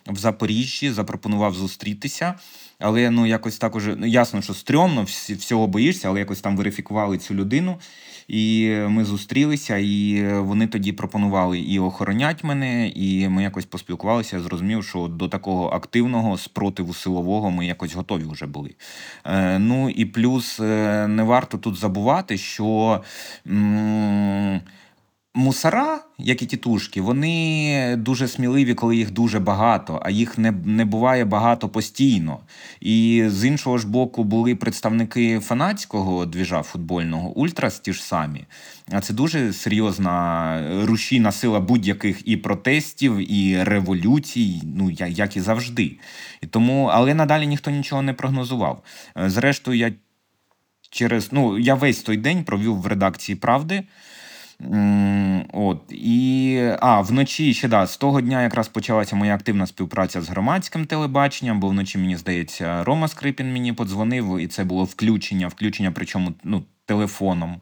в 0.08 0.18
Запоріжжі, 0.18 0.92
запропонував 0.92 1.54
зустрітися. 1.54 2.34
Але 2.82 3.10
ну 3.10 3.26
якось 3.26 3.58
так 3.58 3.76
уже 3.76 3.96
ну, 3.96 4.06
ясно, 4.06 4.42
що 4.42 4.54
стрьомно, 4.54 5.04
всього 5.30 5.68
боїшся, 5.68 6.08
але 6.10 6.20
якось 6.20 6.42
там 6.42 6.58
верифікували 6.58 7.18
цю 7.18 7.34
людину. 7.34 7.78
І 8.28 8.70
ми 8.88 9.06
зустрілися, 9.06 9.78
і 9.78 10.28
вони 10.38 10.68
тоді 10.68 10.92
пропонували 10.92 11.60
і 11.60 11.80
охоронять 11.80 12.44
мене, 12.44 12.88
і 12.88 13.28
ми 13.28 13.44
якось 13.44 13.66
поспілкувалися. 13.66 14.36
Я 14.36 14.42
зрозумів, 14.42 14.84
що 14.84 15.08
до 15.08 15.28
такого 15.28 15.70
активного 15.70 16.38
спротиву 16.38 16.94
силового 16.94 17.52
ми 17.52 17.66
якось 17.66 17.96
готові 17.96 18.24
вже 18.32 18.46
були. 18.46 18.76
Е, 19.26 19.60
ну 19.60 19.90
і 19.90 20.06
плюс 20.06 20.60
е, 20.60 21.08
не 21.08 21.24
варто 21.24 21.58
тут 21.58 21.76
забувати, 21.76 22.38
що. 22.38 23.02
М- 23.48 24.62
Мусора, 25.34 26.00
як 26.18 26.42
і 26.42 26.46
тітушки, 26.46 27.02
вони 27.02 27.96
дуже 27.98 28.28
сміливі, 28.28 28.74
коли 28.74 28.96
їх 28.96 29.12
дуже 29.12 29.40
багато, 29.40 30.02
а 30.04 30.10
їх 30.10 30.38
не, 30.38 30.52
не 30.52 30.86
буває 30.86 31.26
багато 31.26 31.70
постійно. 31.70 32.40
І 32.82 33.24
з 33.28 33.46
іншого 33.46 33.78
ж 33.78 33.88
боку, 33.88 34.24
були 34.24 34.56
представники 34.56 35.40
фанатського 35.40 36.26
двіжа 36.26 36.62
футбольного, 36.62 37.30
ультрас 37.30 37.80
ті 37.80 37.94
ж 37.94 38.04
самі. 38.04 38.46
А 38.92 39.02
це 39.02 39.14
дуже 39.14 39.54
серйозна 39.54 40.84
рушійна 40.86 41.32
сила 41.32 41.60
будь-яких 41.60 42.28
і 42.28 42.38
протестів, 42.38 43.32
і 43.34 43.64
революцій, 43.64 44.62
ну 44.76 44.92
як 44.92 45.38
і 45.38 45.42
завжди. 45.42 45.98
І 46.42 46.48
тому, 46.48 46.86
але 46.86 47.14
надалі 47.14 47.48
ніхто 47.48 47.72
нічого 47.72 48.02
не 48.02 48.14
прогнозував. 48.14 48.84
Е, 49.18 49.30
Зрештою, 49.30 49.78
я 49.78 49.92
через 50.90 51.32
ну 51.32 51.60
я 51.60 51.76
весь 51.76 52.02
той 52.02 52.18
день 52.18 52.44
провів 52.44 52.82
в 52.82 52.88
редакції 52.88 53.36
правди. 53.36 53.84
От 55.54 55.82
і 55.90 56.60
а 56.80 57.02
вночі 57.02 57.54
ще 57.54 57.68
да, 57.68 57.88
з 57.88 57.98
того 57.98 58.22
дня 58.22 58.44
якраз 58.44 58.68
почалася 58.68 59.16
моя 59.16 59.36
активна 59.36 59.68
співпраця 59.68 60.22
з 60.22 60.30
громадським 60.30 60.86
телебаченням, 60.86 61.60
бо 61.60 61.68
вночі 61.68 61.98
мені 61.98 62.18
здається, 62.18 62.84
Рома 62.84 63.08
Скрипін 63.08 63.54
мені 63.54 63.74
подзвонив, 63.74 64.40
і 64.40 64.48
це 64.48 64.64
було 64.64 64.84
включення, 64.84 65.48
включення, 65.48 65.92
причому 65.92 66.34
ну 66.44 66.64
телефоном. 66.86 67.62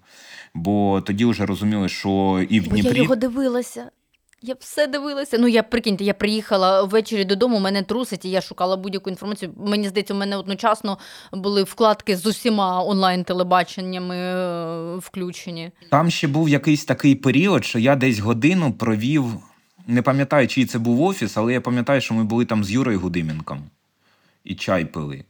Бо 0.53 1.01
тоді 1.01 1.25
вже 1.25 1.45
розуміли, 1.45 1.89
що 1.89 2.45
і 2.49 2.59
в 2.59 2.69
Бо 2.69 2.77
я 2.77 2.91
його 2.91 3.15
дивилася. 3.15 3.91
Я 4.41 4.55
все 4.59 4.87
дивилася. 4.87 5.37
Ну, 5.37 5.47
я 5.47 5.63
прикиньте, 5.63 6.03
я 6.03 6.13
приїхала 6.13 6.83
ввечері 6.83 7.25
додому, 7.25 7.59
мене 7.59 7.83
трусить, 7.83 8.25
і 8.25 8.29
я 8.29 8.41
шукала 8.41 8.77
будь-яку 8.77 9.09
інформацію. 9.09 9.51
Мені 9.57 9.87
здається, 9.87 10.13
у 10.13 10.17
мене 10.17 10.37
одночасно 10.37 10.97
були 11.33 11.63
вкладки 11.63 12.17
з 12.17 12.25
усіма 12.25 12.83
онлайн-телебаченнями 12.83 14.15
е, 14.15 14.95
включені. 14.95 15.71
Там 15.91 16.09
ще 16.09 16.27
був 16.27 16.49
якийсь 16.49 16.85
такий 16.85 17.15
період, 17.15 17.65
що 17.65 17.79
я 17.79 17.95
десь 17.95 18.19
годину 18.19 18.73
провів. 18.73 19.25
Не 19.87 20.01
пам'ятаю, 20.01 20.47
чий 20.47 20.65
це 20.65 20.79
був 20.79 21.01
офіс, 21.01 21.37
але 21.37 21.53
я 21.53 21.61
пам'ятаю, 21.61 22.01
що 22.01 22.13
ми 22.13 22.23
були 22.23 22.45
там 22.45 22.63
з 22.63 22.71
Юрою 22.71 22.99
Гудименком 22.99 23.63
і 24.43 24.55
чай 24.55 24.85
пили. 24.85 25.23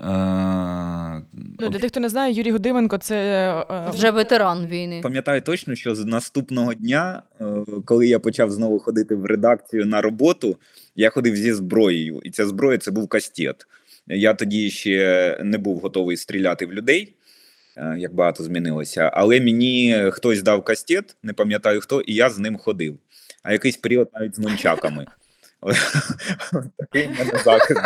Е, 0.00 1.22
Ну, 1.58 1.68
для 1.68 1.78
тих, 1.78 1.90
хто 1.90 2.00
не 2.00 2.08
знає, 2.08 2.34
Юрій 2.34 2.50
Гудименко 2.50 2.98
це 2.98 3.16
е, 3.70 3.90
Вже 3.90 4.10
ветеран 4.10 4.66
війни. 4.66 5.00
Пам'ятаю 5.02 5.40
точно, 5.40 5.74
що 5.74 5.94
з 5.94 6.04
наступного 6.04 6.74
дня, 6.74 7.22
е, 7.40 7.44
коли 7.84 8.06
я 8.06 8.18
почав 8.18 8.50
знову 8.50 8.78
ходити 8.78 9.14
в 9.14 9.24
редакцію 9.24 9.86
на 9.86 10.00
роботу, 10.00 10.56
я 10.96 11.10
ходив 11.10 11.36
зі 11.36 11.52
зброєю, 11.52 12.20
і 12.24 12.30
ця 12.30 12.46
зброя 12.46 12.78
це 12.78 12.90
був 12.90 13.08
кастет. 13.08 13.66
Я 14.06 14.34
тоді 14.34 14.70
ще 14.70 15.38
не 15.44 15.58
був 15.58 15.78
готовий 15.78 16.16
стріляти 16.16 16.66
в 16.66 16.72
людей, 16.72 17.14
е, 17.76 17.96
як 17.98 18.14
багато 18.14 18.44
змінилося. 18.44 19.10
Але 19.14 19.40
мені 19.40 20.04
хтось 20.12 20.42
дав 20.42 20.64
кастет, 20.64 21.16
не 21.22 21.32
пам'ятаю 21.32 21.80
хто, 21.80 22.00
і 22.00 22.14
я 22.14 22.30
з 22.30 22.38
ним 22.38 22.56
ходив. 22.56 22.98
А 23.42 23.52
якийсь 23.52 23.76
період 23.76 24.08
навіть 24.14 24.36
з 24.36 24.38
нунчаками. 24.38 25.06
Такий 26.78 27.06
в 27.06 27.18
мене 27.18 27.42
захист. 27.44 27.80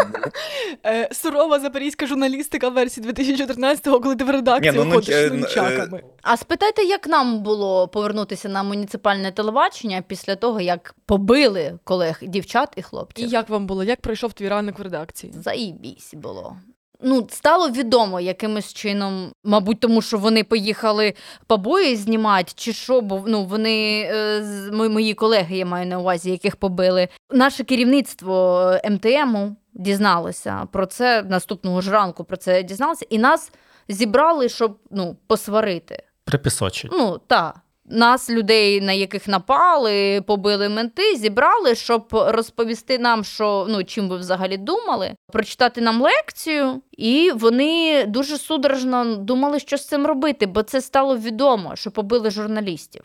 Е, 0.87 1.09
сурова 1.13 1.61
запорізька 1.61 2.07
журналістика 2.07 2.69
версії 2.69 3.07
2014-го, 3.07 4.01
коли 4.01 4.17
ти 4.17 4.25
в 4.25 4.31
редакцію 4.31 4.73
ну, 4.77 4.85
ну, 4.85 4.93
ходиш 4.93 5.09
е, 5.09 5.29
з 5.29 5.33
е, 5.33 5.35
нунчаками. 5.35 6.03
А 6.23 6.37
спитайте, 6.37 6.83
як 6.83 7.07
нам 7.07 7.43
було 7.43 7.89
повернутися 7.89 8.49
на 8.49 8.63
муніципальне 8.63 9.33
телебачення 9.33 10.03
після 10.07 10.37
того, 10.37 10.61
як 10.61 10.95
побили 11.07 11.79
колег 11.85 12.19
дівчат 12.23 12.69
і 12.77 12.83
хлопців? 12.83 13.27
І 13.27 13.31
як 13.31 13.49
вам 13.49 13.67
було? 13.67 13.85
Як 13.85 14.01
пройшов 14.01 14.33
твій 14.33 14.49
ранок 14.49 14.79
в 14.79 14.83
редакції? 14.83 15.33
Заїбісь 15.37 16.15
було. 16.15 16.57
Ну, 17.03 17.27
стало 17.31 17.71
відомо 17.71 18.21
якимось 18.21 18.73
чином, 18.73 19.33
мабуть, 19.45 19.81
тому 19.81 20.03
що 20.03 20.19
вони 20.19 20.45
поїхали 20.45 21.15
побої 21.47 21.97
знімати, 21.97 22.53
чи 22.55 22.73
що, 22.73 23.01
бо 23.01 23.25
ну, 23.27 23.45
вони, 23.45 24.01
е, 24.13 24.43
мої 24.73 25.15
колеги, 25.15 25.57
я 25.57 25.67
маю 25.67 25.87
на 25.87 25.99
увазі, 25.99 26.31
яких 26.31 26.57
побили. 26.57 27.09
Наше 27.31 27.65
керівництво 27.65 28.61
е, 28.85 28.91
МТМу 28.91 29.57
дізналося 29.75 30.67
про 30.73 30.87
це 30.87 31.23
наступного 31.23 31.81
ж 31.81 31.91
ранку. 31.91 32.25
Про 32.25 32.37
це 32.37 32.63
дізналося, 32.63 33.07
і 33.11 33.19
нас 33.19 33.53
зібрали, 33.89 34.49
щоб 34.49 34.79
ну, 34.91 35.17
посварити. 35.27 36.03
Припісочить. 36.25 36.91
Ну, 36.95 37.21
так. 37.27 37.61
Нас, 37.91 38.31
людей, 38.31 38.81
на 38.81 38.93
яких 38.93 39.29
напали, 39.29 40.21
побили 40.21 40.69
менти, 40.69 41.17
зібрали, 41.17 41.75
щоб 41.75 42.09
розповісти 42.13 42.99
нам, 42.99 43.25
що 43.25 43.67
ну 43.69 43.85
чим 43.85 44.09
ви 44.09 44.17
взагалі 44.17 44.57
думали, 44.57 45.15
прочитати 45.33 45.81
нам 45.81 46.03
лекцію, 46.03 46.83
і 46.93 47.31
вони 47.35 48.05
дуже 48.05 48.39
судорожно 48.39 49.17
думали, 49.17 49.59
що 49.59 49.77
з 49.77 49.87
цим 49.87 50.07
робити, 50.07 50.47
бо 50.47 50.63
це 50.63 50.81
стало 50.81 51.17
відомо, 51.17 51.77
що 51.77 51.91
побили 51.91 52.31
журналістів. 52.31 53.03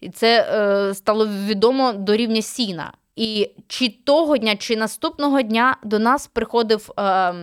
І 0.00 0.10
це 0.10 0.40
е, 0.40 0.94
стало 0.94 1.26
відомо 1.26 1.92
до 1.92 2.16
рівня 2.16 2.42
сіна. 2.42 2.92
І 3.19 3.51
чи 3.67 3.89
того 3.89 4.37
дня, 4.37 4.55
чи 4.55 4.75
наступного 4.75 5.41
дня 5.41 5.77
до 5.83 5.99
нас 5.99 6.27
приходив 6.27 6.91
е, 6.99 7.33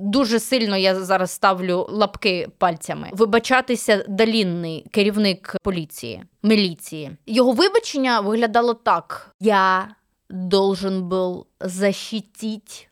дуже 0.00 0.40
сильно, 0.40 0.76
я 0.76 0.94
зараз 0.94 1.30
ставлю 1.30 1.86
лапки 1.90 2.48
пальцями, 2.58 3.10
вибачатися 3.12 4.04
Далінний, 4.08 4.86
керівник 4.90 5.56
поліції, 5.62 6.24
міліції. 6.42 7.10
Його 7.26 7.52
вибачення 7.52 8.20
виглядало 8.20 8.74
так: 8.74 9.34
я 9.40 9.88
должен 10.30 11.02
був 11.02 11.46
защитить 11.60 12.88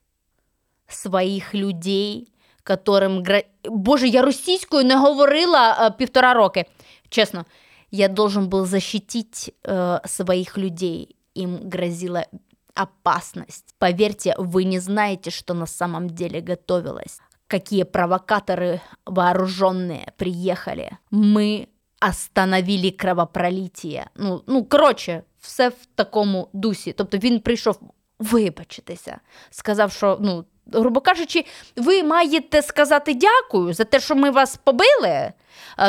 своїх 0.88 1.54
людей, 1.54 2.28
которым 2.64 3.22
гра... 3.22 3.42
Боже, 3.64 4.08
я 4.08 4.22
російською 4.22 4.84
не 4.84 4.96
говорила 4.96 5.78
е, 5.80 5.90
півтора 5.90 6.34
роки. 6.34 6.64
Чесно, 7.08 7.44
я 7.90 8.08
должен 8.08 8.48
был 8.48 8.66
защитить 8.66 9.54
э, 9.64 10.08
своих 10.08 10.58
людей. 10.58 11.16
Им 11.34 11.68
грозила 11.68 12.26
опасность. 12.74 13.74
Поверьте, 13.78 14.34
вы 14.38 14.64
не 14.64 14.78
знаете, 14.80 15.30
что 15.30 15.54
на 15.54 15.66
самом 15.66 16.10
деле 16.10 16.40
готовилось. 16.40 17.20
Какие 17.46 17.82
провокаторы 17.82 18.80
вооруженные 19.06 20.12
приехали. 20.16 20.98
Мы 21.10 21.68
остановили 22.00 22.90
кровопролитие. 22.90 24.10
Ну, 24.14 24.42
ну 24.46 24.64
коротше, 24.64 25.24
все 25.40 25.68
в 25.68 25.86
такому 25.94 26.48
дусі. 26.52 26.92
Тобто 26.92 27.18
він 27.18 27.40
прийшов 27.40 27.80
вибачитися, 28.18 29.20
сказав, 29.50 29.92
що 29.92 30.18
ну. 30.20 30.44
Грубо 30.72 31.00
кажучи, 31.00 31.44
ви 31.76 32.02
маєте 32.02 32.62
сказати 32.62 33.14
дякую 33.14 33.74
за 33.74 33.84
те, 33.84 34.00
що 34.00 34.14
ми 34.16 34.30
вас 34.30 34.56
побили, 34.56 35.08
е, 35.08 35.32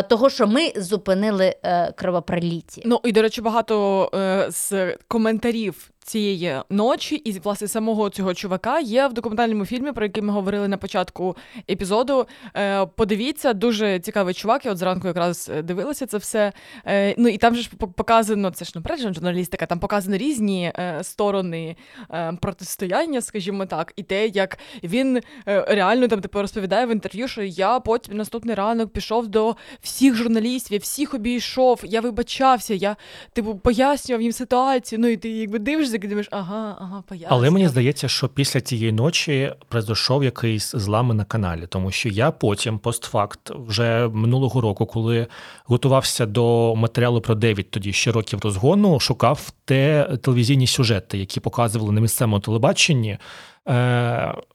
того, 0.08 0.30
що 0.30 0.46
ми 0.46 0.72
зупинили 0.76 1.54
е, 1.62 1.92
кровопроліття. 1.92 2.82
Ну 2.84 3.00
і 3.04 3.12
до 3.12 3.22
речі, 3.22 3.40
багато 3.40 4.10
е, 4.14 4.46
з 4.50 4.96
коментарів 5.08 5.90
цієї 6.06 6.56
ночі 6.70 7.14
і 7.14 7.32
власне 7.32 7.68
самого 7.68 8.10
цього 8.10 8.34
чувака 8.34 8.80
є 8.80 9.06
в 9.06 9.12
документальному 9.12 9.66
фільмі, 9.66 9.92
про 9.92 10.04
який 10.04 10.22
ми 10.22 10.32
говорили 10.32 10.68
на 10.68 10.76
початку 10.76 11.36
епізоду. 11.70 12.26
Е, 12.56 12.86
подивіться, 12.86 13.52
дуже 13.52 14.00
цікавий 14.00 14.34
чувак. 14.34 14.66
Я 14.66 14.72
от 14.72 14.78
зранку 14.78 15.08
якраз 15.08 15.50
е, 15.54 15.62
дивилася 15.62 16.06
це 16.06 16.18
все. 16.18 16.52
Е, 16.86 17.14
ну 17.18 17.28
і 17.28 17.38
там 17.38 17.54
же 17.54 17.62
ж 17.62 17.70
пок- 17.78 17.92
показано, 17.92 18.50
це 18.50 18.64
ж 18.64 18.72
наперед 18.74 19.00
журналістика, 19.00 19.66
там 19.66 19.78
показано 19.78 20.16
різні 20.16 20.72
е, 20.78 20.98
сторони 21.02 21.76
е, 22.10 22.32
протистояння, 22.40 23.20
скажімо 23.20 23.66
так, 23.66 23.92
і 23.96 24.02
те, 24.02 24.26
як 24.26 24.58
він 24.84 25.16
е, 25.16 25.64
реально 25.68 26.08
там 26.08 26.20
типу 26.20 26.40
розповідає 26.40 26.86
в 26.86 26.92
інтерв'ю, 26.92 27.28
що 27.28 27.42
я 27.42 27.80
потім 27.80 28.16
наступний 28.16 28.54
ранок 28.54 28.92
пішов 28.92 29.28
до 29.28 29.55
всіх 29.80 30.14
журналістів, 30.14 30.72
я 30.72 30.78
всіх 30.78 31.14
обійшов, 31.14 31.80
я 31.84 32.00
вибачався, 32.00 32.74
я 32.74 32.96
типу 33.32 33.54
пояснював 33.54 34.22
їм 34.22 34.32
ситуацію. 34.32 34.98
Ну 34.98 35.08
і 35.08 35.16
ти 35.16 35.28
якби 35.28 35.58
дивишся, 35.58 35.96
і 35.96 35.98
думаєш, 35.98 36.28
ага, 36.30 36.76
ага, 36.80 37.02
пояснював. 37.08 37.38
Але 37.38 37.50
мені 37.50 37.68
здається, 37.68 38.08
що 38.08 38.28
після 38.28 38.60
тієї 38.60 38.92
ночі 38.92 39.52
произошов 39.68 40.24
якийсь 40.24 40.70
злами 40.70 41.14
на 41.14 41.24
каналі, 41.24 41.66
тому 41.68 41.90
що 41.90 42.08
я 42.08 42.30
потім, 42.30 42.78
постфакт, 42.78 43.50
вже 43.50 44.08
минулого 44.08 44.60
року, 44.60 44.86
коли 44.86 45.26
готувався 45.64 46.26
до 46.26 46.74
матеріалу 46.76 47.20
про 47.20 47.34
Девід, 47.34 47.70
тоді 47.70 47.92
ще 47.92 48.12
років 48.12 48.40
розгону, 48.42 49.00
шукав 49.00 49.52
те 49.64 50.08
телевізійні 50.22 50.66
сюжети, 50.66 51.18
які 51.18 51.40
показували 51.40 51.92
на 51.92 52.00
місцевому 52.00 52.40
телебаченні. 52.40 53.18
Е, 53.68 53.72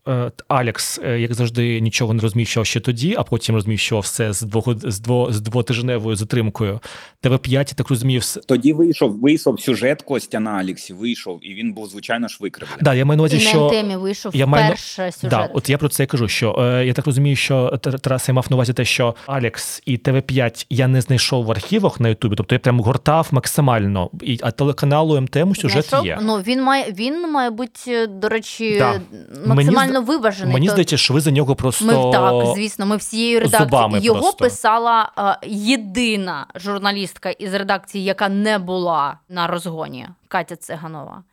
е, 0.08 0.32
Алекс, 0.48 1.00
е, 1.04 1.20
як 1.20 1.34
завжди, 1.34 1.82
нічого 1.82 2.14
не 2.14 2.22
розміщував 2.22 2.66
ще 2.66 2.80
тоді, 2.80 3.16
а 3.18 3.24
потім 3.24 3.56
розміщував 3.56 4.02
все 4.02 4.34
з 4.34 4.42
двого 4.42 4.76
з 4.84 5.00
дво 5.00 5.28
з 5.32 5.42
двотижневою 5.42 6.16
затримкою. 6.16 6.80
ТВ5, 7.24 7.50
я 7.50 7.64
так 7.64 7.90
розумію, 7.90 8.20
все. 8.20 8.40
Тоді 8.40 8.74
вийшов, 8.74 9.20
вийшов 9.20 9.62
сюжет 9.62 10.02
Костя 10.02 10.40
на 10.40 10.52
Алексі, 10.52 10.94
вийшов, 10.94 11.40
і 11.42 11.54
він 11.54 11.74
був, 11.74 11.88
звичайно 11.88 12.28
ж, 12.28 12.38
викривлений. 12.40 12.84
Да, 12.84 12.94
я 12.94 13.06
маю 13.06 13.18
на 13.18 13.22
увазі, 13.22 13.40
що 13.40 13.62
на 13.62 13.70
темі 13.70 13.96
вийшов 13.96 14.36
я 14.36 14.46
маю 14.46 14.66
вперше 14.66 15.12
сюжет. 15.12 15.30
Да, 15.30 15.50
от 15.54 15.70
я 15.70 15.78
про 15.78 15.90
це 15.90 16.04
і 16.04 16.08
кажу. 16.08 16.28
Що 16.28 16.56
е, 16.60 16.86
я 16.86 16.94
так 16.94 17.06
розумію, 17.06 17.36
що 17.36 17.80
Тар- 17.84 18.00
Тарас 18.00 18.28
я 18.28 18.34
мав 18.34 18.46
на 18.50 18.56
увазі 18.56 18.74
те, 18.74 18.86
що 18.86 19.16
Алекс 19.26 19.82
і 19.86 19.98
ТВ5 19.98 20.66
я 20.70 20.88
не 20.88 21.02
знайшов 21.02 21.46
в 21.46 21.52
архівах 21.52 22.00
на 22.00 22.10
Ютубі, 22.10 22.36
тобто 22.36 22.56
я 22.56 22.60
прям 22.60 22.80
гортав 22.80 23.28
максимально. 23.32 24.10
І 24.22 24.40
а 24.42 24.52
телеканалу 24.52 25.22
МТМ 25.22 25.56
сюжет 25.56 25.86
Знайшов? 25.86 26.06
є. 26.08 26.20
Ну 26.22 26.38
він 26.38 26.64
має 26.64 26.92
він 26.92 27.32
має 27.32 27.50
бути, 27.50 28.08
до 28.08 28.30
речі, 28.30 28.76
Да. 28.80 29.01
Максимально 29.46 30.02
виважений. 30.02 30.54
Мені 30.54 30.66
То- 30.68 30.72
здається, 30.72 30.98
що 30.98 31.14
ви 31.14 31.22
за 31.22 31.32
нього 31.32 31.56
просто 31.56 31.86
Ми 31.86 32.12
так, 32.12 32.56
звісно, 32.56 32.86
ми 32.86 32.98
всією 32.98 33.40
редакцією. 33.40 34.00
Його 34.02 34.20
просто. 34.20 34.38
писала 34.38 35.12
е, 35.44 35.48
єдина 35.48 36.46
журналістка 36.56 37.30
із 37.30 37.54
редакції, 37.54 38.04
яка 38.04 38.30
не 38.30 38.60
була 38.60 39.18
на 39.30 39.48
розгоні, 39.48 40.08
Катя 40.28 40.56
Циганова. 40.56 41.24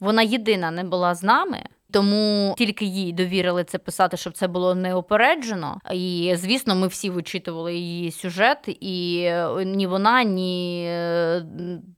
Вона 0.00 0.22
єдина 0.22 0.70
не 0.70 0.84
була 0.84 1.14
з 1.14 1.22
нами. 1.22 1.62
Тому 1.92 2.54
тільки 2.58 2.84
їй 2.84 3.12
довірили 3.12 3.64
це 3.64 3.78
писати, 3.78 4.16
щоб 4.16 4.32
це 4.32 4.48
було 4.48 4.74
неопереджено. 4.74 5.80
І 5.92 6.34
звісно, 6.36 6.74
ми 6.74 6.86
всі 6.86 7.10
вичитували 7.10 7.74
її 7.74 8.10
сюжет, 8.10 8.58
і 8.80 9.22
е, 9.24 9.64
ні 9.64 9.86
вона, 9.86 10.24
ні 10.24 10.84
е, 10.88 11.44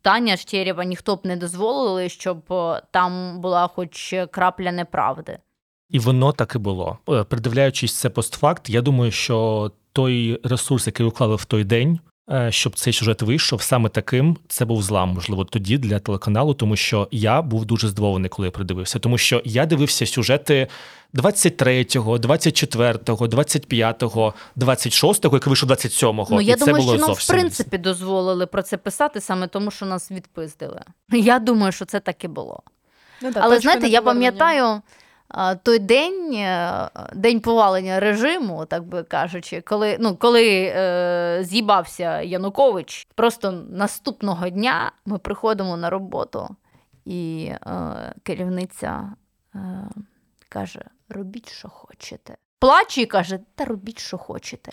Таня 0.02 0.36
Штерєва, 0.36 0.84
ніхто 0.84 1.16
б 1.16 1.20
не 1.24 1.36
дозволили, 1.36 2.08
щоб 2.08 2.52
е, 2.52 2.82
там 2.90 3.40
була 3.40 3.68
хоч 3.68 4.14
крапля 4.30 4.72
неправди. 4.72 5.38
І 5.88 5.98
воно 5.98 6.32
так 6.32 6.54
і 6.54 6.58
було. 6.58 6.98
Придивляючись 7.28 7.96
це 7.96 8.10
постфакт, 8.10 8.70
я 8.70 8.82
думаю, 8.82 9.10
що 9.10 9.70
той 9.92 10.40
ресурс, 10.44 10.86
який 10.86 11.06
уклали 11.06 11.36
в 11.36 11.44
той 11.44 11.64
день, 11.64 11.98
щоб 12.50 12.76
цей 12.76 12.92
сюжет 12.92 13.22
вийшов, 13.22 13.62
саме 13.62 13.88
таким 13.88 14.36
це 14.48 14.64
був 14.64 14.82
злам, 14.82 15.08
можливо, 15.08 15.44
тоді 15.44 15.78
для 15.78 15.98
телеканалу, 15.98 16.54
тому 16.54 16.76
що 16.76 17.08
я 17.10 17.42
був 17.42 17.64
дуже 17.64 17.88
здивований, 17.88 18.28
коли 18.28 18.48
я 18.48 18.52
придивився. 18.52 18.98
Тому 18.98 19.18
що 19.18 19.42
я 19.44 19.66
дивився 19.66 20.06
сюжети 20.06 20.66
23-го, 21.14 22.16
24-го, 22.16 23.26
25-го, 23.26 24.34
26-го, 24.56 25.36
який 25.36 25.50
вийшов 25.50 25.70
27-го. 25.70 26.26
Ну, 26.30 26.40
і 26.40 26.44
я 26.44 26.56
це 26.56 26.64
думаю, 26.64 26.84
було 26.84 26.96
що 26.96 27.06
нам 27.06 27.14
в 27.14 27.26
принципі 27.26 27.78
дозволили 27.78 28.46
про 28.46 28.62
це 28.62 28.76
писати 28.76 29.20
саме 29.20 29.48
тому, 29.48 29.70
що 29.70 29.86
нас 29.86 30.10
відпиздили. 30.10 30.80
Я 31.12 31.38
думаю, 31.38 31.72
що 31.72 31.84
це 31.84 32.00
так 32.00 32.24
і 32.24 32.28
було. 32.28 32.62
Ну, 33.22 33.32
да, 33.32 33.40
Але 33.42 33.60
знаєте, 33.60 33.88
я 33.88 34.02
пам'ятаю 34.02 34.82
той 35.62 35.78
день, 35.78 36.34
е, 36.34 36.88
день 37.14 37.40
повалення 37.40 38.00
режиму, 38.00 38.66
так 38.66 38.84
би 38.84 39.02
кажучи, 39.02 39.60
коли, 39.60 39.96
ну, 40.00 40.16
коли 40.16 40.72
е, 40.76 41.38
з'їбався 41.42 42.20
Янукович, 42.20 43.08
просто 43.14 43.52
наступного 43.52 44.48
дня 44.48 44.92
ми 45.06 45.18
приходимо 45.18 45.76
на 45.76 45.90
роботу, 45.90 46.48
і 47.04 47.52
е, 47.52 48.14
керівниця 48.22 49.12
е, 49.54 49.58
каже: 50.48 50.84
робіть, 51.08 51.52
що 51.52 51.68
хочете. 51.68 52.36
Плаче 52.58 53.02
і 53.02 53.06
каже, 53.06 53.38
та 53.54 53.64
робіть, 53.64 53.98
що 53.98 54.18
хочете. 54.18 54.72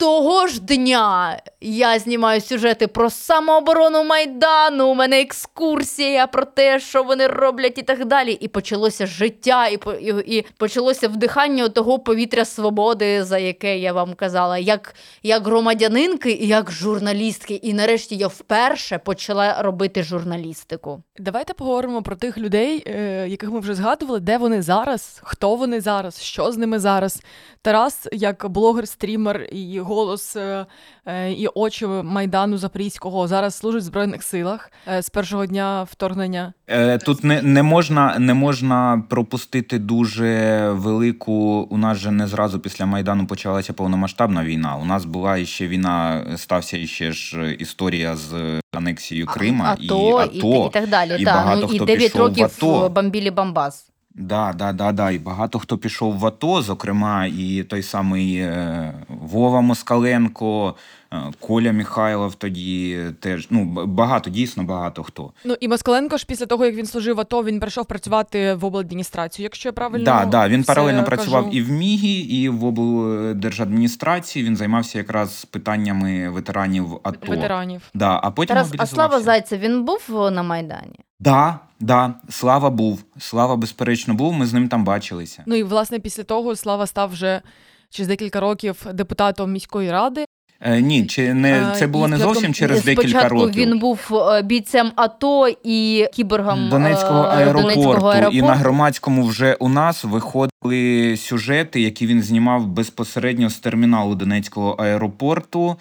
Того 0.00 0.46
ж 0.46 0.60
дня 0.60 1.36
я 1.60 1.98
знімаю 1.98 2.40
сюжети 2.40 2.86
про 2.86 3.10
самооборону 3.10 4.04
Майдану. 4.04 4.88
У 4.88 4.94
мене 4.94 5.20
екскурсія 5.20 6.26
про 6.26 6.44
те, 6.44 6.80
що 6.80 7.02
вони 7.02 7.26
роблять, 7.26 7.78
і 7.78 7.82
так 7.82 8.04
далі. 8.04 8.32
І 8.32 8.48
почалося 8.48 9.06
життя, 9.06 9.66
і, 9.66 9.78
і, 10.00 10.36
і 10.36 10.46
почалося 10.56 11.08
вдихання 11.08 11.68
того 11.68 11.98
повітря 11.98 12.44
свободи, 12.44 13.24
за 13.24 13.38
яке 13.38 13.78
я 13.78 13.92
вам 13.92 14.14
казала, 14.14 14.58
як, 14.58 14.94
як 15.22 15.46
громадянинки 15.46 16.30
і 16.30 16.46
як 16.46 16.70
журналістки. 16.70 17.54
І 17.54 17.74
нарешті 17.74 18.16
я 18.16 18.26
вперше 18.26 18.98
почала 18.98 19.62
робити 19.62 20.02
журналістику. 20.02 21.02
Давайте 21.18 21.54
поговоримо 21.54 22.02
про 22.02 22.16
тих 22.16 22.38
людей, 22.38 22.84
е, 22.86 23.28
яких 23.28 23.50
ми 23.50 23.60
вже 23.60 23.74
згадували, 23.74 24.20
де 24.20 24.38
вони 24.38 24.62
зараз, 24.62 25.20
хто 25.22 25.54
вони 25.54 25.80
зараз, 25.80 26.22
що 26.22 26.52
з 26.52 26.56
ними 26.56 26.78
зараз. 26.78 27.22
Тарас, 27.62 28.08
як 28.12 28.48
блогер, 28.48 28.88
стрімер 28.88 29.48
і 29.52 29.80
голос 29.94 30.36
е, 30.36 30.66
е, 31.06 31.32
і 31.32 31.46
очі 31.46 31.86
майдану 31.86 32.58
Запорізького, 32.58 33.28
зараз 33.28 33.54
служить 33.54 33.82
в 33.82 33.84
збройних 33.84 34.22
силах 34.22 34.72
е, 34.88 35.02
з 35.02 35.10
першого 35.10 35.46
дня 35.46 35.86
вторгнення. 35.90 36.52
Е, 36.68 36.98
Тут 36.98 37.24
не, 37.24 37.42
не, 37.42 37.62
можна, 37.62 38.18
не 38.18 38.34
можна 38.34 39.02
пропустити 39.08 39.78
дуже 39.78 40.70
велику. 40.70 41.32
У 41.70 41.76
нас 41.78 41.98
же 41.98 42.10
не 42.10 42.26
зразу 42.26 42.60
після 42.60 42.86
Майдану 42.86 43.26
почалася 43.26 43.72
повномасштабна 43.72 44.44
війна. 44.44 44.76
У 44.76 44.84
нас 44.84 45.04
була 45.04 45.36
іще 45.36 45.68
війна, 45.68 46.24
стався 46.36 46.76
іще 46.76 47.12
ж 47.12 47.52
історія 47.52 48.16
з 48.16 48.60
анексією 48.72 49.26
Крима 49.26 49.76
а, 49.78 49.82
і 49.82 49.86
АТО, 49.86 50.30
і, 50.32 50.66
і 50.66 50.70
так 50.72 50.88
далі. 50.88 51.16
і 51.18 51.24
та, 51.24 51.34
багато 51.34 51.66
ну, 51.66 51.74
і 51.74 51.76
хто 51.76 51.84
9 51.84 52.02
пішов 52.02 52.20
в 52.20 52.24
років 52.24 52.44
АТО. 52.44 52.88
бомбілі 52.88 53.30
Бамбас. 53.30 53.90
Да, 54.14 54.52
да, 54.52 54.72
да, 54.72 54.92
да. 54.92 55.10
І 55.10 55.18
багато 55.18 55.58
хто 55.58 55.78
пішов 55.78 56.18
в 56.18 56.26
АТО, 56.26 56.62
зокрема, 56.62 57.26
і 57.26 57.62
той 57.62 57.82
самий 57.82 58.36
е, 58.36 58.94
Вова 59.08 59.60
Москаленко, 59.60 60.74
е, 61.12 61.16
Коля 61.40 61.72
Михайлов 61.72 62.34
тоді 62.34 62.98
теж. 63.20 63.46
Ну, 63.50 63.64
багато, 63.86 64.30
дійсно 64.30 64.64
багато 64.64 65.02
хто. 65.02 65.30
Ну 65.44 65.56
і 65.60 65.68
Москаленко 65.68 66.16
ж 66.16 66.26
після 66.26 66.46
того, 66.46 66.64
як 66.66 66.74
він 66.74 66.86
служив 66.86 67.16
в 67.16 67.20
АТО, 67.20 67.44
він 67.44 67.60
прийшов 67.60 67.86
працювати 67.86 68.54
в 68.54 68.64
обладміністрацію, 68.64 69.44
якщо 69.44 69.68
я 69.68 69.72
правильно 69.72 70.04
Да, 70.04 70.24
да, 70.24 70.48
він 70.48 70.60
все 70.62 70.74
паралельно 70.74 70.98
кажу. 71.04 71.06
працював 71.08 71.54
і 71.54 71.62
в 71.62 71.70
МІГі, 71.70 72.18
і 72.18 72.48
в 72.48 72.64
облдержадміністрації. 72.64 74.44
Він 74.44 74.56
займався 74.56 74.98
якраз 74.98 75.44
питаннями 75.44 76.28
ветеранів 76.30 77.00
АТО. 77.02 77.30
ветеранів. 77.30 77.82
Да, 77.94 78.20
а 78.22 78.30
потім 78.30 78.56
Тарас, 78.56 78.72
а. 78.78 78.86
Слава 78.86 79.20
Зайцев, 79.20 79.58
він 79.58 79.84
був 79.84 80.00
на 80.10 80.42
Майдані? 80.42 80.98
Да, 81.20 81.58
да, 81.80 82.14
Слава 82.28 82.70
був. 82.70 83.04
Слава, 83.18 83.56
безперечно, 83.56 84.14
був. 84.14 84.32
Ми 84.32 84.46
з 84.46 84.52
ним 84.52 84.68
там 84.68 84.84
бачилися. 84.84 85.42
Ну 85.46 85.54
і 85.54 85.62
власне 85.62 85.98
після 85.98 86.22
того 86.22 86.56
Слава 86.56 86.86
став 86.86 87.10
вже 87.10 87.42
через 87.90 88.08
декілька 88.08 88.40
років 88.40 88.86
депутатом 88.92 89.52
міської 89.52 89.90
ради. 89.90 90.24
Е, 90.60 90.80
ні, 90.80 91.06
чи 91.06 91.34
не 91.34 91.50
Е, 91.50 91.74
це 91.76 91.86
було 91.86 92.08
не 92.08 92.16
зовсім 92.16 92.54
через 92.54 92.84
декілька 92.84 93.28
років. 93.28 93.54
він 93.54 93.78
був 93.78 94.00
е, 94.12 94.42
бійцем 94.42 94.92
АТО 94.96 95.48
і 95.64 96.06
кіборгом 96.12 96.68
Донецького 96.68 97.20
аеропорту. 97.20 97.82
Донецького 97.82 98.30
І 98.32 98.42
на 98.42 98.54
громадському 98.54 99.26
вже 99.26 99.54
у 99.54 99.68
нас 99.68 100.04
виходили 100.04 101.16
сюжети, 101.16 101.80
які 101.80 102.06
він 102.06 102.22
знімав 102.22 102.66
безпосередньо 102.66 103.50
з 103.50 103.58
терміналу 103.58 104.14
Донецького 104.14 104.70
аеропорту. 104.70 105.76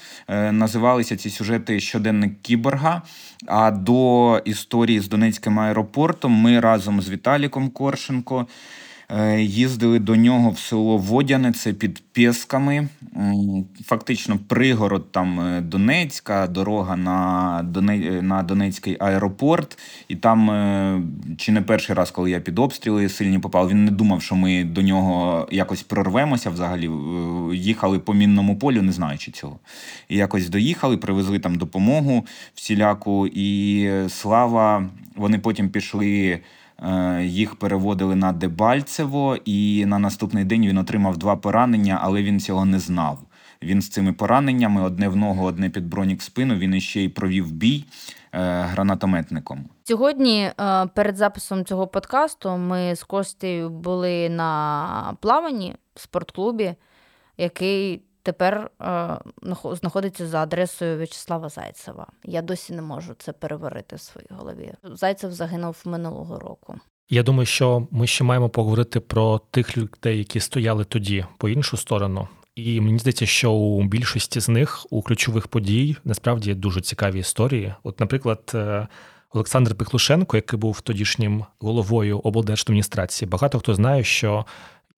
Називалися 0.51 1.17
ці 1.17 1.29
сюжети 1.29 1.79
Щоденник 1.79 2.41
кіборга. 2.41 3.01
А 3.47 3.71
до 3.71 4.41
історії 4.45 4.99
з 4.99 5.09
Донецьким 5.09 5.59
аеропортом 5.59 6.31
ми 6.31 6.59
разом 6.59 7.01
з 7.01 7.09
Віталіком 7.09 7.69
Коршенко. 7.69 8.47
Е, 9.09 9.41
Їздили 9.41 9.99
до 9.99 10.15
нього 10.15 10.49
в 10.49 10.59
село 10.59 10.97
Водяне, 10.97 11.51
це 11.51 11.73
під 11.73 12.03
Пєсками. 12.13 12.87
Фактично 13.85 14.39
пригород 14.47 15.11
там 15.11 15.39
е, 15.39 15.61
Донецька, 15.61 16.47
дорога 16.47 16.97
на, 16.97 17.61
Доне... 17.63 17.97
е, 17.97 18.21
на 18.21 18.43
Донецький 18.43 18.97
аеропорт. 18.99 19.77
І 20.07 20.15
там, 20.15 20.49
чи 21.37 21.51
не 21.51 21.61
перший 21.61 21.95
раз, 21.95 22.11
коли 22.11 22.31
я 22.31 22.39
під 22.39 22.59
обстріли 22.59 23.09
сильні 23.09 23.39
попав, 23.39 23.69
він 23.69 23.85
не 23.85 23.91
думав, 23.91 24.21
що 24.21 24.35
ми 24.35 24.63
до 24.63 24.81
нього 24.81 25.47
якось 25.51 25.83
прорвемося 25.83 26.49
взагалі. 26.49 26.89
Їхали 27.53 27.99
по 27.99 28.13
мінному 28.13 28.59
полю, 28.59 28.81
не 28.81 28.91
знаючи 28.91 29.31
цього. 29.31 29.59
І 30.09 30.17
якось 30.17 30.49
доїхали, 30.49 30.97
привезли 30.97 31.39
там 31.39 31.55
допомогу 31.55 32.25
всіляку. 32.55 33.27
І 33.27 33.89
слава, 34.07 34.89
вони 35.15 35.39
потім 35.39 35.69
пішли. 35.69 36.39
Е, 36.83 37.23
Їх 37.25 37.55
переводили 37.55 38.15
на 38.15 38.31
Дебальцево, 38.31 39.37
і 39.45 39.85
на 39.85 39.99
наступний 39.99 40.43
день 40.43 40.67
він 40.67 40.77
отримав 40.77 41.17
два 41.17 41.35
поранення, 41.35 41.99
але 42.01 42.23
він 42.23 42.39
цього 42.39 42.65
не 42.65 42.79
знав. 42.79 43.19
Він 43.63 43.81
з 43.81 43.89
цими 43.89 44.13
пораненнями 44.13 44.81
одне 44.81 45.09
в 45.09 45.15
ногу, 45.15 45.45
одне 45.45 45.69
під 45.69 45.87
бронік 45.87 46.21
спину. 46.21 46.55
Він 46.55 46.73
іще 46.73 47.01
й 47.01 47.09
провів 47.09 47.51
бій 47.51 47.85
е, 48.33 48.61
гранатометником. 48.61 49.65
Сьогодні, 49.83 50.41
е, 50.41 50.85
перед 50.85 51.17
записом 51.17 51.65
цього 51.65 51.87
подкасту, 51.87 52.57
ми 52.57 52.95
з 52.95 53.03
Костею 53.03 53.69
були 53.69 54.29
на 54.29 55.17
плаванні 55.21 55.75
в 55.95 56.01
спортклубі, 56.01 56.73
який 57.37 58.01
тепер 58.23 58.71
е, 58.81 58.85
нахо- 59.41 59.75
знаходиться 59.75 60.27
за 60.27 60.43
адресою 60.43 60.97
В'ячеслава 60.97 61.49
Зайцева. 61.49 62.07
Я 62.23 62.41
досі 62.41 62.73
не 62.73 62.81
можу 62.81 63.13
це 63.17 63.31
переварити 63.31 63.95
в 63.95 64.01
своїй 64.01 64.27
голові. 64.29 64.73
Зайцев 64.83 65.31
загинув 65.31 65.81
минулого 65.85 66.39
року. 66.39 66.75
Я 67.09 67.23
думаю, 67.23 67.45
що 67.45 67.87
ми 67.91 68.07
ще 68.07 68.23
маємо 68.23 68.49
поговорити 68.49 68.99
про 68.99 69.41
тих 69.51 69.77
людей, 69.77 70.17
які 70.17 70.39
стояли 70.39 70.83
тоді 70.83 71.25
по 71.37 71.49
іншу 71.49 71.77
сторону. 71.77 72.27
І 72.55 72.81
мені 72.81 72.99
здається, 72.99 73.25
що 73.25 73.51
у 73.51 73.83
більшості 73.83 74.39
з 74.39 74.49
них 74.49 74.85
у 74.89 75.01
ключових 75.01 75.47
подій 75.47 75.97
насправді 76.03 76.53
дуже 76.53 76.81
цікаві 76.81 77.19
історії. 77.19 77.73
От, 77.83 77.99
наприклад, 77.99 78.51
е, 78.55 78.87
Олександр 79.33 79.75
Пихлушенко, 79.75 80.37
який 80.37 80.59
був 80.59 80.81
тодішнім 80.81 81.45
головою 81.59 82.19
облдержадміністрації, 82.19 83.29
багато 83.29 83.59
хто 83.59 83.75
знає, 83.75 84.03
що 84.03 84.45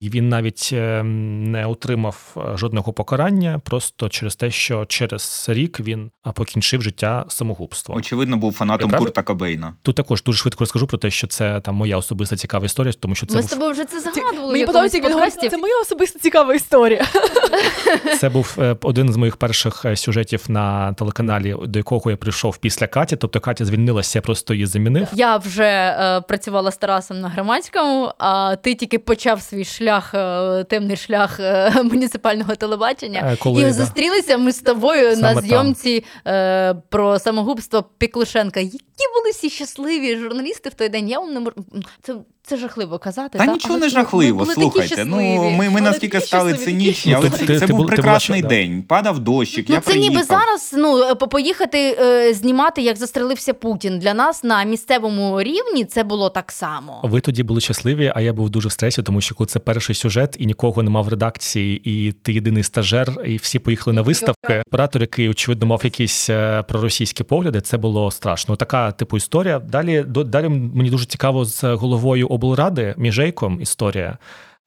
і 0.02 0.08
він 0.08 0.28
навіть 0.28 0.70
е, 0.72 1.02
не 1.02 1.66
отримав 1.66 2.36
е, 2.36 2.56
жодного 2.56 2.92
покарання, 2.92 3.60
просто 3.64 4.08
через 4.08 4.36
те, 4.36 4.50
що 4.50 4.84
через 4.84 5.46
рік 5.48 5.80
він 5.80 6.10
покінчив 6.34 6.82
життя 6.82 7.24
самогубством. 7.28 7.98
Очевидно, 7.98 8.36
був 8.36 8.52
фанатом 8.52 8.90
Правда? 8.90 9.06
Курта 9.06 9.22
Кобейна. 9.22 9.74
Тут 9.82 9.96
також 9.96 10.22
дуже 10.22 10.38
швидко 10.38 10.64
розкажу 10.64 10.86
про 10.86 10.98
те, 10.98 11.10
що 11.10 11.26
це 11.26 11.60
там 11.60 11.74
моя 11.74 11.96
особиста 11.96 12.36
цікава 12.36 12.66
історія, 12.66 12.92
тому 13.00 13.14
що 13.14 13.26
це 13.26 13.34
Ми 13.34 13.40
був 13.40 13.50
з 13.50 13.52
тобою 13.52 13.72
вже 13.72 13.84
це 13.84 14.00
згадували. 14.00 14.48
в 14.48 14.52
Мені 14.52 14.66
подобається, 14.66 14.98
як 14.98 15.06
він 15.06 15.12
говорить, 15.12 15.50
це 15.50 15.56
моя 15.58 15.80
особиста 15.82 16.18
цікава 16.18 16.54
історія. 16.54 17.06
Це 18.20 18.28
був 18.28 18.56
е, 18.58 18.76
один 18.82 19.12
з 19.12 19.16
моїх 19.16 19.36
перших 19.36 19.84
сюжетів 19.94 20.44
на 20.48 20.92
телеканалі, 20.92 21.56
до 21.64 21.78
якого 21.78 22.10
я 22.10 22.16
прийшов 22.16 22.56
після 22.56 22.86
Каті. 22.86 23.16
Тобто 23.16 23.40
Катя 23.40 23.64
звільнилася, 23.64 24.18
я 24.18 24.22
просто 24.22 24.54
її 24.54 24.66
замінив. 24.66 25.08
Я 25.12 25.36
вже 25.36 25.64
е, 25.64 26.20
працювала 26.28 26.70
з 26.70 26.76
Тарасом 26.76 27.20
на 27.20 27.28
громадському, 27.28 28.12
а 28.18 28.56
ти 28.56 28.74
тільки 28.74 28.98
почав 28.98 29.42
свій 29.42 29.64
шлях, 29.64 29.91
е, 30.14 30.64
темний 30.64 30.96
шлях 30.96 31.40
е, 31.40 31.72
муніципального 31.84 32.54
телебачення. 32.56 33.20
Е, 33.32 33.36
Коли 33.36 33.62
і 33.62 33.64
да. 33.64 33.72
зустрілися 33.72 34.38
ми 34.38 34.52
з 34.52 34.60
тобою 34.60 35.16
Саме 35.16 35.34
на 35.34 35.40
зйомці 35.40 36.04
там. 36.24 36.82
про 36.88 37.18
самогубство 37.18 37.84
Піклушенка. 37.98 38.60
Які 38.60 39.04
були 39.14 39.30
всі 39.30 39.50
щасливі 39.50 40.16
журналісти 40.16 40.68
в 40.68 40.74
той 40.74 40.88
день. 40.88 41.08
Я 41.08 41.18
вам 41.18 41.32
не 41.32 41.40
можу. 41.40 41.54
Це, 42.02 42.14
це 42.44 42.56
жахливо 42.56 42.98
казати. 42.98 43.38
Та 43.38 43.46
та? 43.46 43.52
нічого 43.52 43.74
Але 43.74 43.80
не 43.80 43.86
ми 43.86 43.90
жахливо, 43.90 44.46
слухайте. 44.46 45.04
Ну 45.04 45.16
ми, 45.50 45.70
ми 45.70 45.80
наскільки 45.80 46.20
стали 46.20 46.54
цинічні, 46.54 47.14
але 47.14 47.30
це, 47.30 47.46
Ти- 47.46 47.58
це 47.58 47.66
ти 47.66 47.72
був 47.72 47.86
прекрасний 47.86 48.42
день. 48.42 48.82
Падав 48.82 49.18
дощик. 49.18 49.68
Ну, 49.68 49.74
я 49.74 49.80
це 49.80 49.98
ніби 49.98 50.22
зараз 50.22 50.74
ну, 50.78 51.16
поїхати 51.16 51.98
е, 52.00 52.34
знімати, 52.34 52.82
як 52.82 52.96
застрелився 52.96 53.54
Путін. 53.54 53.98
Для 53.98 54.14
нас 54.14 54.44
на 54.44 54.64
місцевому 54.64 55.42
рівні 55.42 55.84
це 55.84 56.04
було 56.04 56.30
так 56.30 56.52
само. 56.52 57.00
Ви 57.04 57.20
тоді 57.20 57.42
були 57.42 57.60
щасливі, 57.60 58.12
а 58.14 58.20
я 58.20 58.32
був 58.32 58.50
дуже 58.50 58.68
в 58.68 58.72
стресі, 58.72 59.02
тому 59.02 59.20
що 59.20 59.34
коли 59.34 59.46
це 59.46 59.58
перший 59.58 59.94
сюжет 59.94 60.36
і 60.38 60.46
нікого 60.46 60.82
нема 60.82 61.00
в 61.00 61.08
редакції, 61.08 61.82
і 61.84 62.12
ти 62.12 62.32
єдиний 62.32 62.62
стажер, 62.62 63.16
і 63.26 63.36
всі 63.36 63.58
поїхали 63.58 63.94
на 63.94 64.02
виставки. 64.02 64.62
Оператор, 64.66 65.02
який 65.02 65.28
очевидно 65.28 65.66
мав 65.66 65.80
якісь 65.84 66.30
е, 66.30 66.62
проросійські 66.68 67.24
погляди, 67.24 67.60
це 67.60 67.76
було 67.76 68.10
страшно. 68.10 68.56
Така 68.56 68.92
типу 68.92 69.16
історія. 69.16 69.58
Далі 69.58 70.04
до 70.08 70.24
далі 70.24 70.48
мені 70.48 70.90
дуже 70.90 71.06
цікаво 71.06 71.44
з 71.44 71.64
головою 71.64 72.28
облради 72.32 72.94
Міжейком 72.98 73.60
історія. 73.60 74.18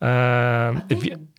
Е, 0.03 0.81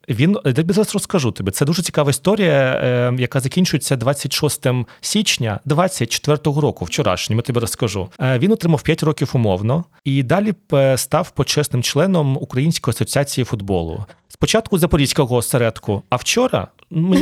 він 0.09 0.39
я 0.45 0.65
зараз 0.69 0.95
розкажу 0.95 1.33
тобі. 1.33 1.51
Це 1.51 1.65
дуже 1.65 1.83
цікава 1.83 2.11
історія, 2.11 2.81
е, 2.85 3.15
яка 3.19 3.41
закінчується 3.41 3.97
26 3.97 4.67
січня 5.01 5.61
24-го 5.67 6.61
року, 6.61 6.85
вчорашнім. 6.85 7.39
Я 7.39 7.43
тобі 7.43 7.61
розкажу. 7.61 8.09
Е, 8.21 8.39
він 8.39 8.53
отримав 8.53 8.83
5 8.83 9.03
років 9.03 9.31
умовно 9.35 9.85
і 10.05 10.23
далі 10.23 10.55
е, 10.73 10.99
став 10.99 11.31
почесним 11.31 11.83
членом 11.83 12.37
Української 12.41 12.93
асоціації 12.93 13.45
футболу. 13.45 14.05
Спочатку 14.29 14.79
Запорізького 14.79 15.37
осередку, 15.37 16.03
а 16.11 16.17
вчора 16.17 16.69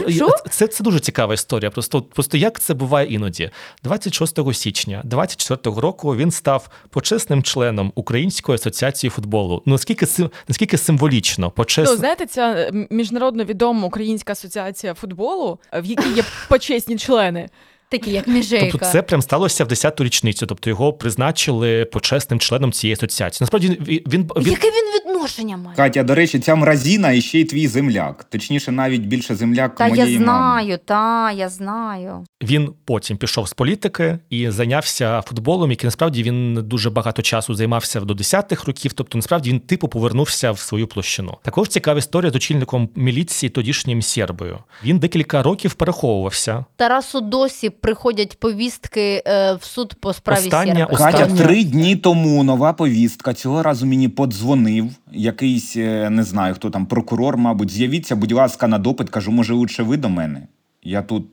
Що? 0.09 0.28
Це, 0.51 0.66
це 0.66 0.85
дуже 0.85 1.01
цікава 1.01 1.35
історія. 1.35 1.70
Просто, 1.70 2.03
просто 2.03 2.36
як 2.36 2.61
це 2.61 2.74
буває 2.74 3.09
іноді. 3.12 3.51
26 3.82 4.55
січня 4.55 5.01
24 5.05 5.81
року 5.81 6.16
він 6.16 6.31
став 6.31 6.69
почесним 6.91 7.43
членом 7.43 7.93
Української 7.95 8.55
асоціації 8.55 9.11
футболу. 9.11 9.62
Ну 9.66 9.73
наскільки 9.74 10.07
сим- 10.07 10.31
наскільки 10.49 10.78
символічно, 10.78 11.51
Ну, 11.91 11.97
знаєте, 11.97 12.27
ця 12.27 12.43
е, 12.53 12.86
міжнародно 12.91 13.45
відома 13.45 13.86
Українська 13.86 14.32
асоціація 14.32 14.95
футболу, 14.95 15.59
е, 15.73 15.81
в 15.81 15.85
якій 15.85 16.12
є 16.16 16.24
почесні 16.49 16.99
члени. 16.99 17.49
Такі, 17.89 18.11
як 18.11 18.27
міжейка. 18.27 18.69
Тобто 18.73 18.86
це 18.86 19.03
прям 19.03 19.23
сталося 19.23 19.65
в 19.65 19.69
10-ту 19.69 20.05
річницю. 20.05 20.47
Тобто 20.47 20.70
його 20.70 20.93
призначили 20.93 21.85
почесним 21.85 22.41
членом 22.41 22.73
цієї 22.73 22.93
асоціації. 22.95 23.39
Насправді 23.43 23.69
він, 23.69 24.03
він, 24.07 24.31
він 24.36 24.51
Яке 24.53 24.69
він 24.69 24.94
відношення 25.25 25.57
має? 25.57 25.77
Катя, 25.77 26.03
до 26.03 26.15
речі, 26.15 26.39
ця 26.41 26.55
мразіна 26.55 27.13
і 27.13 27.21
ще 27.21 27.41
й 27.41 27.45
твій 27.45 27.67
земляк. 27.69 28.25
Точніше, 28.25 28.73
навіть 28.73 29.03
більше 29.03 29.35
земляк 29.35 29.75
Та 29.75 29.85
я 29.87 29.95
моєї 29.95 30.19
мами. 30.19 30.25
знаю, 30.25 30.79
та 30.85 31.33
я 31.33 31.49
знаю. 31.49 32.25
Він 32.43 32.71
потім 32.85 33.17
пішов 33.17 33.49
з 33.49 33.53
політики 33.53 34.19
і 34.31 34.51
зайнявся 34.51 35.23
футболом, 35.23 35.71
який 35.71 35.87
насправді 35.87 36.23
він 36.23 36.55
дуже 36.65 36.91
багато 36.91 37.23
часу 37.23 37.55
займався 37.55 38.01
до 38.01 38.15
10-х 38.15 38.65
років. 38.67 38.93
Тобто, 38.93 39.19
насправді 39.19 39.51
він 39.51 39.61
типу 39.61 39.89
повернувся 39.89 40.51
в 40.53 40.59
свою 40.59 40.87
площину. 40.87 41.37
Також 41.43 41.69
цікава 41.69 41.99
історія 41.99 42.33
з 42.33 42.37
очільником 42.37 42.89
міліції 42.97 43.51
тодішнім 43.51 44.03
Сербою. 44.03 44.59
Він 44.85 44.99
декілька 44.99 45.43
років 45.43 45.75
переховувався. 45.75 46.65
Тарасу 46.77 47.21
досі 47.21 47.71
приходять 47.71 48.39
повістки 48.41 49.23
е, 49.27 49.55
в 49.55 49.65
суд 49.65 49.95
по 50.01 50.13
справі 50.13 50.39
остання- 50.49 50.87
Катя, 50.87 51.27
три 51.27 51.65
дні 51.65 51.97
тому 51.97 52.45
нова 52.45 52.73
повістка. 52.73 53.35
Цього 53.35 53.63
разу 53.63 53.87
мені 53.87 54.09
подзвонив 54.09 54.87
якийсь, 55.15 55.77
е, 55.77 56.11
не 56.11 56.23
знаю, 56.23 56.55
хто 56.55 56.70
там, 56.70 56.86
прокурор, 56.86 57.36
мабуть. 57.36 57.70
З'явіться, 57.70 58.16
будь 58.16 58.32
ласка, 58.32 58.69
на 58.69 58.78
допит. 58.78 59.11
Кажу, 59.11 59.32
може, 59.32 59.55
лучше 59.55 59.82
ви 59.82 59.97
до 59.97 60.09
мене. 60.09 60.49
Я 60.82 61.03
тут, 61.03 61.24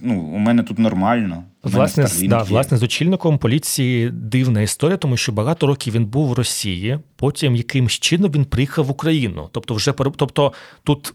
ну, 0.00 0.20
у 0.20 0.38
мене 0.38 0.62
тут 0.62 0.78
нормально. 0.78 1.44
Власне, 1.62 2.06
з, 2.06 2.22
да, 2.22 2.42
власне, 2.42 2.78
з 2.78 2.82
очільником 2.82 3.38
поліції 3.38 4.10
дивна 4.10 4.60
історія, 4.60 4.96
тому 4.96 5.16
що 5.16 5.32
багато 5.32 5.66
років 5.66 5.94
він 5.94 6.06
був 6.06 6.28
в 6.28 6.32
Росії, 6.32 6.98
потім 7.16 7.56
якимсь 7.56 7.92
чином 7.92 8.32
він 8.32 8.44
приїхав 8.44 8.84
в 8.84 8.90
Україну. 8.90 9.48
Тобто, 9.52 9.74
вже 9.74 9.92
тобто 9.92 10.52
тут 10.84 11.14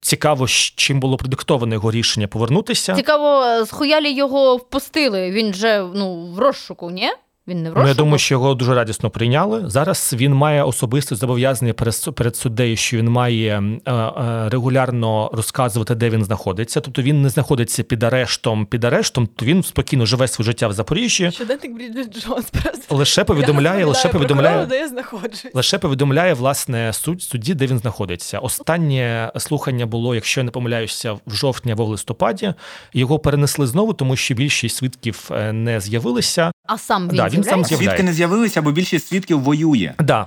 цікаво, 0.00 0.46
чим 0.76 1.00
було 1.00 1.16
продиктоване 1.16 1.74
його 1.74 1.90
рішення 1.90 2.26
повернутися. 2.26 2.94
Цікаво, 2.94 3.66
схуялі 3.66 4.12
його 4.12 4.56
впустили. 4.56 5.30
Він 5.30 5.54
же 5.54 5.88
ну, 5.94 6.32
в 6.32 6.38
розшуку, 6.38 6.90
ні? 6.90 7.08
Він 7.48 7.62
не 7.62 7.70
в 7.70 7.72
розшуку. 7.72 7.82
Ну, 7.82 7.88
я 7.88 7.94
думаю, 7.94 8.18
що 8.18 8.34
його 8.34 8.54
дуже 8.54 8.74
радісно 8.74 9.10
прийняли. 9.10 9.62
Зараз 9.66 10.14
він 10.18 10.34
має 10.34 10.62
особисте 10.62 11.14
зобов'язання 11.14 11.72
перед, 12.14 12.36
суддею, 12.36 12.76
що 12.76 12.96
він 12.96 13.08
має 13.08 13.62
е, 13.86 13.92
е, 13.92 14.48
регулярно 14.48 15.30
розказувати, 15.32 15.94
де 15.94 16.10
він 16.10 16.24
знаходиться. 16.24 16.80
Тобто 16.80 17.02
він 17.02 17.22
не 17.22 17.28
знаходиться 17.28 17.82
під 17.82 18.02
арештом, 18.02 18.66
під 18.66 18.84
арештом, 18.84 19.26
то 19.26 19.44
він 19.44 19.62
спокійно 19.62 20.06
живе 20.06 20.28
своє 20.28 20.46
життя 20.46 20.68
в 20.68 20.72
Запоріжжі. 20.72 21.30
Щоденник 21.30 21.74
Бріджит 21.74 22.18
Джонс 22.18 22.50
просто. 22.50 22.96
Лише 22.96 23.24
повідомляє, 23.24 23.80
Я 23.80 23.86
лише 23.86 24.08
повідомляє. 24.08 24.66
де 24.66 24.78
я 24.78 24.88
знаходжусь. 24.88 25.46
Лише 25.54 25.78
повідомляє 25.78 26.34
власне 26.34 26.92
суд 26.92 27.22
судді, 27.22 27.54
де 27.54 27.66
він 27.66 27.78
знаходиться. 27.78 28.38
Останнє 28.38 29.32
слухання 29.38 29.86
було, 29.86 30.14
якщо 30.14 30.40
я 30.40 30.44
не 30.44 30.50
помиляюся, 30.50 31.12
в 31.12 31.20
жовтні 31.34 31.72
або 31.72 31.84
в 31.84 31.88
листопаді. 31.88 32.54
Його 32.92 33.18
перенесли 33.18 33.66
знову, 33.66 33.92
тому 33.92 34.16
що 34.16 34.34
більшість 34.34 34.76
свідків 34.76 35.28
е, 35.30 35.52
не 35.52 35.80
з'явилися. 35.80 36.52
А 36.66 36.78
сам 36.78 37.08
він 37.08 37.16
Да, 37.16 37.28
він 37.28 37.44
сам. 37.44 37.64
Свідки 37.64 38.02
не 38.02 38.12
з'явилися, 38.12 38.62
бо 38.62 38.72
більшість 38.72 39.06
свідків 39.06 39.40
воює. 39.40 39.94
Да, 39.98 40.26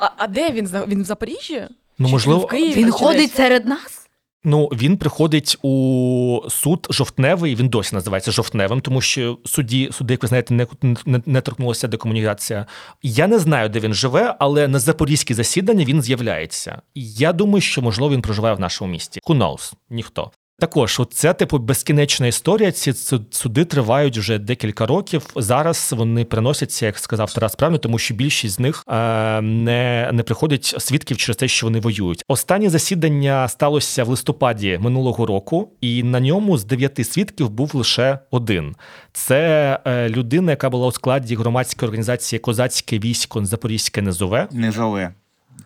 А, 0.00 0.10
а 0.16 0.26
де 0.26 0.50
він? 0.50 0.68
Він 0.88 1.02
в 1.02 1.04
Запоріжжі? 1.04 1.62
ну 1.98 2.06
Чи 2.06 2.12
можливо, 2.12 2.40
в 2.40 2.46
Києві? 2.46 2.74
Він 2.74 2.90
ходить 2.90 3.20
десь? 3.20 3.34
серед 3.34 3.66
нас? 3.66 3.98
Ну, 4.44 4.66
він 4.66 4.96
приходить 4.96 5.58
у 5.62 6.40
суд 6.48 6.86
жовтневий, 6.90 7.54
він 7.54 7.68
досі 7.68 7.94
називається 7.94 8.30
жовтневим, 8.30 8.80
тому 8.80 9.00
що 9.00 9.38
судді, 9.44 9.90
суди, 9.92 10.14
як 10.14 10.22
ви 10.22 10.28
знаєте, 10.28 10.54
не, 10.54 10.66
не, 11.06 11.22
не 11.26 11.40
торкнулася 11.40 11.88
декомунікація. 11.88 12.66
Я 13.02 13.26
не 13.26 13.38
знаю, 13.38 13.68
де 13.68 13.80
він 13.80 13.94
живе, 13.94 14.36
але 14.38 14.68
на 14.68 14.78
запорізькі 14.78 15.34
засідання 15.34 15.84
він 15.84 16.02
з'являється. 16.02 16.82
Я 16.94 17.32
думаю, 17.32 17.60
що 17.60 17.82
можливо 17.82 18.14
він 18.14 18.22
проживає 18.22 18.54
в 18.54 18.60
нашому 18.60 18.90
місті. 18.90 19.20
Who 19.26 19.36
knows? 19.38 19.72
Ніхто. 19.90 20.30
Також, 20.58 21.00
от 21.00 21.12
це 21.12 21.34
типу 21.34 21.58
безкінечна 21.58 22.26
історія. 22.26 22.72
Ці 22.72 22.92
суди 23.30 23.64
тривають 23.64 24.18
вже 24.18 24.38
декілька 24.38 24.86
років. 24.86 25.26
Зараз 25.36 25.94
вони 25.96 26.24
приносяться, 26.24 26.86
як 26.86 26.98
сказав 26.98 27.32
Тарас 27.32 27.54
правильно, 27.54 27.78
тому 27.78 27.98
що 27.98 28.14
більшість 28.14 28.54
з 28.54 28.60
них 28.60 28.84
е, 28.88 29.40
не, 29.40 30.10
не 30.12 30.22
приходять 30.22 30.64
свідків 30.64 31.16
через 31.16 31.36
те, 31.36 31.48
що 31.48 31.66
вони 31.66 31.80
воюють. 31.80 32.24
Останнє 32.28 32.70
засідання 32.70 33.48
сталося 33.48 34.04
в 34.04 34.08
листопаді 34.08 34.78
минулого 34.82 35.26
року, 35.26 35.72
і 35.80 36.02
на 36.02 36.20
ньому 36.20 36.58
з 36.58 36.64
дев'яти 36.64 37.04
свідків 37.04 37.50
був 37.50 37.74
лише 37.74 38.18
один. 38.30 38.76
Це 39.12 39.78
е, 39.84 40.08
людина, 40.08 40.52
яка 40.52 40.70
була 40.70 40.86
у 40.86 40.92
складі 40.92 41.36
громадської 41.36 41.88
організації 41.88 42.40
Козацьке 42.40 42.98
військо 42.98 43.44
Запорізьке 43.44 44.02
Низове. 44.02 44.48
Не 44.52 44.72
зале. 44.72 45.14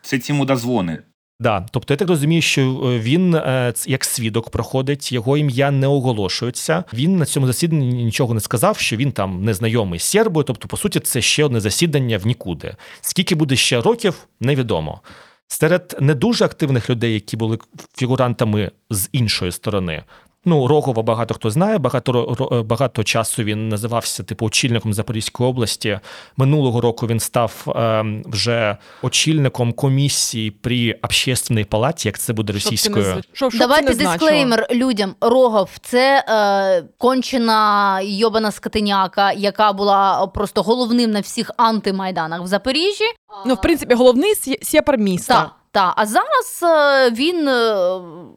Це 0.02 0.18
ці 0.18 0.32
мудозвони. 0.32 0.98
Да, 1.40 1.66
тобто 1.70 1.94
я 1.94 1.98
так 1.98 2.08
розумію, 2.08 2.42
що 2.42 2.62
е, 2.62 2.98
він 2.98 3.34
е, 3.34 3.74
як 3.86 4.04
свідок 4.04 4.50
проходить, 4.50 5.12
його 5.12 5.36
ім'я 5.36 5.70
не 5.70 5.86
оголошується. 5.86 6.84
Він 6.92 7.16
на 7.16 7.24
цьому 7.24 7.46
засіданні 7.46 8.04
нічого 8.04 8.34
не 8.34 8.40
сказав, 8.40 8.78
що 8.78 8.96
він 8.96 9.12
там 9.12 9.44
незнайомий 9.44 10.00
з 10.00 10.02
сербою. 10.02 10.44
Тобто, 10.44 10.68
по 10.68 10.76
суті, 10.76 11.00
це 11.00 11.20
ще 11.20 11.44
одне 11.44 11.60
засідання 11.60 12.18
в 12.18 12.26
нікуди. 12.26 12.74
Скільки 13.00 13.34
буде 13.34 13.56
ще 13.56 13.80
років, 13.80 14.28
невідомо. 14.40 15.00
Серед 15.48 15.96
не 16.00 16.14
дуже 16.14 16.44
активних 16.44 16.90
людей, 16.90 17.14
які 17.14 17.36
були 17.36 17.58
фігурантами 17.96 18.70
з 18.90 19.08
іншої 19.12 19.52
сторони. 19.52 20.04
Ну, 20.48 20.66
Рогова 20.66 21.02
багато 21.02 21.34
хто 21.34 21.50
знає. 21.50 21.78
Багато 21.78 22.12
ро- 22.12 22.36
ро- 22.36 22.62
багато 22.64 23.04
часу 23.04 23.42
він 23.42 23.68
називався 23.68 24.22
типу 24.22 24.46
очільником 24.46 24.94
Запорізької 24.94 25.50
області. 25.50 26.00
Минулого 26.36 26.80
року 26.80 27.06
він 27.06 27.20
став 27.20 27.64
ем, 27.76 28.22
вже 28.26 28.76
очільником 29.02 29.72
комісії 29.72 30.50
при 30.50 30.92
общественній 31.02 31.64
палаті, 31.64 32.08
як 32.08 32.18
це 32.18 32.32
буде 32.32 32.52
російською. 32.52 33.04
зв- 33.04 33.22
щоб- 33.32 33.50
щоб 33.52 33.60
Давайте 33.60 33.94
дисклеймер 33.94 34.66
людям. 34.70 35.14
Рогов 35.20 35.70
це 35.82 36.24
е, 36.28 36.84
кончена 36.98 38.00
йобана 38.02 38.50
скотиняка, 38.50 39.32
яка 39.32 39.72
була 39.72 40.26
просто 40.26 40.62
головним 40.62 41.10
на 41.10 41.20
всіх 41.20 41.50
антимайданах 41.56 42.42
в 42.42 42.46
Запоріжжі. 42.46 43.04
Ну, 43.46 43.54
в 43.54 43.60
принципі, 43.60 43.94
головний 43.94 44.34
сє- 44.34 44.64
сєпар 44.64 44.98
міста. 44.98 45.34
Так, 45.34 45.50
так. 45.76 45.92
А 45.96 46.06
зараз 46.06 46.60
е, 46.62 47.10
він, 47.10 47.48
е, 47.48 47.74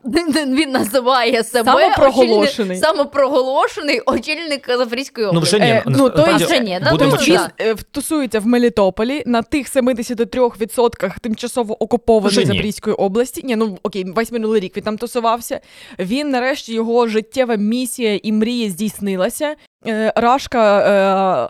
він 0.56 0.72
називає 0.72 1.44
себе 1.44 1.72
Самопроголошений. 1.72 2.78
очільник- 2.78 2.80
самопроголошений 2.86 4.02
очільник 4.06 4.68
Запорізької 4.78 5.26
Ну, 5.28 5.32
області. 5.32 5.56
вже 5.56 5.66
ні. 5.66 5.72
Е, 5.72 5.84
ну, 5.86 6.10
то 6.10 6.28
й- 6.28 6.36
вже 6.46 6.60
ні, 6.60 6.80
да? 6.84 6.92
Ну, 6.92 6.98
Тобто 6.98 7.18
він 7.26 7.40
е, 7.62 7.74
в- 7.74 7.84
тусується 7.84 8.40
в 8.40 8.48
Мелітополі 8.48 9.24
на 9.26 9.42
тих 9.42 9.68
73% 9.76 11.20
тимчасово 11.22 11.84
окупованої 11.84 12.46
Запорізької 12.46 12.96
області. 12.96 13.42
Ні, 13.44 13.56
ну 13.56 13.78
окей, 13.84 14.06
весь 14.16 14.32
минулий 14.32 14.62
рік 14.62 14.78
він 14.78 14.84
там 14.84 14.98
тусувався. 14.98 15.60
Він 16.00 16.30
нарешті 16.30 16.74
його 16.74 17.08
життєва 17.08 17.56
місія 17.56 18.20
і 18.24 18.32
мрія 18.32 18.70
здійснилася. 18.70 19.56
Е, 19.88 20.14
Рашка. 20.16 20.80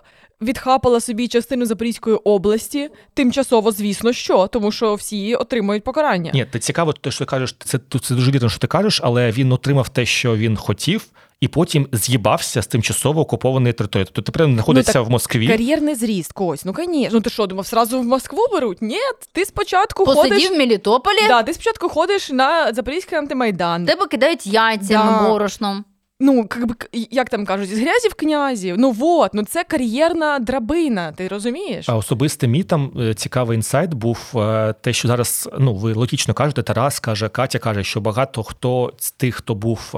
Е, 0.04 0.10
Відхапала 0.42 1.00
собі 1.00 1.28
частину 1.28 1.66
Запорізької 1.66 2.16
області, 2.16 2.90
тимчасово, 3.14 3.72
звісно, 3.72 4.14
що, 4.14 4.48
тому 4.48 4.72
що 4.72 4.96
всі 4.96 5.36
отримують 5.36 5.84
покарання. 5.84 6.32
Ні, 6.34 6.46
ти 6.46 6.60
цікаво, 6.60 6.94
те, 6.94 7.12
що 7.12 7.20
ти 7.26 7.30
кажеш, 7.30 7.56
це, 7.66 7.78
тут 7.78 8.06
це 8.06 8.16
дуже 8.16 8.32
вірно, 8.32 8.50
що 8.50 8.60
ти 8.60 8.68
кажеш, 8.68 9.02
але 9.04 9.32
він 9.32 9.52
отримав 9.52 9.90
те, 9.90 10.06
що 10.06 10.36
він 10.38 10.58
хотів, 10.58 11.06
і 11.42 11.48
потім 11.48 11.88
з'їбався 11.92 12.62
з 12.62 12.68
тимчасово 12.68 13.22
окупованої 13.22 13.74
території. 13.74 14.06
Тобто 14.06 14.32
тепер 14.32 14.48
він 14.48 14.54
знаходиться 14.54 14.94
так 14.94 15.08
в 15.08 15.10
Москві. 15.10 15.48
Кар'єрний 15.48 15.96
зріст, 15.96 16.32
Кось. 16.32 16.66
Ну, 16.66 16.74
звісно. 16.78 17.10
Ну 17.14 17.22
ти 17.22 17.30
що, 17.30 17.46
думав, 17.48 17.66
сразу 17.68 18.00
в 18.00 18.06
Москву 18.06 18.40
беруть? 18.54 18.82
Ні, 18.82 18.98
ти 19.32 19.46
спочатку 19.46 20.06
ходиш. 20.06 20.50
В 20.52 20.58
Мелітополі, 20.58 21.28
Да, 21.28 21.44
ти 21.44 21.54
спочатку 21.54 21.90
ходиш 21.90 22.30
на 22.30 22.74
Запорізький 22.74 23.18
антимайдан. 23.18 23.86
тебе 23.86 24.08
кидають 24.08 24.48
яйцями 24.48 25.12
Да. 25.22 25.30
борошном. 25.30 25.86
Ну, 26.22 26.48
как 26.48 26.68
би, 26.68 26.76
як 27.12 27.30
там 27.30 27.46
кажуть, 27.46 27.70
з 27.70 27.80
грязі 27.80 28.08
в 28.08 28.14
князі. 28.14 28.76
Ну 28.78 28.92
вот, 28.92 29.34
ну 29.34 29.44
це 29.44 29.64
кар'єрна 29.64 30.40
драбина, 30.40 31.12
ти 31.12 31.28
розумієш? 31.28 31.90
А 31.90 31.96
особисте 31.96 32.48
мій 32.48 32.64
там 32.64 32.92
е, 33.00 33.14
цікавий 33.14 33.56
інсайт 33.56 33.94
був 33.94 34.32
е, 34.36 34.74
те, 34.82 34.94
що 34.94 35.08
зараз 35.08 35.50
ну 35.60 35.76
ви 35.76 35.94
логічно 35.94 36.34
кажете, 36.34 36.64
Тарас 36.64 37.00
каже, 37.00 37.30
Катя 37.30 37.60
каже, 37.60 37.84
що 37.84 38.02
багато 38.02 38.44
хто 38.44 38.94
з 38.98 39.12
тих, 39.12 39.36
хто 39.36 39.56
був 39.56 39.92
е, 39.96 39.98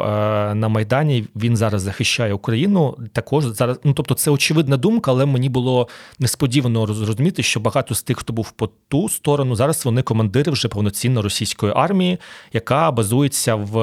на 0.55 0.67
майдані, 0.67 1.25
він 1.35 1.57
зараз 1.57 1.81
захищає 1.81 2.33
Україну. 2.33 2.97
Також 3.13 3.45
зараз, 3.45 3.79
ну 3.83 3.93
тобто, 3.93 4.13
це 4.13 4.31
очевидна 4.31 4.77
думка, 4.77 5.11
але 5.11 5.25
мені 5.25 5.49
було 5.49 5.87
несподівано 6.19 6.85
роз- 6.85 6.93
зрозуміти, 6.93 7.43
що 7.43 7.59
багато 7.59 7.95
з 7.95 8.03
тих, 8.03 8.17
хто 8.17 8.33
був 8.33 8.51
по 8.51 8.69
ту 8.87 9.09
сторону, 9.09 9.55
зараз 9.55 9.85
вони 9.85 10.01
командири 10.01 10.51
вже 10.51 10.67
повноцінно 10.67 11.21
російської 11.21 11.73
армії, 11.75 12.17
яка 12.53 12.91
базується 12.91 13.55
в 13.55 13.75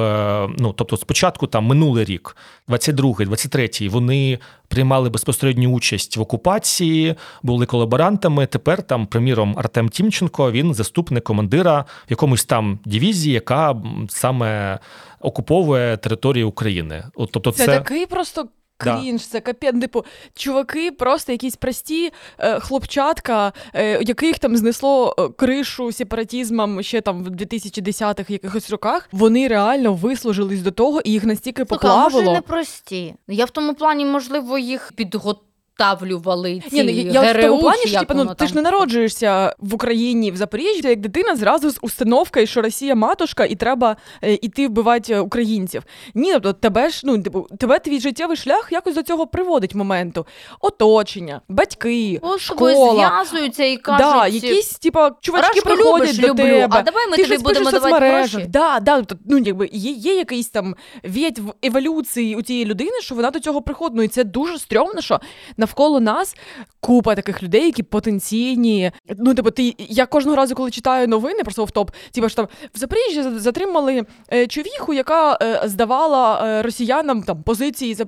ну 0.57 0.73
тобто, 0.73 0.97
спочатку 0.97 1.47
там 1.47 1.65
минулий 1.65 2.05
рік 2.05 2.28
рік, 2.67 2.79
22-й, 2.81 3.25
23-й, 3.25 3.89
вони 3.89 4.39
приймали 4.67 5.09
безпосередню 5.09 5.69
участь 5.69 6.17
в 6.17 6.21
окупації, 6.21 7.15
були 7.43 7.65
колаборантами. 7.65 8.45
Тепер 8.45 8.83
там, 8.83 9.07
приміром, 9.07 9.55
Артем 9.57 9.89
Тімченко, 9.89 10.51
він 10.51 10.73
заступник 10.73 11.23
командира 11.23 11.79
в 11.81 12.09
якомусь 12.09 12.45
там 12.45 12.79
дивізії, 12.85 13.33
яка 13.33 13.75
саме 14.09 14.79
окуповує 15.19 15.97
територію 15.97 16.49
України. 16.49 17.03
От, 17.15 17.29
тобто, 17.31 17.51
Це, 17.51 17.65
це, 17.65 17.77
такий 17.77 18.05
просто. 18.05 18.47
Да. 18.83 19.01
Крінж, 19.01 19.27
це 19.27 19.39
капець, 19.39 19.79
типу, 19.81 20.05
чуваки, 20.35 20.91
просто 20.91 21.31
якісь 21.31 21.55
прості 21.55 22.11
е, 22.39 22.59
хлопчатка, 22.59 23.53
е, 23.73 24.03
яких 24.03 24.39
там 24.39 24.57
знесло 24.57 25.15
е, 25.19 25.29
кришу 25.29 25.91
сепаратізмом 25.91 26.83
ще 26.83 27.01
там 27.01 27.23
в 27.23 27.27
2010-х 27.27 28.29
якихось 28.29 28.69
роках. 28.69 29.09
Вони 29.11 29.47
реально 29.47 29.93
вислужились 29.93 30.61
до 30.61 30.71
того, 30.71 31.01
і 31.01 31.11
їх 31.11 31.23
настільки 31.23 31.65
Слухай, 31.65 31.91
а 31.91 31.95
може 31.95 32.05
поплавило. 32.05 32.33
не 32.33 32.41
прості. 32.41 33.15
Я 33.27 33.45
в 33.45 33.49
тому 33.49 33.73
плані, 33.73 34.05
можливо, 34.05 34.57
їх 34.57 34.91
підготавлювали. 35.79 36.61
Ці 36.69 36.83
Ні, 36.83 37.03
ну, 37.05 37.11
я 37.11 37.21
от 37.31 37.37
в 37.37 37.41
тому 37.41 37.61
плані, 37.61 37.85
що 37.85 37.99
типу, 37.99 38.13
ну, 38.13 38.35
ти 38.35 38.47
ж 38.47 38.55
не 38.55 38.61
народжуєшся 38.61 39.55
в 39.59 39.73
Україні 39.75 40.31
в 40.31 40.35
Запоріжжі, 40.37 40.87
як 40.87 40.99
дитина 40.99 41.35
зразу 41.35 41.69
з 41.69 41.79
установкою, 41.81 42.47
що 42.47 42.61
Росія 42.61 42.95
матушка, 42.95 43.45
і 43.45 43.55
треба 43.55 43.95
е, 44.23 44.33
іти 44.33 44.67
вбивати 44.67 45.13
е, 45.13 45.19
українців. 45.19 45.83
Ні, 46.13 46.33
тобто 46.33 46.53
тебе 46.53 46.89
ж 46.89 47.01
ну 47.03 47.21
типу, 47.21 47.47
тебе 47.59 47.79
твій 47.79 47.99
життєвий 47.99 48.37
шлях 48.37 48.67
якось 48.71 48.95
до 48.95 49.03
цього 49.03 49.27
приводить 49.27 49.75
моменту. 49.75 50.25
Оточення, 50.59 51.41
батьки, 51.49 52.19
От 52.21 52.41
школа. 52.41 52.93
зв'язуються 52.93 53.63
і 53.63 53.77
кажуть, 53.77 53.99
Да, 53.99 54.27
якісь, 54.27 54.69
типа, 54.69 55.11
чувачки 55.21 55.47
«Рашку 55.55 55.69
приходять 55.69 56.07
любиш, 56.07 56.17
до 56.17 56.27
люблю, 56.27 56.43
тебе. 56.43 56.67
а 56.71 56.81
давай 56.81 57.07
ми 57.09 57.17
ти 57.17 57.23
тобі 57.23 57.37
будемо 57.37 57.71
давати 57.71 58.09
гроші. 58.09 58.45
Да, 58.49 58.79
да, 58.79 59.01
тобто, 59.01 59.15
ну, 59.29 59.37
якби, 59.37 59.69
є, 59.73 59.91
є 59.91 60.15
якийсь 60.15 60.49
там 60.49 60.75
вєть 61.03 61.39
в 61.39 61.53
еволюції 61.63 62.35
у 62.35 62.41
тієї 62.41 62.65
людини, 62.65 63.01
що 63.01 63.15
вона 63.15 63.31
до 63.31 63.39
цього 63.39 63.61
приходить. 63.61 63.97
Ну, 63.97 64.03
і 64.03 64.07
це 64.07 64.23
дуже 64.23 64.59
стрьомно, 64.59 65.01
що 65.01 65.19
навколо 65.69 65.99
нас 65.99 66.35
купа 66.79 67.15
таких 67.15 67.43
людей, 67.43 67.65
які 67.65 67.83
потенційні. 67.83 68.91
Ну, 69.17 69.33
типу, 69.33 69.51
ти, 69.51 69.75
я 69.77 70.05
кожного 70.05 70.37
разу, 70.37 70.55
коли 70.55 70.71
читаю 70.71 71.07
новини 71.07 71.43
про 71.43 71.65
топ, 71.65 71.91
типу, 72.11 72.29
що 72.29 72.35
там 72.35 72.47
в 72.75 72.77
Запоріжжі 72.77 73.23
затримали 73.39 74.03
е, 74.33 74.47
човіху, 74.47 74.93
яка 74.93 75.37
е, 75.41 75.61
здавала 75.65 76.47
е, 76.47 76.61
росіянам 76.61 77.23
там 77.23 77.43
позиції 77.43 77.93
за- 77.93 78.05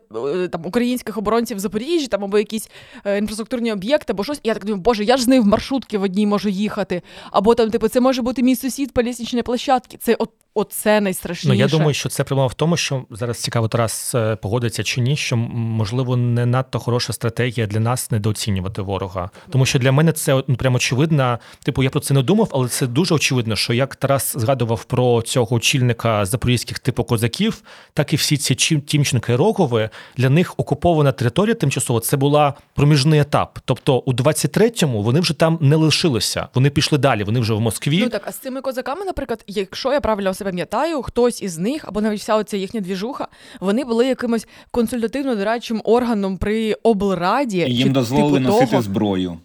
там, 0.47 0.65
українських 0.65 1.17
оборонців 1.17 1.57
в 1.57 1.59
Запоріжжі, 1.59 2.07
там 2.07 2.23
або 2.23 2.37
якісь 2.37 2.69
інфраструктурні 3.17 3.73
об'єкти, 3.73 4.13
або 4.13 4.23
щось. 4.23 4.39
Я 4.43 4.53
так 4.53 4.65
думаю, 4.65 4.81
боже, 4.81 5.03
я 5.03 5.17
ж 5.17 5.23
з 5.23 5.27
нею 5.27 5.43
в 5.43 5.47
маршрутки 5.47 5.97
в 5.97 6.03
одній 6.03 6.27
можу 6.27 6.49
їхати. 6.49 7.01
Або 7.31 7.55
там, 7.55 7.69
типу, 7.69 7.87
це 7.87 7.99
може 7.99 8.21
бути 8.21 8.43
мій 8.43 8.55
сусід 8.55 8.93
по 8.93 9.01
лісничній 9.01 9.41
площадці. 9.41 9.97
Це 9.97 10.15
от, 10.15 10.29
оце 10.53 11.01
найстрашніше. 11.01 11.47
Ну, 11.47 11.53
я 11.53 11.67
думаю, 11.67 11.93
що 11.93 12.09
це 12.09 12.23
проблема 12.23 12.47
в 12.47 12.53
тому, 12.53 12.77
що 12.77 13.05
зараз 13.09 13.37
цікаво 13.37 13.67
Тарас 13.67 14.15
погодиться 14.41 14.83
чи 14.83 15.01
ні, 15.01 15.15
що 15.15 15.37
можливо 15.37 16.17
не 16.17 16.45
надто 16.45 16.79
хороша 16.79 17.13
стратегія 17.13 17.40
для 17.49 17.79
нас 17.79 18.11
недооцінювати 18.11 18.81
ворога. 18.81 19.29
Тому 19.49 19.65
що 19.65 19.79
для 19.79 19.91
мене 19.91 20.11
це 20.11 20.43
ну, 20.47 20.55
прямо 20.55 20.75
очевидно. 20.75 21.39
Типу, 21.63 21.83
я 21.83 21.89
про 21.89 21.99
це 21.99 22.13
не 22.13 22.21
думав, 22.21 22.49
але 22.51 22.67
це 22.67 22.87
дуже 22.87 23.15
очевидно, 23.15 23.55
що 23.55 23.73
як 23.73 23.95
Тарас 23.95 24.37
згадував 24.37 24.83
про 24.83 25.21
цього 25.21 25.55
очільника 25.55 26.25
запорізьких 26.25 26.79
типу 26.79 27.03
козаків, 27.03 27.63
так 27.93 28.13
і 28.13 28.15
всі 28.15 28.37
ці 28.37 28.55
Тімченка 28.79 29.37
Рогови, 29.37 29.89
для 30.17 30.29
них 30.29 30.53
окупована 30.57 31.11
територія 31.11 31.55
тимчасово 31.55 31.99
це 31.99 32.17
була 32.17 32.53
проміжний 32.75 33.19
етап. 33.19 33.59
Тобто 33.65 33.97
у 33.97 34.13
23-му 34.13 35.03
вони 35.03 35.19
вже 35.19 35.33
там 35.33 35.57
не 35.61 35.75
лишилися. 35.75 36.47
Вони 36.53 36.69
пішли 36.69 36.97
далі. 36.97 37.23
Вони 37.23 37.39
вже 37.39 37.53
в 37.53 37.61
Москві. 37.61 37.99
Ну 38.03 38.09
так, 38.09 38.23
а 38.25 38.31
з 38.31 38.37
цими 38.37 38.61
козаками, 38.61 39.05
наприклад, 39.05 39.43
якщо 39.47 39.93
я 39.93 40.01
правильно 40.01 40.33
себе 40.33 40.51
пам'ятаю, 40.51 41.01
хтось 41.01 41.41
із 41.41 41.57
них, 41.57 41.85
або 41.87 42.01
навіть 42.01 42.19
вся 42.19 42.35
оця 42.35 42.57
їхня 42.57 42.81
двіжуха, 42.81 43.27
вони 43.59 43.83
були 43.83 44.07
якимось 44.07 44.47
консультативно-дорадчим 44.73 45.81
органом 45.83 46.37
при 46.37 46.73
облраді. 46.73 47.30
І 47.39 47.65
чи 47.65 47.73
їм 47.73 47.93
дозволили 47.93 48.39
типу 48.39 48.51
носити 48.51 48.71
того. 48.71 48.81
зброю. 48.81 49.37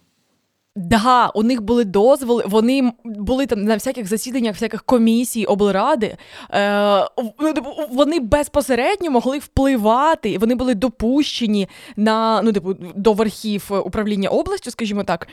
Да, 0.79 1.27
у 1.27 1.43
них 1.43 1.61
були 1.61 1.83
дозволи, 1.83 2.43
вони 2.47 2.91
були 3.05 3.45
там 3.45 3.63
на 3.63 3.73
всяких 3.73 4.07
засіданнях, 4.07 4.53
всяких 4.53 4.83
комісій, 4.83 5.45
облради. 5.45 6.17
Е, 6.51 7.09
ну, 7.39 7.53
типу, 7.53 7.69
вони 7.91 8.19
безпосередньо 8.19 9.11
могли 9.11 9.39
впливати, 9.39 10.37
вони 10.37 10.55
були 10.55 10.75
допущені 10.75 11.67
на 11.95 12.41
ну, 12.41 12.51
типу, 12.53 12.75
до 12.95 13.13
верхів 13.13 13.71
управління 13.85 14.29
областю, 14.29 14.71
скажімо 14.71 15.03
так. 15.03 15.27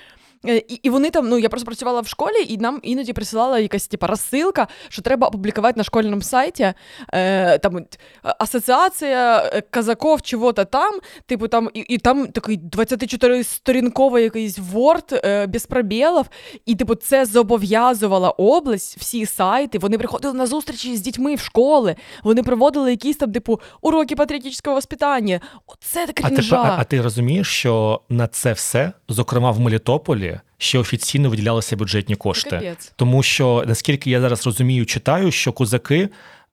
Е, 0.48 0.56
І, 0.68 0.74
і 0.74 0.90
вони 0.90 1.10
там, 1.10 1.28
ну 1.28 1.38
я 1.38 1.48
просто 1.48 1.66
працювала 1.66 2.00
в 2.00 2.06
школі, 2.08 2.44
і 2.48 2.56
нам 2.58 2.80
іноді 2.82 3.12
присилала 3.12 3.58
якась 3.58 3.86
типа 3.86 4.06
розсилка, 4.06 4.68
що 4.88 5.02
треба 5.02 5.26
опублікувати 5.28 5.80
на 5.80 5.84
школьному 5.84 6.22
сайті. 6.22 6.72
Е, 7.14 7.58
там 7.58 7.86
асоціація 8.22 9.50
е, 9.54 9.60
казаков 9.60 10.22
чого-то 10.22 10.64
там, 10.64 10.98
типу 11.26 11.48
там, 11.48 11.70
і, 11.74 11.80
і 11.80 11.98
там 11.98 12.26
такий 12.26 12.58
24-сторінковий 12.58 14.18
якийсь 14.18 14.58
Word 14.58 15.20
е, 15.24 15.46
без 15.46 15.66
пробілів, 15.66 16.24
і 16.66 16.74
типу 16.74 16.94
це 16.94 17.24
зобов'язувала 17.26 18.30
область, 18.30 18.96
всі 18.98 19.26
сайти. 19.26 19.78
Вони 19.78 19.98
приходили 19.98 20.34
на 20.34 20.46
зустрічі 20.46 20.96
з 20.96 21.00
дітьми 21.00 21.34
в 21.34 21.40
школи, 21.40 21.96
вони 22.22 22.42
проводили 22.42 22.90
якісь 22.90 23.16
там, 23.16 23.32
типу, 23.32 23.60
уроки 23.80 24.16
патріотичного 24.16 24.74
воспитання. 24.74 25.40
Оце 25.66 26.06
так 26.06 26.20
А 26.22 26.28
ти, 26.28 26.34
крінжа. 26.34 26.56
а, 26.56 26.76
а 26.80 26.84
ти 26.84 27.00
розумієш, 27.02 27.48
що 27.48 28.00
на 28.08 28.26
це 28.26 28.52
все, 28.52 28.92
зокрема 29.08 29.50
в 29.50 29.60
Мелітополі, 29.60 30.33
ще 30.64 30.78
офіційно 30.78 31.30
виділялися 31.30 31.76
бюджетні 31.76 32.16
кошти. 32.16 32.50
Капець. 32.50 32.92
Тому 32.96 33.22
що, 33.22 33.64
наскільки 33.66 34.10
я 34.10 34.20
зараз 34.20 34.46
розумію, 34.46 34.86
читаю, 34.86 35.30
що 35.30 35.52
козаки 35.52 36.08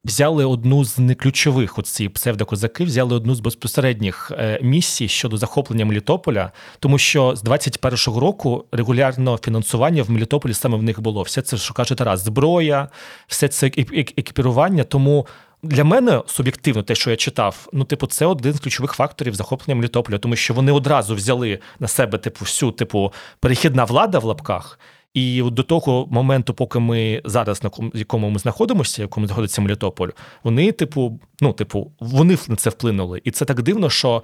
взяли 0.06 0.46
одну 0.46 0.86
з 0.86 1.00
неключових, 1.00 1.80
ці 1.84 2.10
псевдокозаки, 2.10 2.84
взяли 2.84 3.16
одну 3.16 3.36
з 3.36 3.40
безпосередніх 3.40 4.32
е, 4.36 4.60
місій 4.62 5.08
щодо 5.08 5.38
захоплення 5.38 5.86
Мелітополя, 5.86 6.52
тому 6.80 6.98
що 6.98 7.36
з 7.36 7.44
21-го 7.44 8.20
року 8.20 8.66
регулярно 8.72 9.40
фінансування 9.44 10.04
в 10.04 10.12
Мелітополі 10.12 10.54
саме 10.54 10.78
в 10.78 10.84
них 10.84 11.02
було. 11.02 11.22
Все 11.22 11.42
це, 11.42 11.58
що 11.58 11.74
каже 11.74 11.96
Тарас, 11.96 12.26
зброя, 12.26 12.88
все 13.28 13.48
це 13.48 13.66
ек- 13.68 13.94
ек- 13.98 14.14
екіпірування. 14.18 14.84
Тому 14.84 15.28
для 15.64 15.84
мене 15.84 16.22
суб'єктивно, 16.28 16.84
те, 16.84 16.96
що 16.96 17.10
я 17.10 17.16
читав, 17.16 17.68
ну, 17.74 17.84
типу, 17.84 18.08
це 18.08 18.26
один 18.26 18.54
з 18.54 18.60
ключових 18.60 18.94
факторів 18.94 19.36
захоплення 19.36 19.76
Мелітополя, 19.76 20.18
тому 20.18 20.36
що 20.36 20.54
вони 20.54 20.72
одразу 20.72 21.16
взяли 21.16 21.60
на 21.80 21.88
себе 21.88 22.18
типу 22.18 22.46
всю 22.46 22.72
типу 22.72 23.14
перехідна 23.40 23.84
влада 23.84 24.20
в 24.20 24.24
лапках. 24.24 24.80
І 25.14 25.42
до 25.42 25.64
того 25.64 26.08
моменту, 26.12 26.54
поки 26.54 26.80
ми 26.80 27.22
зараз 27.26 27.64
на 27.64 27.70
ком- 27.70 27.92
якому 27.98 28.30
ми 28.30 28.40
знаходимося, 28.40 29.02
в 29.02 29.04
якому 29.04 29.28
знаходиться 29.28 29.62
Мелітополь, 29.62 30.10
вони, 30.44 30.72
типу, 30.72 31.20
ну, 31.42 31.54
типу, 31.54 31.92
вони 32.00 32.38
на 32.48 32.56
це 32.56 32.70
вплинули. 32.70 33.22
І 33.24 33.32
це 33.32 33.46
так 33.46 33.62
дивно, 33.62 33.90
що 33.90 34.24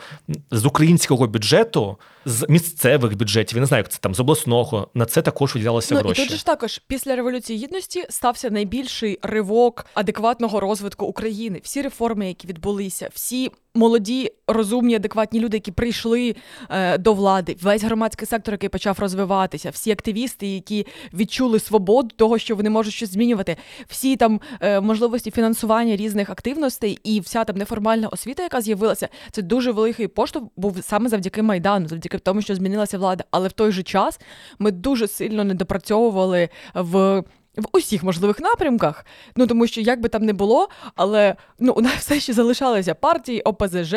з 0.51 0.65
українського 0.65 1.27
бюджету, 1.27 1.97
з 2.25 2.45
місцевих 2.49 3.17
бюджетів, 3.17 3.57
я 3.57 3.61
не 3.61 3.65
знаю, 3.67 3.79
як 3.79 3.91
це 3.91 3.97
там 4.01 4.15
з 4.15 4.19
обласного, 4.19 4.87
на 4.93 5.05
це 5.05 5.21
також 5.21 5.53
виділялися 5.55 5.95
Ну, 5.95 5.99
гроші. 6.01 6.21
і 6.21 6.25
тут 6.27 6.37
ж 6.37 6.45
також 6.45 6.81
після 6.87 7.15
революції 7.15 7.59
гідності 7.59 8.05
стався 8.09 8.49
найбільший 8.49 9.19
ривок 9.21 9.85
адекватного 9.93 10.59
розвитку 10.59 11.05
України. 11.05 11.59
Всі 11.63 11.81
реформи, 11.81 12.27
які 12.27 12.47
відбулися, 12.47 13.09
всі 13.13 13.51
молоді, 13.77 14.31
розумні, 14.47 14.95
адекватні 14.95 15.39
люди, 15.39 15.57
які 15.57 15.71
прийшли 15.71 16.35
е, 16.69 16.97
до 16.97 17.13
влади, 17.13 17.57
весь 17.61 17.83
громадський 17.83 18.27
сектор, 18.27 18.53
який 18.53 18.69
почав 18.69 18.99
розвиватися, 18.99 19.69
всі 19.69 19.91
активісти, 19.91 20.47
які 20.47 20.87
відчули 21.13 21.59
свободу 21.59 22.09
того, 22.15 22.37
що 22.37 22.55
вони 22.55 22.69
можуть 22.69 22.93
щось 22.93 23.11
змінювати, 23.11 23.57
всі 23.87 24.15
там 24.15 24.41
е, 24.61 24.81
можливості 24.81 25.31
фінансування 25.31 25.95
різних 25.95 26.29
активностей 26.29 26.99
і 27.03 27.19
вся 27.19 27.43
там 27.43 27.55
неформальна 27.55 28.07
освіта, 28.07 28.43
яка 28.43 28.61
з'явилася, 28.61 29.09
це 29.31 29.41
дуже 29.41 29.71
великий 29.71 30.07
поштовх 30.07 30.45
був 30.57 30.77
саме 30.81 31.09
завдяки 31.09 31.41
майдану, 31.41 31.87
завдяки 31.87 32.17
тому, 32.17 32.41
що 32.41 32.55
змінилася 32.55 32.97
влада. 32.97 33.23
Але 33.31 33.47
в 33.47 33.51
той 33.51 33.71
же 33.71 33.83
час 33.83 34.19
ми 34.59 34.71
дуже 34.71 35.07
сильно 35.07 35.43
недопрацьовували 35.43 36.49
в. 36.73 37.23
В 37.57 37.67
усіх 37.71 38.03
можливих 38.03 38.39
напрямках, 38.39 39.05
ну 39.35 39.47
тому 39.47 39.67
що 39.67 39.81
як 39.81 40.01
би 40.01 40.09
там 40.09 40.23
не 40.23 40.33
було, 40.33 40.69
але 40.95 41.35
ну 41.59 41.73
у 41.73 41.81
нас 41.81 41.93
все 41.97 42.19
ще 42.19 42.33
залишалися 42.33 42.95
партії 42.95 43.41
ОПЗЖ, 43.41 43.95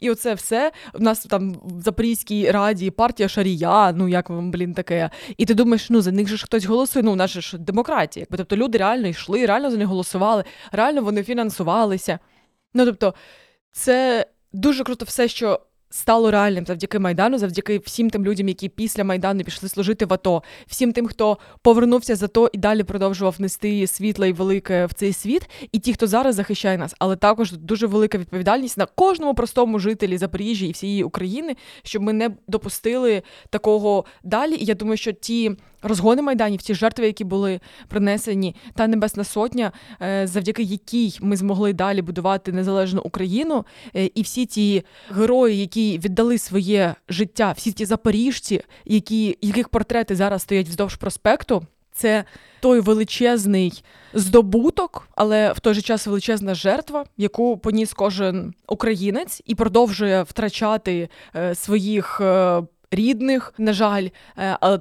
і 0.00 0.10
оце 0.10 0.34
все. 0.34 0.72
У 0.94 0.98
нас 0.98 1.24
там 1.24 1.56
в 1.64 1.82
Запорізькій 1.82 2.50
раді 2.50 2.90
партія 2.90 3.28
Шарія, 3.28 3.92
ну 3.92 4.08
як 4.08 4.30
вам, 4.30 4.50
блін, 4.50 4.74
таке. 4.74 5.10
І 5.36 5.46
ти 5.46 5.54
думаєш, 5.54 5.90
ну 5.90 6.00
за 6.00 6.12
них 6.12 6.28
же 6.28 6.36
ж 6.36 6.44
хтось 6.44 6.64
голосує. 6.64 7.02
Ну, 7.02 7.12
у 7.12 7.16
нас 7.16 7.30
же 7.30 7.40
ж 7.40 7.58
демократія. 7.58 8.22
Якби 8.22 8.36
тобто 8.36 8.56
люди 8.56 8.78
реально 8.78 9.08
йшли, 9.08 9.46
реально 9.46 9.70
за 9.70 9.76
них 9.76 9.86
голосували, 9.86 10.44
реально 10.72 11.02
вони 11.02 11.22
фінансувалися. 11.22 12.18
Ну 12.74 12.84
тобто, 12.84 13.14
це 13.72 14.26
дуже 14.52 14.84
круто 14.84 15.04
все, 15.04 15.28
що 15.28 15.60
стало 15.94 16.30
реальним 16.30 16.66
завдяки 16.66 16.98
Майдану, 16.98 17.38
завдяки 17.38 17.78
всім 17.78 18.10
тим 18.10 18.24
людям, 18.24 18.48
які 18.48 18.68
після 18.68 19.04
Майдану 19.04 19.44
пішли 19.44 19.68
служити 19.68 20.06
в 20.06 20.12
АТО, 20.12 20.42
всім 20.66 20.92
тим, 20.92 21.06
хто 21.06 21.38
повернувся 21.62 22.16
з 22.16 22.22
АТО 22.22 22.50
і 22.52 22.58
далі 22.58 22.82
продовжував 22.82 23.34
нести 23.38 23.86
світле 23.86 24.28
і 24.28 24.32
велике 24.32 24.86
в 24.86 24.92
цей 24.92 25.12
світ, 25.12 25.50
і 25.72 25.78
ті, 25.78 25.92
хто 25.92 26.06
зараз 26.06 26.34
захищає 26.34 26.78
нас, 26.78 26.94
але 26.98 27.16
також 27.16 27.52
дуже 27.52 27.86
велика 27.86 28.18
відповідальність 28.18 28.78
на 28.78 28.86
кожному 28.86 29.34
простому 29.34 29.78
жителі 29.78 30.18
Запоріжжя 30.18 30.66
і 30.66 30.72
всієї 30.72 31.04
України, 31.04 31.56
щоб 31.82 32.02
ми 32.02 32.12
не 32.12 32.30
допустили 32.48 33.22
такого 33.50 34.04
далі. 34.24 34.54
І 34.54 34.64
я 34.64 34.74
думаю, 34.74 34.96
що 34.96 35.12
ті 35.12 35.56
розгони 35.84 36.22
майданів, 36.22 36.62
ті 36.62 36.74
жертви, 36.74 37.06
які 37.06 37.24
були 37.24 37.60
принесені, 37.88 38.54
та 38.74 38.86
небесна 38.86 39.24
сотня, 39.24 39.72
е, 40.02 40.26
завдяки 40.26 40.62
якій 40.62 41.18
ми 41.20 41.36
змогли 41.36 41.72
далі 41.72 42.02
будувати 42.02 42.52
незалежну 42.52 43.00
Україну, 43.04 43.64
е, 43.96 44.10
і 44.14 44.22
всі 44.22 44.46
ті 44.46 44.82
герої, 45.10 45.60
які 45.60 45.98
віддали 45.98 46.38
своє 46.38 46.94
життя, 47.08 47.54
всі 47.56 47.72
ті 47.72 47.84
запоріжці, 47.84 48.60
які 48.84 49.38
яких 49.40 49.68
портрети 49.68 50.16
зараз 50.16 50.42
стоять 50.42 50.68
вздовж 50.68 50.96
проспекту. 50.96 51.66
Це 51.92 52.24
той 52.60 52.80
величезний 52.80 53.84
здобуток, 54.14 55.08
але 55.16 55.52
в 55.52 55.60
той 55.60 55.74
же 55.74 55.82
час 55.82 56.06
величезна 56.06 56.54
жертва, 56.54 57.04
яку 57.16 57.58
поніс 57.58 57.92
кожен 57.92 58.54
українець 58.68 59.42
і 59.46 59.54
продовжує 59.54 60.22
втрачати 60.22 61.08
е, 61.36 61.54
своїх 61.54 62.20
рідних. 62.90 63.54
На 63.58 63.72
жаль, 63.72 64.08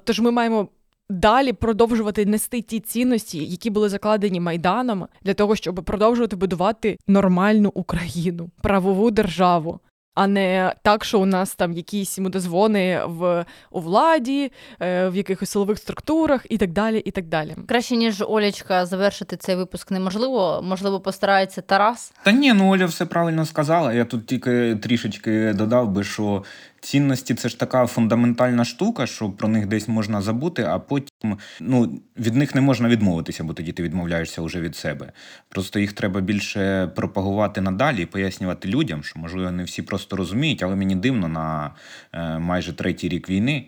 тож 0.05 0.19
ми 0.19 0.31
маємо. 0.31 0.67
Далі 1.09 1.53
продовжувати 1.53 2.25
нести 2.25 2.61
ті 2.61 2.79
цінності, 2.79 3.45
які 3.45 3.69
були 3.69 3.89
закладені 3.89 4.39
майданом, 4.39 5.07
для 5.21 5.33
того, 5.33 5.55
щоб 5.55 5.75
продовжувати 5.75 6.35
будувати 6.35 6.97
нормальну 7.07 7.71
Україну, 7.73 8.49
правову 8.61 9.11
державу, 9.11 9.79
а 10.15 10.27
не 10.27 10.75
так, 10.83 11.05
що 11.05 11.19
у 11.19 11.25
нас 11.25 11.55
там 11.55 11.73
якісь 11.73 12.19
мудозвони 12.19 13.01
в 13.05 13.45
у 13.71 13.79
владі, 13.79 14.51
е, 14.79 15.09
в 15.09 15.15
якихось 15.15 15.49
силових 15.49 15.77
структурах 15.77 16.45
і 16.49 16.57
так 16.57 16.71
далі. 16.71 16.99
і 16.99 17.11
так 17.11 17.27
далі. 17.27 17.55
Краще 17.67 17.95
ніж 17.95 18.21
Олечка 18.21 18.85
завершити 18.85 19.37
цей 19.37 19.55
випуск 19.55 19.91
неможливо. 19.91 20.61
Можливо, 20.63 20.99
постарається 20.99 21.61
Тарас. 21.61 22.13
Та 22.23 22.31
ні, 22.31 22.53
ну 22.53 22.69
Оля 22.69 22.85
все 22.85 23.05
правильно 23.05 23.45
сказала. 23.45 23.93
Я 23.93 24.05
тут 24.05 24.25
тільки 24.27 24.75
трішечки 24.75 25.53
додав 25.53 25.91
би, 25.91 26.03
що 26.03 26.43
цінності 26.83 27.35
це 27.35 27.49
ж 27.49 27.59
така 27.59 27.85
фундаментальна 27.85 28.65
штука, 28.65 29.07
що 29.07 29.29
про 29.29 29.47
них 29.47 29.67
десь 29.67 29.87
можна 29.87 30.21
забути, 30.21 30.63
а 30.63 30.79
потім 30.79 31.37
ну, 31.59 31.99
від 32.17 32.35
них 32.35 32.55
не 32.55 32.61
можна 32.61 32.89
відмовитися, 32.89 33.43
бо 33.43 33.53
тоді 33.53 33.71
ти 33.71 33.83
відмовляєшся 33.83 34.41
вже 34.41 34.61
від 34.61 34.75
себе. 34.75 35.11
Просто 35.49 35.79
їх 35.79 35.93
треба 35.93 36.21
більше 36.21 36.87
пропагувати 36.95 37.61
надалі 37.61 38.01
і 38.01 38.05
пояснювати 38.05 38.67
людям, 38.67 39.03
що 39.03 39.19
можливо 39.19 39.51
не 39.51 39.63
всі 39.63 39.81
просто 39.81 40.15
розуміють, 40.15 40.63
але 40.63 40.75
мені 40.75 40.95
дивно 40.95 41.27
на 41.27 41.71
е, 42.13 42.39
майже 42.39 42.73
третій 42.73 43.09
рік 43.09 43.29
війни. 43.29 43.65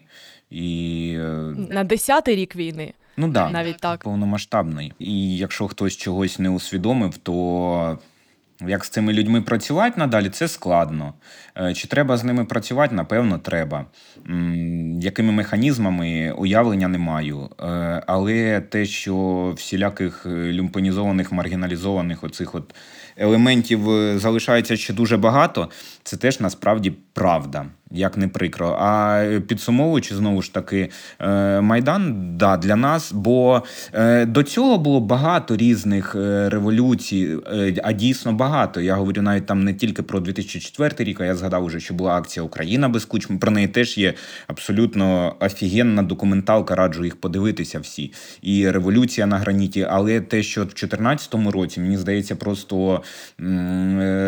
І 0.50 1.16
е, 1.20 1.54
На 1.70 1.84
десятий 1.84 2.36
рік 2.36 2.56
війни. 2.56 2.94
Ну 3.18 3.28
да, 3.28 3.50
Навіть 3.50 3.78
так. 3.78 4.04
повномасштабний. 4.04 4.94
І 5.00 5.38
якщо 5.38 5.68
хтось 5.68 5.98
чогось 5.98 6.40
не 6.40 6.50
усвідомив, 6.50 7.18
то 7.18 8.00
як 8.62 8.86
з 8.86 8.90
цими 8.90 9.14
людьми 9.14 9.42
працювати 9.42 10.00
надалі, 10.00 10.30
це 10.30 10.48
складно. 10.48 11.14
Е, 11.58 11.74
Чи 11.74 11.88
треба 11.88 12.18
з 12.18 12.24
ними 12.24 12.46
працювати? 12.46 12.96
Напевно, 12.96 13.38
треба. 13.38 13.86
Якими 15.02 15.32
механізмами 15.32 16.32
уявлення 16.32 16.88
не 16.88 16.98
маю. 16.98 17.50
Е, 17.60 18.04
Але 18.08 18.62
те, 18.62 18.86
що 18.86 19.54
всіляких 19.58 20.26
е, 20.26 20.30
люмпанізованих, 20.30 21.32
маргіналізованих 21.32 22.24
оцих 22.24 22.56
от 22.56 22.76
елементів 23.18 23.80
залишається 24.20 24.78
ще 24.78 24.94
дуже 24.94 25.18
багато, 25.18 25.70
це 26.04 26.18
теж 26.18 26.40
насправді 26.40 26.94
правда, 27.14 27.66
як 27.92 28.18
не 28.18 28.28
прикро. 28.28 28.78
А 28.80 29.20
е, 29.24 29.40
підсумовуючи 29.40 30.16
знову 30.16 30.42
ж 30.42 30.54
таки, 30.54 30.90
е, 31.20 31.62
Майдан 31.62 32.32
да, 32.38 32.58
для 32.58 32.76
нас, 32.76 33.12
бо 33.12 33.64
е, 33.94 34.26
до 34.26 34.44
цього 34.44 34.78
було 34.78 35.00
багато 35.00 35.58
різних 35.58 36.16
революцій, 36.46 37.38
а 37.84 37.92
дійсно 37.92 38.34
багато. 38.34 38.82
Я 38.82 38.96
говорю 38.96 39.22
навіть 39.22 39.46
там 39.46 39.64
не 39.64 39.74
тільки 39.74 40.02
про 40.02 40.20
2004 40.20 41.10
рік, 41.10 41.22
а 41.22 41.26
я 41.26 41.36
згадав 41.36 41.64
уже, 41.64 41.80
що 41.80 41.94
була 41.94 42.16
акція 42.16 42.44
Україна 42.44 42.90
без 42.90 43.06
кучми. 43.06 43.38
Про 43.38 43.52
неї 43.52 43.68
теж 43.68 43.98
є 43.98 44.14
абсолютно 44.48 45.36
офігенна 45.40 46.04
документалка. 46.04 46.76
Раджу 46.76 47.04
їх 47.04 47.16
подивитися 47.16 47.80
всі. 47.80 48.14
І 48.42 48.70
революція 48.70 49.28
на 49.28 49.38
граніті. 49.38 49.88
Але 49.90 50.22
те, 50.22 50.44
що 50.44 50.62
в 50.62 50.66
2014 50.66 51.34
році, 51.34 51.80
мені 51.80 51.98
здається, 51.98 52.36
просто 52.36 53.02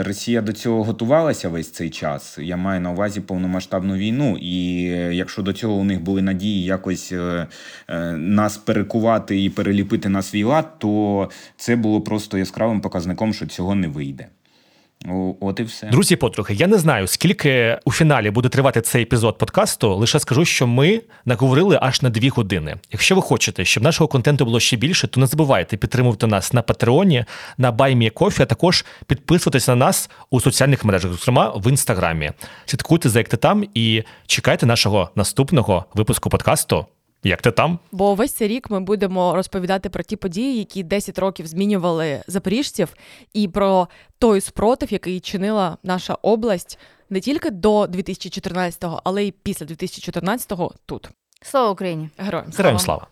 Росія 0.06 0.42
до 0.42 0.54
цього 0.54 0.84
готувалася 0.84 1.50
весь 1.50 1.72
цей 1.72 1.90
час. 1.90 2.38
Я 2.42 2.58
маю 2.58 2.82
на 2.82 2.92
увазі 2.92 3.22
повномасштабну 3.48 3.96
війну. 3.96 4.38
І 4.42 4.88
е, 4.92 5.14
якщо 5.14 5.42
до 5.42 5.54
цього 5.54 5.74
у 5.74 5.84
них 5.84 6.02
були 6.02 6.22
надії 6.22 6.64
якось 6.64 7.12
е, 7.12 7.48
е, 7.88 8.12
нас 8.12 8.58
перекувати 8.58 9.44
і 9.44 9.50
переліпити 9.50 10.10
на 10.10 10.22
свій 10.22 10.44
лад, 10.44 10.80
то 10.80 11.30
це 11.58 11.76
було 11.76 12.02
просто 12.02 12.38
яскравим 12.38 12.82
показником, 12.82 13.34
що 13.34 13.46
цього 13.46 13.76
не 13.76 13.88
вийде. 13.88 14.28
От 15.40 15.60
і 15.60 15.64
все. 15.64 15.88
Друзі, 15.88 16.16
подруги, 16.16 16.56
я 16.56 16.68
не 16.68 16.78
знаю, 16.78 17.08
скільки 17.08 17.80
у 17.86 17.92
фіналі 17.92 18.32
буде 18.32 18.50
тривати 18.50 18.82
цей 18.82 19.04
епізод 19.04 19.38
подкасту. 19.38 19.96
Лише 19.96 20.20
скажу, 20.20 20.46
що 20.46 20.68
ми 20.68 21.02
наговорили 21.26 21.80
аж 21.82 22.02
на 22.02 22.10
дві 22.10 22.30
години. 22.30 22.76
Якщо 22.92 23.16
ви 23.16 23.22
хочете, 23.22 23.66
щоб 23.66 23.84
нашого 23.84 24.08
контенту 24.08 24.46
було 24.46 24.60
ще 24.60 24.78
більше, 24.78 25.08
то 25.08 25.20
не 25.20 25.28
забувайте 25.28 25.78
підтримувати 25.78 26.28
нас 26.28 26.54
на 26.54 26.62
Патреоні, 26.62 27.26
на 27.58 27.72
BuyMeCoffee, 27.72 28.42
а 28.42 28.46
також 28.46 28.86
підписуватись 29.06 29.68
на 29.68 29.76
нас 29.76 30.10
у 30.30 30.42
соціальних 30.42 30.86
мережах, 30.86 31.12
зокрема 31.12 31.54
в 31.56 31.70
інстаграмі. 31.70 32.32
Слідкуйте 32.66 33.10
за 33.10 33.20
як 33.20 33.30
ти 33.30 33.38
там 33.38 33.64
і 33.74 34.04
чекайте 34.28 34.66
нашого 34.66 35.10
наступного 35.16 35.86
випуску 35.94 36.30
подкасту. 36.30 36.86
Як 37.28 37.42
ти 37.42 37.52
там? 37.52 37.80
Бо 37.92 38.16
весь 38.16 38.34
цей 38.34 38.48
рік 38.48 38.70
ми 38.70 38.80
будемо 38.80 39.36
розповідати 39.36 39.90
про 39.90 40.04
ті 40.04 40.16
події, 40.16 40.58
які 40.58 40.84
10 40.84 41.20
років 41.20 41.48
змінювали 41.48 42.24
запоріжців, 42.28 42.94
і 43.34 43.48
про 43.48 43.88
той 44.20 44.42
спротив, 44.42 44.94
який 44.94 45.20
чинила 45.20 45.78
наша 45.84 46.14
область 46.14 46.80
не 47.10 47.20
тільки 47.20 47.50
до 47.50 47.84
2014-го, 47.84 49.02
але 49.04 49.24
й 49.24 49.32
після 49.44 49.66
2014-го 49.66 50.72
тут. 50.86 51.10
Слава 51.42 51.70
Україні! 51.70 52.10
Героям 52.18 52.46
Героям 52.58 52.80
слава! 52.80 53.08